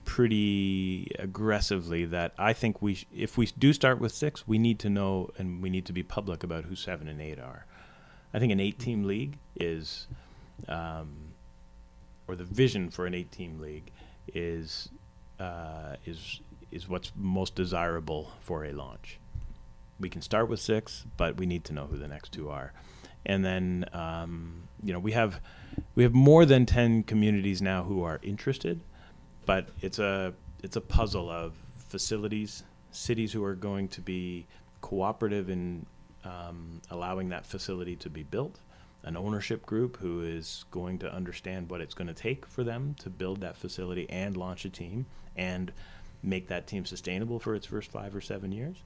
pretty 0.06 1.12
aggressively 1.20 2.06
that 2.06 2.34
i 2.38 2.52
think 2.54 2.82
we 2.82 2.96
sh- 2.96 3.06
if 3.16 3.38
we 3.38 3.46
do 3.58 3.72
start 3.74 4.00
with 4.00 4.12
six 4.14 4.48
we 4.48 4.58
need 4.58 4.80
to 4.80 4.90
know 4.90 5.30
and 5.38 5.62
we 5.62 5.70
need 5.70 5.86
to 5.86 5.94
be 5.94 6.04
public 6.04 6.44
about 6.44 6.66
who 6.66 6.76
seven 6.76 7.08
and 7.08 7.22
eight 7.22 7.40
are. 7.40 7.66
I 8.34 8.40
think 8.40 8.52
an 8.52 8.60
eight 8.60 8.78
team 8.78 9.04
league 9.06 9.38
is 9.56 10.08
um, 10.68 11.34
or 12.28 12.36
the 12.36 12.44
vision 12.44 12.90
for 12.92 13.06
an 13.06 13.14
eight 13.14 13.32
team 13.32 13.60
league 13.60 13.92
is 14.34 14.90
uh, 15.40 15.96
is 16.06 16.42
is 16.72 16.88
what's 16.88 17.12
most 17.16 17.56
desirable 17.56 18.32
for 18.42 18.66
a 18.66 18.72
launch. 18.72 19.20
We 20.00 20.10
can 20.10 20.22
start 20.22 20.50
with 20.50 20.60
six, 20.60 21.06
but 21.18 21.38
we 21.38 21.46
need 21.46 21.64
to 21.66 21.74
know 21.74 21.88
who 21.88 21.98
the 21.98 22.08
next 22.08 22.32
two 22.32 22.50
are, 22.50 22.74
and 23.26 23.44
then 23.44 23.86
um, 23.94 24.64
you 24.84 24.94
know 24.94 25.00
we 25.00 25.12
have 25.14 25.42
we 25.96 26.04
have 26.04 26.14
more 26.14 26.46
than 26.46 26.66
ten 26.66 27.04
communities 27.04 27.62
now 27.62 27.84
who 27.84 28.04
are 28.04 28.20
interested, 28.22 28.82
but 29.46 29.70
it's 29.82 30.00
a 30.00 30.34
it's 30.64 30.76
a 30.76 30.82
puzzle 30.82 31.30
of 31.30 31.54
facilities, 31.76 32.64
cities 32.92 33.34
who 33.34 33.44
are 33.44 33.56
going 33.56 33.88
to 33.90 34.02
be 34.02 34.46
cooperative 34.82 35.50
in 35.50 35.86
um, 36.24 36.82
allowing 36.90 37.30
that 37.30 37.46
facility 37.46 37.96
to 37.98 38.10
be 38.10 38.24
built, 38.24 38.60
an 39.04 39.16
ownership 39.16 39.66
group 39.66 39.98
who 39.98 40.22
is 40.22 40.66
going 40.72 41.00
to 41.00 41.14
understand 41.14 41.70
what 41.70 41.82
it's 41.82 41.94
going 41.94 42.08
to 42.08 42.14
take 42.14 42.46
for 42.46 42.64
them 42.64 42.96
to 43.00 43.10
build 43.10 43.42
that 43.42 43.56
facility 43.58 44.10
and 44.10 44.36
launch 44.36 44.66
a 44.66 44.70
team 44.70 45.06
and 45.36 45.72
make 46.22 46.48
that 46.50 46.68
team 46.68 46.86
sustainable 46.86 47.40
for 47.40 47.56
its 47.56 47.66
first 47.66 47.92
five 47.92 48.16
or 48.16 48.22
seven 48.22 48.52
years. 48.52 48.84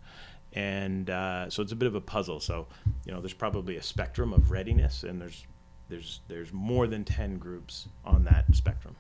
And 0.54 1.10
uh, 1.10 1.50
so 1.50 1.64
it's 1.64 1.72
a 1.72 1.76
bit 1.76 1.88
of 1.88 1.96
a 1.96 2.02
puzzle. 2.02 2.40
So 2.40 2.68
you 3.06 3.12
know, 3.12 3.22
there's 3.22 3.34
probably 3.34 3.78
a 3.78 3.82
spectrum 3.82 4.34
of 4.34 4.52
readiness, 4.52 5.04
and 5.04 5.20
there's 5.20 5.48
there's 5.90 6.22
there's 6.28 6.54
more 6.54 6.86
than 6.86 7.04
ten 7.04 7.38
groups 7.40 7.88
on 8.06 8.24
that 8.26 8.46
spectrum. 8.54 8.96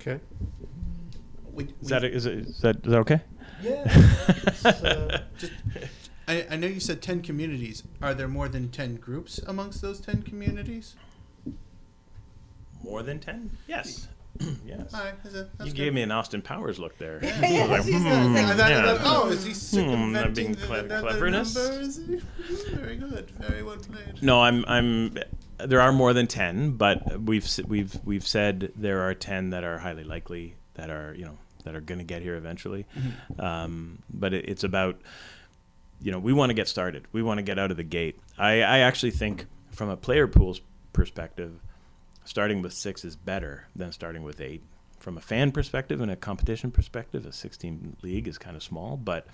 Okay. 0.00 0.18
We, 1.52 1.68
Is 1.80 1.88
that 1.88 2.04
is, 2.04 2.26
it, 2.26 2.38
is 2.38 2.60
that 2.60 2.76
is 2.84 2.90
that 2.90 2.98
okay? 2.98 3.20
Yeah. 3.62 5.22
just, 5.38 5.52
I, 6.28 6.46
I 6.50 6.56
know 6.56 6.66
you 6.66 6.80
said 6.80 7.02
10 7.02 7.22
communities. 7.22 7.82
Are 8.02 8.14
there 8.14 8.28
more 8.28 8.48
than 8.48 8.68
10 8.70 8.96
groups 8.96 9.38
amongst 9.46 9.80
those 9.82 10.00
10 10.00 10.22
communities? 10.22 10.96
More 12.82 13.02
than 13.02 13.18
ten? 13.18 13.50
Yes. 13.66 14.06
yes. 14.64 14.94
All 14.94 15.00
right, 15.02 15.14
that's 15.22 15.34
a- 15.34 15.48
that's 15.56 15.66
You 15.70 15.72
good. 15.72 15.76
gave 15.76 15.94
me 15.94 16.02
an 16.02 16.12
Austin 16.12 16.40
Powers 16.42 16.78
look 16.78 16.96
there. 16.98 17.18
Yeah, 17.24 17.64
like, 17.64 17.84
hmm, 17.84 18.06
a- 18.06 18.08
I 18.10 18.68
yeah. 18.68 18.98
oh, 19.02 19.28
is 19.30 19.44
he 19.44 19.52
circumventing 19.54 20.34
being 20.34 20.52
the, 20.52 20.66
cle- 20.66 20.82
the, 20.82 20.88
the 20.88 21.00
cleverness? 21.00 21.56
numbers? 21.56 21.96
Very 22.74 22.96
good. 22.96 23.30
Very 23.40 23.62
well 23.64 23.76
played. 23.78 24.22
No, 24.22 24.42
I'm. 24.42 24.64
I'm. 24.68 25.18
There 25.58 25.80
are 25.80 25.90
more 25.92 26.12
than 26.12 26.26
ten, 26.28 26.72
but 26.72 27.22
we've 27.22 27.48
we've 27.66 27.98
we've 28.04 28.26
said 28.26 28.72
there 28.76 29.00
are 29.08 29.14
ten 29.14 29.50
that 29.50 29.64
are 29.64 29.78
highly 29.78 30.04
likely 30.04 30.54
that 30.74 30.90
are 30.90 31.14
you 31.14 31.24
know 31.24 31.38
that 31.64 31.74
are 31.74 31.80
going 31.80 31.98
to 31.98 32.04
get 32.04 32.22
here 32.22 32.36
eventually. 32.36 32.86
Um, 33.38 34.02
but 34.12 34.32
it, 34.34 34.48
it's 34.48 34.62
about 34.64 35.00
you 36.00 36.12
know 36.12 36.18
we 36.18 36.32
want 36.32 36.50
to 36.50 36.54
get 36.54 36.68
started. 36.68 37.04
We 37.12 37.22
want 37.22 37.38
to 37.38 37.42
get 37.42 37.58
out 37.58 37.70
of 37.70 37.76
the 37.76 37.84
gate. 37.84 38.18
I, 38.38 38.62
I 38.62 38.78
actually 38.78 39.12
think 39.12 39.46
from 39.70 39.88
a 39.88 39.96
player 39.96 40.26
pool's 40.26 40.60
perspective, 40.92 41.60
starting 42.24 42.62
with 42.62 42.72
six 42.72 43.04
is 43.04 43.16
better 43.16 43.66
than 43.74 43.92
starting 43.92 44.22
with 44.22 44.40
eight. 44.40 44.62
From 44.98 45.16
a 45.18 45.20
fan 45.20 45.52
perspective 45.52 46.00
and 46.00 46.10
a 46.10 46.16
competition 46.16 46.70
perspective, 46.70 47.26
a 47.26 47.32
16 47.32 47.98
league 48.02 48.26
is 48.26 48.38
kind 48.38 48.56
of 48.56 48.62
small, 48.62 48.96
but 48.96 49.26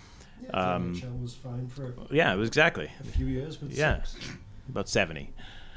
Yeah, 0.42 0.50
Um, 0.50 0.94
NHL 0.96 1.22
was 1.22 1.34
fine 1.34 1.68
for 1.68 1.94
yeah, 2.10 2.32
it 2.34 2.36
was 2.36 2.48
exactly 2.48 2.90
a 3.00 3.04
few 3.04 3.26
years 3.26 3.60
with 3.60 3.72
Yeah. 3.72 4.02
six. 4.02 4.28
about 4.68 4.88
70. 4.88 5.30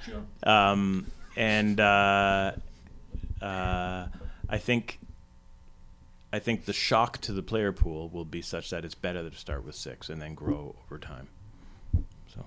Sure. 0.06 0.24
um, 0.44 1.06
and 1.38 1.80
uh, 1.80 2.54
uh, 3.42 4.08
I 4.50 4.58
think 4.58 5.00
I 6.36 6.40
think 6.40 6.66
the 6.66 6.74
shock 6.74 7.20
to 7.22 7.32
the 7.32 7.42
player 7.42 7.72
pool 7.72 8.10
will 8.10 8.26
be 8.26 8.42
such 8.42 8.70
that 8.72 8.84
it's 8.84 8.94
better 8.96 9.30
to 9.30 9.36
start 9.38 9.66
with 9.66 9.76
six 9.76 10.10
and 10.10 10.22
then 10.22 10.34
grow 10.36 10.76
over 10.86 10.98
time. 11.00 11.28
So 12.28 12.44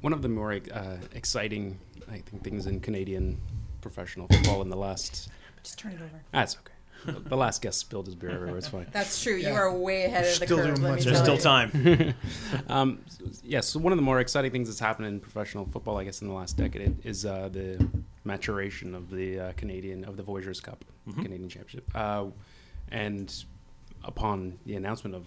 One 0.00 0.12
of 0.12 0.22
the 0.22 0.28
more 0.28 0.52
uh, 0.72 0.96
exciting, 1.12 1.78
I 2.10 2.18
think, 2.18 2.44
things 2.44 2.66
in 2.66 2.80
Canadian 2.80 3.40
professional 3.80 4.28
football 4.28 4.62
in 4.62 4.68
the 4.68 4.76
last. 4.76 5.28
Just 5.62 5.78
turn 5.78 5.92
it 5.92 5.96
over. 5.96 6.20
That's 6.32 6.56
okay. 6.56 6.70
The- 7.12 7.20
The 7.28 7.36
last 7.36 7.60
guest 7.62 7.78
spilled 7.80 8.06
his 8.06 8.14
beer 8.14 8.30
everywhere. 8.30 8.56
It's 8.58 8.68
fine. 8.68 8.86
That's 8.92 9.22
true. 9.22 9.34
You 9.34 9.48
are 9.52 9.76
way 9.76 10.04
ahead 10.04 10.24
of 10.24 10.38
the 10.40 10.46
Still 10.46 10.56
curve. 10.58 10.76
doing 10.76 10.82
much 10.94 11.04
there's 11.04 11.18
still 11.18 11.34
you. 11.34 11.40
time. 11.40 12.14
Um, 12.68 13.00
yes, 13.42 13.66
so 13.66 13.78
one 13.80 13.92
of 13.92 13.98
the 13.98 14.02
more 14.02 14.20
exciting 14.20 14.52
things 14.52 14.68
that's 14.68 14.78
happened 14.80 15.08
in 15.08 15.20
professional 15.20 15.66
football, 15.66 15.98
I 15.98 16.04
guess, 16.04 16.22
in 16.22 16.28
the 16.28 16.34
last 16.34 16.56
decade 16.56 17.04
is 17.04 17.26
uh, 17.26 17.48
the 17.52 17.86
maturation 18.24 18.94
of 18.94 19.10
the 19.10 19.38
uh, 19.38 19.52
Canadian 19.52 20.04
of 20.04 20.16
the 20.16 20.22
Voyageurs 20.22 20.60
Cup, 20.60 20.84
Canadian 21.14 21.48
Championship, 21.48 21.90
uh, 21.94 22.26
and 22.90 23.44
upon 24.02 24.58
the 24.66 24.76
announcement 24.76 25.14
of 25.14 25.26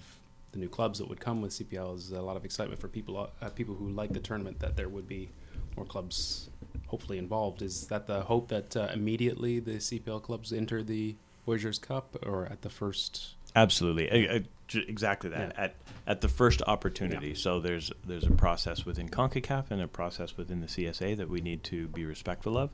the 0.51 0.59
new 0.59 0.69
clubs 0.69 0.99
that 0.99 1.07
would 1.07 1.19
come 1.19 1.41
with 1.41 1.51
CPL, 1.51 1.95
is 1.95 2.11
a 2.11 2.21
lot 2.21 2.37
of 2.37 2.45
excitement 2.45 2.79
for 2.79 2.87
people 2.87 3.29
uh, 3.41 3.49
people 3.49 3.75
who 3.75 3.89
like 3.89 4.13
the 4.13 4.19
tournament 4.19 4.59
that 4.59 4.75
there 4.75 4.89
would 4.89 5.07
be 5.07 5.29
more 5.75 5.85
clubs 5.85 6.49
hopefully 6.87 7.17
involved. 7.17 7.61
Is 7.61 7.87
that 7.87 8.07
the 8.07 8.21
hope 8.21 8.47
that 8.47 8.75
uh, 8.75 8.89
immediately 8.93 9.59
the 9.59 9.75
CPL 9.75 10.23
clubs 10.23 10.51
enter 10.51 10.81
the 10.83 11.15
Voyageurs 11.45 11.79
Cup, 11.79 12.17
or 12.25 12.45
at 12.45 12.61
the 12.61 12.69
first? 12.69 13.35
Absolutely, 13.57 14.11
I- 14.11 14.35
I- 14.35 14.43
j- 14.67 14.85
exactly 14.87 15.29
that. 15.31 15.53
Yeah. 15.55 15.63
At 15.63 15.75
at 16.05 16.21
the 16.21 16.27
first 16.29 16.61
opportunity. 16.67 17.33
So 17.35 17.59
there's 17.59 17.91
there's 18.05 18.25
a 18.25 18.31
process 18.31 18.85
within 18.85 19.09
Concacaf 19.09 19.71
and 19.71 19.81
a 19.81 19.87
process 19.87 20.37
within 20.37 20.61
the 20.61 20.67
CSA 20.67 21.17
that 21.17 21.29
we 21.29 21.41
need 21.41 21.63
to 21.65 21.87
be 21.89 22.05
respectful 22.05 22.57
of, 22.57 22.69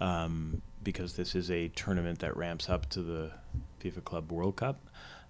um, 0.00 0.62
because 0.82 1.14
this 1.14 1.34
is 1.34 1.50
a 1.50 1.68
tournament 1.68 2.18
that 2.20 2.36
ramps 2.36 2.68
up 2.68 2.88
to 2.90 3.02
the 3.02 3.32
FIFA 3.80 4.04
Club 4.04 4.30
World 4.32 4.56
Cup. 4.56 4.80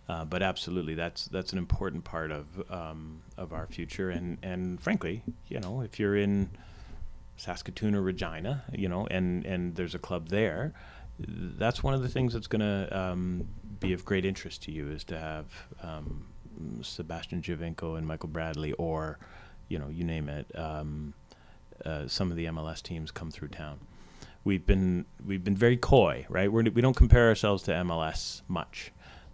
Uh, 0.07 0.25
but 0.25 0.43
absolutely, 0.43 0.95
that's 0.95 1.27
that's 1.27 1.53
an 1.53 1.59
important 1.59 2.05
part 2.05 2.31
of 2.31 2.47
um, 2.71 3.23
of 3.39 3.53
our 3.53 3.67
future. 3.67 4.11
And 4.11 4.37
and 4.43 4.83
frankly, 4.83 5.23
you 5.49 5.61
know, 5.61 5.81
if 5.81 5.99
you're 5.99 6.17
in 6.17 6.51
Saskatoon 7.37 7.95
or 7.95 8.03
Regina, 8.03 8.65
you 8.73 8.89
know, 8.89 9.07
and 9.11 9.47
and 9.47 9.75
there's 9.77 9.95
a 9.95 9.99
club 9.99 10.29
there, 10.29 10.75
that's 11.19 11.83
one 11.83 11.95
of 11.95 12.03
the 12.03 12.09
things 12.09 12.35
that's 12.35 12.49
going 12.49 12.61
to 12.61 12.99
um, 12.99 13.49
be 13.81 13.93
of 13.93 14.05
great 14.05 14.25
interest 14.25 14.63
to 14.65 14.73
you 14.73 14.91
is 14.91 15.05
to 15.05 15.19
have 15.19 15.47
um, 15.83 16.27
Sebastian 16.83 17.43
Giovinco 17.43 17.97
and 17.99 18.07
Michael 18.07 18.29
Bradley, 18.29 18.73
or 18.73 19.19
you 19.69 19.79
know, 19.79 19.89
you 19.89 20.05
name 20.05 20.29
it, 20.29 20.47
um, 20.59 21.15
uh, 21.85 22.07
some 22.07 22.31
of 22.31 22.37
the 22.37 22.47
MLS 22.47 22.83
teams 22.83 23.11
come 23.11 23.31
through 23.31 23.49
town. 23.49 23.81
We've 24.45 24.65
been 24.65 25.07
we've 25.25 25.43
been 25.43 25.57
very 25.57 25.77
coy, 25.77 26.27
right? 26.29 26.53
We're, 26.53 26.65
we 26.65 26.83
don't 26.83 26.97
compare 26.97 27.29
ourselves 27.29 27.63
to 27.65 27.73
MLS 27.73 28.43
much, 28.47 28.93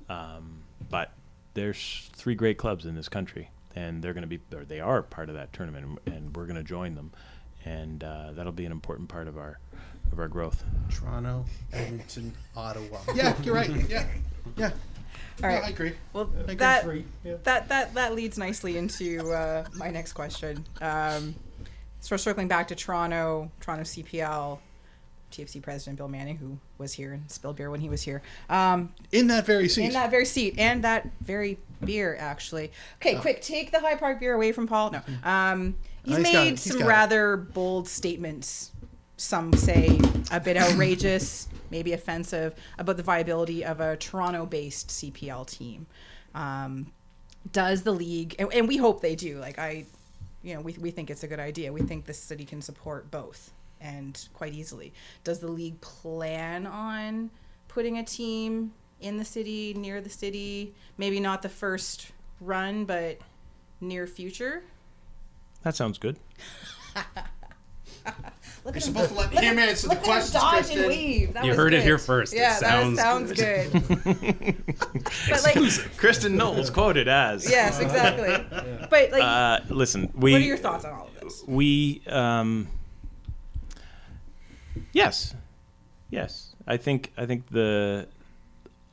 um, 0.09 0.63
but 0.89 1.13
there's 1.55 2.11
three 2.15 2.35
great 2.35 2.59
clubs 2.59 2.87
in 2.87 2.95
this 2.95 3.09
country, 3.09 3.51
and 3.75 4.03
they're 4.03 4.15
going 4.15 4.29
to 4.29 4.39
be, 4.39 4.41
or 4.55 4.65
they 4.65 4.81
are 4.81 5.03
part 5.03 5.29
of 5.29 5.35
that 5.35 5.53
tournament, 5.53 5.99
and, 6.07 6.15
and 6.15 6.37
we're 6.37 6.47
going 6.47 6.57
to 6.57 6.63
join 6.63 6.95
them, 6.95 7.11
and 7.65 8.05
uh, 8.05 8.33
that'll 8.33 8.53
be 8.53 8.67
an 8.67 8.73
important 8.73 9.09
part 9.09 9.27
of 9.27 9.37
our 9.37 9.59
of 10.13 10.19
our 10.19 10.29
growth. 10.29 10.65
Toronto, 10.91 11.45
Edmonton, 11.73 12.33
Ottawa. 12.57 12.99
Yeah, 13.15 13.35
you're 13.43 13.55
right. 13.55 13.71
Yeah, 13.89 14.07
yeah. 14.57 14.71
All 15.43 15.49
Yeah. 15.51 15.63
I 15.65 15.69
agree. 15.71 15.93
Well, 16.13 16.25
Big 16.27 16.59
that 16.59 16.83
three, 16.85 17.05
yeah. 17.25 17.35
that 17.45 17.69
that 17.69 17.95
that 17.95 18.15
leads 18.15 18.37
nicely 18.39 18.77
into 18.77 19.31
uh, 19.33 19.65
my 19.75 19.91
next 19.91 20.13
question. 20.13 20.67
Um, 20.81 21.35
so 22.01 22.17
circling 22.17 22.49
back 22.49 22.69
to 22.69 22.75
Toronto, 22.75 23.51
Toronto 23.61 23.85
CPL, 23.85 24.59
TFC 25.33 25.63
president 25.63 25.99
Bill 25.99 26.09
Manning, 26.09 26.37
who 26.39 26.59
was 26.79 26.93
here 26.95 27.13
and 27.13 27.31
spilled 27.31 27.57
beer 27.57 27.71
when 27.71 27.81
he 27.81 27.89
was 27.89 28.03
here, 28.03 28.23
um, 28.49 28.93
In 29.13 29.27
that 29.29 29.47
very 29.47 29.69
seat. 29.69 29.85
in 29.87 29.93
that 29.93 30.11
very 30.11 30.25
seat 30.25 30.55
and 30.59 30.83
that 30.85 31.09
very 31.21 31.59
beer, 31.85 32.17
actually. 32.19 32.73
Okay, 32.97 33.17
quick, 33.17 33.43
take 33.43 33.71
the 33.71 33.81
High 33.81 33.97
Park 33.97 34.19
beer 34.21 34.35
away 34.35 34.53
from 34.53 34.67
Paul. 34.67 34.91
No, 34.93 35.01
um, 35.25 35.77
he's 36.05 36.15
Oh, 36.15 36.19
he's 36.19 36.25
got 36.25 36.35
it, 36.35 36.45
made 36.45 36.51
he's 36.51 36.63
some 36.65 36.79
got 36.79 36.85
it. 36.85 36.89
rather 36.89 37.37
bold 37.37 37.87
statements. 37.87 38.73
Some 39.21 39.53
say 39.53 40.01
a 40.31 40.41
bit 40.41 40.57
outrageous, 40.57 41.47
maybe 41.71 41.93
offensive, 41.93 42.55
about 42.79 42.97
the 42.97 43.03
viability 43.03 43.63
of 43.63 43.79
a 43.79 43.95
Toronto-based 43.99 44.89
CPL 44.89 45.47
team. 45.47 45.87
Um, 46.35 46.91
does 47.53 47.83
the 47.83 47.93
league 47.93 48.35
and, 48.39 48.51
and 48.53 48.69
we 48.69 48.77
hope 48.77 49.01
they 49.01 49.15
do 49.15 49.39
like 49.39 49.59
i 49.59 49.87
you 50.43 50.55
know 50.55 50.61
we, 50.61 50.75
we 50.75 50.91
think 50.91 51.09
it's 51.09 51.23
a 51.23 51.27
good 51.27 51.41
idea 51.41 51.73
we 51.73 51.81
think 51.81 52.05
the 52.05 52.13
city 52.13 52.45
can 52.45 52.61
support 52.61 53.11
both 53.11 53.51
and 53.81 54.29
quite 54.35 54.53
easily 54.53 54.93
does 55.25 55.39
the 55.39 55.49
league 55.49 55.81
plan 55.81 56.67
on 56.67 57.31
putting 57.67 57.97
a 57.97 58.05
team 58.05 58.73
in 59.01 59.17
the 59.17 59.25
city 59.25 59.73
near 59.73 60.03
the 60.03 60.11
city 60.11 60.75
maybe 60.99 61.19
not 61.19 61.41
the 61.41 61.49
first 61.49 62.13
run 62.43 62.85
but 62.85 63.19
near 63.81 64.07
future 64.07 64.63
That 65.63 65.75
sounds 65.75 65.97
good. 65.97 66.19
look 68.65 68.75
You're 68.75 68.79
at 68.79 68.83
supposed 68.83 69.11
him, 69.11 69.17
to 69.17 69.21
let 69.23 69.35
look 69.35 69.43
him 69.45 69.59
at 69.59 69.69
answer 69.69 69.89
the 69.89 69.95
look 69.95 69.99
at 69.99 70.05
him 70.05 70.13
questions, 70.13 70.33
dodge 70.33 70.53
Kristen. 70.55 70.79
and 70.79 70.89
weave 70.89 71.33
that 71.35 71.45
You 71.45 71.51
was 71.51 71.57
heard 71.57 71.75
it 71.75 71.83
here 71.83 71.99
first. 71.99 72.33
It 72.35 72.39
yeah 72.39 72.55
sounds 72.57 72.97
that 72.97 73.03
sounds 73.03 73.33
good. 73.33 73.73
good, 73.73 74.65
but 75.31 75.45
like 75.45 75.97
Kristen 75.97 76.37
Knowles 76.37 76.71
quoted 76.71 77.09
as. 77.09 77.49
yes 77.51 77.81
exactly 77.81 78.37
but 78.91 79.11
like 79.13 79.23
Uh, 79.23 79.61
listen, 79.71 80.13
we. 80.15 80.33
what 80.33 80.41
are 80.43 80.45
your 80.45 80.57
thoughts 80.57 80.85
on 80.85 80.93
all 80.93 81.07
of 81.09 81.21
this 81.21 81.43
we 81.47 82.03
um 82.07 82.69
yes 84.93 85.35
yes 86.11 86.55
i 86.67 86.77
think 86.77 87.13
i 87.17 87.27
think 87.27 87.47
the 87.51 88.07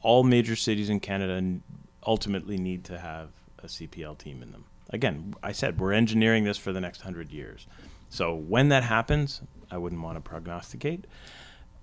all 0.01 0.23
major 0.23 0.55
cities 0.55 0.89
in 0.89 0.99
canada 0.99 1.59
ultimately 2.05 2.57
need 2.57 2.83
to 2.83 2.97
have 2.97 3.29
a 3.63 3.67
cpl 3.67 4.17
team 4.17 4.41
in 4.43 4.51
them 4.51 4.65
again 4.91 5.33
i 5.43 5.51
said 5.51 5.79
we're 5.79 5.91
engineering 5.93 6.43
this 6.43 6.57
for 6.57 6.71
the 6.71 6.79
next 6.81 6.99
100 6.99 7.31
years 7.31 7.67
so 8.09 8.33
when 8.35 8.69
that 8.69 8.83
happens 8.83 9.41
i 9.71 9.77
wouldn't 9.77 10.01
want 10.01 10.15
to 10.15 10.21
prognosticate 10.21 11.05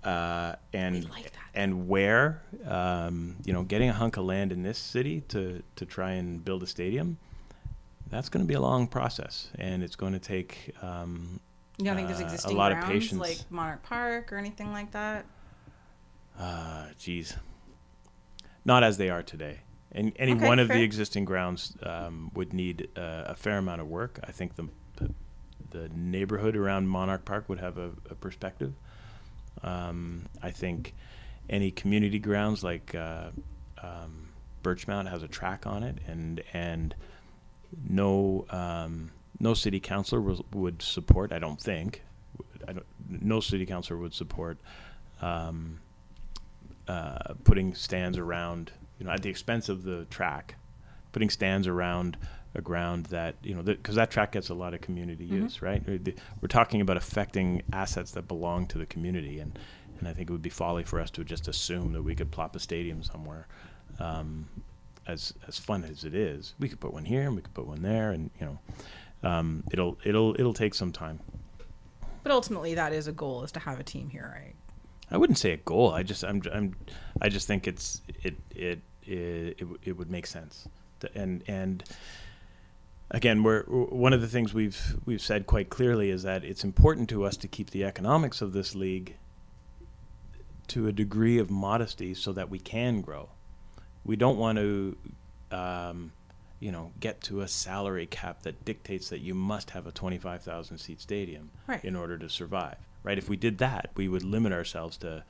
uh, 0.03 0.55
and 0.71 1.09
like 1.09 1.31
and 1.55 1.87
where 1.87 2.43
um, 2.67 3.37
you 3.43 3.51
know 3.53 3.63
getting 3.63 3.89
a 3.89 3.93
hunk 3.93 4.17
of 4.17 4.25
land 4.25 4.51
in 4.51 4.61
this 4.61 4.77
city 4.77 5.21
to 5.21 5.63
to 5.75 5.85
try 5.85 6.11
and 6.11 6.45
build 6.45 6.61
a 6.61 6.67
stadium 6.67 7.17
that's 8.11 8.29
going 8.29 8.43
to 8.43 8.47
be 8.47 8.53
a 8.53 8.61
long 8.61 8.87
process 8.87 9.49
and 9.57 9.81
it's 9.83 9.95
going 9.95 10.13
to 10.13 10.19
take 10.19 10.71
um, 10.83 11.39
You 11.79 11.85
don't 11.85 11.95
think 11.95 12.07
there's 12.07 12.19
uh, 12.19 12.23
a 12.23 12.27
existing 12.27 12.55
lot 12.55 12.71
of 12.71 12.83
patience. 12.83 13.19
like 13.19 13.39
Monarch 13.49 13.81
Park 13.81 14.31
or 14.31 14.37
anything 14.37 14.71
like 14.71 14.91
that? 14.91 15.25
Uh, 16.39 16.87
geez. 16.99 17.35
Not 18.63 18.83
as 18.83 18.97
they 18.97 19.09
are 19.09 19.23
today. 19.23 19.59
And 19.91 20.11
any 20.17 20.33
Okay, 20.33 20.45
one 20.47 20.59
of 20.59 20.67
fair. 20.67 20.77
the 20.77 20.83
existing 20.83 21.25
grounds 21.25 21.75
um, 21.83 22.29
would 22.35 22.53
need 22.53 22.89
uh, 22.97 23.23
a 23.27 23.35
fair 23.35 23.57
amount 23.57 23.81
of 23.81 23.87
work. 23.87 24.19
I 24.23 24.31
think 24.31 24.55
the, 24.55 24.67
the 25.75 25.89
neighborhood 25.93 26.55
around 26.55 26.87
Monarch 26.87 27.25
Park 27.25 27.49
would 27.49 27.59
have 27.59 27.77
a, 27.77 27.91
a 28.09 28.15
perspective. 28.15 28.73
Um, 29.63 30.25
I 30.41 30.51
think 30.51 30.93
any 31.49 31.71
community 31.71 32.19
grounds 32.19 32.63
like 32.63 32.95
uh, 32.95 33.29
um, 33.81 34.29
Birchmount 34.63 35.09
has 35.09 35.21
a 35.23 35.27
track 35.27 35.67
on 35.67 35.83
it, 35.83 35.97
and 36.07 36.41
and 36.53 36.95
no 37.89 38.45
um, 38.49 39.11
no 39.39 39.53
city 39.53 39.79
councilor 39.79 40.37
would 40.53 40.81
support. 40.81 41.31
I 41.31 41.39
don't 41.39 41.59
think. 41.59 42.01
I 42.67 42.73
don't. 42.73 42.85
No 43.09 43.39
city 43.39 43.65
councilor 43.65 43.99
would 43.99 44.13
support 44.13 44.57
um, 45.21 45.79
uh, 46.87 47.33
putting 47.43 47.75
stands 47.75 48.17
around, 48.17 48.71
you 48.99 49.05
know, 49.05 49.11
at 49.11 49.21
the 49.21 49.29
expense 49.29 49.69
of 49.69 49.83
the 49.83 50.05
track, 50.05 50.55
putting 51.11 51.29
stands 51.29 51.67
around 51.67 52.17
a 52.55 52.61
ground 52.61 53.07
that 53.07 53.35
you 53.43 53.53
know, 53.53 53.61
because 53.61 53.95
that 53.95 54.09
track 54.09 54.31
gets 54.31 54.49
a 54.49 54.53
lot 54.53 54.73
of 54.73 54.81
community 54.81 55.25
use, 55.25 55.61
right? 55.61 55.83
We're 55.87 56.47
talking 56.47 56.81
about 56.81 56.97
affecting 56.97 57.61
assets 57.73 58.11
that 58.11 58.27
belong 58.27 58.65
to 58.67 58.77
the 58.77 58.85
community, 58.85 59.39
and 59.39 59.57
and 59.99 60.07
I 60.07 60.13
think 60.13 60.29
it 60.29 60.33
would 60.33 60.41
be 60.41 60.49
folly 60.49 60.83
for 60.83 60.99
us 60.99 61.09
to 61.11 61.23
just 61.23 61.47
assume 61.47 61.93
that 61.93 62.03
we 62.03 62.15
could 62.15 62.31
plop 62.31 62.55
a 62.55 62.59
stadium 62.59 63.03
somewhere. 63.03 63.47
Um, 63.99 64.47
as 65.07 65.33
as 65.47 65.59
fun 65.59 65.83
as 65.83 66.03
it 66.03 66.15
is, 66.15 66.55
we 66.59 66.67
could 66.67 66.79
put 66.79 66.93
one 66.93 67.05
here 67.05 67.21
and 67.21 67.35
we 67.35 67.41
could 67.41 67.53
put 67.53 67.67
one 67.67 67.81
there, 67.81 68.11
and 68.11 68.31
you 68.39 68.45
know, 68.45 68.59
um, 69.29 69.63
it'll 69.71 69.97
it'll 70.03 70.33
it'll 70.39 70.53
take 70.53 70.73
some 70.73 70.91
time. 70.91 71.19
But 72.23 72.31
ultimately, 72.31 72.73
that 72.75 72.93
is 72.93 73.07
a 73.07 73.11
goal: 73.11 73.43
is 73.43 73.51
to 73.53 73.59
have 73.59 73.79
a 73.79 73.83
team 73.83 74.09
here, 74.09 74.31
right? 74.33 74.55
I 75.11 75.17
wouldn't 75.17 75.37
say 75.37 75.51
a 75.51 75.57
goal. 75.57 75.91
I 75.91 76.03
just 76.03 76.23
I'm 76.23 76.41
I'm 76.51 76.75
I 77.21 77.29
just 77.29 77.47
think 77.47 77.67
it's 77.67 78.01
it 78.23 78.35
it 78.55 78.79
it, 79.03 79.57
it, 79.59 79.67
it 79.83 79.97
would 79.97 80.09
make 80.09 80.25
sense. 80.25 80.67
And 81.13 81.43
and 81.47 81.83
again, 83.11 83.43
we're 83.43 83.63
one 83.63 84.13
of 84.13 84.21
the 84.21 84.27
things 84.27 84.53
we've 84.53 84.95
we've 85.05 85.21
said 85.21 85.45
quite 85.47 85.69
clearly 85.69 86.09
is 86.09 86.23
that 86.23 86.43
it's 86.43 86.63
important 86.63 87.09
to 87.09 87.23
us 87.23 87.37
to 87.37 87.47
keep 87.47 87.69
the 87.71 87.83
economics 87.83 88.41
of 88.41 88.53
this 88.53 88.75
league 88.75 89.15
to 90.67 90.87
a 90.87 90.91
degree 90.91 91.37
of 91.37 91.49
modesty 91.51 92.13
so 92.13 92.33
that 92.33 92.49
we 92.49 92.59
can 92.59 93.01
grow. 93.01 93.29
We 94.03 94.15
don't 94.15 94.37
want 94.37 94.57
to 94.57 94.97
um, 95.51 96.11
you 96.59 96.71
know, 96.71 96.91
get 96.99 97.21
to 97.21 97.41
a 97.41 97.47
salary 97.47 98.07
cap 98.07 98.41
that 98.43 98.65
dictates 98.65 99.09
that 99.09 99.19
you 99.19 99.33
must 99.35 99.71
have 99.71 99.85
a 99.85 99.91
25,000 99.91 100.77
seat 100.77 100.99
stadium 101.01 101.51
Right. 101.67 101.83
in 101.85 101.95
order 101.95 102.17
to 102.17 102.29
survive. 102.29 102.77
Right? 103.03 103.17
If 103.19 103.29
we 103.29 103.37
did 103.37 103.59
that, 103.59 103.91
we 103.95 104.07
would 104.07 104.23
limit 104.23 104.51
ourselves 104.51 104.97
to 104.97 105.23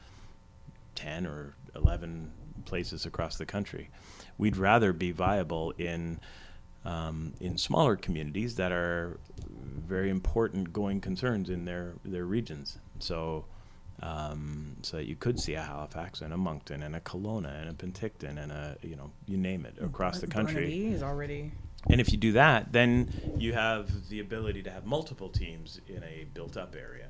10 0.95 1.25
or 1.25 1.55
11 1.75 2.31
places 2.63 3.05
across 3.05 3.37
the 3.37 3.45
country. 3.45 3.89
We'd 4.37 4.55
rather 4.55 4.93
be 4.93 5.11
viable 5.11 5.71
in 5.77 6.19
um, 6.85 7.33
in 7.39 7.57
smaller 7.57 7.95
communities 7.95 8.55
that 8.55 8.71
are 8.71 9.19
very 9.87 10.09
important 10.09 10.71
going 10.71 11.01
concerns 11.01 11.49
in 11.49 11.65
their 11.65 11.93
their 12.03 12.25
regions. 12.25 12.77
So 12.99 13.45
um, 14.01 14.77
so 14.81 14.97
you 14.97 15.15
could 15.15 15.39
see 15.39 15.53
a 15.53 15.61
Halifax 15.61 16.21
and 16.21 16.33
a 16.33 16.37
Moncton 16.37 16.83
and 16.83 16.95
a 16.95 16.99
Kelowna 16.99 17.61
and 17.61 17.69
a 17.69 17.73
Penticton 17.73 18.41
and 18.41 18.51
a 18.51 18.77
you 18.81 18.95
know 18.95 19.11
you 19.25 19.37
name 19.37 19.65
it 19.65 19.75
across 19.81 20.19
the 20.19 20.27
country. 20.27 20.87
Is 20.87 21.03
already 21.03 21.51
And 21.87 22.01
if 22.01 22.11
you 22.11 22.17
do 22.17 22.31
that, 22.33 22.71
then 22.71 23.09
you 23.37 23.53
have 23.53 24.09
the 24.09 24.19
ability 24.19 24.63
to 24.63 24.71
have 24.71 24.85
multiple 24.85 25.29
teams 25.29 25.79
in 25.87 26.03
a 26.03 26.25
built 26.33 26.57
up 26.57 26.75
area. 26.75 27.07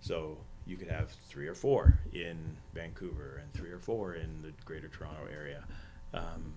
So 0.00 0.38
you 0.66 0.76
could 0.76 0.88
have 0.88 1.10
three 1.28 1.46
or 1.46 1.54
four 1.54 1.98
in 2.12 2.56
Vancouver 2.74 3.40
and 3.42 3.52
three 3.52 3.70
or 3.70 3.78
four 3.78 4.14
in 4.14 4.42
the 4.42 4.52
greater 4.64 4.88
Toronto 4.88 5.22
area. 5.32 5.64
Um, 6.12 6.54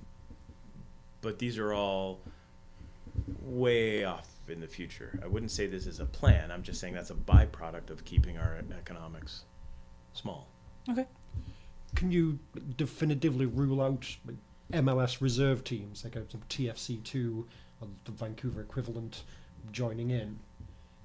but 1.21 1.39
these 1.39 1.57
are 1.57 1.73
all 1.73 2.19
way 3.41 4.03
off 4.03 4.27
in 4.47 4.59
the 4.59 4.67
future. 4.67 5.19
I 5.23 5.27
wouldn't 5.27 5.51
say 5.51 5.67
this 5.67 5.87
is 5.87 5.99
a 5.99 6.05
plan. 6.05 6.51
I'm 6.51 6.63
just 6.63 6.79
saying 6.79 6.93
that's 6.93 7.11
a 7.11 7.15
byproduct 7.15 7.89
of 7.89 8.03
keeping 8.05 8.37
our 8.37 8.61
economics 8.77 9.43
small. 10.13 10.47
okay. 10.89 11.05
Can 11.95 12.11
you 12.11 12.39
definitively 12.75 13.45
rule 13.45 13.81
out 13.81 14.07
MLS 14.71 15.21
reserve 15.21 15.63
teams, 15.63 16.03
like 16.03 16.15
a 16.15 16.23
some 16.29 16.41
TFC 16.49 17.03
two 17.03 17.47
or 17.79 17.87
the 18.05 18.11
Vancouver 18.11 18.61
equivalent, 18.61 19.23
joining 19.71 20.09
in? 20.09 20.39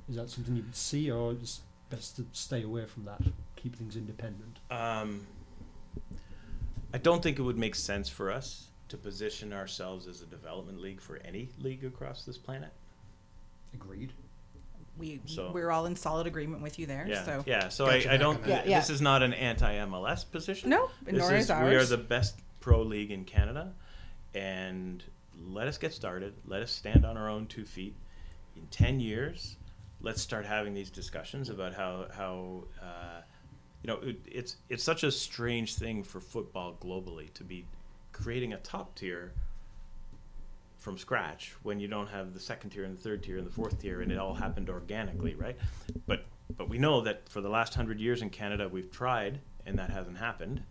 Is 0.08 0.16
that 0.16 0.30
something 0.30 0.56
you 0.56 0.62
would 0.62 0.76
see, 0.76 1.10
or 1.10 1.32
is 1.32 1.60
best 1.90 2.16
to 2.16 2.26
stay 2.32 2.62
away 2.62 2.86
from 2.86 3.04
that, 3.04 3.20
keep 3.56 3.76
things 3.76 3.96
independent? 3.96 4.58
Um, 4.70 5.26
I 6.94 6.98
don't 6.98 7.22
think 7.22 7.38
it 7.38 7.42
would 7.42 7.58
make 7.58 7.74
sense 7.74 8.08
for 8.08 8.30
us 8.30 8.67
to 8.88 8.96
position 8.96 9.52
ourselves 9.52 10.06
as 10.06 10.22
a 10.22 10.26
development 10.26 10.80
league 10.80 11.00
for 11.00 11.16
any 11.24 11.48
league 11.58 11.84
across 11.84 12.24
this 12.24 12.38
planet. 12.38 12.70
Agreed. 13.74 14.12
We 14.96 15.20
So- 15.26 15.52
we're 15.52 15.70
all 15.70 15.86
in 15.86 15.94
solid 15.94 16.26
agreement 16.26 16.62
with 16.62 16.78
you 16.78 16.86
there. 16.86 17.06
Yeah, 17.08 17.24
So 17.24 17.44
yeah. 17.46 17.68
So 17.68 17.86
Got 17.86 18.06
I, 18.06 18.14
I 18.14 18.16
don't. 18.16 18.42
on 18.42 18.48
that. 18.48 18.66
Yeah, 18.66 18.80
This 18.80 18.90
is 18.90 19.00
not 19.00 19.22
an 19.22 19.32
anti-MLS 19.32 20.24
position. 20.30 20.70
no, 20.70 20.90
This 21.02 21.14
nor 21.14 21.34
is, 21.34 21.44
is 21.44 21.50
ours. 21.50 21.68
we 21.70 21.76
are 21.76 21.84
the 21.84 21.98
best 22.02 22.38
pro 22.60 22.82
league 22.82 23.10
in 23.12 23.24
Canada, 23.24 23.72
and 24.34 25.04
let 25.46 25.68
us 25.68 25.78
get 25.78 25.92
started. 25.92 26.34
Let 26.46 26.62
us 26.62 26.72
stand 26.72 27.04
on 27.04 27.16
our 27.16 27.28
own 27.28 27.46
two 27.46 27.64
feet. 27.64 27.94
In 28.56 28.66
ten 28.68 28.98
years, 28.98 29.56
let's 30.00 30.20
start 30.20 30.46
having 30.46 30.74
these 30.74 30.90
discussions 30.90 31.48
about 31.48 31.74
how 31.74 32.08
how 32.12 32.64
uh, 32.82 33.20
you 33.82 33.88
know 33.88 33.98
it, 33.98 34.16
it's 34.26 34.56
it's 34.68 34.82
such 34.82 35.04
a 35.04 35.12
strange 35.12 35.76
thing 35.76 36.02
for 36.02 36.20
football 36.20 36.76
globally 36.80 37.32
to 37.34 37.44
be 37.44 37.64
creating 38.22 38.52
a 38.52 38.58
top 38.58 38.94
tier 38.94 39.32
from 40.76 40.96
scratch 40.96 41.54
when 41.62 41.80
you 41.80 41.88
don't 41.88 42.08
have 42.08 42.34
the 42.34 42.40
second 42.40 42.70
tier 42.70 42.84
and 42.84 42.96
the 42.96 43.00
third 43.00 43.22
tier 43.22 43.38
and 43.38 43.46
the 43.46 43.50
fourth 43.50 43.80
tier 43.80 44.00
and 44.00 44.12
it 44.12 44.18
all 44.18 44.34
happened 44.34 44.68
organically, 44.70 45.34
right? 45.34 45.56
But 46.06 46.24
but 46.56 46.68
we 46.68 46.78
know 46.78 47.02
that 47.02 47.28
for 47.28 47.40
the 47.40 47.48
last 47.48 47.74
hundred 47.74 48.00
years 48.00 48.22
in 48.22 48.30
Canada 48.30 48.68
we've 48.68 48.90
tried 48.90 49.40
and 49.66 49.78
that 49.78 49.90
hasn't 49.90 50.18
happened, 50.18 50.62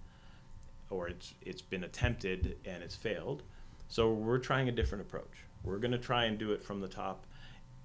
or 0.89 1.07
it's 1.07 1.33
it's 1.41 1.61
been 1.61 1.83
attempted 1.83 2.57
and 2.65 2.81
it's 2.81 2.95
failed. 2.95 3.43
So 3.87 4.11
we're 4.11 4.39
trying 4.39 4.67
a 4.69 4.71
different 4.71 5.03
approach. 5.03 5.45
We're 5.63 5.77
going 5.77 5.91
to 5.91 5.97
try 5.97 6.25
and 6.25 6.37
do 6.37 6.51
it 6.51 6.63
from 6.63 6.81
the 6.81 6.87
top, 6.87 7.25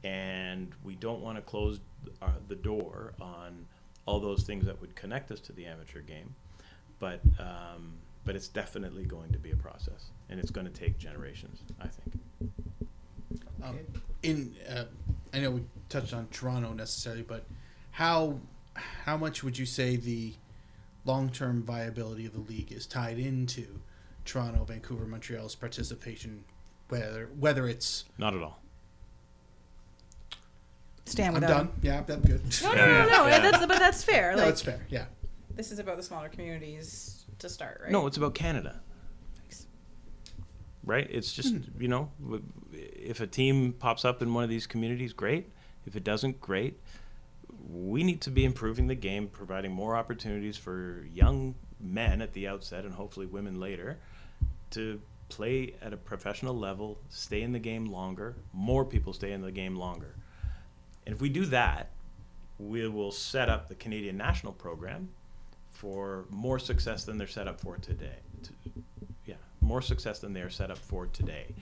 and 0.03 0.73
we 0.83 0.95
don't 0.95 1.21
want 1.21 1.37
to 1.37 1.43
close 1.43 1.81
uh, 2.21 2.29
the 2.49 2.57
door 2.57 3.15
on 3.21 3.67
all 4.07 4.19
those 4.19 4.43
things 4.43 4.67
that 4.67 4.81
would 4.81 4.97
connect 4.97 5.31
us 5.31 5.41
to 5.41 5.53
the 5.53 5.67
amateur 5.67 6.01
game. 6.01 6.35
But 6.99 7.21
um, 7.39 7.95
but 8.25 8.37
it's 8.37 8.49
definitely 8.49 9.05
going 9.05 9.33
to 9.33 9.39
be 9.39 9.51
a 9.51 9.57
process, 9.57 10.11
and 10.29 10.39
it's 10.39 10.51
going 10.51 10.67
to 10.67 10.73
take 10.73 10.99
generations. 10.99 11.61
I 11.81 11.89
think. 11.89 12.53
Um, 13.63 13.79
in 14.23 14.55
uh, 14.69 14.85
I 15.33 15.41
know 15.41 15.51
we 15.53 15.65
touched 15.89 16.13
on 16.13 16.29
Toronto 16.31 16.73
necessarily, 16.73 17.23
but 17.23 17.45
how 17.93 18.39
how 18.75 19.17
much 19.17 19.43
would 19.43 19.59
you 19.59 19.67
say 19.67 19.97
the 19.97 20.35
long 21.05 21.31
term 21.31 21.63
viability 21.63 22.27
of 22.27 22.33
the 22.33 22.41
league 22.41 22.73
is 22.73 22.87
tied 22.87 23.19
into 23.19 23.81
Toronto, 24.25 24.65
Vancouver, 24.65 25.05
Montreal's 25.05 25.55
participation, 25.55 26.45
whether 26.89 27.31
whether 27.39 27.69
it's 27.69 28.05
Not 28.19 28.35
at 28.35 28.43
all. 28.43 28.59
Stand 31.05 31.37
I'm 31.37 31.43
done. 31.43 31.71
Yeah, 31.83 32.03
that's 32.03 32.25
good. 32.25 32.43
No, 32.63 32.75
no, 32.75 32.87
no, 32.87 33.09
no. 33.09 33.27
Yeah. 33.27 33.39
That's 33.41 33.67
but 33.67 33.79
that's 33.79 34.05
fair. 34.05 34.33
No, 34.33 34.39
like 34.39 34.47
that's 34.47 34.63
fair. 34.63 34.87
Yeah. 34.89 35.07
this 35.55 35.73
is 35.73 35.81
about 35.81 35.97
the 35.97 36.03
smaller 36.03 36.29
communities 36.29 37.22
to 37.43 37.49
start, 37.49 37.81
right? 37.83 37.93
No, 37.93 38.07
it's 38.07 38.17
about 38.17 38.35
Canada. 38.35 38.81
Right? 40.85 41.07
It's 41.09 41.33
just, 41.33 41.55
hmm. 41.55 41.81
you 41.81 41.87
know, 41.87 42.11
if 42.73 43.21
a 43.21 43.27
team 43.27 43.73
pops 43.73 44.05
up 44.05 44.21
in 44.21 44.35
one 44.35 44.43
of 44.43 44.51
these 44.51 44.67
communities, 44.67 45.13
great. 45.13 45.49
If 45.87 45.95
it 45.95 46.03
doesn't, 46.03 46.41
great. 46.41 46.81
We 47.71 48.03
need 48.03 48.21
to 48.23 48.31
be 48.31 48.45
improving 48.45 48.89
the 48.89 48.97
game, 48.97 49.29
providing 49.29 49.71
more 49.71 49.95
opportunities 49.95 50.57
for 50.57 51.07
young 51.13 51.55
men 51.79 52.21
at 52.21 52.33
the 52.33 52.49
outset 52.49 52.85
and 52.85 52.95
hopefully 52.95 53.27
women 53.27 53.61
later 53.61 53.99
to 54.71 55.01
play 55.29 55.75
at 55.81 55.93
a 55.93 55.97
professional 55.97 56.55
level, 56.55 56.99
stay 57.09 57.43
in 57.43 57.53
the 57.53 57.59
game 57.59 57.87
longer, 57.87 58.37
more 58.53 58.85
people 58.85 59.13
stay 59.13 59.33
in 59.33 59.41
the 59.41 59.53
game 59.53 59.77
longer. 59.77 60.15
And 61.07 61.15
if 61.15 61.21
we 61.21 61.29
do 61.29 61.47
that, 61.47 61.91
we 62.59 62.87
will 62.89 63.13
set 63.13 63.49
up 63.49 63.69
the 63.69 63.75
Canadian 63.75 64.17
national 64.17 64.53
program 64.53 65.09
for 65.83 66.27
more 66.31 66.61
success 66.61 67.03
than 67.03 67.19
they're 67.19 67.27
set 67.27 67.49
up 67.49 67.59
for 67.59 67.77
today. 67.77 68.21
To- 68.45 68.53
yeah, 69.27 69.35
more 69.61 69.83
success 69.83 70.21
than 70.21 70.33
they 70.33 70.41
are 70.41 70.49
set 70.49 70.71
up 70.71 70.79
for 70.79 71.07
today. 71.07 71.57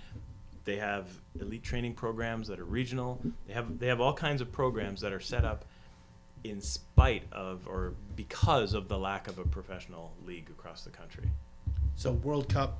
They 0.66 0.76
have 0.76 1.08
elite 1.40 1.62
training 1.62 1.94
programs 1.94 2.46
that 2.48 2.60
are 2.60 2.66
regional. 2.66 3.18
They 3.46 3.54
have 3.54 3.78
they 3.78 3.86
have 3.86 3.98
all 3.98 4.12
kinds 4.12 4.42
of 4.42 4.52
programs 4.52 5.00
that 5.00 5.14
are 5.14 5.20
set 5.20 5.46
up 5.46 5.64
in 6.44 6.60
spite 6.60 7.22
of 7.32 7.66
or 7.66 7.94
because 8.14 8.74
of 8.74 8.88
the 8.88 8.98
lack 8.98 9.26
of 9.26 9.38
a 9.38 9.44
professional 9.44 10.12
league 10.26 10.50
across 10.50 10.84
the 10.84 10.90
country. 10.90 11.30
So 11.96 12.12
World 12.12 12.50
Cup 12.50 12.78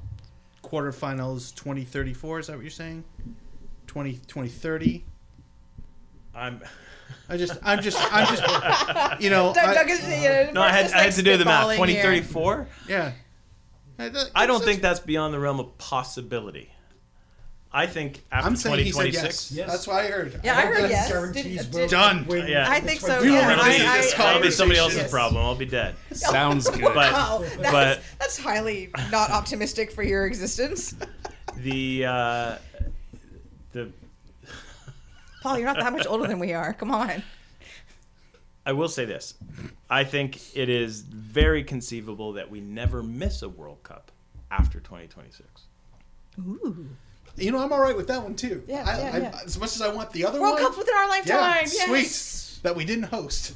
quarterfinals 0.63 1.55
2034 1.55 2.41
is 2.41 2.47
that 2.49 2.57
what 2.57 2.63
you're 2.63 2.71
saying? 2.71 3.03
20 3.87 4.13
2030. 4.13 5.07
I'm 6.35 6.61
I 7.29 7.37
just 7.37 7.59
I'm 7.63 7.81
just 7.83 7.99
I'm 8.13 8.27
just 8.37 9.23
you 9.23 9.31
know 9.31 9.53
Doug, 9.55 9.69
I- 9.69 9.75
Doug 9.75 9.91
is, 9.91 10.01
yeah, 10.09 10.51
no, 10.53 10.61
I 10.63 10.71
had 10.71 10.83
just, 10.83 10.95
I 10.95 10.99
had 10.99 11.07
like, 11.07 11.15
to 11.17 11.23
do 11.23 11.37
the 11.37 11.45
math. 11.45 11.67
spitballing 11.67 11.77
Twenty 11.77 11.93
here. 11.95 12.03
thirty 12.03 12.21
four. 12.23 12.67
yeah. 12.89 13.13
I, 13.99 14.11
I 14.35 14.47
don't 14.47 14.65
think 14.65 14.81
that's 14.81 15.01
beyond 15.01 15.35
the 15.35 15.39
realm 15.39 15.61
of 15.61 15.77
possibility. 15.77 16.71
I 17.73 17.87
think 17.87 18.25
after 18.33 18.49
I'm 18.49 18.57
saying 18.57 18.85
he 18.85 18.91
twenty 18.91 19.13
said 19.13 19.19
twenty 19.21 19.27
yes. 19.29 19.53
Yes. 19.53 19.71
That's 19.71 19.87
what 19.87 19.97
I 20.05 20.09
heard. 20.09 20.41
Yeah, 20.43 20.57
I 20.57 20.63
heard 20.63 20.85
That 20.85 20.91
yes. 20.91 21.09
guarantees 21.09 21.67
Did- 21.67 21.71
did- 21.73 21.91
Done. 21.91 22.27
win 22.27 22.49
Yeah. 22.49 22.67
I 22.69 22.81
think 22.81 23.01
so. 23.01 23.07
20 23.19 23.23
We 23.25 23.31
will 23.31 23.39
Yeah, 23.41 23.59
I, 23.61 23.69
this 23.99 24.15
I, 24.15 24.17
That'll 24.19 24.43
be 24.43 24.51
somebody 24.51 24.81
else's 24.81 24.99
Yes. 25.03 25.11
problem. 25.11 25.45
I'll 25.45 25.55
be 25.55 25.67
dead. 25.67 25.95
Sounds 26.13 26.69
good. 26.69 26.81
But 26.83 27.13
Wow, 27.13 27.39
that's, 27.43 27.71
but 27.71 28.01
that's 28.19 28.39
highly 28.39 28.91
not 29.13 29.31
optimistic 29.31 29.93
for 29.93 30.03
your 30.03 30.27
existence. 30.27 30.97
the 31.59 32.07
uh, 32.07 32.11
the 32.11 32.59
Paul, 35.43 35.59
you're 35.59 35.67
not 35.67 35.79
that 35.79 35.93
much 35.93 36.07
older 36.07 36.27
than 36.27 36.39
we 36.39 36.53
are. 36.53 36.73
Come 36.73 36.91
on. 36.91 37.23
I 38.67 38.73
will 38.73 38.89
say 38.89 39.05
this. 39.07 39.35
I 39.89 40.05
think 40.05 40.39
it 40.57 40.69
is 40.69 41.01
very 41.01 41.65
conceivable 41.65 42.35
that 42.35 42.51
we 42.51 42.61
never 42.61 43.03
miss 43.03 43.43
a 43.43 43.49
World 43.49 43.83
Cup 43.83 44.13
after 44.51 44.81
2026. 44.81 45.49
Ooh. 46.41 46.87
You 47.37 47.53
know, 47.53 47.59
I'm 47.59 47.73
all 47.73 47.81
right 47.81 47.97
with 47.97 48.09
that 48.09 48.23
one 48.23 48.35
too. 48.35 48.63
Yeah, 48.67 48.85
I, 48.87 48.99
yeah, 48.99 49.11
I, 49.15 49.19
yeah. 49.19 49.41
As 49.45 49.59
much 49.59 49.75
as 49.75 49.83
I 49.83 49.93
want 49.93 50.11
the 50.13 50.27
other 50.27 50.41
World 50.41 50.55
one, 50.55 50.63
Cups 50.63 50.77
within 50.77 50.95
our 50.95 51.05
yeah, 51.05 51.09
lifetime. 51.09 51.69
yes. 51.73 51.87
sweet 52.57 52.63
that 52.65 52.77
we 52.77 52.85
didn't 52.85 53.05
host. 53.05 53.55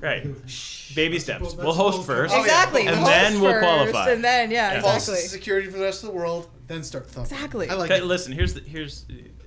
Right. 0.00 0.22
Baby 0.94 1.18
steps. 1.18 1.42
That's 1.42 1.54
We'll 1.56 1.74
host 1.74 2.06
first. 2.06 2.34
Oh. 2.34 2.40
Exactly. 2.40 2.86
And 2.86 2.96
Host 2.96 3.10
then 3.10 3.40
we'll 3.40 3.52
first, 3.52 3.62
qualify. 3.64 4.10
And 4.10 4.24
then, 4.24 4.50
yeah, 4.50 4.74
Yeah. 4.74 4.80
False 4.80 5.08
exactly. 5.08 5.28
security 5.28 5.68
for 5.68 5.78
the 5.78 5.84
rest 5.84 6.02
of 6.04 6.10
the 6.10 6.14
world, 6.16 6.48
then 6.68 6.82
start 6.82 7.10
thumping. 7.10 7.34
Exactly. 7.36 7.68
I 7.68 7.74
like 7.74 7.90
Okay, 7.90 8.00
it. 8.00 8.06
listen, 8.06 8.32
here's 8.32 8.54
the 8.54 8.60
here's 8.60 9.04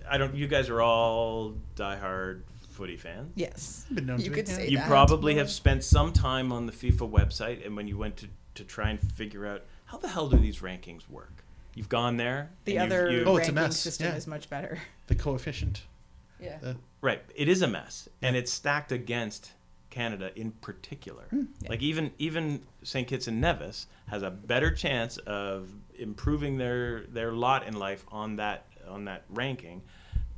I 0.10 0.18
don't 0.18 0.36
you 0.36 0.48
guys 0.48 0.70
are 0.70 0.82
all 0.82 1.54
diehard 1.76 2.42
footy 2.70 2.98
fans. 2.98 3.32
Yes. 3.36 3.86
Been 3.92 4.06
known 4.06 4.20
You 4.20 4.26
to 4.26 4.30
be, 4.30 4.36
could 4.36 4.48
yeah. 4.50 4.56
say 4.56 4.68
You 4.70 4.78
that. 4.78 4.88
probably 4.88 5.36
have 5.36 5.50
spent 5.50 5.84
some 5.84 6.14
time 6.14 6.52
on 6.52 6.66
the 6.66 6.72
FIFA 6.72 7.10
website 7.10 7.66
and 7.66 7.76
when 7.76 7.88
you 7.88 7.98
went 7.98 8.18
to, 8.18 8.28
to 8.56 8.64
try 8.64 8.90
and 8.90 9.00
figure 9.00 9.46
out 9.48 9.64
how 9.86 9.98
the 9.98 10.08
hell 10.10 10.30
do 10.30 10.38
these 10.38 10.60
rankings 10.60 11.10
work? 11.10 11.44
You've 11.74 11.90
gone 11.90 12.18
there. 12.18 12.50
The 12.66 12.78
other 12.80 13.10
you've- 13.12 13.26
Oh, 13.26 13.38
it's 13.38 13.48
a 13.50 13.52
ranking 13.52 13.56
mess, 13.56 13.80
system 13.80 14.08
yeah. 14.08 14.16
is 14.16 14.28
much 14.28 14.50
better. 14.50 14.80
the 15.08 15.16
coefficient. 15.16 15.84
Yeah. 16.40 16.58
Uh, 16.64 16.74
Right. 17.02 17.22
It 17.36 17.48
is 17.48 17.64
a 17.64 17.68
mess, 17.68 18.08
and 18.22 18.36
it's 18.36 18.52
stacked 18.52 18.92
against 18.92 19.52
Canada 19.90 20.30
in 20.36 20.52
particular. 20.52 21.26
Like 21.68 21.82
even 21.82 22.12
even 22.20 22.62
St. 22.84 23.08
Kitts 23.08 23.28
and 23.28 23.42
Nevis 23.42 23.88
has 24.08 24.22
a 24.22 24.30
better 24.30 24.70
chance 24.70 25.18
of 25.20 25.68
improving 25.98 26.58
their 26.58 27.02
their 27.08 27.32
lot 27.32 27.66
in 27.66 27.76
life 27.76 28.06
on 28.12 28.36
that 28.36 28.66
on 28.88 29.06
that 29.06 29.24
ranking 29.30 29.82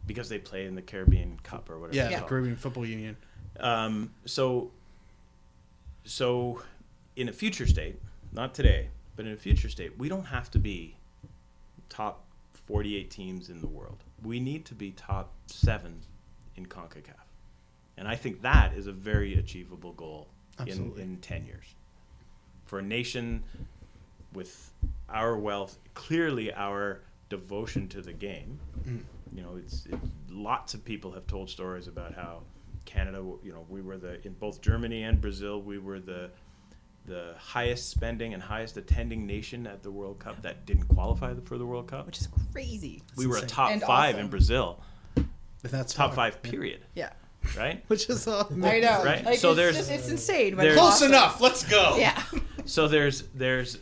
because 0.09 0.27
they 0.27 0.39
play 0.39 0.65
in 0.65 0.73
the 0.73 0.81
Caribbean 0.81 1.39
Cup 1.43 1.69
or 1.69 1.77
whatever. 1.77 1.95
yeah, 2.09 2.17
called. 2.17 2.29
Caribbean 2.29 2.55
Football 2.55 2.87
Union. 2.87 3.15
Um, 3.59 4.11
so, 4.25 4.71
so 6.03 6.63
in 7.15 7.29
a 7.29 7.31
future 7.31 7.67
state, 7.67 8.01
not 8.31 8.55
today, 8.55 8.89
but 9.15 9.27
in 9.27 9.33
a 9.33 9.37
future 9.37 9.69
state, 9.69 9.99
we 9.99 10.09
don't 10.09 10.25
have 10.25 10.49
to 10.49 10.57
be 10.57 10.95
top 11.89 12.25
48 12.53 13.11
teams 13.11 13.49
in 13.51 13.61
the 13.61 13.67
world. 13.67 14.03
We 14.23 14.39
need 14.39 14.65
to 14.65 14.73
be 14.73 14.93
top 14.93 15.31
seven 15.45 16.01
in 16.55 16.65
CONCACAF. 16.65 17.27
And 17.95 18.07
I 18.07 18.15
think 18.15 18.41
that 18.41 18.73
is 18.73 18.87
a 18.87 18.91
very 18.91 19.35
achievable 19.35 19.91
goal 19.91 20.27
in, 20.65 20.91
in 20.97 21.17
10 21.21 21.45
years. 21.45 21.75
For 22.65 22.79
a 22.79 22.83
nation 22.83 23.43
with 24.33 24.71
our 25.07 25.37
wealth, 25.37 25.77
clearly 25.93 26.51
our 26.51 27.01
devotion 27.29 27.87
to 27.89 28.01
the 28.01 28.13
game, 28.13 28.59
you 29.33 29.41
know, 29.41 29.55
it's 29.57 29.85
it, 29.85 29.99
lots 30.29 30.73
of 30.73 30.83
people 30.83 31.11
have 31.11 31.27
told 31.27 31.49
stories 31.49 31.87
about 31.87 32.13
how 32.13 32.41
Canada, 32.85 33.17
you 33.43 33.51
know, 33.53 33.65
we 33.69 33.81
were 33.81 33.97
the 33.97 34.25
in 34.25 34.33
both 34.33 34.61
Germany 34.61 35.03
and 35.03 35.19
Brazil, 35.21 35.61
we 35.61 35.77
were 35.77 35.99
the 35.99 36.29
the 37.05 37.33
highest 37.39 37.89
spending 37.89 38.33
and 38.33 38.43
highest 38.43 38.77
attending 38.77 39.25
nation 39.25 39.65
at 39.65 39.81
the 39.81 39.89
World 39.91 40.19
Cup 40.19 40.41
that 40.43 40.65
didn't 40.65 40.85
qualify 40.89 41.33
for 41.43 41.57
the 41.57 41.65
World 41.65 41.87
Cup. 41.87 42.05
Which 42.05 42.19
is 42.19 42.27
crazy. 42.51 43.01
we 43.17 43.25
were 43.25 43.37
a 43.37 43.41
top 43.41 43.71
And 43.71 43.81
five 43.81 44.15
awesome. 44.15 44.25
in 44.25 44.29
Brazil, 44.29 44.79
But 45.15 45.71
that's 45.71 45.93
top 45.93 46.09
far. 46.13 46.15
five 46.31 46.43
period, 46.43 46.81
Yeah. 46.95 47.09
right? 47.57 47.83
Which 47.87 48.09
is 48.09 48.27
uh, 48.27 48.43
I 48.63 48.79
know. 48.79 49.03
Right. 49.03 49.25
Like, 49.25 49.39
So 49.39 49.51
it's, 49.51 49.57
there's- 49.57 49.75
just, 49.77 49.91
it's 49.91 50.09
insane. 50.09 50.55
But 50.55 50.63
there's- 50.63 50.77
close 50.77 50.93
awesome. 50.93 51.07
enough. 51.09 51.41
Let's 51.41 51.63
go. 51.63 51.95
Yeah. 51.97 52.21
So 52.65 52.87
there's 52.87 53.23
there's 53.33 53.79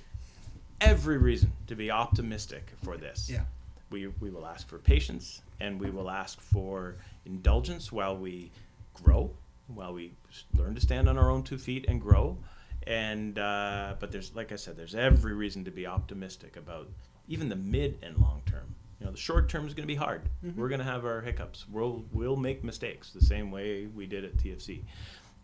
every 0.79 1.17
reason 1.17 1.51
to 1.67 1.75
be 1.75 1.91
optimistic 1.91 2.71
for 2.83 2.95
this. 2.97 3.29
Yeah. 3.29 3.41
We 3.89 4.07
we 4.19 4.29
will 4.29 4.45
ask 4.45 4.67
for 4.67 4.77
patience 4.79 5.41
and 5.59 5.79
we 5.79 5.89
will 5.89 6.09
ask 6.09 6.39
for 6.39 6.97
indulgence 7.25 7.91
while 7.91 8.17
we 8.17 8.51
grow, 8.93 9.31
while 9.67 9.93
we 9.93 10.13
learn 10.55 10.75
to 10.75 10.81
stand 10.81 11.07
on 11.09 11.17
our 11.17 11.29
own 11.29 11.43
two 11.43 11.57
feet 11.57 11.85
and 11.87 12.01
grow. 12.01 12.37
And 12.85 13.37
uh, 13.37 13.95
but 13.99 14.11
there's 14.11 14.33
like 14.35 14.51
I 14.51 14.55
said, 14.55 14.77
there's 14.77 14.95
every 14.95 15.33
reason 15.33 15.65
to 15.65 15.71
be 15.71 15.85
optimistic 15.85 16.55
about 16.55 16.87
even 17.27 17.49
the 17.49 17.55
mid 17.55 17.97
and 18.01 18.17
long 18.17 18.41
term. 18.45 18.75
You 18.99 19.05
know, 19.05 19.11
the 19.11 19.17
short 19.17 19.47
term 19.49 19.67
is 19.67 19.73
going 19.73 19.83
to 19.83 19.93
be 19.93 19.95
hard. 19.95 20.21
We're 20.55 20.69
going 20.69 20.79
to 20.79 20.85
have 20.85 21.05
our 21.05 21.21
hiccups. 21.21 21.65
We'll 21.69 22.03
we'll 22.11 22.35
make 22.37 22.63
mistakes 22.63 23.11
the 23.11 23.21
same 23.21 23.51
way 23.51 23.87
we 23.87 24.05
did 24.05 24.23
at 24.25 24.37
TFC. 24.37 24.81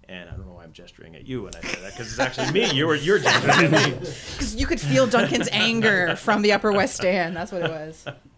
And 0.10 0.30
I 0.30 0.34
don't 0.34 0.46
know 0.46 0.54
why 0.54 0.64
I'm 0.64 0.74
gesturing 0.74 1.16
at 1.16 1.26
you 1.26 1.44
when 1.44 1.56
I 1.56 1.62
say 1.62 1.80
that 1.82 1.92
because 1.94 2.08
it's 2.12 2.20
actually 2.20 2.52
me. 2.52 2.72
You 2.74 2.88
were 2.88 2.96
you're 2.96 3.20
gesturing 3.20 3.74
at 3.74 3.90
me. 3.90 3.94
Because 4.32 4.56
you 4.56 4.66
could 4.66 4.80
feel 4.82 5.08
Duncan's 5.08 5.48
anger 5.52 6.16
from 6.16 6.42
the 6.42 6.52
Upper 6.54 6.72
West 6.72 6.96
Stand. 6.96 7.36
That's 7.36 7.52
what 7.52 7.62
it 7.64 7.70
was. 7.70 8.06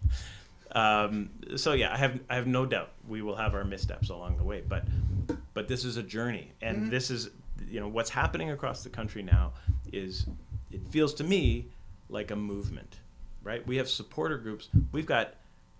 Um, 0.75 1.29
so 1.55 1.73
yeah, 1.73 1.93
I 1.93 1.97
have 1.97 2.19
I 2.29 2.35
have 2.35 2.47
no 2.47 2.65
doubt 2.65 2.91
we 3.07 3.21
will 3.21 3.35
have 3.37 3.55
our 3.55 3.63
missteps 3.63 4.09
along 4.09 4.37
the 4.37 4.43
way, 4.43 4.61
but 4.67 4.83
but 5.53 5.67
this 5.67 5.85
is 5.85 5.95
a 5.97 6.03
journey, 6.03 6.51
and 6.61 6.91
this 6.91 7.09
is 7.09 7.29
you 7.69 7.79
know 7.79 7.87
what's 7.87 8.09
happening 8.09 8.51
across 8.51 8.83
the 8.83 8.89
country 8.89 9.23
now 9.23 9.53
is 9.93 10.25
it 10.71 10.81
feels 10.91 11.13
to 11.15 11.23
me 11.23 11.67
like 12.09 12.29
a 12.31 12.35
movement. 12.35 12.97
right? 13.43 13.65
We 13.65 13.77
have 13.77 13.87
supporter 13.89 14.37
groups. 14.37 14.69
We've 14.91 15.05
got. 15.05 15.35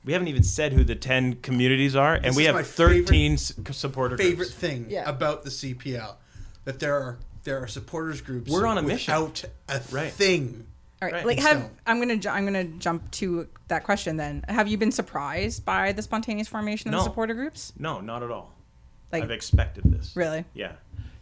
We 0.06 0.14
haven't 0.14 0.28
even 0.28 0.44
said 0.44 0.72
who 0.72 0.84
the 0.84 0.96
ten 0.96 1.34
communities 1.42 1.96
are, 1.96 2.14
and 2.14 2.26
This 2.26 2.36
we 2.38 2.44
have 2.46 2.66
thirteen 2.68 3.34
s 3.34 3.54
supporter 3.72 4.16
favorite 4.18 4.36
groups. 4.38 4.54
thing 4.54 4.86
Yeah. 4.90 5.10
about 5.10 5.44
the 5.44 5.50
CPL 5.50 6.16
that 6.64 6.80
there 6.80 6.94
are 6.94 7.18
there 7.44 7.62
are 7.62 7.68
supporters 7.68 8.22
groups. 8.22 8.50
We're 8.52 8.66
on 8.68 8.78
a 8.78 8.82
mission. 8.84 9.14
without 9.14 9.44
a 9.68 9.82
Right. 9.92 10.12
thing. 10.14 10.68
All 11.06 11.11
right, 11.11 11.26
Right. 11.26 11.26
like 11.38 11.40
have 11.40 11.61
So- 11.61 11.72
I'm 11.86 11.99
gonna 11.99 12.18
ju- 12.18 12.30
I'm 12.30 12.45
gonna 12.45 12.64
jump 12.64 13.10
to 13.11 13.48
that 13.68 13.84
question 13.84 14.18
then. 14.18 14.44
Have 14.49 14.68
you 14.68 14.77
been 14.77 14.91
surprised 14.91 15.64
by 15.65 15.91
the 15.91 16.02
spontaneous 16.02 16.48
formation 16.48 16.90
of 16.90 16.94
No. 16.94 16.98
the 16.99 17.03
supporter 17.06 17.34
groups? 17.34 17.73
No, 17.77 18.02
not 18.02 18.23
at 18.23 18.32
all. 18.32 18.53
Like 19.11 19.23
I've 19.23 19.32
expected 19.32 19.84
this. 19.91 20.15
really? 20.15 20.45
Yeah, 20.53 20.73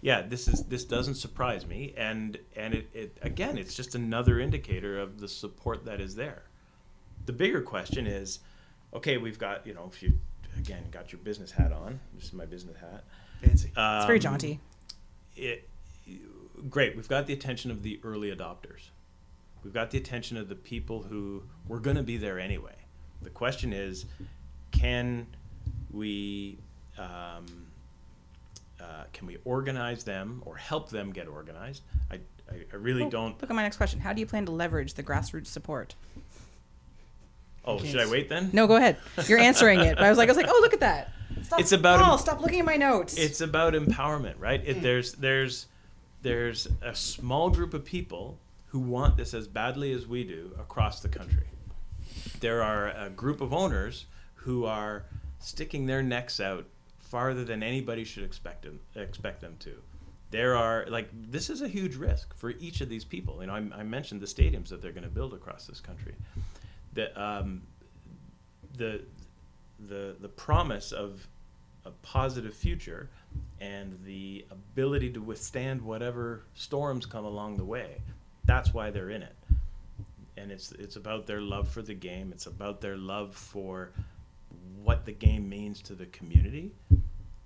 yeah. 0.01 0.21
This 0.21 0.47
is 0.47 0.63
this 0.63 0.83
doesn't 0.85 1.15
surprise 1.15 1.65
me, 1.65 1.93
and 1.97 2.37
and 2.55 2.73
it, 2.73 2.89
it 2.93 3.17
again, 3.21 3.57
it's 3.57 3.75
just 3.75 3.93
another 3.95 4.39
indicator 4.39 4.97
of 4.99 5.19
the 5.19 5.27
support 5.27 5.85
that 5.85 5.99
is 5.99 6.15
there. 6.15 6.43
The 7.25 7.33
bigger 7.33 7.61
question 7.61 8.07
is, 8.07 8.39
okay, 8.93 9.17
we've 9.17 9.37
got 9.39 9.67
you 9.67 9.73
know, 9.73 9.89
if 9.93 10.01
you 10.01 10.17
again 10.57 10.85
got 10.91 11.11
your 11.11 11.19
business 11.21 11.51
hat 11.51 11.71
on, 11.73 11.99
this 12.13 12.25
is 12.25 12.33
my 12.33 12.45
business 12.45 12.77
hat. 12.77 13.03
Fancy. 13.41 13.71
Um, 13.75 13.97
It's 13.97 14.05
very 14.05 14.19
jaunty. 14.19 14.59
It 15.35 15.67
great. 16.69 16.95
We've 16.95 17.07
got 17.09 17.27
the 17.27 17.33
attention 17.33 17.69
of 17.71 17.83
the 17.83 17.99
early 18.03 18.33
adopters. 18.33 18.89
We've 19.63 19.73
got 19.73 19.91
the 19.91 19.97
attention 19.97 20.37
of 20.37 20.49
the 20.49 20.55
people 20.55 21.03
who 21.03 21.43
were 21.67 21.79
going 21.79 21.95
to 21.97 22.03
be 22.03 22.17
there 22.17 22.39
anyway. 22.39 22.75
The 23.21 23.29
question 23.29 23.71
is, 23.73 24.05
can 24.71 25.27
we 25.91 26.57
um, 26.97 27.45
uh, 28.81 29.03
can 29.13 29.27
we 29.27 29.37
organize 29.45 30.03
them 30.03 30.41
or 30.45 30.57
help 30.57 30.89
them 30.89 31.11
get 31.11 31.27
organized? 31.27 31.83
I, 32.11 32.15
I, 32.51 32.55
I 32.73 32.75
really 32.75 33.03
Oh, 33.03 33.09
don't. 33.09 33.41
Look 33.41 33.49
at 33.49 33.55
my 33.55 33.63
next 33.63 33.77
question. 33.77 33.99
How 34.01 34.11
do 34.11 34.19
you 34.19 34.25
plan 34.25 34.45
to 34.47 34.51
leverage 34.51 34.95
the 34.95 35.03
grassroots 35.03 35.47
support? 35.47 35.95
Oh, 37.65 37.79
should 37.81 37.99
I 38.01 38.09
wait 38.11 38.27
then? 38.27 38.49
No, 38.51 38.67
go 38.67 38.75
ahead. 38.75 38.97
You're 39.27 39.39
answering 39.39 39.79
it. 39.79 39.95
But 39.95 40.03
I 40.03 40.09
was 40.09 40.17
like, 40.17 40.27
I 40.27 40.31
was 40.31 40.37
like, 40.37 40.47
oh, 40.49 40.59
look 40.61 40.73
at 40.73 40.81
that. 40.81 41.11
Stop. 41.43 41.59
It's 41.61 41.71
about- 41.71 42.01
Paul, 42.01 42.17
stop 42.17 42.41
looking 42.41 42.59
at 42.59 42.65
my 42.65 42.75
notes. 42.75 43.17
It's 43.17 43.39
about 43.39 43.73
empowerment, 43.73 44.33
right? 44.37 44.61
It, 44.65 44.81
there's 44.81 45.13
there's 45.13 45.67
there's 46.21 46.67
a 46.81 46.93
small 46.93 47.49
group 47.49 47.73
of 47.73 47.85
people 47.85 48.37
who 48.73 48.79
want 48.79 49.15
this 49.15 49.35
as 49.35 49.47
badly 49.47 49.93
as 49.93 50.07
we 50.07 50.23
do 50.23 50.51
across 50.59 50.99
the 50.99 51.07
country. 51.07 51.45
There 52.39 52.63
are 52.63 52.89
a 52.89 53.07
group 53.07 53.39
of 53.39 53.53
owners 53.53 54.07
who 54.33 54.65
are 54.65 55.05
sticking 55.37 55.85
their 55.85 56.01
necks 56.01 56.39
out 56.39 56.65
farther 56.97 57.45
than 57.45 57.61
anybody 57.61 58.03
should 58.03 58.23
expect 58.23 58.63
them 58.63 58.79
expect 58.95 59.41
them 59.41 59.57
to. 59.59 59.75
There 60.31 60.55
are 60.55 60.87
like 60.89 61.07
this 61.13 61.51
is 61.51 61.61
a 61.61 61.67
huge 61.67 61.95
risk 61.95 62.33
for 62.33 62.49
each 62.49 62.81
of 62.81 62.89
these 62.89 63.05
people. 63.05 63.37
You 63.41 63.47
know, 63.47 63.53
I, 63.53 63.81
I 63.81 63.83
mentioned 63.83 64.21
the 64.21 64.25
stadiums 64.25 64.69
that 64.69 64.81
they're 64.81 64.91
going 64.91 65.03
to 65.03 65.09
build 65.09 65.35
across 65.35 65.67
this 65.67 65.79
country. 65.79 66.15
The 66.93 67.23
um, 67.23 67.61
the 68.75 69.03
the 69.79 70.15
the 70.19 70.29
promise 70.29 70.91
of 70.91 71.27
a 71.85 71.91
positive 72.01 72.55
future 72.55 73.11
and 73.61 73.99
the 74.03 74.47
ability 74.49 75.11
to 75.11 75.21
withstand 75.21 75.83
whatever 75.83 76.45
storms 76.55 77.05
come 77.05 77.23
along 77.23 77.57
the 77.57 77.65
way. 77.65 78.01
That's 78.45 78.73
why 78.73 78.91
they're 78.91 79.09
in 79.09 79.23
it. 79.23 79.35
And 80.37 80.51
it's 80.51 80.71
it's 80.73 80.95
about 80.95 81.27
their 81.27 81.41
love 81.41 81.69
for 81.69 81.81
the 81.81 81.93
game. 81.93 82.31
It's 82.33 82.47
about 82.47 82.81
their 82.81 82.97
love 82.97 83.35
for 83.35 83.91
what 84.83 85.05
the 85.05 85.11
game 85.11 85.47
means 85.47 85.81
to 85.83 85.93
the 85.93 86.07
community. 86.07 86.71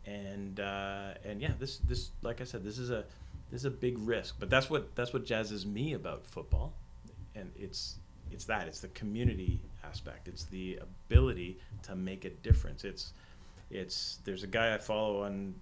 And 0.06 0.60
uh, 0.60 1.14
and 1.24 1.42
yeah, 1.42 1.52
this 1.60 1.78
this 1.78 2.12
like 2.22 2.42
I 2.42 2.46
said, 2.46 2.64
this 2.64 2.78
is 2.78 2.90
a 2.90 3.04
this 3.52 3.62
is 3.62 3.66
a 3.66 3.72
big 3.72 3.98
risk. 4.00 4.36
But 4.40 4.50
that's 4.50 4.70
what 4.70 4.96
that's 4.96 5.14
what 5.14 5.26
jazzes 5.26 5.66
me 5.66 5.94
about 5.94 6.26
football. 6.26 6.74
And 7.36 7.52
it's 7.56 7.96
it's 8.32 8.46
that 8.46 8.68
it's 8.68 8.80
the 8.80 8.90
community 8.90 9.60
aspect. 9.84 10.28
It's 10.28 10.46
the 10.46 10.80
ability 10.82 11.60
to 11.84 11.96
make 11.96 12.26
a 12.26 12.30
difference. 12.30 12.84
It's 12.84 13.14
it's 13.70 14.20
there's 14.24 14.44
a 14.44 14.48
guy 14.48 14.74
I 14.74 14.78
follow 14.78 15.24
on 15.24 15.56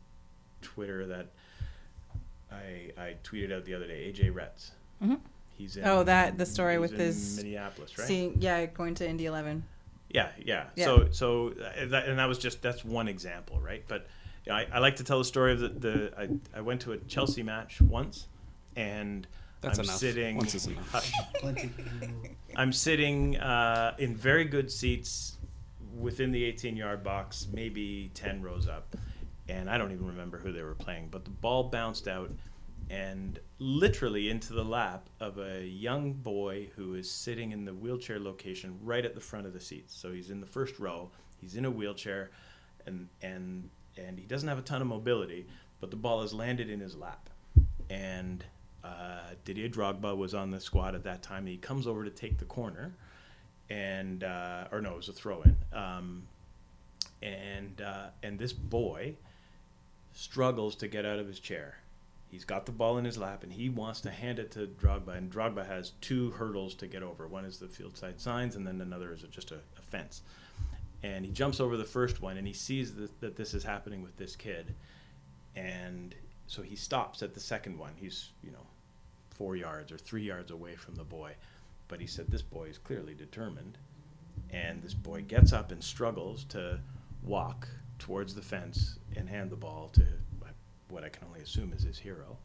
Twitter 0.62 1.06
that 1.08 1.28
I 2.52 2.92
I 2.98 3.16
tweeted 3.24 3.52
out 3.52 3.66
the 3.66 3.74
other 3.74 3.88
day, 3.88 4.12
AJ 4.12 4.34
Retz. 4.34 4.72
Mhm. 5.06 5.20
He's 5.58 5.78
in, 5.78 5.86
Oh, 5.86 6.04
that- 6.04 6.38
the 6.38 6.46
story 6.46 6.78
with 6.78 6.94
in 6.94 7.00
his- 7.00 7.38
Minneapolis, 7.38 7.98
right? 7.98 8.08
See, 8.08 8.34
yeah, 8.38 8.66
going 8.66 8.96
to 8.96 9.08
Indy 9.08 9.26
11. 9.26 9.64
Yeah, 10.10 10.30
yeah. 10.38 10.66
Yeah. 10.76 10.86
So, 10.86 11.08
so 11.12 11.48
uh, 11.50 11.86
that, 11.88 12.08
and 12.08 12.20
that 12.20 12.26
was 12.28 12.38
just 12.40 12.62
that's 12.62 12.84
one 12.86 13.08
example, 13.08 13.60
right? 13.60 13.84
But 13.88 14.08
you 14.46 14.52
know, 14.52 14.58
I, 14.58 14.68
I 14.74 14.80
like 14.80 14.98
to 14.98 15.04
tell 15.04 15.18
the 15.18 15.26
story 15.26 15.54
of 15.54 15.60
the, 15.60 15.70
the 15.70 16.14
I, 16.18 16.60
I 16.60 16.62
went 16.62 16.82
to 16.82 16.92
a 16.94 16.98
Chelsea 16.98 17.42
match 17.44 17.82
once, 17.82 18.28
and 18.76 19.26
That's 19.62 19.80
I'm 19.80 19.86
enough. 19.86 19.96
sitting. 19.98 20.38
Once 20.38 20.56
is 20.56 20.68
enough. 20.68 21.12
Plenty. 21.36 21.72
I'm 22.56 22.72
sitting 22.72 23.38
uh, 23.38 23.96
in 23.98 24.16
very 24.16 24.46
good 24.46 24.72
seats 24.72 25.38
within 25.98 26.32
the 26.32 26.44
18 26.44 26.76
yard 26.78 27.04
box, 27.04 27.48
maybe 27.54 28.12
10 28.14 28.42
rows 28.42 28.68
up. 28.68 28.96
And 29.48 29.70
I 29.70 29.78
don't 29.78 29.92
even 29.92 30.08
remember 30.08 30.38
who 30.38 30.52
they 30.52 30.64
were 30.64 30.76
playing, 30.76 31.08
but 31.12 31.24
the 31.24 31.32
ball 31.32 31.64
bounced 31.66 32.08
out 32.08 32.32
and 32.90 33.40
literally 33.60 34.30
into 34.30 34.54
the 34.54 34.64
lap 34.64 35.10
of 35.20 35.38
a 35.40 35.66
young 35.66 36.14
boy 36.14 36.70
who 36.76 36.96
is 36.96 37.10
sitting 37.10 37.52
in 37.52 37.66
the 37.66 37.74
wheelchair 37.74 38.20
location 38.20 38.78
right 38.84 39.06
at 39.06 39.16
the 39.16 39.22
front 39.22 39.48
of 39.48 39.54
the 39.54 39.60
seats. 39.60 39.96
So 39.96 40.12
he's 40.12 40.30
in 40.30 40.40
the 40.40 40.46
first 40.46 40.80
row, 40.80 41.10
he's 41.42 41.56
in 41.56 41.66
a 41.66 41.72
wheelchair, 41.72 42.32
and, 42.86 43.08
and, 43.22 43.70
and 43.98 44.20
he 44.20 44.26
doesn't 44.26 44.48
have 44.48 44.60
a 44.60 44.64
ton 44.64 44.82
of 44.82 44.88
mobility, 44.88 45.48
but 45.80 45.90
the 45.90 45.98
ball 45.98 46.22
has 46.22 46.34
landed 46.34 46.70
in 46.70 46.80
his 46.80 46.96
lap. 46.96 47.30
And 47.90 48.44
uh, 48.84 49.34
Didier 49.44 49.70
Drogba 49.70 50.16
was 50.16 50.34
on 50.34 50.52
the 50.52 50.60
squad 50.60 50.96
at 50.96 51.04
that 51.04 51.24
time. 51.24 51.46
He 51.46 51.58
comes 51.58 51.88
over 51.88 52.04
to 52.04 52.10
take 52.12 52.38
the 52.38 52.46
corner, 52.46 52.94
and 53.70 54.24
uh, 54.24 54.66
or 54.72 54.82
no, 54.82 54.94
it 54.94 54.98
was 54.98 55.10
a 55.10 55.14
throw 55.14 55.42
in. 55.42 55.56
Um, 55.74 56.28
and 57.22 57.82
uh, 57.82 58.08
and 58.22 58.38
this 58.38 58.54
boy 58.54 59.16
struggles 60.14 60.76
to 60.78 60.88
get 60.88 61.06
out 61.06 61.20
of 61.20 61.28
his 61.28 61.40
chair. 61.40 61.80
He's 62.36 62.44
got 62.44 62.66
the 62.66 62.74
ball 62.74 62.98
in 62.98 63.06
his 63.06 63.18
lap, 63.18 63.44
and 63.44 63.54
he 63.54 63.70
wants 63.70 64.02
to 64.02 64.12
hand 64.12 64.40
it 64.40 64.52
to 64.52 64.68
Drogba. 64.68 65.16
And 65.16 65.32
Drogba 65.32 65.66
has 65.66 65.94
two 66.02 66.32
hurdles 66.32 66.76
to 66.76 66.86
get 66.86 67.02
over. 67.02 67.30
One 67.30 67.46
is 67.46 67.60
the 67.60 67.70
field 67.70 67.96
side 67.96 68.20
signs, 68.20 68.58
and 68.58 68.68
then 68.68 68.82
another 68.82 69.14
is 69.14 69.22
just 69.32 69.52
a, 69.52 69.60
a 69.78 69.82
fence. 69.82 70.22
And 71.02 71.24
he 71.24 71.32
jumps 71.32 71.62
over 71.62 71.78
the 71.78 71.86
first 71.86 72.22
one, 72.22 72.36
and 72.36 72.46
he 72.46 72.52
sees 72.52 72.94
that, 72.96 73.22
that 73.22 73.38
this 73.38 73.54
is 73.54 73.64
happening 73.64 74.04
with 74.04 74.18
this 74.18 74.36
kid, 74.36 74.76
and 75.56 76.14
so 76.46 76.62
he 76.62 76.76
stops 76.76 77.24
at 77.24 77.34
the 77.34 77.40
second 77.40 77.80
one. 77.80 77.94
He's 77.96 78.32
you 78.44 78.52
know 78.52 78.68
four 79.30 79.56
yards 79.56 79.94
or 79.94 79.98
three 79.98 80.24
yards 80.24 80.52
away 80.52 80.76
from 80.76 80.96
the 80.96 81.06
boy. 81.06 81.36
But 81.88 82.02
he 82.02 82.08
said, 82.08 82.28
This 82.28 82.42
boy 82.42 82.66
is 82.66 82.78
clearly 82.78 83.14
determined. 83.14 83.78
And 84.50 84.84
this 84.84 84.94
boy 84.94 85.22
gets 85.22 85.54
up 85.54 85.72
and 85.72 85.82
struggles 85.82 86.44
to 86.50 86.82
walk 87.24 87.70
towards 87.98 88.36
the 88.36 88.42
fence 88.42 89.00
and 89.16 89.30
hand 89.30 89.52
the 89.52 89.56
ball 89.56 89.90
to 89.94 90.04
what 90.90 91.04
I 91.04 91.10
can 91.10 91.28
only 91.28 91.42
assume 91.42 91.74
is 91.76 91.84
his 91.84 91.98
hero. 91.98 92.38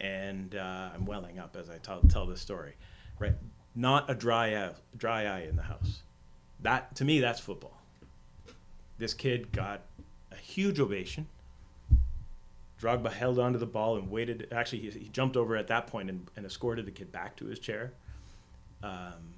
And 0.00 0.54
uh, 0.56 0.90
I'm 0.94 1.06
welling 1.06 1.38
up 1.38 1.56
as 1.56 1.70
I 1.70 1.78
tell 1.78 2.00
tell 2.02 2.26
this 2.26 2.40
story. 2.40 2.74
Right? 3.18 3.34
Not 3.74 4.10
a 4.10 4.14
dry 4.14 4.56
eye, 4.56 4.72
dry 4.96 5.26
eye 5.26 5.46
in 5.48 5.56
the 5.56 5.62
house. 5.62 6.02
That 6.60 6.94
to 6.96 7.04
me, 7.04 7.20
that's 7.20 7.40
football. 7.40 7.78
This 8.98 9.14
kid 9.14 9.52
got 9.52 9.82
a 10.30 10.36
huge 10.36 10.80
ovation. 10.80 11.26
Drogba 12.80 13.12
held 13.12 13.38
onto 13.38 13.58
the 13.58 13.66
ball 13.66 13.96
and 13.96 14.10
waited. 14.10 14.48
Actually, 14.50 14.80
he, 14.80 14.90
he 14.90 15.08
jumped 15.08 15.36
over 15.36 15.56
at 15.56 15.68
that 15.68 15.86
point 15.86 16.10
and, 16.10 16.26
and 16.36 16.44
escorted 16.44 16.84
the 16.84 16.90
kid 16.90 17.12
back 17.12 17.36
to 17.36 17.46
his 17.46 17.60
chair. 17.60 17.92
Um, 18.82 19.34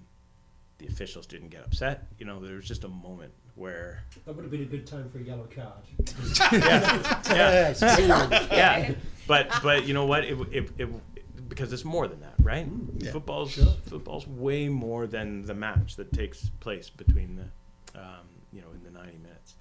the 0.78 0.86
officials 0.86 1.26
didn't 1.26 1.50
get 1.50 1.62
upset. 1.62 2.06
You 2.18 2.24
know, 2.24 2.40
there 2.40 2.56
was 2.56 2.66
just 2.66 2.84
a 2.84 2.88
moment 2.88 3.32
where, 3.56 4.02
That 4.26 4.34
would 4.34 4.42
have 4.44 4.50
been 4.50 4.62
a 4.62 4.66
good 4.66 4.86
time 4.86 5.08
for 5.10 5.18
a 5.18 5.22
yellow 5.22 5.46
card. 5.54 6.52
yeah, 6.52 7.14
yeah. 7.80 8.46
yeah. 8.50 8.94
But 9.26 9.50
but 9.62 9.86
you 9.86 9.94
know 9.94 10.06
what? 10.06 10.24
It, 10.24 10.38
it, 10.52 10.70
it 10.78 11.48
because 11.48 11.72
it's 11.72 11.84
more 11.84 12.08
than 12.08 12.20
that, 12.20 12.34
right? 12.42 12.66
Yeah, 12.98 13.12
football's 13.12 13.52
sure. 13.52 13.66
football's 13.86 14.26
way 14.26 14.68
more 14.68 15.06
than 15.06 15.42
the 15.46 15.54
match 15.54 15.96
that 15.96 16.12
takes 16.12 16.48
place 16.60 16.90
between 16.90 17.36
the, 17.36 17.98
um, 18.00 18.26
you 18.52 18.60
know, 18.60 18.66
in 18.74 18.82
the 18.84 18.98
ninety 18.98 19.18
minutes. 19.18 19.54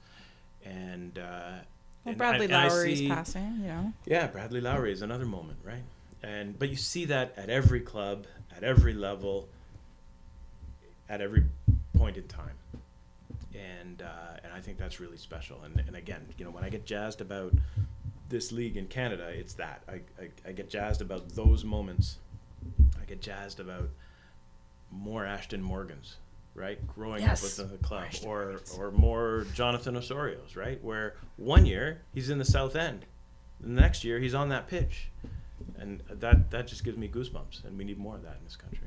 And, 0.66 1.20
uh, 1.20 1.52
Well, 2.06 2.16
Bradley 2.16 2.42
I- 2.42 2.46
and 2.46 2.56
I 2.56 2.68
Lowery's 2.70 3.00
see- 3.00 3.08
passing, 3.10 3.58
you 3.62 3.68
know. 3.68 3.94
Yeah, 4.06 4.28
Bradley 4.28 4.62
Lowery 4.62 4.92
is 4.92 5.02
another 5.02 5.26
moment, 5.26 5.60
right? 5.64 5.84
And 6.24 6.58
but 6.58 6.70
you 6.70 6.76
see 6.78 7.06
that 7.06 7.34
at 7.38 7.50
every 7.50 7.82
club, 7.82 8.26
at 8.56 8.64
every 8.64 8.94
level, 8.94 9.48
at 11.10 11.22
every 11.22 11.44
point 11.98 12.18
in 12.18 12.24
time, 12.28 12.56
and 13.54 14.02
uh, 14.02 14.38
and 14.44 14.52
I 14.54 14.60
think 14.60 14.78
that's 14.78 15.00
really 15.00 15.18
special. 15.18 15.62
And 15.64 15.84
and 15.88 15.96
again, 15.96 16.26
you 16.38 16.46
know, 16.46 16.52
when 16.52 16.64
I 16.64 16.70
get 16.70 16.86
jazzed 16.86 17.22
about 17.22 17.54
this 18.30 18.52
league 18.52 18.78
in 18.78 18.88
Canada, 18.88 19.28
it's 19.30 19.54
that 19.56 19.84
I 19.88 20.02
I, 20.22 20.30
I 20.50 20.52
get 20.52 20.70
jazzed 20.70 21.02
about 21.02 21.30
those 21.36 21.64
moments. 21.64 22.18
I 23.02 23.06
get 23.06 23.22
jazzed 23.22 23.60
about 23.60 23.90
more 24.92 25.24
Ashtone 25.24 25.62
Morgans, 25.62 26.18
right? 26.56 26.86
Growing 26.88 27.22
Yes. 27.24 27.44
up 27.44 27.60
with 27.68 27.72
the 27.72 27.78
club, 27.86 28.06
Ashtone 28.10 28.26
or 28.28 28.46
Morgans. 28.46 28.76
or 28.78 28.92
more 28.92 29.46
Jonathan 29.54 29.96
Osorios, 29.96 30.56
right? 30.56 30.82
Where 30.84 31.16
one 31.38 31.66
year 31.66 32.02
he's 32.14 32.30
in 32.30 32.38
the 32.38 32.46
South 32.46 32.76
End, 32.76 33.06
the 33.60 33.70
next 33.70 34.04
year 34.04 34.20
he's 34.20 34.34
on 34.34 34.50
that 34.50 34.68
pitch, 34.68 35.10
and 35.78 36.02
that 36.10 36.52
that 36.52 36.68
just 36.68 36.84
gives 36.84 36.98
me 36.98 37.08
goosebumps. 37.10 37.66
And 37.66 37.78
we 37.78 37.84
need 37.84 37.98
more 37.98 38.16
of 38.16 38.24
that 38.24 38.38
in 38.40 38.44
this 38.46 38.56
country. 38.56 38.83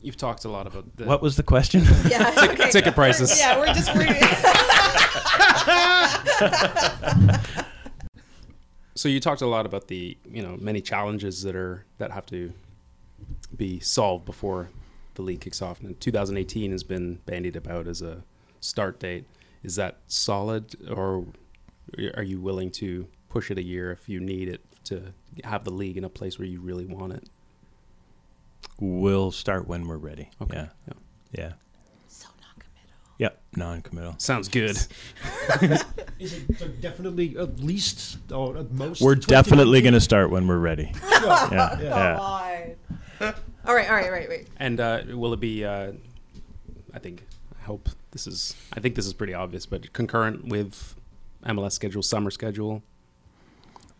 You've 0.00 0.16
talked 0.16 0.44
a 0.44 0.48
lot 0.48 0.66
about 0.66 0.96
the 0.96 1.04
What 1.04 1.22
was 1.22 1.36
the 1.36 1.42
question? 1.42 1.84
Yeah, 2.08 2.32
okay. 2.50 2.70
ticket 2.70 2.94
prices. 2.94 3.38
Yeah, 3.38 3.58
we're 3.58 3.66
just 3.74 3.94
we're, 3.94 4.06
So 8.94 9.08
you 9.08 9.20
talked 9.20 9.42
a 9.42 9.46
lot 9.46 9.64
about 9.64 9.86
the 9.86 10.18
you 10.28 10.42
know 10.42 10.56
many 10.60 10.80
challenges 10.80 11.42
that 11.42 11.54
are 11.54 11.84
that 11.98 12.10
have 12.10 12.26
to 12.26 12.52
be 13.56 13.78
solved 13.80 14.24
before 14.24 14.70
the 15.14 15.22
league 15.22 15.40
kicks 15.40 15.62
off. 15.62 15.80
And 15.80 16.00
2018 16.00 16.72
has 16.72 16.82
been 16.82 17.20
bandied 17.26 17.54
about 17.54 17.86
as 17.86 18.02
a 18.02 18.22
start 18.60 18.98
date. 18.98 19.24
Is 19.62 19.76
that 19.76 19.98
solid, 20.08 20.74
or 20.90 21.26
are 22.16 22.22
you 22.22 22.40
willing 22.40 22.70
to 22.72 23.06
push 23.28 23.50
it 23.50 23.58
a 23.58 23.62
year 23.62 23.92
if 23.92 24.08
you 24.08 24.18
need 24.20 24.48
it 24.48 24.62
to 24.84 25.12
have 25.44 25.64
the 25.64 25.70
league 25.72 25.96
in 25.96 26.04
a 26.04 26.08
place 26.08 26.38
where 26.38 26.48
you 26.48 26.60
really 26.60 26.86
want 26.86 27.12
it? 27.12 27.28
We'll 28.80 29.32
start 29.32 29.66
when 29.66 29.86
we're 29.88 29.96
ready. 29.98 30.30
Okay. 30.40 30.56
Yeah. 30.56 30.68
Yeah. 30.86 30.94
Yeah. 31.32 31.52
so 32.06 32.28
non-committal. 32.40 32.96
Yep. 33.18 33.42
Non-committal. 33.56 34.14
Sounds 34.18 34.48
good. 34.48 34.78
Is 36.20 36.32
it 36.32 36.80
definitely 36.80 37.36
at 37.36 37.58
least 37.60 38.18
or 38.32 38.56
at 38.56 38.70
most? 38.70 39.00
We're 39.00 39.16
2019? 39.16 39.28
definitely 39.28 39.80
going 39.82 39.94
to 39.94 40.00
start 40.00 40.30
when 40.30 40.46
we're 40.46 40.58
ready. 40.58 40.92
Sure. 40.94 41.28
Yeah. 41.28 41.80
Yeah. 41.80 42.48
yeah. 43.20 43.32
All 43.66 43.74
right, 43.74 43.90
all 43.90 43.96
right, 43.96 44.10
right, 44.10 44.28
wait. 44.30 44.46
And 44.56 44.80
uh, 44.80 45.02
will 45.08 45.34
it 45.34 45.40
be? 45.40 45.62
Uh, 45.64 45.92
I 46.94 46.98
think. 46.98 47.26
I 47.60 47.64
hope 47.64 47.90
this 48.12 48.26
is. 48.26 48.54
I 48.72 48.80
think 48.80 48.94
this 48.94 49.04
is 49.06 49.12
pretty 49.12 49.34
obvious, 49.34 49.66
but 49.66 49.92
concurrent 49.92 50.46
with 50.46 50.94
MLS 51.44 51.72
schedule, 51.72 52.02
summer 52.02 52.30
schedule. 52.30 52.82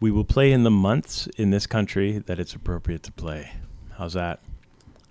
We 0.00 0.10
will 0.10 0.24
play 0.24 0.52
in 0.52 0.62
the 0.62 0.70
months 0.70 1.26
in 1.36 1.50
this 1.50 1.66
country 1.66 2.16
that 2.18 2.38
it's 2.38 2.54
appropriate 2.54 3.02
to 3.02 3.12
play. 3.12 3.50
How's 3.98 4.12
that? 4.14 4.38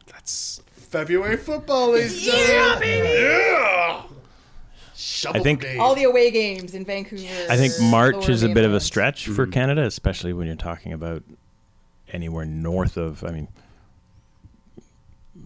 That's 0.08 0.62
February 0.76 1.36
football 1.38 1.94
is 1.94 2.26
yeah, 2.26 2.78
baby. 2.80 3.08
Yeah. 3.22 4.04
Shovel 4.96 5.42
I 5.42 5.44
think- 5.44 5.60
brigade. 5.62 5.78
All 5.80 5.94
the 5.94 6.06
away 6.06 6.32
games 6.32 6.74
in 6.74 6.86
Vancouver. 6.86 7.24
I 7.50 7.58
think 7.58 7.74
March 7.82 8.16
lower 8.16 8.32
is 8.32 8.44
a 8.44 8.50
bit 8.50 8.64
of 8.66 8.74
a 8.74 8.80
stretch 8.80 9.28
for 9.28 9.46
Mhm. 9.46 9.52
Canada, 9.52 9.84
especially 9.86 10.32
when 10.34 10.48
you're 10.48 10.56
talking 10.56 10.94
about 10.94 11.24
anywhere 12.14 12.46
north 12.46 12.96
of. 12.98 13.24
I 13.26 13.32
mean, 13.32 13.50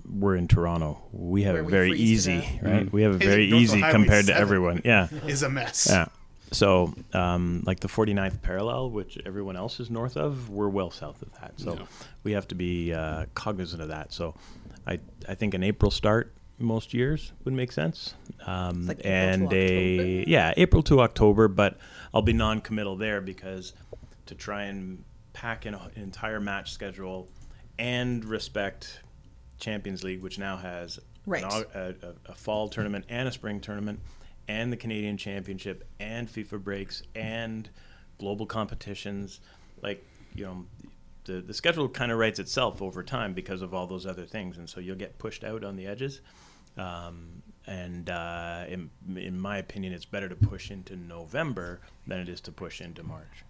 we're 0.07 0.35
in 0.35 0.47
Toronto. 0.47 1.01
We 1.11 1.43
have 1.43 1.53
Where 1.55 1.61
it 1.63 1.65
we 1.65 1.71
very 1.71 1.89
freeze 1.89 2.25
to 2.25 2.31
easy, 2.33 2.35
death. 2.41 2.59
right? 2.63 2.85
Mhm. 2.85 2.91
We 2.91 3.01
have 3.01 3.15
it 3.15 3.21
Hey, 3.23 3.27
very 3.27 3.49
North 3.49 3.63
easy 3.63 3.79
Highway 3.81 3.91
compared 3.93 4.25
to 4.27 4.33
7. 4.33 4.41
everyone. 4.41 4.81
Yeah. 4.85 5.07
is 5.27 5.41
a 5.43 5.49
mess. 5.49 5.87
Yeah. 5.89 6.05
So, 6.51 6.93
um, 7.13 7.63
like 7.65 7.79
the 7.79 7.87
49th 7.87 8.41
parallel, 8.41 8.89
which 8.91 9.17
everyone 9.25 9.55
else 9.55 9.79
is 9.79 9.89
north 9.89 10.17
of, 10.17 10.49
we're 10.49 10.67
well 10.67 10.91
south 10.91 11.21
of 11.21 11.31
that. 11.39 11.53
So, 11.57 11.75
Yeah. 11.75 11.85
we 12.23 12.33
have 12.33 12.47
to 12.49 12.55
be 12.55 12.93
uh, 12.93 13.25
cognizant 13.35 13.81
of 13.81 13.87
that. 13.87 14.11
So, 14.11 14.35
I 14.85 14.99
I 15.29 15.35
think 15.35 15.53
an 15.53 15.63
April 15.63 15.91
start 15.91 16.33
most 16.59 16.93
years 16.93 17.31
would 17.45 17.53
make 17.53 17.71
sense. 17.71 18.15
Um, 18.45 18.85
like 18.87 18.99
April 18.99 19.11
to 19.11 19.17
and 19.45 19.53
a 19.53 20.23
yeah, 20.27 20.53
April 20.57 20.83
to 20.83 21.01
October, 21.01 21.47
but 21.47 21.77
I'll 22.13 22.21
be 22.21 22.33
non-committal 22.33 22.97
there 22.97 23.21
because 23.21 23.73
to 24.25 24.35
try 24.35 24.63
and 24.63 25.03
pack 25.33 25.65
in 25.65 25.73
an 25.73 25.91
entire 25.95 26.39
match 26.41 26.71
schedule 26.73 27.29
and 27.79 28.25
respect 28.25 29.01
Champions 29.59 30.03
League, 30.03 30.21
which 30.21 30.37
now 30.37 30.57
has 30.57 30.99
Right. 31.25 31.43
an 31.43 31.65
a, 31.73 32.07
a, 32.07 32.13
a 32.31 32.35
fall 32.35 32.67
tournament 32.67 33.05
and 33.07 33.27
a 33.27 33.31
spring 33.31 33.59
tournament, 33.61 33.99
and 34.47 34.71
the 34.71 34.77
Canadian 34.77 35.17
Championship 35.17 35.87
and 35.99 36.27
FIFA 36.27 36.63
breaks 36.63 37.03
and 37.15 37.69
global 38.17 38.45
competitions. 38.45 39.39
Like 39.81 40.05
you 40.35 40.45
know, 40.45 40.65
the 41.25 41.41
the 41.41 41.53
schedule 41.53 41.87
kind 41.89 42.11
of 42.11 42.17
writes 42.17 42.39
itself 42.39 42.81
over 42.81 43.03
time 43.03 43.33
because 43.33 43.61
of 43.61 43.73
all 43.73 43.87
those 43.87 44.05
other 44.05 44.25
things, 44.25 44.57
and 44.57 44.69
so 44.69 44.79
you'll 44.79 44.95
get 44.95 45.17
pushed 45.19 45.43
out 45.43 45.63
on 45.63 45.75
the 45.75 45.87
edges. 45.87 46.21
Um, 46.77 47.43
and 47.67 48.09
uh, 48.09 48.63
in, 48.69 48.89
in 49.15 49.39
my 49.39 49.57
opinion, 49.57 49.93
it's 49.93 50.05
better 50.05 50.27
to 50.29 50.35
push 50.35 50.71
into 50.71 50.95
November 50.95 51.79
than 52.07 52.19
it 52.19 52.29
is 52.29 52.41
to 52.41 52.51
push 52.51 52.81
into 52.81 53.03
March. 53.03 53.43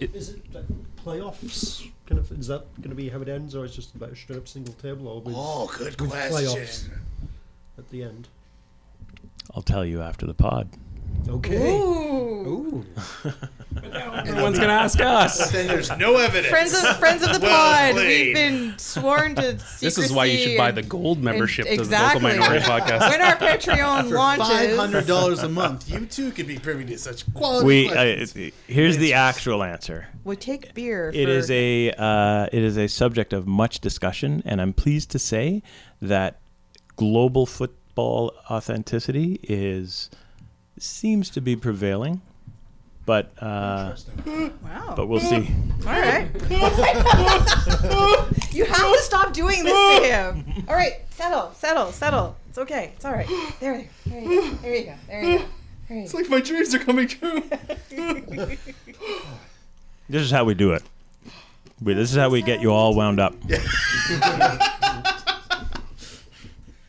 Is 0.00 0.30
it 0.30 0.52
like 0.52 0.64
playoffs? 1.04 1.88
Kind 2.06 2.18
of 2.18 2.30
is 2.32 2.48
that 2.48 2.64
going 2.78 2.90
to 2.90 2.96
be 2.96 3.08
how 3.08 3.20
it 3.20 3.28
ends, 3.28 3.54
or 3.54 3.64
is 3.64 3.72
it 3.72 3.76
just 3.76 3.94
about 3.94 4.10
a 4.10 4.16
straight 4.16 4.38
up 4.38 4.48
single 4.48 4.74
table, 4.74 5.06
or 5.08 5.20
with, 5.20 5.34
Oh, 5.38 5.70
good 5.78 6.00
with 6.00 6.10
question. 6.10 6.36
playoffs 6.44 6.88
at 7.78 7.88
the 7.90 8.02
end? 8.02 8.28
I'll 9.54 9.62
tell 9.62 9.84
you 9.84 10.00
after 10.00 10.26
the 10.26 10.34
pod. 10.34 10.68
Okay. 11.28 11.70
Ooh. 11.70 12.22
Ooh. 12.42 12.84
Everyone's 13.84 14.58
gonna 14.58 14.72
ask 14.72 15.00
us. 15.00 15.50
Then 15.50 15.66
there's 15.66 15.96
no 15.96 16.16
evidence. 16.16 16.48
Friends 16.48 16.74
of 16.74 16.98
friends 16.98 17.22
of 17.22 17.32
the 17.32 17.38
Well 17.42 17.50
pod, 17.50 17.92
played. 17.94 18.26
we've 18.26 18.34
been 18.34 18.78
sworn 18.78 19.34
to 19.36 19.58
secrecy. 19.58 19.78
This 19.86 19.98
is 19.98 20.12
why 20.12 20.26
you 20.26 20.38
should 20.38 20.58
buy 20.58 20.72
the 20.72 20.82
gold 20.82 21.22
membership 21.22 21.66
to 21.66 21.76
the 21.76 21.82
exactly. 21.82 22.22
Local 22.22 22.40
Minority 22.40 22.64
Podcast. 22.66 23.10
When 23.10 23.20
our 23.22 23.36
Patreon 23.36 24.08
For 24.08 24.14
launches, 24.14 24.48
five 24.48 24.76
hundred 24.76 25.06
dollars 25.06 25.42
a 25.42 25.48
month, 25.48 25.88
you 25.88 26.06
too 26.06 26.32
could 26.32 26.46
be 26.46 26.58
privy 26.58 26.84
to 26.86 26.98
such 26.98 27.32
quality. 27.34 27.66
We 27.66 27.88
uh, 27.88 27.92
questions. 27.92 28.52
here's 28.66 28.98
the 28.98 29.14
actual 29.14 29.62
answer. 29.62 30.08
we 30.24 30.36
take 30.36 30.74
beer. 30.74 31.10
It 31.14 31.24
for, 31.26 31.30
is 31.30 31.50
a 31.50 31.92
uh, 31.92 32.48
it 32.52 32.62
is 32.62 32.76
a 32.76 32.88
subject 32.88 33.32
of 33.32 33.46
much 33.46 33.80
discussion, 33.80 34.42
and 34.44 34.60
I'm 34.60 34.72
pleased 34.72 35.10
to 35.12 35.18
say 35.18 35.62
that 36.00 36.40
global 36.96 37.46
football 37.92 38.32
authenticity 38.50 39.38
is 39.42 40.08
seems 40.78 41.28
to 41.28 41.42
be 41.42 41.54
prevailing, 41.54 42.22
but 43.04 43.32
uh, 43.38 43.94
wow. 44.64 44.94
but 44.96 45.08
we'll 45.08 45.20
see. 45.20 45.50
All 45.86 45.92
right. 45.92 46.26
you 48.50 48.64
have 48.64 48.92
to 48.94 48.98
stop 49.02 49.34
doing 49.34 49.62
this 49.62 50.00
to 50.00 50.06
him. 50.06 50.64
All 50.68 50.74
right, 50.74 51.02
settle, 51.10 51.52
settle, 51.52 51.92
settle. 51.92 52.34
It's 52.48 52.58
okay. 52.58 52.92
It's 52.96 53.04
all 53.04 53.12
right. 53.12 53.28
There, 53.60 53.86
there 54.06 54.20
you 54.20 54.40
go. 54.40 54.56
There 54.56 54.74
you 54.76 54.84
go. 54.84 54.94
There 55.08 55.24
you 55.24 55.38
go. 55.38 55.44
There 55.88 55.96
you 55.98 56.04
It's 56.04 56.12
like 56.14 56.28
my 56.28 56.40
dreams 56.40 56.74
are 56.74 56.78
coming 56.78 57.08
true. 57.08 57.42
This 60.08 60.22
is 60.22 60.30
how 60.30 60.44
we 60.44 60.52
do 60.52 60.72
it. 60.72 60.82
We, 61.80 61.94
this 61.94 62.10
is 62.10 62.16
how 62.18 62.28
we 62.28 62.42
get 62.42 62.60
you 62.60 62.70
all 62.70 62.94
wound 62.94 63.18
up. 63.18 63.34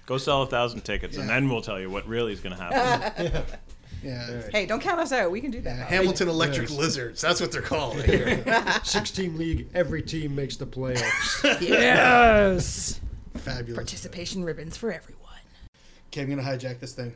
Go 0.05 0.17
sell 0.17 0.41
a 0.41 0.45
thousand 0.47 0.81
tickets, 0.81 1.17
and 1.17 1.29
then 1.29 1.49
we'll 1.49 1.61
tell 1.61 1.79
you 1.79 1.89
what 1.89 2.05
really 2.07 2.33
is 2.33 2.39
going 2.39 2.55
to 2.55 2.61
happen. 2.61 3.43
Yeah. 4.03 4.41
Hey, 4.51 4.65
don't 4.65 4.81
count 4.81 4.99
us 4.99 5.13
out. 5.13 5.31
We 5.31 5.39
can 5.39 5.49
do 5.49 5.61
that. 5.61 5.87
Hamilton 5.87 6.27
Electric 6.27 6.67
Yes. 6.69 6.77
Lizards. 6.77 7.21
That's 7.21 7.39
what 7.39 7.53
they're 7.53 7.61
called. 7.61 7.95
right 7.95 8.09
here. 8.09 8.81
Six 8.83 9.11
team 9.11 9.37
league. 9.37 9.69
Every 9.73 10.01
team 10.01 10.35
makes 10.35 10.57
the 10.57 10.65
playoffs. 10.65 11.61
Yes. 11.61 12.99
Fabulous. 13.35 13.77
Participation 13.77 14.43
ribbons 14.43 14.75
for 14.75 14.91
everyone. 14.91 15.21
Okay, 16.09 16.23
I'm 16.23 16.29
gonna 16.29 16.41
hijack 16.41 16.81
this 16.81 16.91
thing. 16.91 17.13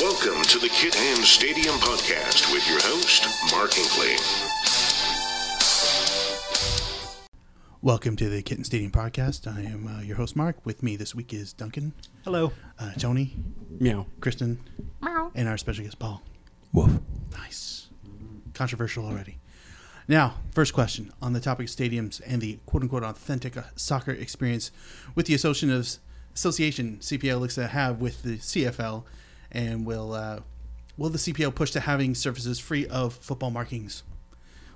Welcome 0.00 0.40
to 0.44 0.58
the 0.58 0.68
Kit 0.70 0.96
and 0.96 1.18
Stadium 1.24 1.74
Podcast 1.76 2.50
with 2.52 2.66
your 2.68 2.78
host, 2.80 3.26
Mark 3.52 3.72
Inkley. 3.72 4.16
Welcome 7.82 8.16
to 8.16 8.28
the 8.28 8.42
Kitten 8.42 8.64
Stadium 8.64 8.90
Podcast. 8.92 9.46
I 9.50 9.62
am 9.62 9.86
uh, 9.86 10.02
your 10.02 10.16
host, 10.16 10.36
Mark. 10.36 10.56
With 10.66 10.82
me 10.82 10.96
this 10.96 11.14
week 11.14 11.32
is 11.32 11.52
Duncan, 11.54 11.94
Hello. 12.24 12.52
uh, 12.78 12.92
Tony, 12.98 13.36
Meow. 13.78 14.06
Kristen, 14.20 14.60
Meow. 15.00 15.30
and 15.34 15.48
our 15.48 15.56
special 15.56 15.84
guest, 15.84 15.98
Paul. 15.98 16.22
Woof. 16.74 16.98
Nice. 17.32 17.88
Controversial 18.52 19.06
already. 19.06 19.38
Now, 20.08 20.34
first 20.52 20.74
question 20.74 21.10
on 21.22 21.32
the 21.32 21.40
topic 21.40 21.68
of 21.68 21.74
stadiums 21.74 22.20
and 22.26 22.42
the 22.42 22.58
quote 22.66 22.82
unquote 22.82 23.02
authentic 23.02 23.56
uh, 23.56 23.62
soccer 23.76 24.10
experience 24.10 24.70
with 25.14 25.24
the 25.26 25.34
association 25.34 25.70
of 25.70 25.88
association 26.34 26.98
CPL 27.00 27.40
looks 27.40 27.54
to 27.54 27.66
have 27.66 27.98
with 28.00 28.22
the 28.22 28.36
CFL, 28.36 29.04
and 29.52 29.86
will 29.86 30.12
uh, 30.12 30.40
will 30.98 31.08
the 31.08 31.18
CPL 31.18 31.54
push 31.54 31.70
to 31.70 31.80
having 31.80 32.14
surfaces 32.14 32.58
free 32.58 32.86
of 32.88 33.14
football 33.14 33.50
markings, 33.50 34.02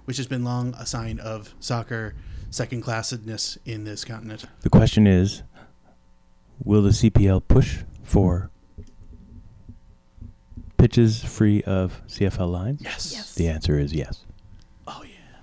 which 0.07 0.17
has 0.17 0.27
been 0.27 0.43
long 0.43 0.73
a 0.79 0.87
sign 0.87 1.19
of 1.19 1.53
soccer 1.61 2.15
second 2.55 2.85
classedness 2.85 3.59
in 3.65 3.83
this 3.83 4.05
continent. 4.05 4.45
The 4.61 4.71
question 4.71 5.09
is, 5.09 5.43
will 6.63 6.83
the 6.83 6.91
CPL 6.91 7.43
push 7.49 7.79
for 8.05 8.49
pitches 10.77 11.25
free 11.25 11.63
of 11.65 12.01
CFL 12.07 12.49
lines? 12.51 12.81
Yes. 12.81 13.13
Yes. 13.13 13.35
The 13.35 13.49
answer 13.49 13.77
is 13.79 13.93
yes. 13.93 14.25
Oh 14.87 15.03
yeah. 15.03 15.41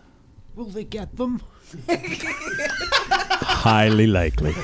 Will 0.56 0.66
they 0.66 0.86
get 0.86 1.18
them? 1.18 1.42
Highly 3.66 4.08
likely. 4.08 4.56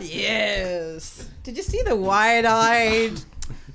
Yes. 0.00 1.30
Did 1.44 1.56
you 1.56 1.62
see 1.62 1.80
the 1.82 1.96
wide-eyed? 1.96 3.18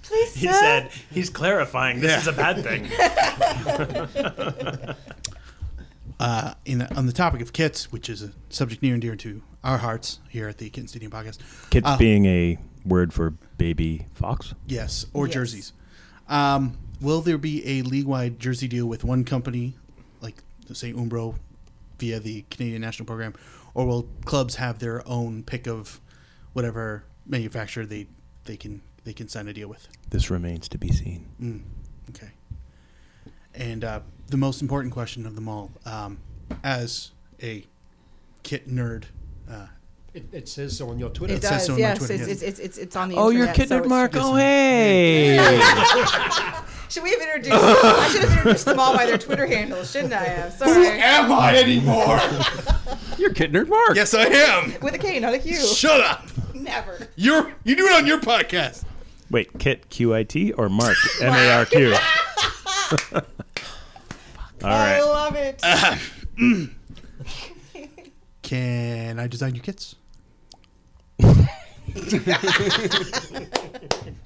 Please, 0.03 0.35
He 0.35 0.47
sir. 0.47 0.53
said 0.53 0.91
he's 1.11 1.29
clarifying 1.31 1.99
this 1.99 2.21
is 2.21 2.27
a 2.27 2.33
bad 2.33 2.63
thing. 2.63 2.85
uh, 6.19 6.53
in 6.65 6.81
on 6.81 7.05
the 7.05 7.13
topic 7.13 7.41
of 7.41 7.53
kits, 7.53 7.91
which 7.91 8.09
is 8.09 8.21
a 8.23 8.31
subject 8.49 8.81
near 8.81 8.93
and 8.93 9.01
dear 9.01 9.15
to 9.15 9.41
our 9.63 9.77
hearts 9.77 10.19
here 10.29 10.47
at 10.47 10.57
the 10.57 10.69
Kitten 10.69 10.87
Stadium 10.87 11.11
Podcast. 11.11 11.39
Kits 11.69 11.85
Uh, 11.87 11.97
being 11.97 12.25
a 12.25 12.57
word 12.85 13.13
for 13.13 13.31
baby 13.57 14.05
fox. 14.13 14.53
Yes, 14.67 15.05
or 15.13 15.25
Yes. 15.27 15.33
jerseys. 15.33 15.73
Um, 16.27 16.77
will 17.01 17.21
there 17.21 17.37
be 17.37 17.65
a 17.67 17.81
league-wide 17.81 18.39
jersey 18.39 18.67
deal 18.67 18.85
with 18.85 19.03
one 19.03 19.23
company, 19.23 19.75
like 20.21 20.43
say 20.73 20.93
Umbro 20.93 21.35
via 21.97 22.19
the 22.19 22.45
Canadian 22.49 22.81
National 22.81 23.05
Program, 23.05 23.33
or 23.73 23.85
will 23.85 24.07
clubs 24.25 24.55
have 24.55 24.79
their 24.79 25.05
own 25.07 25.43
pick 25.43 25.67
of 25.67 25.99
whatever 26.53 27.03
manufacturer 27.25 27.85
they 27.85 28.07
they 28.45 28.57
can 28.57 28.81
they 29.03 29.13
can 29.13 29.27
sign 29.27 29.47
a 29.47 29.53
deal 29.53 29.67
with? 29.67 29.87
This 30.09 30.29
remains 30.29 30.67
to 30.69 30.77
be 30.77 30.91
seen. 30.91 31.25
Mm, 31.41 31.61
okay. 32.09 32.31
And 33.53 33.83
uh, 33.83 33.99
the 34.29 34.37
most 34.37 34.61
important 34.61 34.93
question 34.93 35.25
of 35.25 35.35
them 35.35 35.47
all, 35.47 35.71
um, 35.85 36.19
as 36.63 37.11
a 37.41 37.65
kit 38.43 38.67
nerd, 38.69 39.05
uh, 39.49 39.67
It, 40.13 40.25
it 40.31 40.49
says 40.49 40.77
so 40.77 40.89
on 40.89 40.97
your 40.99 41.09
Twitter. 41.09 41.33
It 41.35 41.41
says 41.43 41.51
does, 41.51 41.65
so 41.67 41.73
on 41.73 41.79
yes. 41.79 41.97
Twitter, 41.99 42.13
it's, 42.15 42.25
yeah. 42.27 42.31
it's, 42.31 42.41
it's, 42.41 42.59
it's, 42.59 42.77
it's 42.77 42.95
on 42.95 43.09
the 43.09 43.15
Oh, 43.15 43.29
you're 43.29 43.47
internet, 43.47 43.55
kidding, 43.55 43.69
so 43.69 43.83
it, 43.83 43.87
Mark. 43.87 44.11
Oh, 44.15 44.35
hey. 44.35 45.37
Should 46.89 47.03
we 47.03 47.11
have 47.11 47.21
introduced 47.21 47.53
I 47.55 48.09
should 48.11 48.21
have 48.21 48.31
introduced 48.31 48.65
them 48.65 48.79
all 48.79 48.95
by 48.95 49.05
their 49.05 49.19
Twitter 49.19 49.45
handles, 49.45 49.91
shouldn't 49.91 50.11
I 50.11 50.23
have? 50.23 50.53
Sorry. 50.53 50.73
Who 50.73 50.83
am 50.85 51.31
I 51.31 51.55
anymore? 51.55 52.19
You're 53.19 53.31
Kit 53.31 53.51
Nerd 53.51 53.67
Mark. 53.67 53.95
yes, 53.95 54.15
I 54.15 54.23
am. 54.23 54.73
With 54.81 54.95
a 54.95 54.97
K, 54.97 55.19
not 55.19 55.35
a 55.35 55.39
Q. 55.39 55.55
Shut 55.55 56.01
up. 56.01 56.25
Never. 56.55 57.07
You're 57.15 57.53
you 57.63 57.75
do 57.75 57.85
it 57.85 57.93
on 57.93 58.07
your 58.07 58.19
podcast. 58.19 58.85
Wait, 59.29 59.59
Kit 59.59 59.89
Q 59.91 60.15
I 60.15 60.23
T 60.23 60.51
or 60.53 60.67
Mark 60.67 60.97
M 61.21 61.31
A 61.31 61.51
R 61.57 61.65
Q? 61.65 61.95
All 64.63 64.69
I 64.69 64.99
right. 64.99 65.01
love 65.01 65.35
it. 65.35 65.61
Uh, 66.41 66.67
Can 68.41 69.19
I 69.19 69.27
design 69.27 69.53
your 69.55 69.63
kits? 69.63 69.95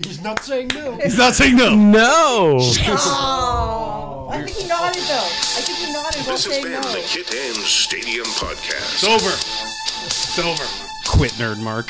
He's 0.03 0.21
not 0.21 0.43
saying 0.43 0.69
no. 0.73 0.95
He's 0.97 1.17
not 1.17 1.33
saying 1.33 1.55
no. 1.55 1.75
No. 1.75 2.57
Oh, 2.59 4.27
I 4.31 4.41
think 4.43 4.57
he 4.57 4.67
nodded 4.67 5.01
though. 5.03 5.15
I 5.17 5.61
think 5.61 5.77
he 5.79 5.91
nodded 5.93 6.21
while 6.21 6.35
This 6.35 6.45
has 6.45 6.53
saying 6.53 6.63
been 6.63 6.73
no. 6.73 6.81
the 6.81 6.99
Kit 7.07 7.33
and 7.33 7.55
Stadium 7.57 8.25
Podcast. 8.25 8.93
It's 8.93 9.03
over. 9.03 9.29
It's 10.05 10.39
over. 10.39 10.63
Quit 11.05 11.31
Nerd 11.33 11.59
Mark. 11.61 11.87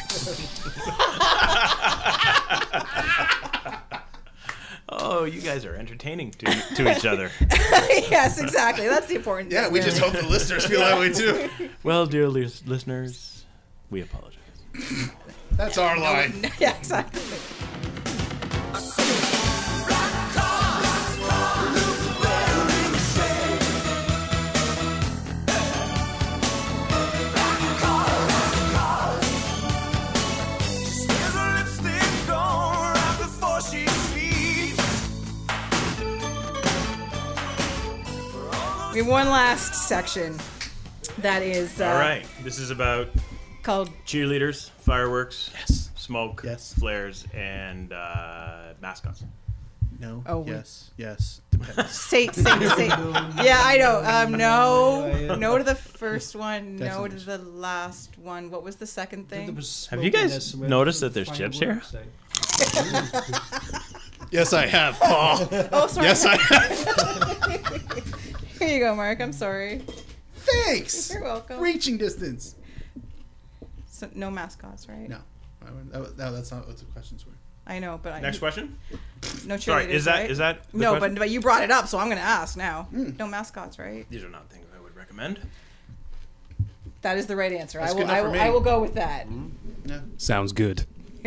Oh, 5.05 5.25
you 5.25 5.41
guys 5.41 5.65
are 5.65 5.75
entertaining 5.75 6.31
to, 6.31 6.45
to 6.75 6.91
each 6.95 7.05
other. 7.05 7.29
yes, 7.41 8.39
exactly. 8.39 8.87
That's 8.87 9.07
the 9.07 9.15
important 9.15 9.51
Yeah, 9.51 9.63
thing. 9.65 9.75
Yeah, 9.75 9.81
we 9.81 9.85
just 9.85 9.99
hope 9.99 10.13
the 10.13 10.25
listeners 10.25 10.65
feel 10.65 10.79
that 10.79 10.97
way 10.97 11.11
too. 11.11 11.49
Well, 11.83 12.05
dear 12.05 12.29
lis- 12.29 12.65
listeners, 12.65 13.43
we 13.89 14.01
apologize. 14.01 14.39
That's 15.51 15.77
our 15.77 15.99
line. 15.99 16.49
yeah, 16.59 16.77
exactly. 16.77 17.21
We 38.93 38.99
have 38.99 39.07
one 39.07 39.27
last 39.29 39.87
section 39.87 40.37
that 41.19 41.41
is 41.41 41.81
uh, 41.81 41.85
All 41.85 41.93
right. 41.95 42.25
This 42.43 42.59
is 42.59 42.69
about 42.69 43.09
called 43.63 43.89
cheerleaders, 44.05 44.69
fireworks, 44.81 45.49
Yes. 45.55 45.89
smoke, 45.95 46.43
Yes. 46.45 46.75
flares, 46.77 47.25
and 47.33 47.91
uh, 47.91 48.73
mascots. 48.81 49.23
No. 49.99 50.23
Oh, 50.27 50.39
we- 50.41 50.51
yes. 50.51 50.91
Yes. 50.97 51.41
Depends. 51.49 51.89
say, 51.95 52.27
say, 52.27 52.43
say. 52.43 52.87
Yeah, 52.87 53.61
I 53.63 53.77
know. 53.79 54.03
Um, 54.05 54.33
no, 54.33 55.35
no 55.39 55.57
to 55.57 55.63
the 55.63 55.75
first 55.75 56.35
one. 56.35 56.75
No 56.75 57.07
to 57.07 57.15
the 57.15 57.37
last 57.39 58.15
one. 58.19 58.51
What 58.51 58.61
was 58.63 58.75
the 58.75 58.85
second 58.87 59.27
thing? 59.27 59.55
Have 59.89 60.03
you 60.03 60.11
guys 60.11 60.55
noticed 60.55 61.01
that 61.01 61.13
there's 61.15 61.31
chips 61.31 61.57
here? 61.57 61.81
yes, 64.29 64.53
I 64.53 64.67
have, 64.67 64.99
Paul. 64.99 65.47
Oh, 65.71 65.87
sorry. 65.87 66.07
yes, 66.07 66.25
I 66.25 66.35
have. 66.37 68.19
Here 68.63 68.73
you 68.75 68.79
go, 68.79 68.95
Mark. 68.95 69.19
I'm 69.19 69.33
sorry. 69.33 69.81
Thanks. 70.35 71.11
You're 71.11 71.21
welcome. 71.23 71.59
Reaching 71.59 71.97
distance. 71.97 72.55
So, 73.87 74.09
no 74.15 74.31
mascots, 74.31 74.87
right? 74.87 75.09
No. 75.09 75.17
I 75.65 75.71
wouldn't- 75.71 75.91
that- 75.91 76.17
No, 76.17 76.31
that's 76.33 76.51
not 76.51 76.65
what 76.67 76.77
the 76.77 76.85
questions 76.85 77.25
were. 77.25 77.33
I 77.65 77.79
know, 77.79 77.99
but 78.01 78.13
I, 78.13 78.19
Next 78.21 78.39
question. 78.39 78.77
no 79.45 79.55
cheerleaders. 79.55 79.61
Sorry, 79.63 79.93
is 79.93 80.05
that 80.05 80.15
right? 80.15 80.31
is 80.31 80.37
that 80.37 80.69
the 80.71 80.77
no? 80.77 80.91
question? 80.97 81.13
But 81.15 81.19
but 81.19 81.29
you 81.29 81.39
brought 81.39 81.63
it 81.63 81.71
up, 81.71 81.87
so 81.87 81.97
I'm 81.97 82.07
going 82.07 82.17
to 82.17 82.23
ask 82.23 82.57
now. 82.57 82.87
No 82.91 83.25
mascots, 83.27 83.79
right? 83.79 84.05
these 84.09 84.23
are 84.23 84.29
not 84.29 84.49
things 84.49 84.65
I 84.77 84.81
would 84.81 84.95
recommend. 84.95 85.39
That 87.01 87.17
is 87.17 87.25
the 87.27 87.35
right 87.37 87.51
answer. 87.53 87.79
That's 87.79 87.91
I 87.91 87.95
will. 87.95 88.01
enough 88.03 88.15
I 88.15 88.19
for 88.19 88.25
will, 88.27 88.33
me. 88.33 88.39
I 88.39 88.49
will 88.49 88.59
go 88.61 88.79
with 88.81 88.95
that. 88.95 89.27
No. 89.29 90.01
Sounds 90.17 90.51
good. 90.53 90.85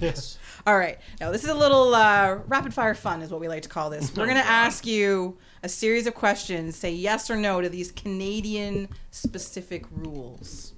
Yes. 0.00 0.38
All 0.66 0.76
right. 0.78 0.98
Now, 1.20 1.30
this 1.30 1.44
is 1.44 1.50
a 1.50 1.54
little 1.54 1.94
uh, 1.94 2.36
rapid 2.48 2.72
fire 2.72 2.94
fun, 2.94 3.20
is 3.20 3.30
what 3.30 3.38
we 3.40 3.48
like 3.48 3.62
to 3.64 3.68
call 3.68 3.90
this. 3.90 4.14
We're 4.16 4.24
going 4.24 4.38
to 4.38 4.46
ask 4.46 4.86
you 4.86 5.36
a 5.66 5.68
series 5.68 6.06
of 6.06 6.14
questions. 6.14 6.76
Say 6.76 6.92
yes 6.92 7.28
or 7.28 7.36
no 7.36 7.60
to 7.60 7.68
these 7.68 7.90
Canadian 7.90 8.88
specific 9.10 9.84
rules. 9.90 10.72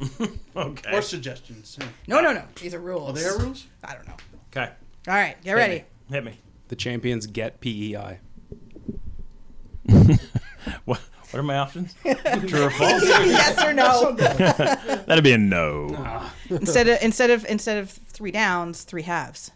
Okay. 0.56 0.92
Or 0.96 1.00
suggestions. 1.00 1.78
Yeah. 1.80 1.86
No, 2.08 2.20
no, 2.20 2.32
no. 2.32 2.42
These 2.60 2.74
are 2.74 2.80
rules. 2.80 3.10
Are 3.10 3.22
there 3.22 3.38
rules? 3.38 3.66
I 3.84 3.94
don't 3.94 4.06
know. 4.06 4.16
Okay. 4.50 4.70
All 5.08 5.14
right. 5.14 5.36
Get 5.44 5.52
ready. 5.52 5.84
Hit 6.10 6.24
me. 6.24 6.38
The 6.68 6.76
champions 6.76 7.26
get 7.26 7.56
E 7.64 7.94
PEI. 7.94 8.18
What 10.84 11.00
What 11.30 11.34
are 11.34 11.42
my 11.42 11.56
options? 11.56 11.94
True 12.02 12.64
or 12.64 12.70
false? 12.70 13.02
yes 13.04 13.64
or 13.64 13.72
no. 13.72 14.12
That'd 14.12 15.24
be 15.24 15.32
a 15.32 15.38
no. 15.38 15.94
Ah. 15.96 16.34
instead 16.50 16.88
of 16.88 16.98
instead 17.02 17.30
of 17.30 17.46
instead 17.46 17.78
of 17.78 17.90
three 17.90 18.32
downs, 18.32 18.82
three 18.84 19.02
halves. 19.02 19.52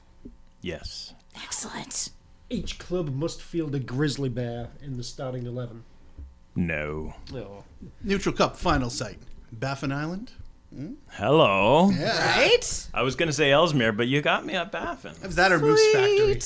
Yes. 0.62 1.12
Excellent. 1.42 2.10
Each 2.48 2.78
club 2.78 3.12
must 3.14 3.42
field 3.42 3.74
a 3.74 3.80
grizzly 3.80 4.28
bear 4.28 4.68
in 4.80 4.96
the 4.96 5.02
starting 5.04 5.46
eleven. 5.46 5.84
No. 6.54 7.14
Oh. 7.34 7.64
Neutral 8.02 8.34
Cup 8.34 8.56
final 8.56 8.88
site. 8.88 9.18
Baffin 9.52 9.92
Island. 9.92 10.32
Hmm? 10.74 10.94
Hello. 11.10 11.90
Yeah. 11.90 12.38
Right? 12.38 12.88
I 12.94 13.02
was 13.02 13.16
gonna 13.16 13.32
say 13.32 13.50
Ellesmere, 13.50 13.92
but 13.92 14.08
you 14.08 14.22
got 14.22 14.46
me 14.46 14.54
at 14.54 14.70
Baffin. 14.72 15.14
Is 15.22 15.34
that 15.36 15.52
our 15.52 15.58
Moose 15.58 15.80
Factory? 15.92 16.40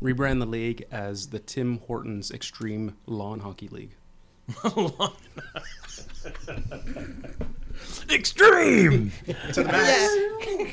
Rebrand 0.00 0.38
the 0.38 0.46
league 0.46 0.86
as 0.92 1.28
the 1.28 1.40
Tim 1.40 1.78
Hortons 1.78 2.30
Extreme 2.30 2.96
Lawn 3.06 3.40
Hockey 3.40 3.68
League. 3.68 3.94
Extreme. 8.10 9.12
To 9.52 9.62
the 9.62 9.64
max. 9.64 10.16
Yeah. 10.46 10.66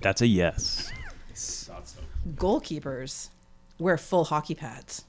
That's 0.00 0.22
a 0.22 0.26
yes. 0.26 0.90
Goalkeepers 2.28 3.30
wear 3.78 3.96
full 3.96 4.24
hockey 4.24 4.54
pads. 4.54 5.04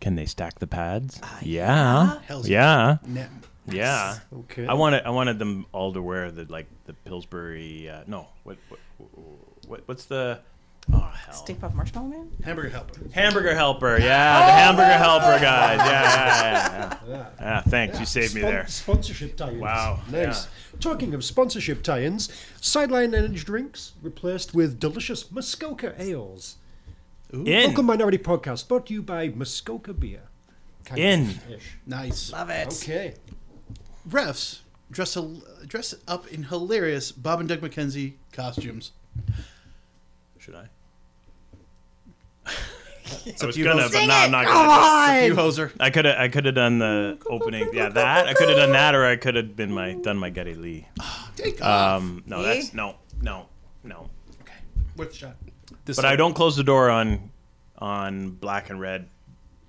Can 0.00 0.16
they 0.16 0.26
stack 0.26 0.58
the 0.58 0.66
pads? 0.66 1.20
yeah. 1.42 2.20
Hell's 2.26 2.48
Yeah. 2.48 2.98
Net. 3.06 3.30
Yeah. 3.66 4.18
Okay. 4.40 4.66
I 4.66 4.74
wanted 4.74 5.04
I 5.06 5.10
wanted 5.10 5.38
them 5.38 5.64
all 5.72 5.92
to 5.94 6.02
wear 6.02 6.30
the 6.30 6.44
like 6.44 6.66
the 6.84 6.92
Pillsbury. 6.92 7.88
Uh, 7.88 8.02
no. 8.06 8.28
What, 8.42 8.58
what 8.68 8.80
what 9.66 9.82
what's 9.86 10.04
the? 10.04 10.40
Oh 10.92 10.98
hell. 10.98 11.34
Stay 11.34 11.54
Puft 11.54 11.74
Marshmallow 11.74 12.08
Man? 12.08 12.30
Hamburger 12.44 12.68
helper. 12.68 13.00
Hamburger 13.12 13.54
helper. 13.54 13.98
Yeah, 13.98 14.46
the 14.46 14.52
hamburger 14.52 14.98
helper 14.98 15.40
guys. 15.40 15.78
Yeah, 15.78 16.02
yeah, 16.02 16.52
yeah. 16.52 16.52
yeah. 16.68 16.98
Yeah. 17.08 17.26
Ah, 17.40 17.62
thanks. 17.68 18.00
You 18.00 18.06
saved 18.06 18.34
me 18.34 18.40
Spon- 18.40 18.50
there. 18.52 18.66
Sponsorship 18.66 19.36
tie-ins. 19.36 19.60
Wow, 19.60 20.00
Nice. 20.10 20.48
Talking 20.80 21.12
of 21.14 21.22
sponsorship 21.24 21.82
tie-ins, 21.82 22.28
Sideline 22.60 23.14
Energy 23.14 23.44
Drinks 23.44 23.92
replaced 24.02 24.54
with 24.54 24.80
delicious 24.80 25.30
Muskoka 25.30 25.94
ales. 26.02 26.56
In. 27.32 27.44
Vocal 27.70 27.82
Minority 27.82 28.18
Podcast 28.18 28.68
brought 28.68 28.86
to 28.86 28.94
you 28.94 29.02
by 29.02 29.28
Muskoka 29.28 29.92
Beer. 29.92 30.22
Kind 30.84 31.00
In. 31.00 31.20
of. 31.30 31.62
Nice. 31.86 32.32
Love 32.32 32.50
it. 32.50 32.68
Okay. 32.82 33.14
Refs 34.08 34.60
dress 34.90 35.14
hil- 35.14 35.42
dress 35.66 35.94
up 36.06 36.26
in 36.28 36.44
hilarious 36.44 37.10
Bob 37.12 37.40
and 37.40 37.48
Doug 37.48 37.60
McKenzie 37.60 38.14
costumes. 38.32 38.92
Should 40.44 40.56
I? 40.56 40.68
It's 43.26 43.42
I 43.42 43.44
up 43.44 43.48
was 43.48 43.56
gonna, 43.58 43.88
but 43.92 44.06
no, 44.06 44.14
I'm 44.14 44.30
not 44.30 44.46
gonna. 44.46 45.26
You 45.26 45.32
on! 45.32 45.38
hoser. 45.38 45.70
I 45.78 45.90
could 45.90 46.06
have 46.06 46.18
I 46.18 46.28
could 46.28 46.46
have 46.46 46.54
done 46.54 46.78
the 46.78 47.18
opening. 47.28 47.68
Yeah, 47.72 47.90
that 47.90 48.26
I 48.26 48.32
could 48.32 48.48
have 48.48 48.56
done 48.56 48.72
that, 48.72 48.94
or 48.94 49.04
I 49.04 49.16
could 49.16 49.34
have 49.36 49.54
been 49.54 49.72
my 49.72 49.92
done 49.92 50.16
my 50.16 50.30
Geddy 50.30 50.54
Lee. 50.54 50.88
Take 51.36 51.60
off. 51.62 51.98
Um, 52.00 52.22
no, 52.26 52.38
Me? 52.38 52.44
that's 52.44 52.72
no, 52.72 52.96
no, 53.20 53.46
no. 53.82 54.08
Okay. 54.40 54.54
Worth 54.96 55.12
a 55.12 55.14
shot. 55.14 55.36
This 55.84 55.96
But 55.96 56.06
I 56.06 56.16
don't 56.16 56.32
close 56.32 56.56
the 56.56 56.64
door 56.64 56.88
on 56.88 57.30
on 57.78 58.30
black 58.30 58.70
and 58.70 58.80
red 58.80 59.06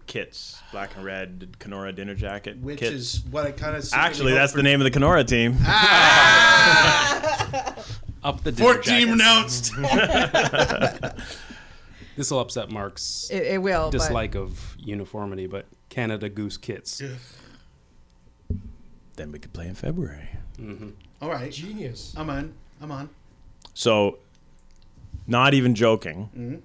kits, 0.08 0.62
black 0.72 0.96
and 0.96 1.04
red 1.04 1.58
Kenora 1.60 1.92
dinner 1.92 2.16
jacket 2.16 2.58
Which 2.60 2.80
kits. 2.80 2.94
is 2.94 3.26
what 3.32 3.46
I 3.46 3.52
kind 3.52 3.76
of 3.76 3.86
Actually, 3.94 4.32
that's 4.32 4.54
the 4.54 4.64
name 4.64 4.80
of 4.80 4.86
the 4.86 4.92
Kenora 4.92 5.26
team. 5.26 5.58
up 8.26 8.44
the 8.44 8.52
dinner 8.52 8.74
Fourth 8.74 8.86
team 8.86 9.18
jackets. 9.18 9.72
announced. 9.78 11.16
This 12.16 12.32
will 12.32 12.40
upset 12.40 12.72
Mark's 12.72 13.30
It, 13.30 13.44
it 13.44 13.62
will. 13.62 13.92
but- 13.92 13.98
dislike 13.98 14.36
of 14.36 14.78
uniformity, 14.80 15.48
but 15.48 15.66
Canada 15.90 16.30
Goose 16.30 16.58
kits. 16.58 17.02
Then 19.16 19.32
we 19.32 19.40
could 19.40 19.54
play 19.54 19.68
in 19.68 19.76
February. 19.76 20.30
All 21.22 21.30
right, 21.30 21.52
Genius. 21.52 22.14
I'm 22.18 22.30
on. 22.30 22.54
I'm 22.82 22.92
on. 22.92 23.10
So, 23.74 24.20
not 25.28 25.54
even 25.54 25.76
joking. 25.76 26.30
Mm-hmm. 26.36 26.56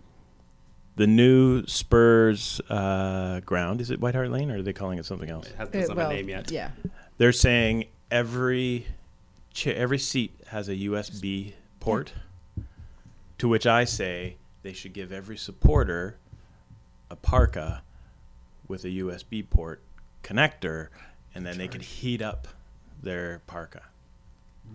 The 0.97 1.07
new 1.07 1.67
Spurs 1.67 2.61
uh, 2.69 3.41
ground 3.45 3.81
is 3.81 3.91
it 3.91 4.01
White 4.01 4.15
Hart 4.15 4.31
Lane 4.31 4.51
or 4.51 4.59
are 4.59 4.63
they 4.63 4.73
calling 4.73 4.99
it 4.99 5.07
something 5.07 5.31
else? 5.31 5.47
It 5.47 5.57
has, 5.57 5.69
doesn't 5.69 5.89
have 5.91 5.97
well, 5.97 6.11
a 6.11 6.15
name 6.15 6.29
yet. 6.29 6.51
Yeah. 6.51 6.71
They're 7.17 7.33
saying 7.33 7.87
every 8.11 8.87
cha- 9.53 9.71
every 9.71 9.99
seat 9.99 10.39
has 10.49 10.69
a 10.69 10.75
USB 10.77 11.55
port. 11.81 12.13
To 13.39 13.49
which 13.49 13.67
I 13.67 13.85
say 13.85 14.37
they 14.63 14.73
should 14.75 14.93
give 14.93 15.13
every 15.13 15.37
supporter 15.39 16.17
a 17.11 17.17
parka 17.17 17.83
with 18.69 18.85
a 18.85 18.89
USB 18.89 19.49
port 19.49 19.83
connector, 20.23 20.89
and 21.35 21.45
then 21.47 21.57
they 21.57 21.67
could 21.69 21.81
heat 21.83 22.21
up 22.21 22.47
their 23.03 23.41
parka. 23.47 23.83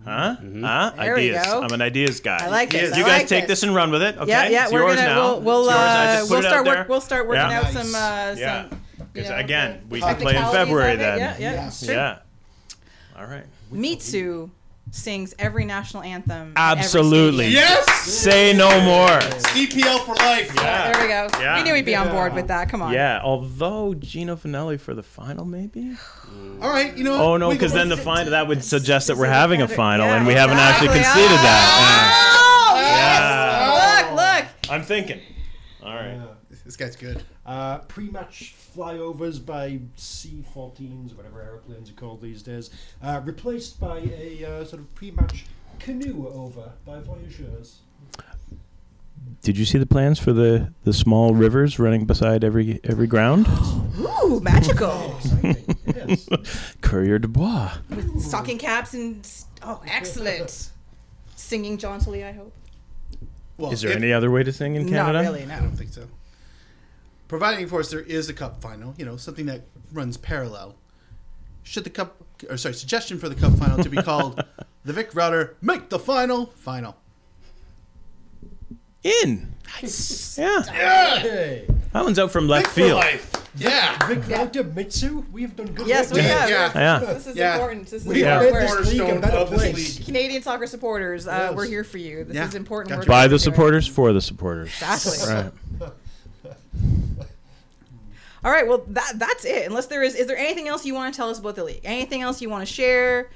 Huh? 0.04 0.36
Huh? 0.60 0.92
There 0.96 1.14
we 1.14 1.30
ideas. 1.30 1.46
go. 1.46 1.62
I'm 1.62 1.70
an 1.72 1.80
ideas 1.80 2.20
guy. 2.20 2.38
I 2.44 2.48
like 2.48 2.70
this. 2.70 2.94
You 2.96 3.04
I 3.04 3.06
guys 3.08 3.18
like 3.20 3.28
take 3.28 3.42
this. 3.46 3.60
this 3.60 3.62
and 3.62 3.74
run 3.74 3.90
with 3.92 4.02
it. 4.02 4.18
Okay, 4.18 4.28
Yeah, 4.30 4.48
yeah, 4.48 4.64
it's 4.64 4.72
we're 4.72 4.80
yours 4.80 4.96
gonna 4.96 5.06
now. 5.08 5.36
we'll 5.38 5.40
we'll, 5.42 5.60
It's 5.70 5.70
yours. 5.70 5.78
I 5.80 6.16
uh, 6.16 6.20
put 6.20 6.28
we'll 6.30 6.38
it 6.40 6.44
out 6.44 6.50
start 6.50 6.64
there. 6.66 6.74
work, 6.76 6.88
we'll 6.88 7.00
start 7.00 7.26
working 7.28 7.40
Yeah. 7.50 7.58
out 7.58 7.72
Nice. 7.72 7.72
some 7.72 7.94
uh, 7.94 8.34
Yeah. 8.36 8.68
some 8.68 8.80
Because 9.12 9.28
you 9.30 9.34
know, 9.34 9.40
again, 9.40 9.80
the 9.82 9.86
we 9.94 10.00
can 10.00 10.16
play 10.16 10.34
in 10.34 10.42
technicalities 10.42 10.52
February 10.58 10.92
of 10.94 10.98
it. 11.00 11.02
then. 11.02 11.18
Yeah, 11.18 11.36
yeah, 11.38 11.52
Yeah. 11.52 11.66
it's 11.68 11.84
true. 11.86 11.94
Yeah. 11.94 12.18
All 13.16 13.26
right. 13.26 13.46
Mitsu 13.70 14.50
sings 14.90 15.34
every 15.38 15.64
national 15.64 16.02
anthem. 16.02 16.52
at 16.56 16.72
every 16.72 16.82
Absolutely. 16.82 17.48
Yes, 17.48 17.86
Say 18.02 18.52
no 18.52 18.68
more. 18.80 19.18
CPL 19.18 20.04
for 20.04 20.14
life. 20.14 20.52
Yeah. 20.54 20.92
There 20.92 21.02
we 21.02 21.08
go. 21.08 21.28
Yeah. 21.40 21.56
We 21.56 21.62
knew 21.64 21.72
we'd 21.72 21.84
be 21.84 21.96
on 21.96 22.10
board 22.10 22.34
with 22.34 22.48
that. 22.48 22.68
Come 22.68 22.82
on. 22.82 22.92
Yeah, 22.92 23.20
although 23.22 23.94
Gino 23.94 24.36
Finelli 24.36 24.78
for 24.80 24.94
the 24.94 25.02
final, 25.02 25.44
maybe. 25.44 25.96
All 26.62 26.70
right, 26.70 26.96
you 26.96 27.04
know. 27.04 27.20
Oh 27.22 27.36
no, 27.36 27.50
because 27.50 27.72
then 27.72 27.88
the 27.88 27.96
final 27.96 28.30
that 28.30 28.46
would 28.48 28.64
suggest 28.64 29.08
that 29.08 29.16
we're 29.16 29.26
having 29.26 29.62
a 29.62 29.68
final, 29.68 30.06
yeah, 30.06 30.16
and 30.16 30.26
we 30.26 30.34
haven't 30.34 30.58
actually 30.58 30.88
exactly. 30.88 31.22
conceded 31.22 31.38
that. 31.44 32.32
Oh, 32.38 32.74
yes. 32.76 33.22
Oh! 33.68 34.14
Look, 34.14 34.20
look. 34.22 34.70
Oh. 34.70 34.74
I'm 34.74 34.82
thinking. 34.82 35.20
All 35.82 35.94
right. 35.94 36.20
This 36.64 36.76
guy's 36.76 36.96
good. 36.96 37.22
Uh, 37.46 37.78
pre-match 37.78 38.54
flyovers 38.76 39.44
by 39.44 39.78
C-14s, 39.94 41.16
whatever 41.16 41.40
airplanes 41.40 41.88
are 41.88 41.92
called 41.94 42.20
these 42.20 42.42
days, 42.42 42.70
uh, 43.02 43.20
replaced 43.24 43.78
by 43.78 43.98
a 43.98 44.44
uh, 44.44 44.64
sort 44.64 44.80
of 44.82 44.92
pre-match 44.96 45.46
canoe 45.78 46.26
over 46.34 46.72
by 46.84 46.98
voyageurs. 46.98 47.78
Did 49.42 49.56
you 49.56 49.64
see 49.64 49.78
the 49.78 49.86
plans 49.86 50.18
for 50.18 50.32
the 50.32 50.72
the 50.84 50.92
small 50.92 51.34
rivers 51.34 51.78
running 51.78 52.04
beside 52.04 52.42
every 52.42 52.80
every 52.82 53.06
ground? 53.06 53.46
Ooh, 54.00 54.40
magical. 54.40 55.16
Exciting. 55.24 55.76
yes. 55.86 56.28
Coureur 56.80 57.18
des 57.18 57.28
bois. 57.28 57.70
Stocking 58.18 58.58
caps 58.58 58.92
and 58.94 59.28
oh, 59.62 59.80
excellent. 59.86 60.70
Singing 61.36 61.78
jauntily, 61.78 62.24
I 62.24 62.32
hope. 62.32 62.52
Well, 63.56 63.72
Is 63.72 63.82
there 63.82 63.92
if- 63.92 63.96
any 63.98 64.12
other 64.12 64.30
way 64.30 64.42
to 64.42 64.52
sing 64.52 64.74
in 64.74 64.88
Canada? 64.88 65.22
Not 65.22 65.32
really. 65.32 65.44
I 65.44 65.60
don't 65.60 65.76
think 65.76 65.92
so. 65.92 66.06
Providing, 67.28 67.64
of 67.64 67.70
course, 67.70 67.90
there 67.90 68.00
is 68.00 68.28
a 68.28 68.32
cup 68.34 68.60
final. 68.62 68.94
You 68.96 69.04
know, 69.04 69.16
something 69.16 69.46
that 69.46 69.62
runs 69.92 70.16
parallel. 70.16 70.76
Should 71.64 71.84
the 71.84 71.90
cup, 71.90 72.16
or 72.48 72.56
sorry, 72.56 72.74
suggestion 72.74 73.18
for 73.18 73.28
the 73.28 73.34
cup 73.34 73.52
final 73.54 73.82
to 73.82 73.88
be 73.88 73.96
called 74.02 74.44
the 74.84 74.92
Vic 74.92 75.14
Rauter 75.14 75.56
Make 75.60 75.88
the 75.88 75.98
Final 75.98 76.46
Final. 76.56 76.96
In. 79.02 79.54
Nice. 79.82 80.38
Yeah. 80.38 80.62
Hey, 80.62 81.66
That 81.92 82.04
one's 82.04 82.18
out 82.18 82.30
from 82.30 82.48
left 82.48 82.66
Vic 82.66 82.72
for 82.72 82.80
field. 82.80 82.98
life. 83.00 83.32
Yeah. 83.56 84.06
Vic 84.06 84.28
Rauter 84.28 84.64
Mitsu, 84.64 85.24
we 85.32 85.42
have 85.42 85.56
done 85.56 85.68
good. 85.68 85.86
Yes, 85.86 86.08
work 86.10 86.16
we 86.18 86.22
have. 86.28 86.48
Yeah. 86.50 86.72
Yeah. 86.74 87.14
This 87.14 87.26
is 87.26 87.36
Yeah. 87.36 87.54
important. 87.54 87.84
This 87.88 88.02
is 88.02 88.06
We 88.08 88.22
important 88.22 88.52
made 88.52 88.52
work. 88.68 88.78
this 88.78 88.88
league 88.92 89.00
a 89.00 89.04
Cornerstone 89.04 89.20
better 89.22 89.36
of 89.38 89.50
this 89.50 89.58
place. 89.60 89.96
league. 89.98 90.06
Canadian 90.06 90.42
soccer 90.42 90.66
supporters, 90.66 91.26
uh, 91.26 91.30
Yes. 91.30 91.54
we're 91.54 91.66
here 91.66 91.84
for 91.84 91.98
you. 91.98 92.24
This 92.24 92.34
Yeah. 92.36 92.48
is 92.48 92.54
important 92.54 92.90
Gotcha. 92.90 92.98
work. 93.00 93.08
By 93.08 93.22
the 93.24 93.30
doing. 93.30 93.38
supporters, 93.40 93.86
for 93.86 94.12
the 94.12 94.20
supporters. 94.20 94.68
Exactly. 94.68 95.34
Right. 95.34 95.92
All 98.46 98.52
right. 98.52 98.66
Well, 98.66 98.84
that 98.90 99.14
that's 99.18 99.44
it. 99.44 99.66
Unless 99.66 99.86
there 99.86 100.04
is, 100.04 100.14
is 100.14 100.28
there 100.28 100.36
anything 100.36 100.68
else 100.68 100.86
you 100.86 100.94
want 100.94 101.12
to 101.12 101.16
tell 101.16 101.28
us 101.28 101.40
about 101.40 101.56
the 101.56 101.64
league? 101.64 101.80
Anything 101.82 102.22
else 102.22 102.40
you 102.40 102.48
want 102.48 102.64
to 102.66 102.72
share? 102.72 103.28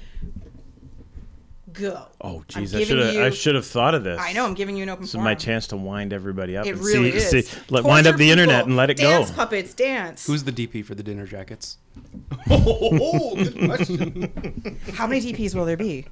Go. 1.73 2.05
Oh, 2.21 2.37
I'm 2.55 2.63
jeez, 2.65 2.73
I 2.79 2.83
should 2.85 2.97
have. 2.97 3.15
I 3.17 3.29
should 3.29 3.55
have 3.55 3.65
thought 3.65 3.93
of 3.93 4.05
this. 4.05 4.17
I 4.21 4.31
know. 4.31 4.45
I'm 4.45 4.53
giving 4.53 4.77
you 4.77 4.83
an 4.83 4.89
open 4.89 5.01
This 5.03 5.09
is 5.13 5.17
my 5.17 5.35
chance 5.35 5.67
to 5.67 5.77
wind 5.77 6.13
everybody 6.13 6.55
up 6.55 6.65
It 6.65 6.75
and 6.75 6.79
really 6.81 7.11
see, 7.19 7.39
is. 7.39 7.49
see 7.49 7.57
let, 7.69 7.83
wind 7.83 8.07
up 8.07 8.13
Torture 8.13 8.17
the 8.19 8.31
internet 8.31 8.65
and 8.65 8.77
let 8.77 8.89
it 8.89 8.95
dance 8.97 9.29
go. 9.31 9.35
puppets, 9.35 9.73
dance. 9.73 10.25
Who's 10.25 10.45
the 10.45 10.51
DP 10.53 10.83
for 10.85 10.95
the 10.95 11.03
dinner 11.03 11.25
jackets? 11.27 11.77
Oh, 12.49 13.35
good 13.35 13.55
question. 13.65 14.79
How 14.93 15.07
many 15.07 15.21
DPs 15.33 15.55
will 15.55 15.65
there 15.65 15.75
be? 15.77 16.05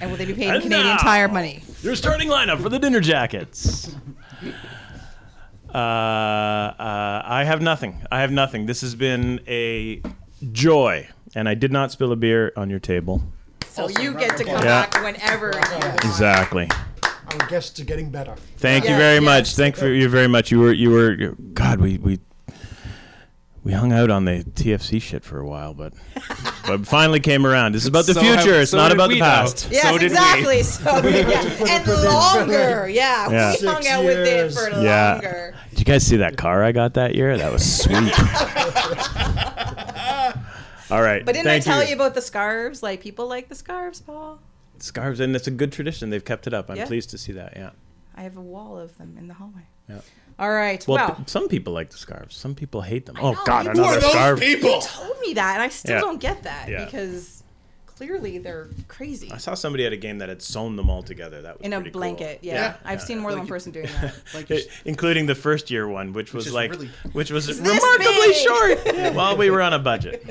And 0.00 0.10
will 0.10 0.18
they 0.18 0.26
be 0.26 0.34
paid 0.34 0.48
in 0.48 0.54
And 0.56 0.62
Canadian 0.62 0.86
now- 0.88 0.96
Tire 0.98 1.28
money? 1.28 1.62
Your 1.82 1.94
starting 1.96 2.28
lineup 2.28 2.60
for 2.60 2.68
the 2.68 2.78
dinner 2.78 3.00
jackets. 3.00 3.94
Uh, 5.74 5.78
uh, 5.78 7.22
I 7.24 7.44
have 7.44 7.62
nothing. 7.62 8.02
I 8.10 8.20
have 8.20 8.30
nothing. 8.30 8.66
This 8.66 8.82
has 8.82 8.94
been 8.94 9.40
a 9.46 10.02
joy, 10.52 11.08
and 11.34 11.48
I 11.48 11.54
did 11.54 11.72
not 11.72 11.90
spill 11.92 12.12
a 12.12 12.16
beer 12.16 12.52
on 12.56 12.68
your 12.68 12.80
table. 12.80 13.22
So 13.68 13.88
you 13.88 14.12
get 14.14 14.36
to 14.36 14.44
come 14.44 14.62
Yeah. 14.62 14.86
back 14.86 15.02
whenever 15.02 15.46
you 15.52 15.78
want. 15.78 16.04
Exactly. 16.04 16.68
Our 17.02 17.46
guests 17.48 17.80
are 17.80 17.84
getting 17.84 18.10
better. 18.10 18.34
Thank 18.58 18.84
you 18.84 18.94
very 18.96 19.14
yes. 19.14 19.22
much. 19.24 19.56
Thank 19.56 19.80
you 19.80 20.08
very 20.08 20.28
much. 20.28 20.50
You 20.50 20.60
were 20.60 20.72
you 20.72 20.90
were 20.90 21.14
God. 21.54 21.80
We 21.80 21.96
we 21.96 22.18
we 23.64 23.72
hung 23.72 23.92
out 23.92 24.10
on 24.10 24.24
the 24.24 24.42
TFC 24.44 25.00
shit 25.00 25.24
for 25.24 25.38
a 25.38 25.46
while, 25.46 25.72
but 25.74 25.92
but 26.66 26.86
finally 26.86 27.20
came 27.20 27.46
around. 27.46 27.72
This 27.72 27.82
is 27.82 27.88
about 27.88 28.06
the 28.06 28.14
So 28.14 28.20
future. 28.20 28.52
have- 28.54 28.62
it's 28.62 28.70
so 28.72 28.76
not 28.76 28.92
about 28.92 29.10
the 29.10 29.20
now. 29.20 29.42
past. 29.42 29.68
Yes, 29.70 29.82
So 29.84 29.92
did 29.98 30.00
we. 30.00 30.06
exactly. 30.06 30.62
So 30.72 31.08
yeah. 31.08 31.76
and 31.76 31.86
longer. 32.04 32.88
Yeah, 32.88 33.30
Yeah. 33.30 33.54
we 33.60 33.66
hung 33.66 33.76
Six 33.82 33.88
out 33.88 34.04
with 34.04 34.18
it 34.18 34.26
years. 34.26 34.58
for 34.58 34.70
Yeah. 34.82 35.12
longer. 35.12 35.54
Did 35.70 35.78
you 35.78 35.84
guys 35.84 36.06
see 36.06 36.16
that 36.18 36.36
car 36.36 36.62
I 36.64 36.72
got 36.72 36.94
that 36.94 37.14
year? 37.14 37.36
That 37.38 37.52
was 37.52 37.82
sweet. 37.82 37.96
All 40.90 41.00
right. 41.02 41.24
But 41.24 41.32
didn't 41.32 41.46
thank 41.46 41.66
I 41.66 41.70
tell 41.70 41.84
you. 41.88 41.94
about 41.94 42.14
the 42.14 42.20
scarves? 42.20 42.82
Like 42.82 43.00
people 43.00 43.26
like 43.26 43.48
the 43.48 43.54
scarves, 43.54 44.00
Paul. 44.00 44.40
scarves? 44.78 45.20
And 45.20 45.34
it's 45.34 45.46
a 45.46 45.50
good 45.50 45.72
tradition. 45.72 46.10
They've 46.10 46.24
kept 46.24 46.46
it 46.46 46.52
up. 46.52 46.68
I'm 46.70 46.76
Yeah. 46.76 46.86
pleased 46.86 47.10
to 47.10 47.18
see 47.18 47.32
that. 47.32 47.54
Yeah. 47.56 47.70
I 48.14 48.22
have 48.22 48.36
a 48.36 48.42
wall 48.42 48.78
of 48.78 48.96
them 48.98 49.16
in 49.18 49.26
the 49.28 49.34
hallway. 49.34 49.62
Yeah. 49.88 50.00
All 50.42 50.50
right. 50.50 50.84
Well, 50.88 50.96
Well, 50.96 51.14
p- 51.14 51.22
some 51.26 51.48
people 51.48 51.72
like 51.72 51.90
the 51.90 51.96
scarves. 51.98 52.34
Some 52.36 52.54
people 52.56 52.80
hate 52.82 53.06
them. 53.06 53.16
Oh 53.20 53.32
know, 53.32 53.38
God, 53.46 53.66
you- 53.66 53.70
Who 53.72 53.78
another 53.78 53.96
are 53.98 54.00
those 54.00 54.10
scarf. 54.10 54.40
people? 54.40 54.80
told 54.80 55.20
me 55.20 55.34
that, 55.34 55.54
and 55.54 55.62
I 55.62 55.68
still 55.68 55.94
Yeah. 55.94 56.00
don't 56.00 56.20
get 56.20 56.42
that 56.42 56.68
Yeah. 56.68 56.84
because 56.84 57.44
clearly 57.86 58.38
they're 58.38 58.68
crazy. 58.88 59.30
I 59.30 59.36
saw 59.36 59.54
somebody 59.54 59.86
at 59.86 59.92
a 59.92 59.96
game 59.96 60.18
that 60.18 60.28
had 60.28 60.42
sewn 60.42 60.74
them 60.74 60.90
all 60.90 61.04
together. 61.04 61.42
That 61.42 61.58
was 61.58 61.64
In 61.66 61.72
a 61.72 61.76
pretty 61.76 61.90
cool. 61.92 62.00
blanket, 62.00 62.40
yeah. 62.42 62.54
Yeah. 62.54 62.74
I've 62.84 62.98
Yeah. 62.98 63.04
seen 63.04 63.18
more 63.20 63.30
than 63.30 63.38
one 63.40 63.46
person 63.46 63.70
doing 63.70 63.86
that. 64.00 64.14
Like, 64.34 64.50
I- 64.50 64.62
including 64.84 65.26
the 65.26 65.36
first 65.36 65.70
year 65.70 65.86
one, 65.86 66.12
which 66.12 66.34
was 66.34 66.48
is 66.48 66.52
like, 66.52 66.72
really- 66.72 66.90
which 67.12 67.30
was 67.30 67.46
remarkably 67.60 68.06
big. 68.06 68.34
short. 68.34 68.80
Yeah, 68.96 69.10
well, 69.10 69.36
we 69.36 69.48
were 69.48 69.62
on 69.62 69.72
a 69.74 69.78
budget. 69.78 70.24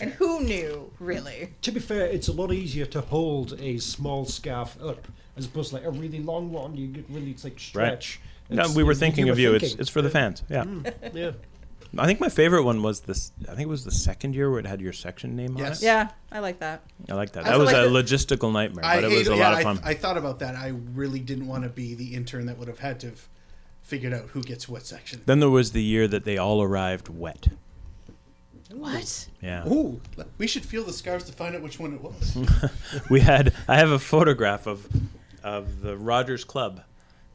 and 0.00 0.10
who 0.12 0.40
knew, 0.42 0.90
really? 1.00 1.54
To 1.62 1.72
be 1.72 1.80
fair, 1.80 2.04
it's 2.06 2.28
a 2.28 2.32
lot 2.32 2.52
easier 2.52 2.84
to 2.86 3.00
hold 3.00 3.58
a 3.58 3.78
small 3.78 4.26
scarf 4.26 4.76
up 4.82 5.08
as 5.36 5.46
opposed 5.46 5.70
to 5.70 5.76
like 5.76 5.84
a 5.84 5.90
really 5.90 6.20
long 6.20 6.52
one. 6.52 6.76
You 6.76 6.88
get 6.88 7.06
really 7.08 7.30
it's 7.30 7.44
like 7.44 7.58
stretch. 7.58 8.20
No, 8.50 8.70
we 8.72 8.82
were 8.82 8.94
thinking 8.94 9.26
you 9.26 9.32
of 9.32 9.38
were 9.38 9.42
you. 9.42 9.54
It's 9.54 9.62
thinking. 9.64 9.80
it's 9.80 9.90
for 9.90 10.02
the 10.02 10.10
fans. 10.10 10.42
Yeah. 10.48 10.64
Mm. 10.64 10.92
Yeah. 11.14 11.30
I 11.96 12.06
think 12.06 12.18
my 12.18 12.28
favorite 12.28 12.64
one 12.64 12.82
was 12.82 13.00
this. 13.02 13.30
I 13.42 13.50
think 13.54 13.60
it 13.60 13.68
was 13.68 13.84
the 13.84 13.92
second 13.92 14.34
year 14.34 14.50
where 14.50 14.58
it 14.58 14.66
had 14.66 14.80
your 14.80 14.92
section 14.92 15.36
name 15.36 15.56
Yes. 15.56 15.66
on 15.66 15.72
it. 15.74 15.82
Yeah, 15.82 16.08
I 16.32 16.40
like 16.40 16.58
that. 16.58 16.82
I 17.08 17.14
like 17.14 17.30
that. 17.32 17.46
I 17.46 17.50
That 17.50 17.58
was 17.60 17.68
also 17.68 17.88
a 17.88 17.90
like 17.90 18.04
logistical 18.04 18.52
nightmare, 18.52 18.84
I 18.84 18.96
but 18.96 19.04
it 19.04 19.10
hate 19.10 19.18
was 19.20 19.28
a 19.28 19.36
yeah, 19.36 19.48
lot 19.50 19.58
of 19.58 19.62
fun. 19.62 19.80
I, 19.84 19.94
thought 19.94 20.16
about 20.16 20.40
that. 20.40 20.56
I 20.56 20.72
really 20.94 21.20
didn't 21.20 21.46
want 21.46 21.62
to 21.62 21.68
be 21.68 21.94
the 21.94 22.14
intern 22.16 22.46
that 22.46 22.58
would 22.58 22.66
have 22.66 22.80
had 22.80 22.98
to 23.00 23.10
have 23.10 23.28
figured 23.82 24.12
out 24.12 24.22
who 24.30 24.42
gets 24.42 24.68
what 24.68 24.84
section. 24.84 25.20
then 25.26 25.38
there 25.38 25.50
was 25.50 25.70
the 25.70 25.84
year 25.84 26.08
that 26.08 26.24
they 26.24 26.36
all 26.36 26.60
arrived 26.62 27.08
wet. 27.08 27.46
What? 28.72 29.28
Yeah. 29.40 29.68
Ooh, 29.68 30.00
we 30.38 30.46
should 30.48 30.64
feel 30.64 30.82
the 30.84 30.92
scarves 30.92 31.24
to 31.26 31.32
find 31.32 31.54
out 31.54 31.62
which 31.62 31.78
one 31.78 31.94
it 31.94 32.02
was. 32.02 32.36
we 33.10 33.20
had 33.20 33.54
I 33.68 33.76
have 33.76 33.90
a 33.90 33.98
photograph 34.00 34.66
of 34.66 34.88
of 35.44 35.80
the 35.82 35.96
Rogers 35.96 36.42
Club, 36.44 36.80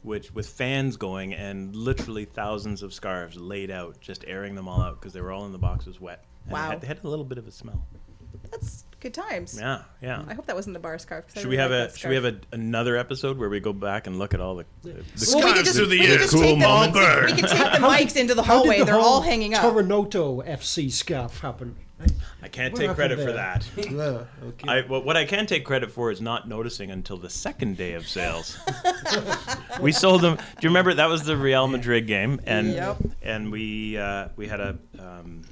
which 0.02 0.32
with 0.34 0.48
fans 0.48 0.96
going 0.96 1.34
and 1.34 1.74
literally 1.76 2.24
thousands 2.24 2.82
of 2.82 2.92
scarves 2.94 3.36
laid 3.36 3.70
out, 3.70 4.00
just 4.00 4.24
airing 4.26 4.54
them 4.54 4.68
all 4.68 4.80
out 4.80 5.00
because 5.00 5.12
they 5.12 5.20
were 5.20 5.32
all 5.32 5.44
in 5.46 5.52
the 5.52 5.58
boxes 5.58 6.00
wet. 6.00 6.24
And 6.44 6.52
Wow. 6.52 6.64
They 6.66 6.70
had, 6.70 6.80
they 6.80 6.86
had 6.86 7.04
a 7.04 7.08
little 7.08 7.24
bit 7.24 7.38
of 7.38 7.46
a 7.46 7.50
smell. 7.52 7.86
That's 8.50 8.84
good 9.00 9.14
times. 9.14 9.56
Yeah, 9.60 9.82
yeah. 10.02 10.24
I 10.26 10.34
hope 10.34 10.46
that 10.46 10.56
wasn't 10.56 10.74
the 10.74 10.80
bar 10.80 10.98
scarf. 10.98 11.26
Should 11.28 11.44
really 11.44 11.50
we 11.50 11.56
have 11.58 11.70
like 11.70 11.88
a 11.88 11.92
that 11.92 11.98
Should 11.98 12.08
we 12.08 12.14
have 12.16 12.24
scarf. 12.24 12.42
a, 12.52 12.54
another 12.54 12.96
episode 12.96 13.38
where 13.38 13.48
we 13.48 13.60
go 13.60 13.72
back 13.72 14.06
and 14.06 14.18
look 14.18 14.34
at 14.34 14.40
all 14.40 14.56
the, 14.56 14.64
the, 14.82 14.88
the 14.88 14.94
Well, 14.94 15.02
we 15.04 15.14
Scarves 15.16 15.52
could 15.58 15.64
just, 15.64 15.76
through 15.76 15.86
the 15.86 15.90
we 15.92 15.98
could 16.00 16.08
year. 16.08 16.18
just 16.18 16.32
Cool 16.32 16.42
take 16.42 16.58
the, 16.60 16.86
we 16.86 16.92
bird. 16.92 17.28
could 17.30 17.48
take 17.48 17.58
the 17.72 17.86
mics 17.86 18.16
into 18.16 18.34
the 18.34 18.42
hallway. 18.42 18.78
the 18.78 18.84
They're 18.86 18.98
all 18.98 19.20
hanging 19.20 19.54
up. 19.54 19.62
Toronto 19.62 20.42
FC 20.42 20.90
scarf 20.90 21.40
happen? 21.40 21.76
I 22.42 22.48
can't 22.48 22.72
What 22.72 22.80
take 22.80 22.94
credit 22.94 23.18
for 23.18 23.32
that. 23.32 23.66
there? 23.76 24.26
Okay. 24.44 24.68
I, 24.68 24.80
what 24.82 25.04
what 25.04 25.16
I 25.16 25.24
can 25.26 25.46
take 25.46 25.64
credit 25.64 25.90
for 25.90 26.10
is 26.10 26.20
not 26.20 26.48
noticing 26.48 26.90
until 26.90 27.16
the 27.18 27.28
second 27.30 27.76
day 27.76 27.92
of 27.92 28.08
sales. 28.08 28.58
we 29.80 29.92
sold 29.92 30.22
them. 30.22 30.36
Do 30.36 30.42
you 30.62 30.68
remember 30.70 30.94
that 30.94 31.08
was 31.08 31.24
the 31.24 31.36
Real 31.36 31.68
Madrid 31.68 32.06
game, 32.06 32.40
and 32.46 32.72
Yep. 32.72 32.96
and 33.22 33.52
we 33.52 33.98
uh, 33.98 34.28
we 34.36 34.46
had 34.48 34.60
a 34.60 34.78
um, 34.98 35.42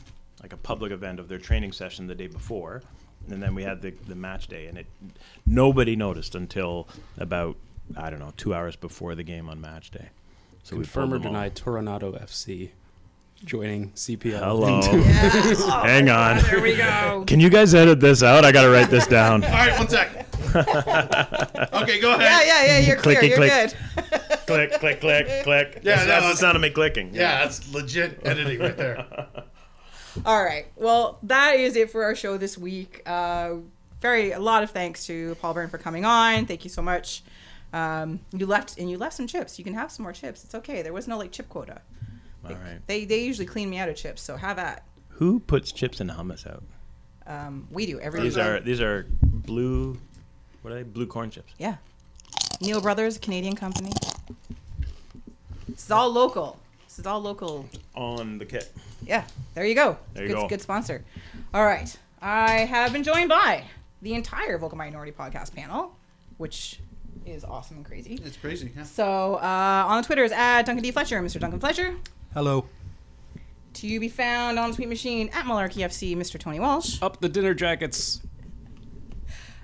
like 0.43 0.53
a 0.53 0.57
public 0.57 0.93
event 0.93 1.21
of 1.21 1.29
their 1.29 1.39
training 1.39 1.73
session 1.73 2.07
the 2.07 2.15
day 2.15 2.27
before, 2.29 2.83
and 3.31 3.43
then 3.43 3.55
we 3.55 3.63
had 3.63 3.83
the 3.83 3.91
the 4.07 4.15
match 4.15 4.49
day, 4.49 4.67
and 4.67 4.79
it 4.79 4.87
nobody 5.47 5.97
noticed 5.97 6.35
until 6.35 6.89
about 7.19 7.57
I 7.97 8.11
don't 8.11 8.21
know 8.21 8.33
two 8.37 8.55
hours 8.55 8.77
before 8.77 9.15
the 9.15 9.23
game 9.23 9.49
on 9.49 9.61
match 9.61 9.91
day. 9.91 10.09
So 10.63 10.77
Confirm 10.77 11.05
or 11.05 11.17
pulled 11.19 11.23
them 11.25 11.27
all. 11.29 11.43
deny 11.43 11.49
Toronto 11.51 12.13
FC 12.13 12.71
joining 13.45 13.93
CPL. 13.93 14.39
Hello. 14.39 14.81
Yeah. 15.09 15.83
Hang 15.83 16.09
on. 16.09 16.39
There 16.45 16.61
we 16.61 16.77
go. 16.77 17.25
Can 17.27 17.41
you 17.41 17.49
guys 17.49 17.75
edit 17.75 18.01
this 18.01 18.23
out? 18.23 18.45
I 18.45 18.53
gotta 18.53 18.71
write 18.71 18.91
this 18.91 19.07
down. 19.07 19.45
All 19.45 19.51
right, 19.51 19.79
one 19.79 19.89
sec. 19.89 20.27
okay, 20.55 22.01
go 22.01 22.15
ahead. 22.15 22.21
Yeah, 22.21 22.43
yeah, 22.43 22.65
yeah. 22.65 22.79
You're 22.79 22.97
clear. 22.97 23.21
Clicky 23.21 23.29
You're 23.29 23.37
click. 23.37 23.51
good. 23.51 24.41
click, 24.47 24.73
click, 24.81 25.01
click, 25.01 25.45
click. 25.45 25.81
Yeah, 25.83 25.97
that's, 25.97 26.07
no, 26.07 26.07
that's 26.07 26.31
the 26.33 26.37
sound 26.37 26.57
of 26.57 26.63
me 26.63 26.71
clicking. 26.71 27.15
Yeah, 27.15 27.45
that's 27.45 27.73
legit 27.73 28.21
editing 28.25 28.59
right 28.59 28.77
there. 28.77 29.07
All 30.25 30.43
right. 30.43 30.67
Well, 30.77 31.19
that 31.25 31.57
is 31.57 31.77
it 31.77 31.91
for 31.91 32.05
our 32.05 32.15
show 32.15 32.39
this 32.39 32.57
week. 32.57 33.03
Uh, 33.07 33.57
very 34.01 34.33
a 34.33 34.41
lot 34.41 34.63
of 34.63 34.71
thanks 34.71 35.07
to 35.07 35.35
Paul 35.37 35.55
Beirne 35.55 35.71
for 35.71 35.79
coming 35.79 36.05
on. 36.05 36.47
Thank 36.47 36.65
you 36.65 36.71
so 36.71 36.83
much. 36.83 37.23
Um, 37.73 38.21
you 38.33 38.47
left 38.47 38.79
and 38.79 38.91
you 38.91 38.97
left 38.97 39.15
some 39.15 39.27
chips. 39.27 39.59
You 39.59 39.65
can 39.65 39.75
have 39.75 39.93
some 39.93 40.05
more 40.05 40.13
chips. 40.13 40.45
It's 40.45 40.55
okay. 40.55 40.83
There 40.83 40.93
was 40.93 41.07
no 41.07 41.19
like 41.19 41.33
chip 41.33 41.49
quota. 41.49 41.83
All 42.45 42.53
right. 42.53 42.81
They 42.87 43.05
they 43.05 43.23
usually 43.25 43.47
clean 43.47 43.69
me 43.71 43.79
out 43.79 43.89
of 43.89 43.97
chips, 43.97 44.23
so 44.23 44.37
have 44.37 44.59
at. 44.59 44.85
Who 45.11 45.41
puts 45.41 45.73
chips 45.73 46.01
in 46.01 46.09
hummus 46.09 46.47
out? 46.47 46.63
Um, 47.27 47.67
we 47.71 47.85
do 47.87 48.01
every 48.01 48.21
These 48.23 48.39
are 48.39 48.61
these 48.61 48.81
are 48.81 49.07
blue. 49.23 49.99
What 50.63 50.73
are 50.73 50.77
they? 50.77 50.83
Blue 50.83 51.07
corn 51.07 51.31
chips. 51.31 51.53
yeah. 51.59 51.77
Neal 52.61 52.81
Brothers, 52.81 53.19
Canadian 53.19 53.55
company. 53.55 53.93
This 55.69 55.85
is 55.85 55.91
all 55.91 56.11
local. 56.11 56.59
This 56.87 56.99
is 56.99 57.07
all 57.07 57.21
local 57.21 57.67
On 57.95 58.39
the 58.39 58.45
kit. 58.45 58.73
Yeah, 59.07 59.25
there 59.55 59.65
you 59.65 59.75
go. 59.77 59.97
There 60.15 60.25
you 60.25 60.31
good, 60.31 60.35
go. 60.37 60.49
Good 60.49 60.61
sponsor. 60.63 61.05
All 61.55 61.65
right. 61.65 61.97
I 62.21 62.61
have 62.65 62.93
been 62.93 63.05
joined 63.05 63.29
by 63.29 63.63
the 64.03 64.15
entire 64.15 64.59
Vocal 64.59 64.77
Minority 64.77 65.13
podcast 65.13 65.55
panel, 65.55 65.95
which 66.39 66.81
is 67.27 67.45
awesome 67.45 67.77
and 67.77 67.87
crazy. 67.87 68.19
It's 68.25 68.37
crazy. 68.37 68.73
Yeah. 68.77 68.83
So 68.83 69.35
uh, 69.37 69.85
on 69.87 70.03
the 70.03 70.07
Twitter 70.07 70.25
is 70.25 70.33
at 70.33 70.63
Duncan 70.63 70.83
D. 70.83 70.91
Fletcher, 70.91 71.21
Mr. 71.23 71.39
Duncan 71.39 71.61
Fletcher. 71.61 71.95
Hello. 72.35 72.67
To 73.75 74.01
be 74.01 74.09
found 74.09 74.59
on 74.59 74.71
the 74.71 74.77
Tweet 74.77 74.89
Machine 74.89 75.29
at 75.33 75.45
Malarkey 75.45 75.85
FC, 75.85 76.17
Mr. 76.17 76.39
Tony 76.39 76.61
Walsh. 76.61 77.01
Up 77.01 77.21
the 77.21 77.29
dinner 77.29 77.55
jackets. 77.55 78.21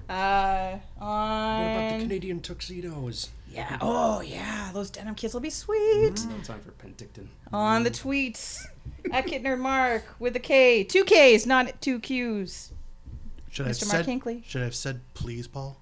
Uh, 0.09 0.79
on. 1.01 1.61
What 1.61 1.71
about 1.71 1.93
the 1.99 2.03
Canadian 2.05 2.41
tuxedos? 2.41 3.31
yeah, 3.55 3.79
oh 3.81 4.21
yeah, 4.21 4.71
those 4.73 4.91
denim 4.91 5.15
kits 5.15 5.33
will 5.33 5.41
be 5.41 5.51
sweet. 5.51 6.25
No 6.29 6.37
time 6.43 6.61
for 6.61 6.73
Penticton. 6.73 7.27
On 7.53 7.85
the 7.85 7.91
tweets 7.91 8.65
at 9.13 9.27
Kittner 9.27 9.59
Mark 9.59 10.03
with 10.19 10.35
a 10.37 10.41
K, 10.41 10.85
two 10.85 11.05
Ks, 11.05 11.47
not 11.47 11.81
two 11.81 12.01
Qs. 12.01 12.73
Should 13.51 13.67
I 13.67 13.69
have 13.69 13.77
Mr. 13.77 13.87
Mark 13.87 13.97
said? 13.99 14.07
Hinckley? 14.07 14.43
Should 14.47 14.63
I 14.63 14.65
have 14.65 14.75
said 14.75 15.01
please, 15.15 15.47
Paul? 15.47 15.81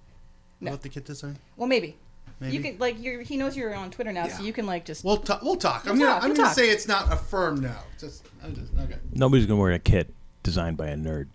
No. 0.60 0.70
About 0.70 0.82
the 0.82 0.90
kit 0.90 1.04
design? 1.06 1.38
Well, 1.56 1.66
maybe. 1.68 1.96
Maybe. 2.43 2.56
You 2.56 2.62
can 2.62 2.78
like 2.78 3.01
you're, 3.02 3.23
he 3.23 3.36
knows 3.36 3.56
you're 3.56 3.73
on 3.74 3.90
Twitter 3.93 4.12
now, 4.12 4.27
so 4.27 4.43
you 4.43 4.52
can 4.52 4.66
like 4.66 4.85
just 4.85 5.05
We'll 5.05 5.16
talk. 5.19 5.43
We'll 5.43 5.56
talk. 5.56 5.86
I'm 5.86 5.97
We'll 5.97 6.06
gonna. 6.09 6.20
I'm 6.20 6.32
gonna 6.35 6.48
talk. 6.48 6.55
say 6.55 6.70
it's 6.70 6.89
not 6.89 7.12
a 7.12 7.16
firm 7.16 7.60
no. 7.60 7.73
Just. 7.98 8.27
I'm 8.43 8.55
just 8.55 8.73
okay. 8.81 8.97
Nobody's 9.12 9.47
gonna 9.47 9.60
wear 9.60 9.70
a 9.73 9.78
kit 9.78 10.12
designed 10.43 10.77
by 10.77 10.89
a 10.89 10.97
nerd. 10.97 11.28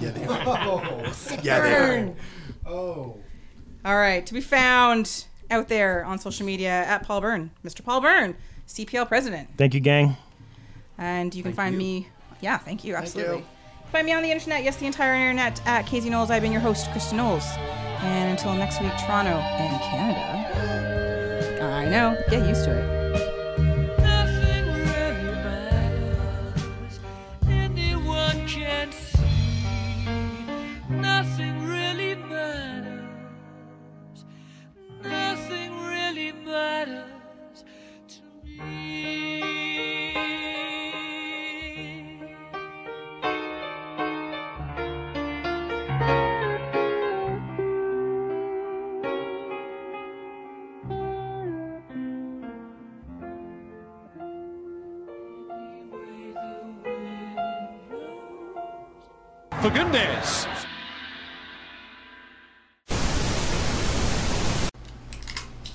Yeah, 0.00 0.10
they 0.10 0.24
are. 0.24 0.40
Oh. 0.46 1.12
Yeah, 1.42 1.60
they 1.60 1.74
are. 1.74 1.78
burn. 1.86 2.16
oh. 2.66 3.16
All 3.84 3.96
right, 3.96 4.24
to 4.26 4.32
be 4.34 4.40
found 4.40 5.24
out 5.50 5.68
there 5.68 6.04
on 6.04 6.18
social 6.18 6.46
media 6.46 6.70
at 6.70 7.02
Paul 7.02 7.20
Beirne, 7.20 7.50
Mr. 7.64 7.84
Paul 7.84 8.00
Beirne, 8.00 8.34
CPL 8.66 9.06
president, 9.08 9.50
Thank 9.58 9.74
you, 9.74 9.80
gang. 9.80 10.16
and 10.98 11.34
you 11.34 11.42
can 11.42 11.52
find 11.52 11.76
me. 11.76 12.08
Yeah, 12.40 12.58
thank 12.58 12.84
you, 12.84 12.94
absolutely. 12.96 13.38
you. 13.38 13.44
Find 13.92 14.06
me 14.06 14.14
on 14.14 14.22
the 14.22 14.30
internet, 14.30 14.64
yes, 14.64 14.76
the 14.76 14.86
entire 14.86 15.14
internet 15.14 15.60
at 15.66 15.84
Casey 15.84 16.08
Knowles. 16.08 16.30
I've 16.30 16.40
been 16.40 16.50
your 16.50 16.62
host, 16.62 16.90
Kristen 16.92 17.18
Knowles, 17.18 17.44
and 18.00 18.30
until 18.30 18.54
next 18.54 18.80
week, 18.80 18.90
Toronto 19.04 19.32
and 19.32 19.82
Canada. 19.82 21.62
I 21.62 21.84
know, 21.90 22.16
get 22.30 22.48
used 22.48 22.64
to 22.64 22.70
it. 22.70 23.01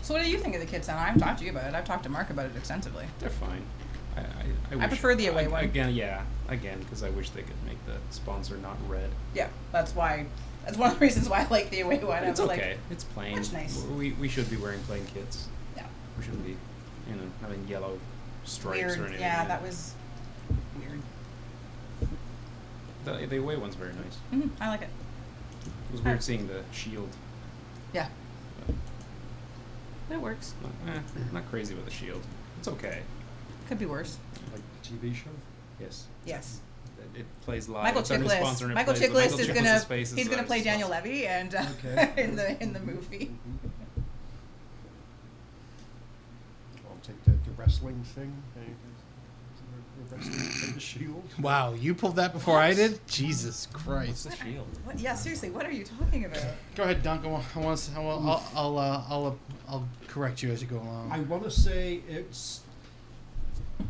So, 0.02 0.14
what 0.14 0.24
do 0.24 0.30
you 0.30 0.38
think 0.38 0.56
of 0.56 0.61
the 0.61 0.68
kids? 0.68 0.88
I 0.88 0.94
haven't 0.94 1.19
talked 1.22 1.40
to 1.40 1.45
you 1.45 1.52
about 1.52 1.68
it. 1.68 1.76
I've 1.76 1.84
talked 1.86 2.03
to 2.03 2.10
Mark 2.10 2.30
about 2.30 2.45
it 2.45 2.56
extensively. 2.56 3.06
They're 3.19 3.30
fine. 3.30 3.61
I, 4.15 4.22
I, 4.22 4.80
I, 4.80 4.84
I 4.86 4.88
prefer 4.88 5.15
the 5.15 5.28
away 5.28 5.45
I- 5.45 5.49
one. 5.49 5.64
Again, 5.65 5.94
yeah. 5.94 6.24
Again, 6.48 6.80
because 6.80 7.03
I 7.03 7.10
wish 7.10 7.30
they 7.32 7.41
could 7.41 7.61
make 7.65 7.84
the 7.86 7.98
sponsor 8.10 8.56
not 8.57 8.78
red. 8.88 9.10
Yeah, 9.34 9.49
that's 9.74 9.94
why. 9.94 10.28
That's 10.65 10.78
one 10.78 10.91
of 10.91 10.99
the 10.99 11.06
reasons 11.06 11.28
why 11.30 11.41
I 11.44 11.48
like 11.49 11.69
the 11.72 11.82
away 11.82 11.98
one. 11.99 12.24
I 12.24 12.28
It's 12.30 12.40
was 12.40 12.49
okay. 12.52 12.69
like, 12.72 12.78
it's 12.90 13.03
plain. 13.03 13.38
It's 13.38 13.52
nice. 13.52 13.84
We, 13.84 14.14
we 14.14 14.30
should 14.30 14.49
be 14.49 14.56
wearing 14.56 14.80
plain 14.82 15.06
kits. 15.14 15.48
yeah, 15.76 15.86
We 16.18 16.24
shouldn't 16.24 16.45
be, 16.45 16.56
you 17.10 17.15
know, 17.15 17.24
having 17.41 17.68
yellow 17.68 17.99
stripes 18.45 18.78
weird. 18.86 18.99
or 18.99 19.03
anything. 19.07 19.22
Yeah, 19.22 19.41
in 19.41 19.48
that 19.49 19.61
was 19.61 19.94
weird. 20.80 21.02
The, 23.07 23.25
the 23.25 23.38
away 23.38 23.55
one's 23.55 23.75
very 23.75 23.93
nice. 23.93 24.17
hmm 24.31 24.49
I 24.59 24.67
like 24.67 24.81
it. 24.81 24.89
It 25.65 25.91
was 25.93 26.01
weird 26.01 26.21
seeing 26.21 26.45
the 26.47 26.61
shield. 26.73 27.07
Yeah. 27.93 28.09
That 30.09 30.19
works. 30.21 30.53
Not, 30.85 30.93
eh, 30.95 30.99
not 31.31 31.49
crazy 31.49 31.73
with 31.73 31.85
the 31.85 31.91
shield. 31.91 32.21
It's 32.59 32.67
okay. 32.67 33.03
Could 33.69 33.79
be 33.79 33.85
worse. 33.85 34.17
Like, 34.51 34.61
the 34.84 35.07
TV 35.07 35.15
show? 35.15 35.29
yes. 35.79 36.07
Yes. 36.25 36.59
It, 37.15 37.19
it 37.21 37.25
plays 37.43 37.69
live. 37.69 37.84
Michael 37.84 38.01
It's 38.01 38.11
our 38.11 38.17
sponsor 38.17 38.65
Chiklis. 38.65 38.69
and 38.69 38.71
it 38.71 38.75
Michael 38.75 38.93
plays- 38.93 39.09
Chiklis 39.09 39.13
Michael 39.31 39.39
is 39.39 39.47
gonna 39.47 39.79
face 39.79 40.11
is 40.11 40.17
he's 40.17 40.27
gonna 40.27 40.41
our 40.41 40.47
play 40.47 40.63
Daniel 40.63 40.89
sponsor. 40.89 41.07
Levy 41.09 41.27
and 41.27 41.55
uh, 41.55 41.65
Okay. 41.85 42.13
in 42.23 42.35
the 42.35 42.61
in 42.61 42.73
the 42.73 42.79
movie. 42.81 43.31
I'll 46.89 46.97
take 47.03 47.23
the, 47.23 47.31
the 47.31 47.51
wrestling 47.57 48.03
thing. 48.15 48.34
eh, 48.57 48.61
The 50.09 50.15
wrestling 50.15 50.73
the 50.73 50.79
shield. 50.79 51.23
Wow, 51.39 51.73
you 51.73 51.93
pulled 51.93 52.15
that 52.15 52.34
before 52.34 52.59
I 52.59 52.73
did. 52.73 52.99
Jesus 53.07 53.67
Christ. 53.73 54.29
The 54.29 54.35
shield. 54.35 54.67
What? 54.84 54.99
Yeah, 54.99 55.15
seriously, 55.15 55.49
what 55.49 55.65
are 55.65 55.71
you 55.71 55.84
talking 55.84 56.25
about? 56.25 56.43
Go 56.75 56.84
ahead, 56.84 57.03
Dunk. 57.03 57.25
I 57.25 57.27
want. 57.27 57.45
I 57.55 57.59
want. 57.59 57.89
I 57.95 57.99
will, 57.99 58.29
I'll. 58.29 58.43
I'll. 58.55 58.77
Uh, 58.77 59.03
I'll. 59.09 59.25
Uh, 59.27 59.31
I'll 59.69 59.88
correct 60.07 60.41
you 60.41 60.51
as 60.51 60.61
you 60.61 60.67
go 60.67 60.77
along. 60.77 61.11
I 61.11 61.19
want 61.21 61.43
to 61.43 61.51
say 61.51 62.01
it's 62.07 62.61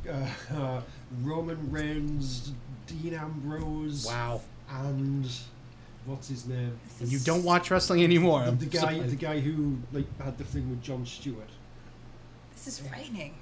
uh, 0.10 0.28
uh, 0.56 0.82
Roman 1.22 1.72
Reigns, 1.72 2.52
Dean 2.88 3.14
Ambrose, 3.14 4.06
wow. 4.08 4.42
and 4.70 5.30
what's 6.06 6.28
his 6.28 6.48
name? 6.48 6.80
And 7.00 7.12
you 7.12 7.20
don't 7.20 7.44
watch 7.44 7.70
wrestling 7.70 8.04
anymore. 8.04 8.46
The, 8.46 8.52
the 8.52 8.66
guy, 8.66 8.80
surprised. 8.80 9.12
the 9.12 9.16
guy 9.16 9.40
who 9.40 9.78
like 9.92 10.06
had 10.22 10.38
the 10.38 10.44
thing 10.44 10.70
with 10.70 10.82
Jon 10.82 11.06
Stewart. 11.06 11.50
This 12.56 12.68
is 12.68 12.80
frightening. 12.80 13.36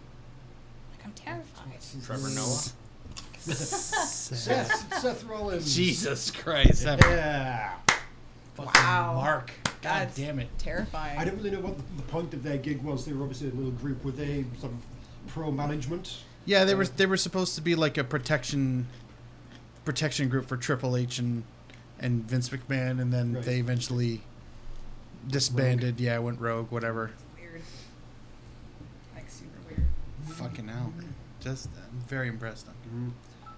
Like 1.06 1.08
I'm 1.08 1.14
terrified. 1.14 1.72
What's 1.72 2.06
Trevor? 2.06 2.30
Noah. 2.30 2.62
Seth, 3.54 4.94
Seth 5.02 5.24
Rollins. 5.26 5.76
Jesus 5.76 6.32
Christ. 6.32 6.84
That 6.84 7.00
Yeah. 7.04 7.74
fucking 8.56 8.72
Wow. 8.82 9.14
Mark. 9.16 9.52
God 9.64 9.74
That's 9.82 10.18
damn 10.18 10.40
it. 10.40 10.50
Terrifying. 10.58 11.20
I 11.20 11.26
don't 11.26 11.38
really 11.38 11.52
know 11.52 11.60
what 11.60 11.78
the, 11.78 11.84
the 11.98 12.02
point 12.04 12.34
of 12.34 12.42
their 12.42 12.58
gig 12.58 12.82
was. 12.82 13.06
They 13.06 13.14
were 13.14 13.22
obviously 13.24 13.50
a 13.50 13.54
little 13.54 13.72
group. 13.72 14.04
Were 14.04 14.12
they 14.12 14.46
sort 14.60 14.72
of 14.74 14.80
pro 15.28 15.52
management? 15.52 16.18
Yeah, 16.46 16.64
they 16.64 16.74
were. 16.76 16.86
They 16.86 17.06
were 17.06 17.18
supposed 17.18 17.54
to 17.56 17.62
be 17.62 17.76
like 17.76 17.98
a 17.98 18.04
protection, 18.04 18.88
protection 19.84 20.28
group 20.30 20.48
for 20.48 20.58
Triple 20.58 20.96
H 20.98 21.20
and 21.20 21.44
and 22.00 22.24
Vince 22.24 22.50
McMahon, 22.50 23.00
and 23.00 23.14
then 23.14 23.34
Right. 23.36 23.44
they 23.44 23.60
eventually 23.60 24.22
disbanded. 25.28 26.00
Yeah, 26.00 26.18
went 26.20 26.40
rogue. 26.40 26.72
Whatever. 26.72 27.12
weird. 27.40 27.62
Like 29.16 29.30
super 29.30 29.58
weird. 29.68 29.86
Fucking 30.36 30.68
hell. 30.68 30.94
Just 31.40 31.70
I'm 31.76 32.00
very 32.08 32.28
impressed. 32.28 32.66
Duncan. 32.68 33.14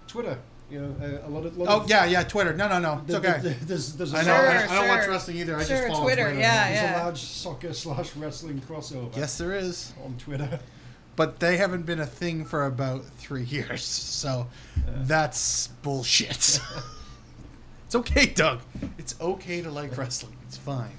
Twitter 0.06 0.38
You 0.70 0.80
know, 0.82 0.94
a, 1.24 1.26
a 1.26 1.30
lot 1.30 1.44
of. 1.46 1.56
Lot 1.58 1.68
Oh 1.68 1.80
of, 1.82 1.90
yeah, 1.90 2.04
yeah. 2.04 2.22
Twitter. 2.24 2.54
No, 2.54 2.68
no, 2.68 2.78
no. 2.78 3.00
It's 3.06 3.06
there- 3.06 3.18
okay. 3.20 3.40
there- 3.42 3.56
There's, 3.62 3.92
there's 3.94 4.12
a 4.14 4.18
I 4.18 4.20
know. 4.20 4.26
Sure, 4.36 4.48
I, 4.50 4.64
I 4.64 4.74
don't 4.74 4.88
watch 4.88 5.08
wrestling 5.08 5.36
either. 5.38 5.56
I 5.56 5.64
Sure, 5.64 5.76
just 5.76 5.88
follow 5.88 6.02
Twitter, 6.04 6.24
Twitter. 6.24 6.38
yeah. 6.40 6.68
There's 6.82 6.96
a 6.96 7.04
large 7.04 7.18
soccer 7.20 7.72
slash 7.72 8.16
wrestling 8.16 8.60
crossover. 8.60 9.16
Yes, 9.16 9.38
there 9.38 9.54
is. 9.54 9.92
On 10.04 10.16
Twitter. 10.18 10.60
But 11.16 11.40
they 11.40 11.56
haven't 11.56 11.84
been 11.84 11.98
a 12.00 12.06
thing 12.06 12.44
for 12.44 12.64
about 12.66 13.04
three 13.04 13.42
years, 13.44 13.82
so 13.82 14.46
that's 14.86 15.66
bullshit. 15.82 16.60
it's 17.86 17.94
okay, 17.94 18.26
Doug. 18.26 18.60
It's 18.98 19.14
okay 19.20 19.62
to 19.62 19.70
like 19.70 19.96
wrestling. 19.96 20.36
It's 20.46 20.56
fine. 20.56 20.92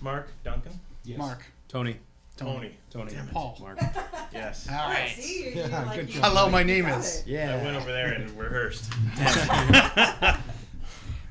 Mark 0.00 0.28
Duncan, 0.44 0.78
Yes. 1.04 1.18
Mark. 1.18 1.42
Tony. 1.76 1.96
Tony. 2.38 2.70
Tony. 2.90 3.12
Paul. 3.32 3.58
Mark. 3.60 3.78
Yes. 4.32 4.66
All 4.70 4.88
right. 4.88 5.10
See, 5.16 5.52
Yeah, 5.54 5.66
you 5.80 5.86
like- 5.86 5.96
good 6.00 6.08
you- 6.08 6.14
job. 6.20 6.24
Hello, 6.24 6.48
my 6.50 6.62
name 6.62 6.84
got 6.84 7.00
is. 7.00 7.20
it. 7.20 7.26
Yeah. 7.26 7.54
I 7.58 7.64
went 7.64 7.76
over 7.76 7.90
there 7.92 8.12
and 8.12 8.30
rehearsed. 8.38 8.90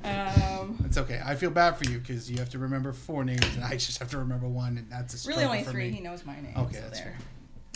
Um, 0.03 0.77
It's 0.85 0.97
okay. 0.99 1.19
I 1.26 1.34
feel 1.35 1.49
bad 1.49 1.77
for 1.77 1.85
you 1.85 1.97
because 1.97 2.30
you 2.31 2.38
have 2.38 2.49
to 2.51 2.59
remember 2.59 2.93
four 2.93 3.26
names, 3.26 3.43
and 3.55 3.63
I 3.63 3.72
just 3.72 3.97
have 3.97 4.09
to 4.11 4.19
remember 4.19 4.47
one, 4.47 4.77
and 4.77 4.89
that's 4.91 5.13
a 5.15 5.17
struggle 5.17 5.41
really 5.41 5.51
only 5.53 5.63
for 5.63 5.72
three. 5.72 5.89
me. 5.89 5.95
He 5.97 6.01
knows 6.01 6.23
my 6.26 6.35
name. 6.39 6.53
Okay, 6.55 6.76
so 6.76 6.81
that's 6.81 6.99
there. 6.99 7.09
fair. 7.17 7.17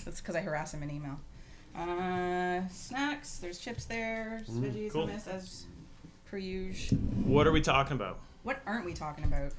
That's 0.06 0.22
because 0.22 0.36
I 0.36 0.42
harass 0.42 0.74
him 0.76 0.84
in 0.84 0.92
email. 0.92 1.20
Uh, 1.76 2.68
snacks. 2.70 3.38
There's 3.38 3.58
chips 3.60 3.86
there. 3.86 4.42
There's 4.48 4.60
veggies 4.60 4.92
cool. 4.92 5.04
on 5.04 5.08
this 5.10 5.26
as 5.28 5.66
per 6.30 6.38
usual. 6.38 7.00
What 7.26 7.48
are 7.48 7.52
we 7.52 7.62
talking 7.62 7.94
about? 7.96 8.20
What 8.44 8.60
aren't 8.68 8.86
we 8.86 8.94
talking 8.94 9.24
about? 9.26 9.52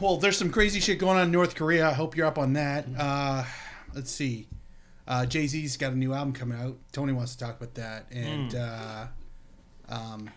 Well, 0.00 0.16
there's 0.16 0.36
some 0.36 0.50
crazy 0.50 0.80
shit 0.80 0.98
going 0.98 1.16
on 1.18 1.24
in 1.24 1.30
North 1.32 1.54
Korea. 1.54 1.88
I 1.88 1.92
hope 1.92 2.16
you're 2.16 2.26
up 2.26 2.38
on 2.38 2.52
that. 2.54 2.86
Uh, 2.98 3.44
let's 3.94 4.10
see. 4.10 4.48
Uh, 5.08 5.24
Jay 5.24 5.46
Z's 5.46 5.76
got 5.76 5.92
a 5.92 5.96
new 5.96 6.12
album 6.12 6.32
coming 6.34 6.58
out. 6.60 6.76
Tony 6.92 7.12
wants 7.12 7.34
to 7.36 7.44
talk 7.44 7.56
about 7.56 7.74
that. 7.74 8.06
And 8.10 8.54
uh, 8.54 9.06
um, 9.88 10.28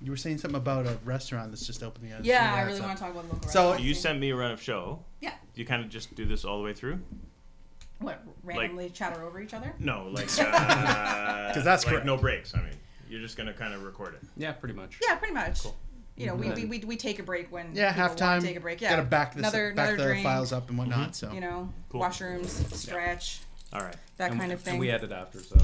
you 0.00 0.10
were 0.10 0.16
saying 0.16 0.38
something 0.38 0.56
about 0.56 0.86
a 0.86 0.96
restaurant 1.04 1.50
that's 1.50 1.66
just 1.66 1.82
opening. 1.82 2.12
up. 2.12 2.20
Yeah, 2.22 2.54
I 2.54 2.62
really 2.62 2.80
want 2.80 2.96
to 2.96 3.02
talk 3.02 3.12
about 3.12 3.24
local. 3.24 3.48
So- 3.48 3.60
restaurants. 3.70 3.84
You 3.84 3.94
sent 3.94 4.18
me 4.18 4.30
a 4.30 4.36
run 4.36 4.50
of 4.52 4.62
show. 4.62 5.04
Yeah. 5.20 5.34
You 5.54 5.66
kind 5.66 5.84
of 5.84 5.90
just 5.90 6.14
do 6.14 6.24
this 6.24 6.44
all 6.44 6.58
the 6.58 6.64
way 6.64 6.72
through? 6.72 7.00
What 7.98 8.22
randomly 8.42 8.90
chatter 8.90 9.22
over 9.22 9.40
each 9.40 9.54
other? 9.54 9.72
No, 9.78 10.08
like 10.12 10.26
because 10.26 11.62
that's 11.64 11.84
like 11.84 11.92
correct. 11.92 12.06
no 12.06 12.16
breaks. 12.16 12.52
I 12.54 12.58
mean, 12.58 12.72
you're 13.08 13.20
just 13.20 13.36
gonna 13.36 13.52
kind 13.52 13.72
of 13.74 13.84
record 13.84 14.14
it. 14.14 14.22
Yeah, 14.36 14.50
pretty 14.52 14.74
much. 14.74 14.98
Yeah, 15.06 15.14
pretty 15.16 15.34
much. 15.34 15.60
You 16.22 16.28
know, 16.28 16.34
we, 16.36 16.50
we, 16.52 16.64
we, 16.66 16.78
we 16.84 16.96
take 16.96 17.18
a 17.18 17.22
break 17.24 17.50
when 17.50 17.74
Yeah, 17.74 17.92
people 17.92 18.08
halftime. 18.16 18.40
to 18.40 18.46
take 18.46 18.56
a 18.56 18.60
break. 18.60 18.80
Yeah, 18.80 18.90
Got 18.90 18.96
to 18.96 19.02
back, 19.02 19.34
this, 19.34 19.40
another 19.40 19.74
back 19.74 19.88
another 19.88 19.96
the 19.96 20.08
drink. 20.10 20.22
files 20.24 20.52
up 20.52 20.68
and 20.68 20.78
whatnot. 20.78 21.16
So 21.16 21.32
You 21.32 21.40
know, 21.40 21.68
Cool. 21.88 22.00
washrooms, 22.00 22.72
stretch, 22.74 23.40
All 23.72 23.80
right. 23.80 23.96
that 24.18 24.30
And- 24.30 24.40
kind 24.40 24.52
of 24.52 24.60
thing. 24.60 24.74
And 24.74 24.80
we 24.80 24.90
edit 24.90 25.10
after, 25.10 25.40
so 25.40 25.56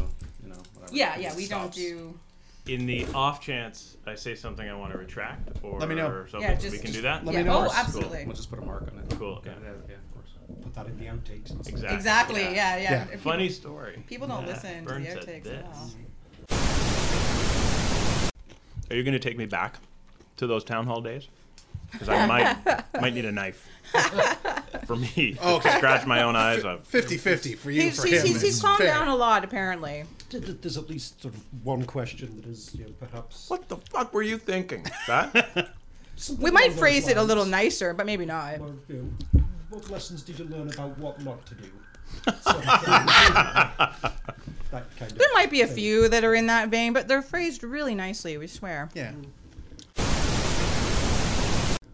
you 0.42 0.48
know. 0.48 0.56
Whatever. 0.74 0.96
yeah, 0.96 1.16
yeah, 1.18 1.34
we 1.36 1.46
don't 1.46 1.72
do. 1.72 2.18
In 2.66 2.86
the 2.86 3.06
off 3.14 3.40
chance 3.40 3.96
I 4.06 4.14
say 4.16 4.34
something 4.34 4.68
I 4.68 4.74
want 4.74 4.92
to 4.92 4.98
retract 4.98 5.48
or 5.62 5.78
Let 5.78 5.88
me 5.88 5.94
know. 5.94 6.24
something, 6.28 6.42
Yeah, 6.42 6.54
just- 6.56 6.72
we 6.72 6.78
can 6.78 6.86
just 6.88 6.94
do 6.96 7.02
that. 7.02 7.24
Let 7.24 7.34
yeah. 7.34 7.42
me 7.42 7.48
know. 7.48 7.58
Oh, 7.58 7.62
Cool. 7.66 7.72
absolutely. 7.74 8.24
We'll 8.26 8.34
just 8.36 8.50
put 8.50 8.58
a 8.58 8.62
mark 8.62 8.82
on 8.92 8.98
it. 8.98 9.16
Cool. 9.16 9.40
Yeah, 9.46 9.52
yeah, 9.62 9.68
yeah, 9.88 9.94
of 9.94 10.12
course. 10.12 10.28
Put 10.62 10.74
that 10.74 10.86
in 10.86 10.98
the 10.98 11.06
outtakes. 11.06 11.50
and. 11.50 11.60
Exactly. 11.68 11.94
Exactly. 11.96 12.42
Yeah, 12.42 12.76
yeah. 12.76 12.82
Yeah. 12.82 13.06
If 13.12 13.20
Funny 13.20 13.48
story. 13.48 13.92
People, 13.92 14.08
people 14.08 14.26
don't 14.28 14.46
Yeah, 14.46 14.52
listen 14.52 14.84
to 14.86 14.94
the 14.94 15.04
said 15.04 15.16
outtakes 15.22 15.44
this. 15.44 15.58
at 15.58 15.64
all. 15.64 15.90
Are 18.90 18.96
you 18.96 19.02
going 19.02 19.12
to 19.12 19.18
take 19.18 19.36
me 19.36 19.44
back 19.46 19.76
to 20.38 20.46
those 20.46 20.64
town 20.64 20.86
hall 20.86 21.00
days? 21.00 21.28
Because 21.92 22.08
I 22.08 22.26
might 22.64 22.84
might 23.00 23.14
need 23.14 23.24
a 23.24 23.32
knife 23.32 23.66
for 24.86 24.96
me 24.96 25.34
to 25.34 25.48
Okay. 25.48 25.70
scratch 25.76 26.06
my 26.06 26.22
own 26.22 26.36
eyes 26.36 26.64
up. 26.64 26.86
50-50 26.86 27.56
for 27.56 27.70
you. 27.70 27.82
He's, 27.82 28.00
for 28.00 28.06
he's, 28.06 28.20
him. 28.20 28.26
he's, 28.26 28.40
he's 28.42 28.54
It's 28.54 28.62
calmed 28.62 28.78
fair. 28.78 28.88
down 28.88 29.08
a 29.08 29.16
lot, 29.16 29.44
apparently. 29.44 30.04
Th- 30.28 30.44
th- 30.44 30.58
There's 30.60 30.76
at 30.76 30.90
least 30.90 31.22
sort 31.22 31.32
of 31.34 31.40
one 31.64 31.84
question 31.84 32.36
that 32.36 32.46
is, 32.46 32.74
you 32.74 32.84
know, 32.84 32.90
perhaps. 33.00 33.48
What 33.48 33.68
the 33.68 33.76
fuck 33.78 34.12
were 34.12 34.20
you 34.22 34.36
thinking? 34.36 34.84
That? 35.06 35.70
something 36.16 36.44
We 36.44 36.50
might 36.50 36.64
along 36.64 36.70
those 36.72 36.78
phrase 36.78 37.08
it 37.08 37.16
a 37.16 37.22
little 37.22 37.46
nicer, 37.46 37.94
but 37.94 38.04
maybe 38.04 38.26
not. 38.26 38.60
Or, 38.60 38.74
you 38.88 39.10
know, 39.32 39.42
what 39.70 39.88
lessons 39.90 40.22
did 40.22 40.38
you 40.38 40.44
learn 40.46 40.68
about 40.70 40.98
what 40.98 41.22
not 41.24 41.44
to 41.46 41.54
do? 41.54 41.64
Sort 42.42 42.56
of 42.56 42.62
thing. 42.62 43.06
that 44.70 44.84
kind 44.98 45.12
of 45.12 45.18
There 45.18 45.28
might 45.34 45.50
be 45.50 45.62
a 45.62 45.66
thing. 45.66 45.76
few 45.76 46.08
that 46.10 46.24
are 46.24 46.34
in 46.34 46.46
that 46.48 46.68
vein, 46.68 46.92
but 46.92 47.08
they're 47.08 47.22
phrased 47.22 47.62
really 47.62 47.94
nicely, 47.94 48.36
we 48.36 48.46
swear. 48.46 48.90
Yeah. 48.94 49.12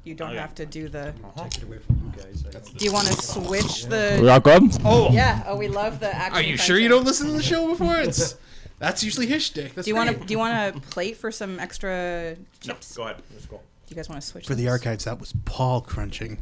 You 0.04 0.14
don't 0.14 0.30
Okay. 0.30 0.38
have 0.38 0.54
to 0.56 0.66
do 0.66 0.88
the. 0.88 1.14
Take 1.36 1.56
it 1.58 1.62
away 1.64 1.78
from 1.78 2.12
you 2.16 2.22
guys. 2.22 2.44
I 2.46 2.76
Do 2.76 2.84
you 2.84 2.92
want 2.92 3.06
to 3.08 3.14
switch 3.14 3.86
the. 3.86 4.18
Oh. 4.44 4.70
oh, 4.84 5.10
Yeah, 5.12 5.42
oh, 5.46 5.56
we 5.56 5.68
love 5.68 5.98
the 6.00 6.14
action. 6.14 6.34
Are 6.34 6.42
you 6.46 6.56
sure 6.58 6.78
you 6.78 6.88
don't 6.88 7.04
listen 7.04 7.26
to 7.28 7.32
the 7.32 7.42
show 7.42 7.68
before? 7.68 7.96
It's 7.96 8.36
that's 8.78 9.02
usually 9.02 9.26
his 9.26 9.42
shtick. 9.44 9.74
That's 9.74 9.86
Do 9.86 9.90
you 9.90 9.94
want 9.96 10.10
to 10.10 10.16
do 10.26 10.32
you 10.32 10.38
want 10.38 10.74
to 10.74 10.80
plate 10.90 11.16
for 11.16 11.30
some 11.32 11.58
extra 11.58 12.36
no, 12.66 12.74
chips? 12.74 12.96
go 12.96 13.04
ahead. 13.04 13.22
Let's 13.32 13.46
go. 13.46 13.56
Do 13.56 13.62
you 13.90 13.96
guys 13.96 14.08
want 14.10 14.20
to 14.20 14.26
switch 14.26 14.46
for 14.46 14.54
the 14.54 14.64
those? 14.64 14.72
archives? 14.72 15.04
That 15.04 15.18
was 15.20 15.32
Paul 15.46 15.80
crunching. 15.80 16.38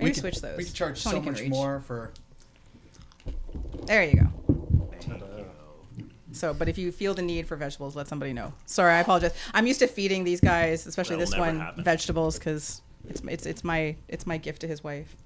Maybe 0.00 0.10
could- 0.12 0.20
switch 0.20 0.40
those. 0.40 0.56
We 0.58 0.64
could 0.64 0.74
charge 0.74 1.02
Tony 1.04 1.16
so 1.16 1.22
can 1.22 1.32
much 1.32 1.40
reach. 1.42 1.50
more 1.50 1.80
for. 1.86 2.10
There 3.86 4.02
you 4.04 4.14
go. 4.48 4.49
So, 6.32 6.54
but 6.54 6.68
if 6.68 6.78
you 6.78 6.92
feel 6.92 7.14
the 7.14 7.22
need 7.22 7.46
for 7.46 7.56
vegetables, 7.56 7.96
let 7.96 8.06
somebody 8.08 8.32
know. 8.32 8.52
Sorry, 8.66 8.92
I 8.94 9.00
apologize. 9.00 9.34
I'm 9.52 9.66
used 9.66 9.80
to 9.80 9.86
feeding 9.88 10.24
these 10.24 10.40
guys, 10.40 10.86
especially 10.86 11.16
That'll 11.16 11.30
this 11.30 11.38
never 11.38 11.46
one, 11.46 11.60
happen. 11.60 11.84
vegetables 11.84 12.38
because 12.38 12.82
it's 13.08 13.20
it's 13.26 13.46
it's 13.46 13.64
my 13.64 13.96
it's 14.08 14.26
my 14.26 14.36
gift 14.36 14.60
to 14.60 14.68
his 14.68 14.84
wife. 14.84 15.16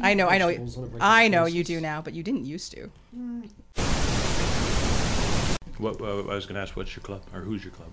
I 0.00 0.14
know, 0.14 0.28
I 0.28 0.38
know, 0.38 0.46
vegetables 0.46 0.76
on 0.78 0.82
a 0.84 0.86
regular 0.86 1.04
I 1.04 1.28
know 1.28 1.46
you 1.46 1.62
basis. 1.62 1.68
do 1.76 1.80
now, 1.80 2.00
but 2.02 2.14
you 2.14 2.22
didn't 2.22 2.44
used 2.44 2.70
to. 2.72 2.90
What, 5.78 6.00
uh, 6.00 6.20
I 6.28 6.34
was 6.34 6.46
going 6.46 6.54
to 6.54 6.60
ask, 6.60 6.76
what's 6.76 6.94
your 6.94 7.02
club 7.02 7.22
or 7.34 7.40
who's 7.40 7.64
your 7.64 7.72
club 7.72 7.88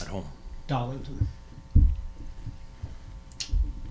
at 0.00 0.08
home? 0.08 0.24
Darlington. 0.66 1.28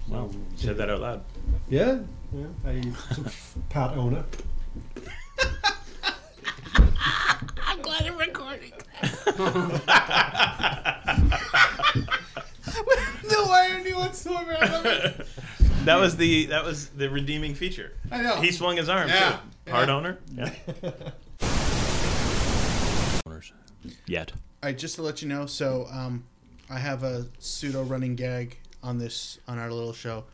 Well, 0.09 0.29
you 0.33 0.39
said 0.57 0.77
that 0.77 0.89
out 0.89 0.99
loud. 1.01 1.23
Yeah, 1.69 1.99
yeah. 2.33 2.45
I 2.65 2.81
sort 3.13 3.27
of 3.27 3.55
part 3.69 3.95
owner. 3.97 4.23
no 13.29 13.45
irony 13.51 13.93
whatsoever. 13.93 14.57
I 14.59 14.65
love 14.71 14.85
it. 14.85 15.27
That 15.85 15.99
was 15.99 16.17
the 16.17 16.47
that 16.47 16.63
was 16.65 16.89
the 16.89 17.09
redeeming 17.09 17.55
feature. 17.55 17.93
I 18.11 18.21
know. 18.21 18.41
He 18.41 18.51
swung 18.51 18.77
his 18.77 18.89
arm 18.89 19.07
Yeah, 19.09 19.39
too. 19.65 19.71
Hard 19.71 19.89
yeah. 19.89 19.95
owner. 19.95 20.17
Yeah. 20.35 20.51
Owners. 23.25 23.51
Yet. 24.05 24.31
All 24.63 24.69
right, 24.69 24.77
just 24.77 24.95
to 24.95 25.01
let 25.01 25.21
you 25.21 25.27
know, 25.27 25.45
so 25.45 25.87
um, 25.91 26.23
I 26.69 26.79
have 26.79 27.03
a 27.03 27.27
pseudo 27.39 27.83
running 27.83 28.15
gag 28.15 28.57
on 28.83 28.97
this 28.97 29.39
on 29.47 29.59
our 29.59 29.71
little 29.71 29.93
show. 29.93 30.25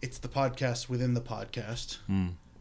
It's 0.00 0.18
the 0.18 0.28
podcast 0.28 0.88
within 0.88 1.14
the 1.14 1.20
podcast. 1.20 1.98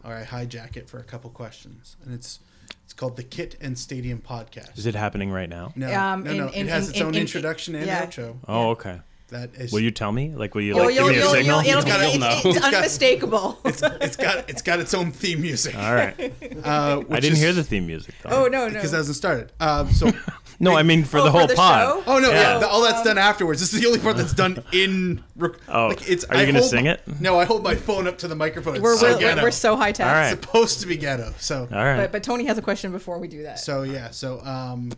Or 0.04 0.14
I 0.14 0.24
hijack 0.24 0.78
it 0.78 0.90
for 0.90 1.00
a 1.00 1.04
couple 1.04 1.30
questions, 1.30 1.98
and 2.04 2.14
it's 2.14 2.40
it's 2.88 2.94
called 2.94 3.18
the 3.18 3.24
Kit 3.24 3.58
and 3.60 3.78
Stadium 3.78 4.22
Podcast. 4.22 4.78
Is 4.78 4.86
it 4.86 4.96
happening 4.96 5.30
right 5.30 5.50
now? 5.50 5.74
No, 5.76 5.94
Um, 5.94 6.24
no, 6.24 6.34
no. 6.34 6.48
in- 6.48 6.68
it 6.68 6.70
has 6.70 6.86
in- 6.86 6.90
its 6.92 7.00
in- 7.02 7.06
own 7.08 7.16
in- 7.16 7.20
introduction 7.20 7.76
and 7.76 7.86
yeah. 7.86 8.06
outro. 8.06 8.38
Oh, 8.48 8.70
okay. 8.70 9.02
That 9.30 9.56
is. 9.56 9.74
Will 9.74 9.82
you 9.82 9.92
tell 9.92 10.12
me? 10.14 10.34
Like, 10.34 10.56
will 10.56 10.62
you 10.62 10.74
like 10.76 10.96
give 10.96 11.06
me 11.06 11.18
a 11.18 11.26
signal? 11.26 11.62
you'll- 11.64 11.80
It's 11.80 11.86
gotta- 11.86 12.06
it's, 12.08 12.18
no. 12.18 12.28
it's 12.30 12.46
It's 12.46 12.60
gotta- 12.60 12.78
unmistakable. 12.78 13.60
it's 13.66 14.16
got 14.16 14.50
it's 14.50 14.62
got 14.62 14.80
its 14.80 14.94
own 14.94 15.12
theme 15.12 15.42
music. 15.42 15.76
All 15.78 15.94
right. 15.94 16.16
Uh, 16.64 17.04
I 17.12 17.20
didn't 17.20 17.34
is- 17.34 17.40
hear 17.40 17.54
the 17.54 17.64
theme 17.64 17.86
music 17.88 18.16
though. 18.24 18.30
oh 18.46 18.48
no, 18.48 18.68
no. 18.68 18.74
because 18.74 18.92
it 18.94 18.98
hasn't 18.98 19.16
started. 19.18 19.52
Um, 19.60 19.92
so 19.92 20.12
no, 20.60 20.76
I 20.76 20.84
mean 20.84 21.04
for 21.04 21.20
Oh, 21.20 21.24
the 21.26 21.32
for 21.32 21.38
whole 21.40 21.48
the 21.48 21.56
pod. 21.56 21.82
show? 21.82 22.04
Oh 22.08 22.20
no! 22.20 22.30
Yeah, 22.30 22.54
Yeah. 22.54 22.60
the- 22.60 22.68
all 22.68 22.82
that's 22.82 23.04
done 23.04 23.18
afterwards. 23.18 23.60
This 23.60 23.74
is 23.74 23.82
the 23.82 23.88
only 23.88 24.00
part 24.00 24.18
that's 24.18 24.34
done 24.34 24.64
in. 24.72 25.24
Rec- 25.36 25.52
Oh, 25.68 25.88
like 25.90 26.10
it's. 26.10 26.24
are 26.26 26.36
you 26.36 26.42
I 26.42 26.46
gonna 26.46 26.64
sing 26.64 26.86
my- 26.86 26.92
it? 26.92 27.02
No, 27.22 27.38
I 27.40 27.46
hold 27.46 27.64
my 27.64 27.76
phone 27.76 28.08
up 28.08 28.18
to 28.20 28.28
the 28.28 28.36
microphone. 28.36 28.76
It's 28.76 28.82
we're, 28.84 28.98
so 28.98 29.18
we're, 29.18 29.36
we're 29.44 29.52
so 29.52 29.76
high 29.76 29.92
tech. 29.92 30.08
All 30.08 30.14
right. 30.14 30.32
It's 30.34 30.42
supposed 30.42 30.80
to 30.82 30.88
be 30.88 30.98
ghetto. 30.98 31.34
So, 31.38 31.68
All 31.72 31.78
right. 31.86 31.98
But, 31.98 32.12
but 32.14 32.24
Tony 32.24 32.46
has 32.46 32.58
a 32.58 32.62
question 32.62 32.92
before 32.92 33.20
we 33.20 33.28
do 33.28 33.44
that. 33.44 33.60
so 33.60 33.84
yeah. 33.84 34.10
So, 34.10 34.40
um, 34.46 34.92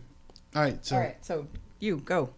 all 0.56 0.62
right. 0.62 0.84
So, 0.84 0.96
All 0.96 1.02
right, 1.02 1.16
so 1.24 1.46
you 1.80 1.98
go. 1.98 2.30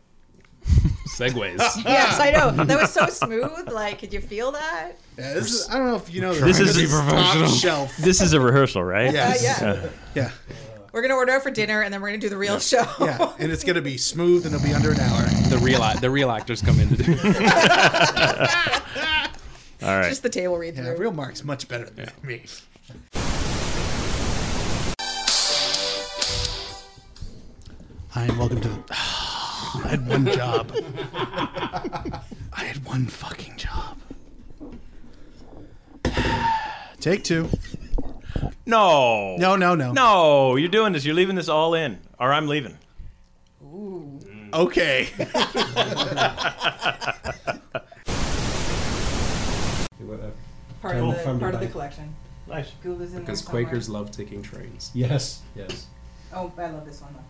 Segways. 1.08 1.58
Yes, 1.84 2.18
I 2.20 2.30
know. 2.30 2.50
That 2.64 2.80
was 2.80 2.92
so 2.92 3.06
smooth. 3.08 3.70
Like, 3.70 3.98
could 3.98 4.12
you 4.12 4.20
feel 4.20 4.52
that? 4.52 4.92
yeah, 5.18 5.34
this 5.34 5.52
is. 5.52 5.68
I 5.68 5.76
don't 5.78 5.86
know 5.88 5.96
if 5.96 6.12
you 6.12 6.20
know 6.20 6.32
This 6.34 6.58
is- 6.60 6.74
this 6.76 6.90
top 6.90 7.48
shelf. 7.50 7.96
this 7.98 8.20
is 8.20 8.32
a 8.32 8.40
rehearsal, 8.40 8.82
right? 8.82 9.12
Yes. 9.12 9.42
Uh, 9.62 9.64
yeah. 9.74 9.74
Yeah. 9.82 9.90
Yeah. 10.14 10.30
We're 10.92 11.00
gonna 11.02 11.14
order 11.14 11.32
out 11.32 11.42
for 11.42 11.50
dinner, 11.50 11.80
and 11.82 11.92
then 11.92 12.02
we're 12.02 12.08
gonna 12.08 12.20
do 12.20 12.28
the 12.28 12.36
real 12.36 12.58
show. 12.60 12.84
Yeah. 13.00 13.32
And 13.38 13.50
it's 13.50 13.64
gonna 13.64 13.80
be 13.80 13.96
smooth, 13.96 14.44
and 14.46 14.54
it'll 14.54 14.66
be 14.66 14.74
under 14.74 14.90
an 14.92 15.00
hour. 15.00 15.22
the 15.48 15.58
real 15.58 15.80
the 16.00 16.10
real 16.10 16.30
actors 16.30 16.60
come 16.62 16.78
in 16.80 16.88
to 16.90 16.96
do. 17.02 17.12
All 19.82 19.98
right. 19.98 20.08
Just 20.10 20.22
the 20.22 20.28
table 20.30 20.56
read 20.58 20.76
Yeah. 20.76 20.90
Real 20.90 21.12
Mark's 21.12 21.42
much 21.44 21.66
better 21.66 21.86
than 21.86 22.10
me. 22.22 22.42
Hi, 28.10 28.24
and 28.24 28.38
welcome 28.38 28.60
to. 28.60 28.68
The, 28.68 28.94
I 29.74 29.88
had 29.88 30.06
one 30.08 30.26
job. 30.26 30.72
I 32.52 32.64
had 32.64 32.84
one 32.84 33.06
fucking 33.06 33.56
job. 33.56 33.98
Take 37.00 37.24
two. 37.24 37.48
No. 38.66 39.36
No, 39.36 39.56
no, 39.56 39.74
no. 39.74 39.92
No, 39.92 40.56
you're 40.56 40.68
doing 40.68 40.92
this. 40.92 41.04
You're 41.04 41.14
leaving 41.14 41.36
this 41.36 41.48
all 41.48 41.74
in, 41.74 41.98
or 42.18 42.32
I'm 42.32 42.46
leaving. 42.46 42.78
Ooh. 43.62 44.18
Okay. 44.52 45.08
Uh, 50.12 50.30
part 50.82 50.96
of 50.96 51.06
the 51.16 51.38
part 51.38 51.54
of 51.54 51.60
the 51.60 51.66
collection. 51.68 52.14
Nice. 52.46 52.72
Goula's 52.82 53.10
in 53.10 53.12
there 53.12 53.20
Because 53.20 53.40
somewhere. 53.44 53.64
Quakers 53.64 53.88
love 53.88 54.10
taking 54.10 54.42
trains. 54.42 54.90
Yes, 54.94 55.42
yes. 55.54 55.86
Oh, 56.34 56.52
I 56.58 56.70
love 56.70 56.84
this 56.84 57.00
one 57.00 57.14
though. 57.14 57.20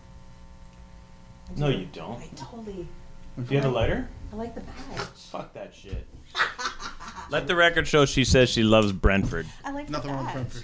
I 1.55 1.59
No, 1.59 1.71
do. 1.71 1.77
you 1.77 1.87
don't. 1.91 2.19
I 2.21 2.27
totally. 2.35 2.87
Do 3.37 3.45
you 3.55 3.61
have 3.61 3.69
a 3.71 3.73
lighter? 3.73 4.07
I 4.31 4.35
like 4.35 4.55
the 4.55 4.61
badge. 4.61 4.99
Fuck 5.31 5.53
that 5.53 5.73
shit. 5.73 6.05
Let 7.29 7.47
the 7.47 7.55
record 7.55 7.87
show 7.87 8.05
she 8.05 8.23
says 8.23 8.49
she 8.49 8.63
loves 8.63 8.91
Brentford. 8.91 9.45
I 9.63 9.71
like 9.71 9.89
Nothing 9.89 10.11
the 10.11 10.17
wrong 10.17 10.25
with. 10.25 10.33
Brentford. 10.33 10.63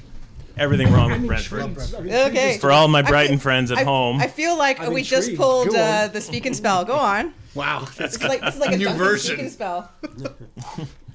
Everything 0.57 0.91
wrong 0.91 1.11
with 1.11 1.25
Brentford. 1.27 1.77
Okay. 2.05 2.57
For 2.57 2.71
all 2.71 2.87
my 2.87 2.99
I 2.99 3.03
feel- 3.03 3.09
Brighton 3.11 3.37
friends 3.39 3.71
at 3.71 3.77
I, 3.79 3.83
home. 3.83 4.19
I 4.19 4.27
feel 4.27 4.57
like 4.57 4.79
I'm 4.79 4.93
we 4.93 5.03
just 5.03 5.29
intrigued. 5.29 5.39
pulled 5.41 5.69
Go 5.69 5.77
uh, 5.79 6.05
on. 6.07 6.11
the 6.11 6.21
speak 6.21 6.45
and 6.45 6.55
spell. 6.55 6.85
Go 6.85 6.95
on. 6.95 7.33
Wow. 7.55 7.79
That's 7.97 8.15
It's 8.15 8.23
like 8.23 8.41
it's 8.43 8.59
like 8.59 8.73
a 8.73 8.77
New 8.77 8.85
Duncan 8.85 9.03
version. 9.03 9.25
speak 9.35 9.39
and 9.39 9.51
spell. 9.51 9.89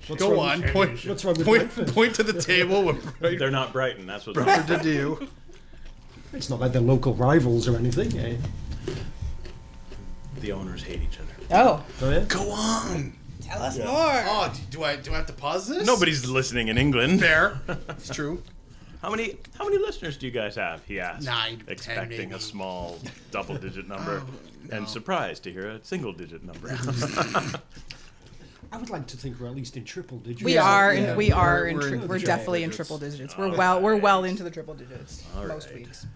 What's 0.08 0.20
Go 0.20 0.40
on. 0.40 0.62
Point, 0.64 1.04
What's 1.06 1.24
wrong 1.24 1.34
with 1.36 1.46
point, 1.46 1.72
Brentford? 1.72 1.94
point 1.94 2.14
to 2.16 2.22
the 2.24 2.40
table 2.42 2.82
with 2.84 3.18
They're 3.20 3.52
not 3.52 3.72
Brighton. 3.72 4.04
That's 4.06 4.26
what's 4.26 4.36
wrong. 4.36 4.46
Brentford 4.46 4.78
to 4.78 4.82
do. 4.82 5.28
It's 6.32 6.50
not 6.50 6.58
like 6.58 6.72
they're 6.72 6.82
local 6.82 7.14
rivals 7.14 7.68
or 7.68 7.76
anything. 7.76 8.18
Eh? 8.18 8.36
The 10.40 10.52
owners 10.52 10.82
hate 10.82 11.00
each 11.02 11.18
other. 11.18 11.32
Oh, 11.50 11.84
Oh, 12.02 12.10
yeah? 12.10 12.20
Go 12.28 12.50
on. 12.50 13.12
tell 13.40 13.62
us 13.62 13.76
more. 13.78 13.86
Oh, 13.88 14.52
do, 14.54 14.60
do 14.78 14.84
I 14.84 14.96
do 14.96 15.12
I 15.12 15.16
have 15.16 15.26
to 15.26 15.32
pause 15.32 15.66
this? 15.68 15.86
Nobody's 15.86 16.26
listening 16.28 16.68
in 16.68 16.78
England. 16.78 17.20
Fair. 17.20 17.60
It's 17.88 18.08
true. 18.08 18.42
How 19.02 19.10
many 19.10 19.36
how 19.58 19.64
many 19.64 19.78
listeners 19.78 20.16
do 20.16 20.26
you 20.26 20.32
guys 20.32 20.54
have? 20.56 20.82
He 20.86 20.98
asked. 21.00 21.26
Nine, 21.26 21.58
ten, 21.58 21.68
expecting 21.68 22.30
maybe. 22.30 22.34
a 22.34 22.40
small 22.40 22.98
double 23.30 23.56
digit 23.56 23.86
number, 23.86 24.22
oh, 24.72 24.74
and 24.76 24.88
surprised 24.88 25.42
to 25.44 25.52
hear 25.52 25.68
a 25.68 25.84
single 25.84 26.12
digit 26.12 26.42
number. 26.42 26.68
I 28.72 28.76
would 28.78 28.90
like 28.90 29.06
to 29.08 29.16
think 29.16 29.38
we're 29.38 29.46
at 29.46 29.54
least 29.54 29.76
in 29.76 29.84
triple 29.84 30.18
digits. 30.18 30.42
We 30.42 30.56
are, 30.58 30.92
yeah. 30.94 31.10
in, 31.12 31.16
we 31.16 31.30
are, 31.30 31.60
We're- 31.64 31.70
in, 31.70 31.76
we're 31.76 31.82
tri- 31.82 31.88
in 31.92 32.00
we're 32.00 32.06
triple 32.18 32.26
definitely 32.26 32.62
in 32.64 32.70
digits. 32.70 32.76
triple 32.88 32.98
digits. 32.98 33.38
We're 33.38 33.50
All 33.50 33.56
well, 33.56 33.80
we're 33.82 33.96
well 33.96 34.24
into 34.24 34.42
the 34.42 34.50
triple 34.50 34.74
digits 34.74 35.22
All 35.36 35.46
most 35.46 35.66
right. 35.68 35.76
weeks. 35.76 36.06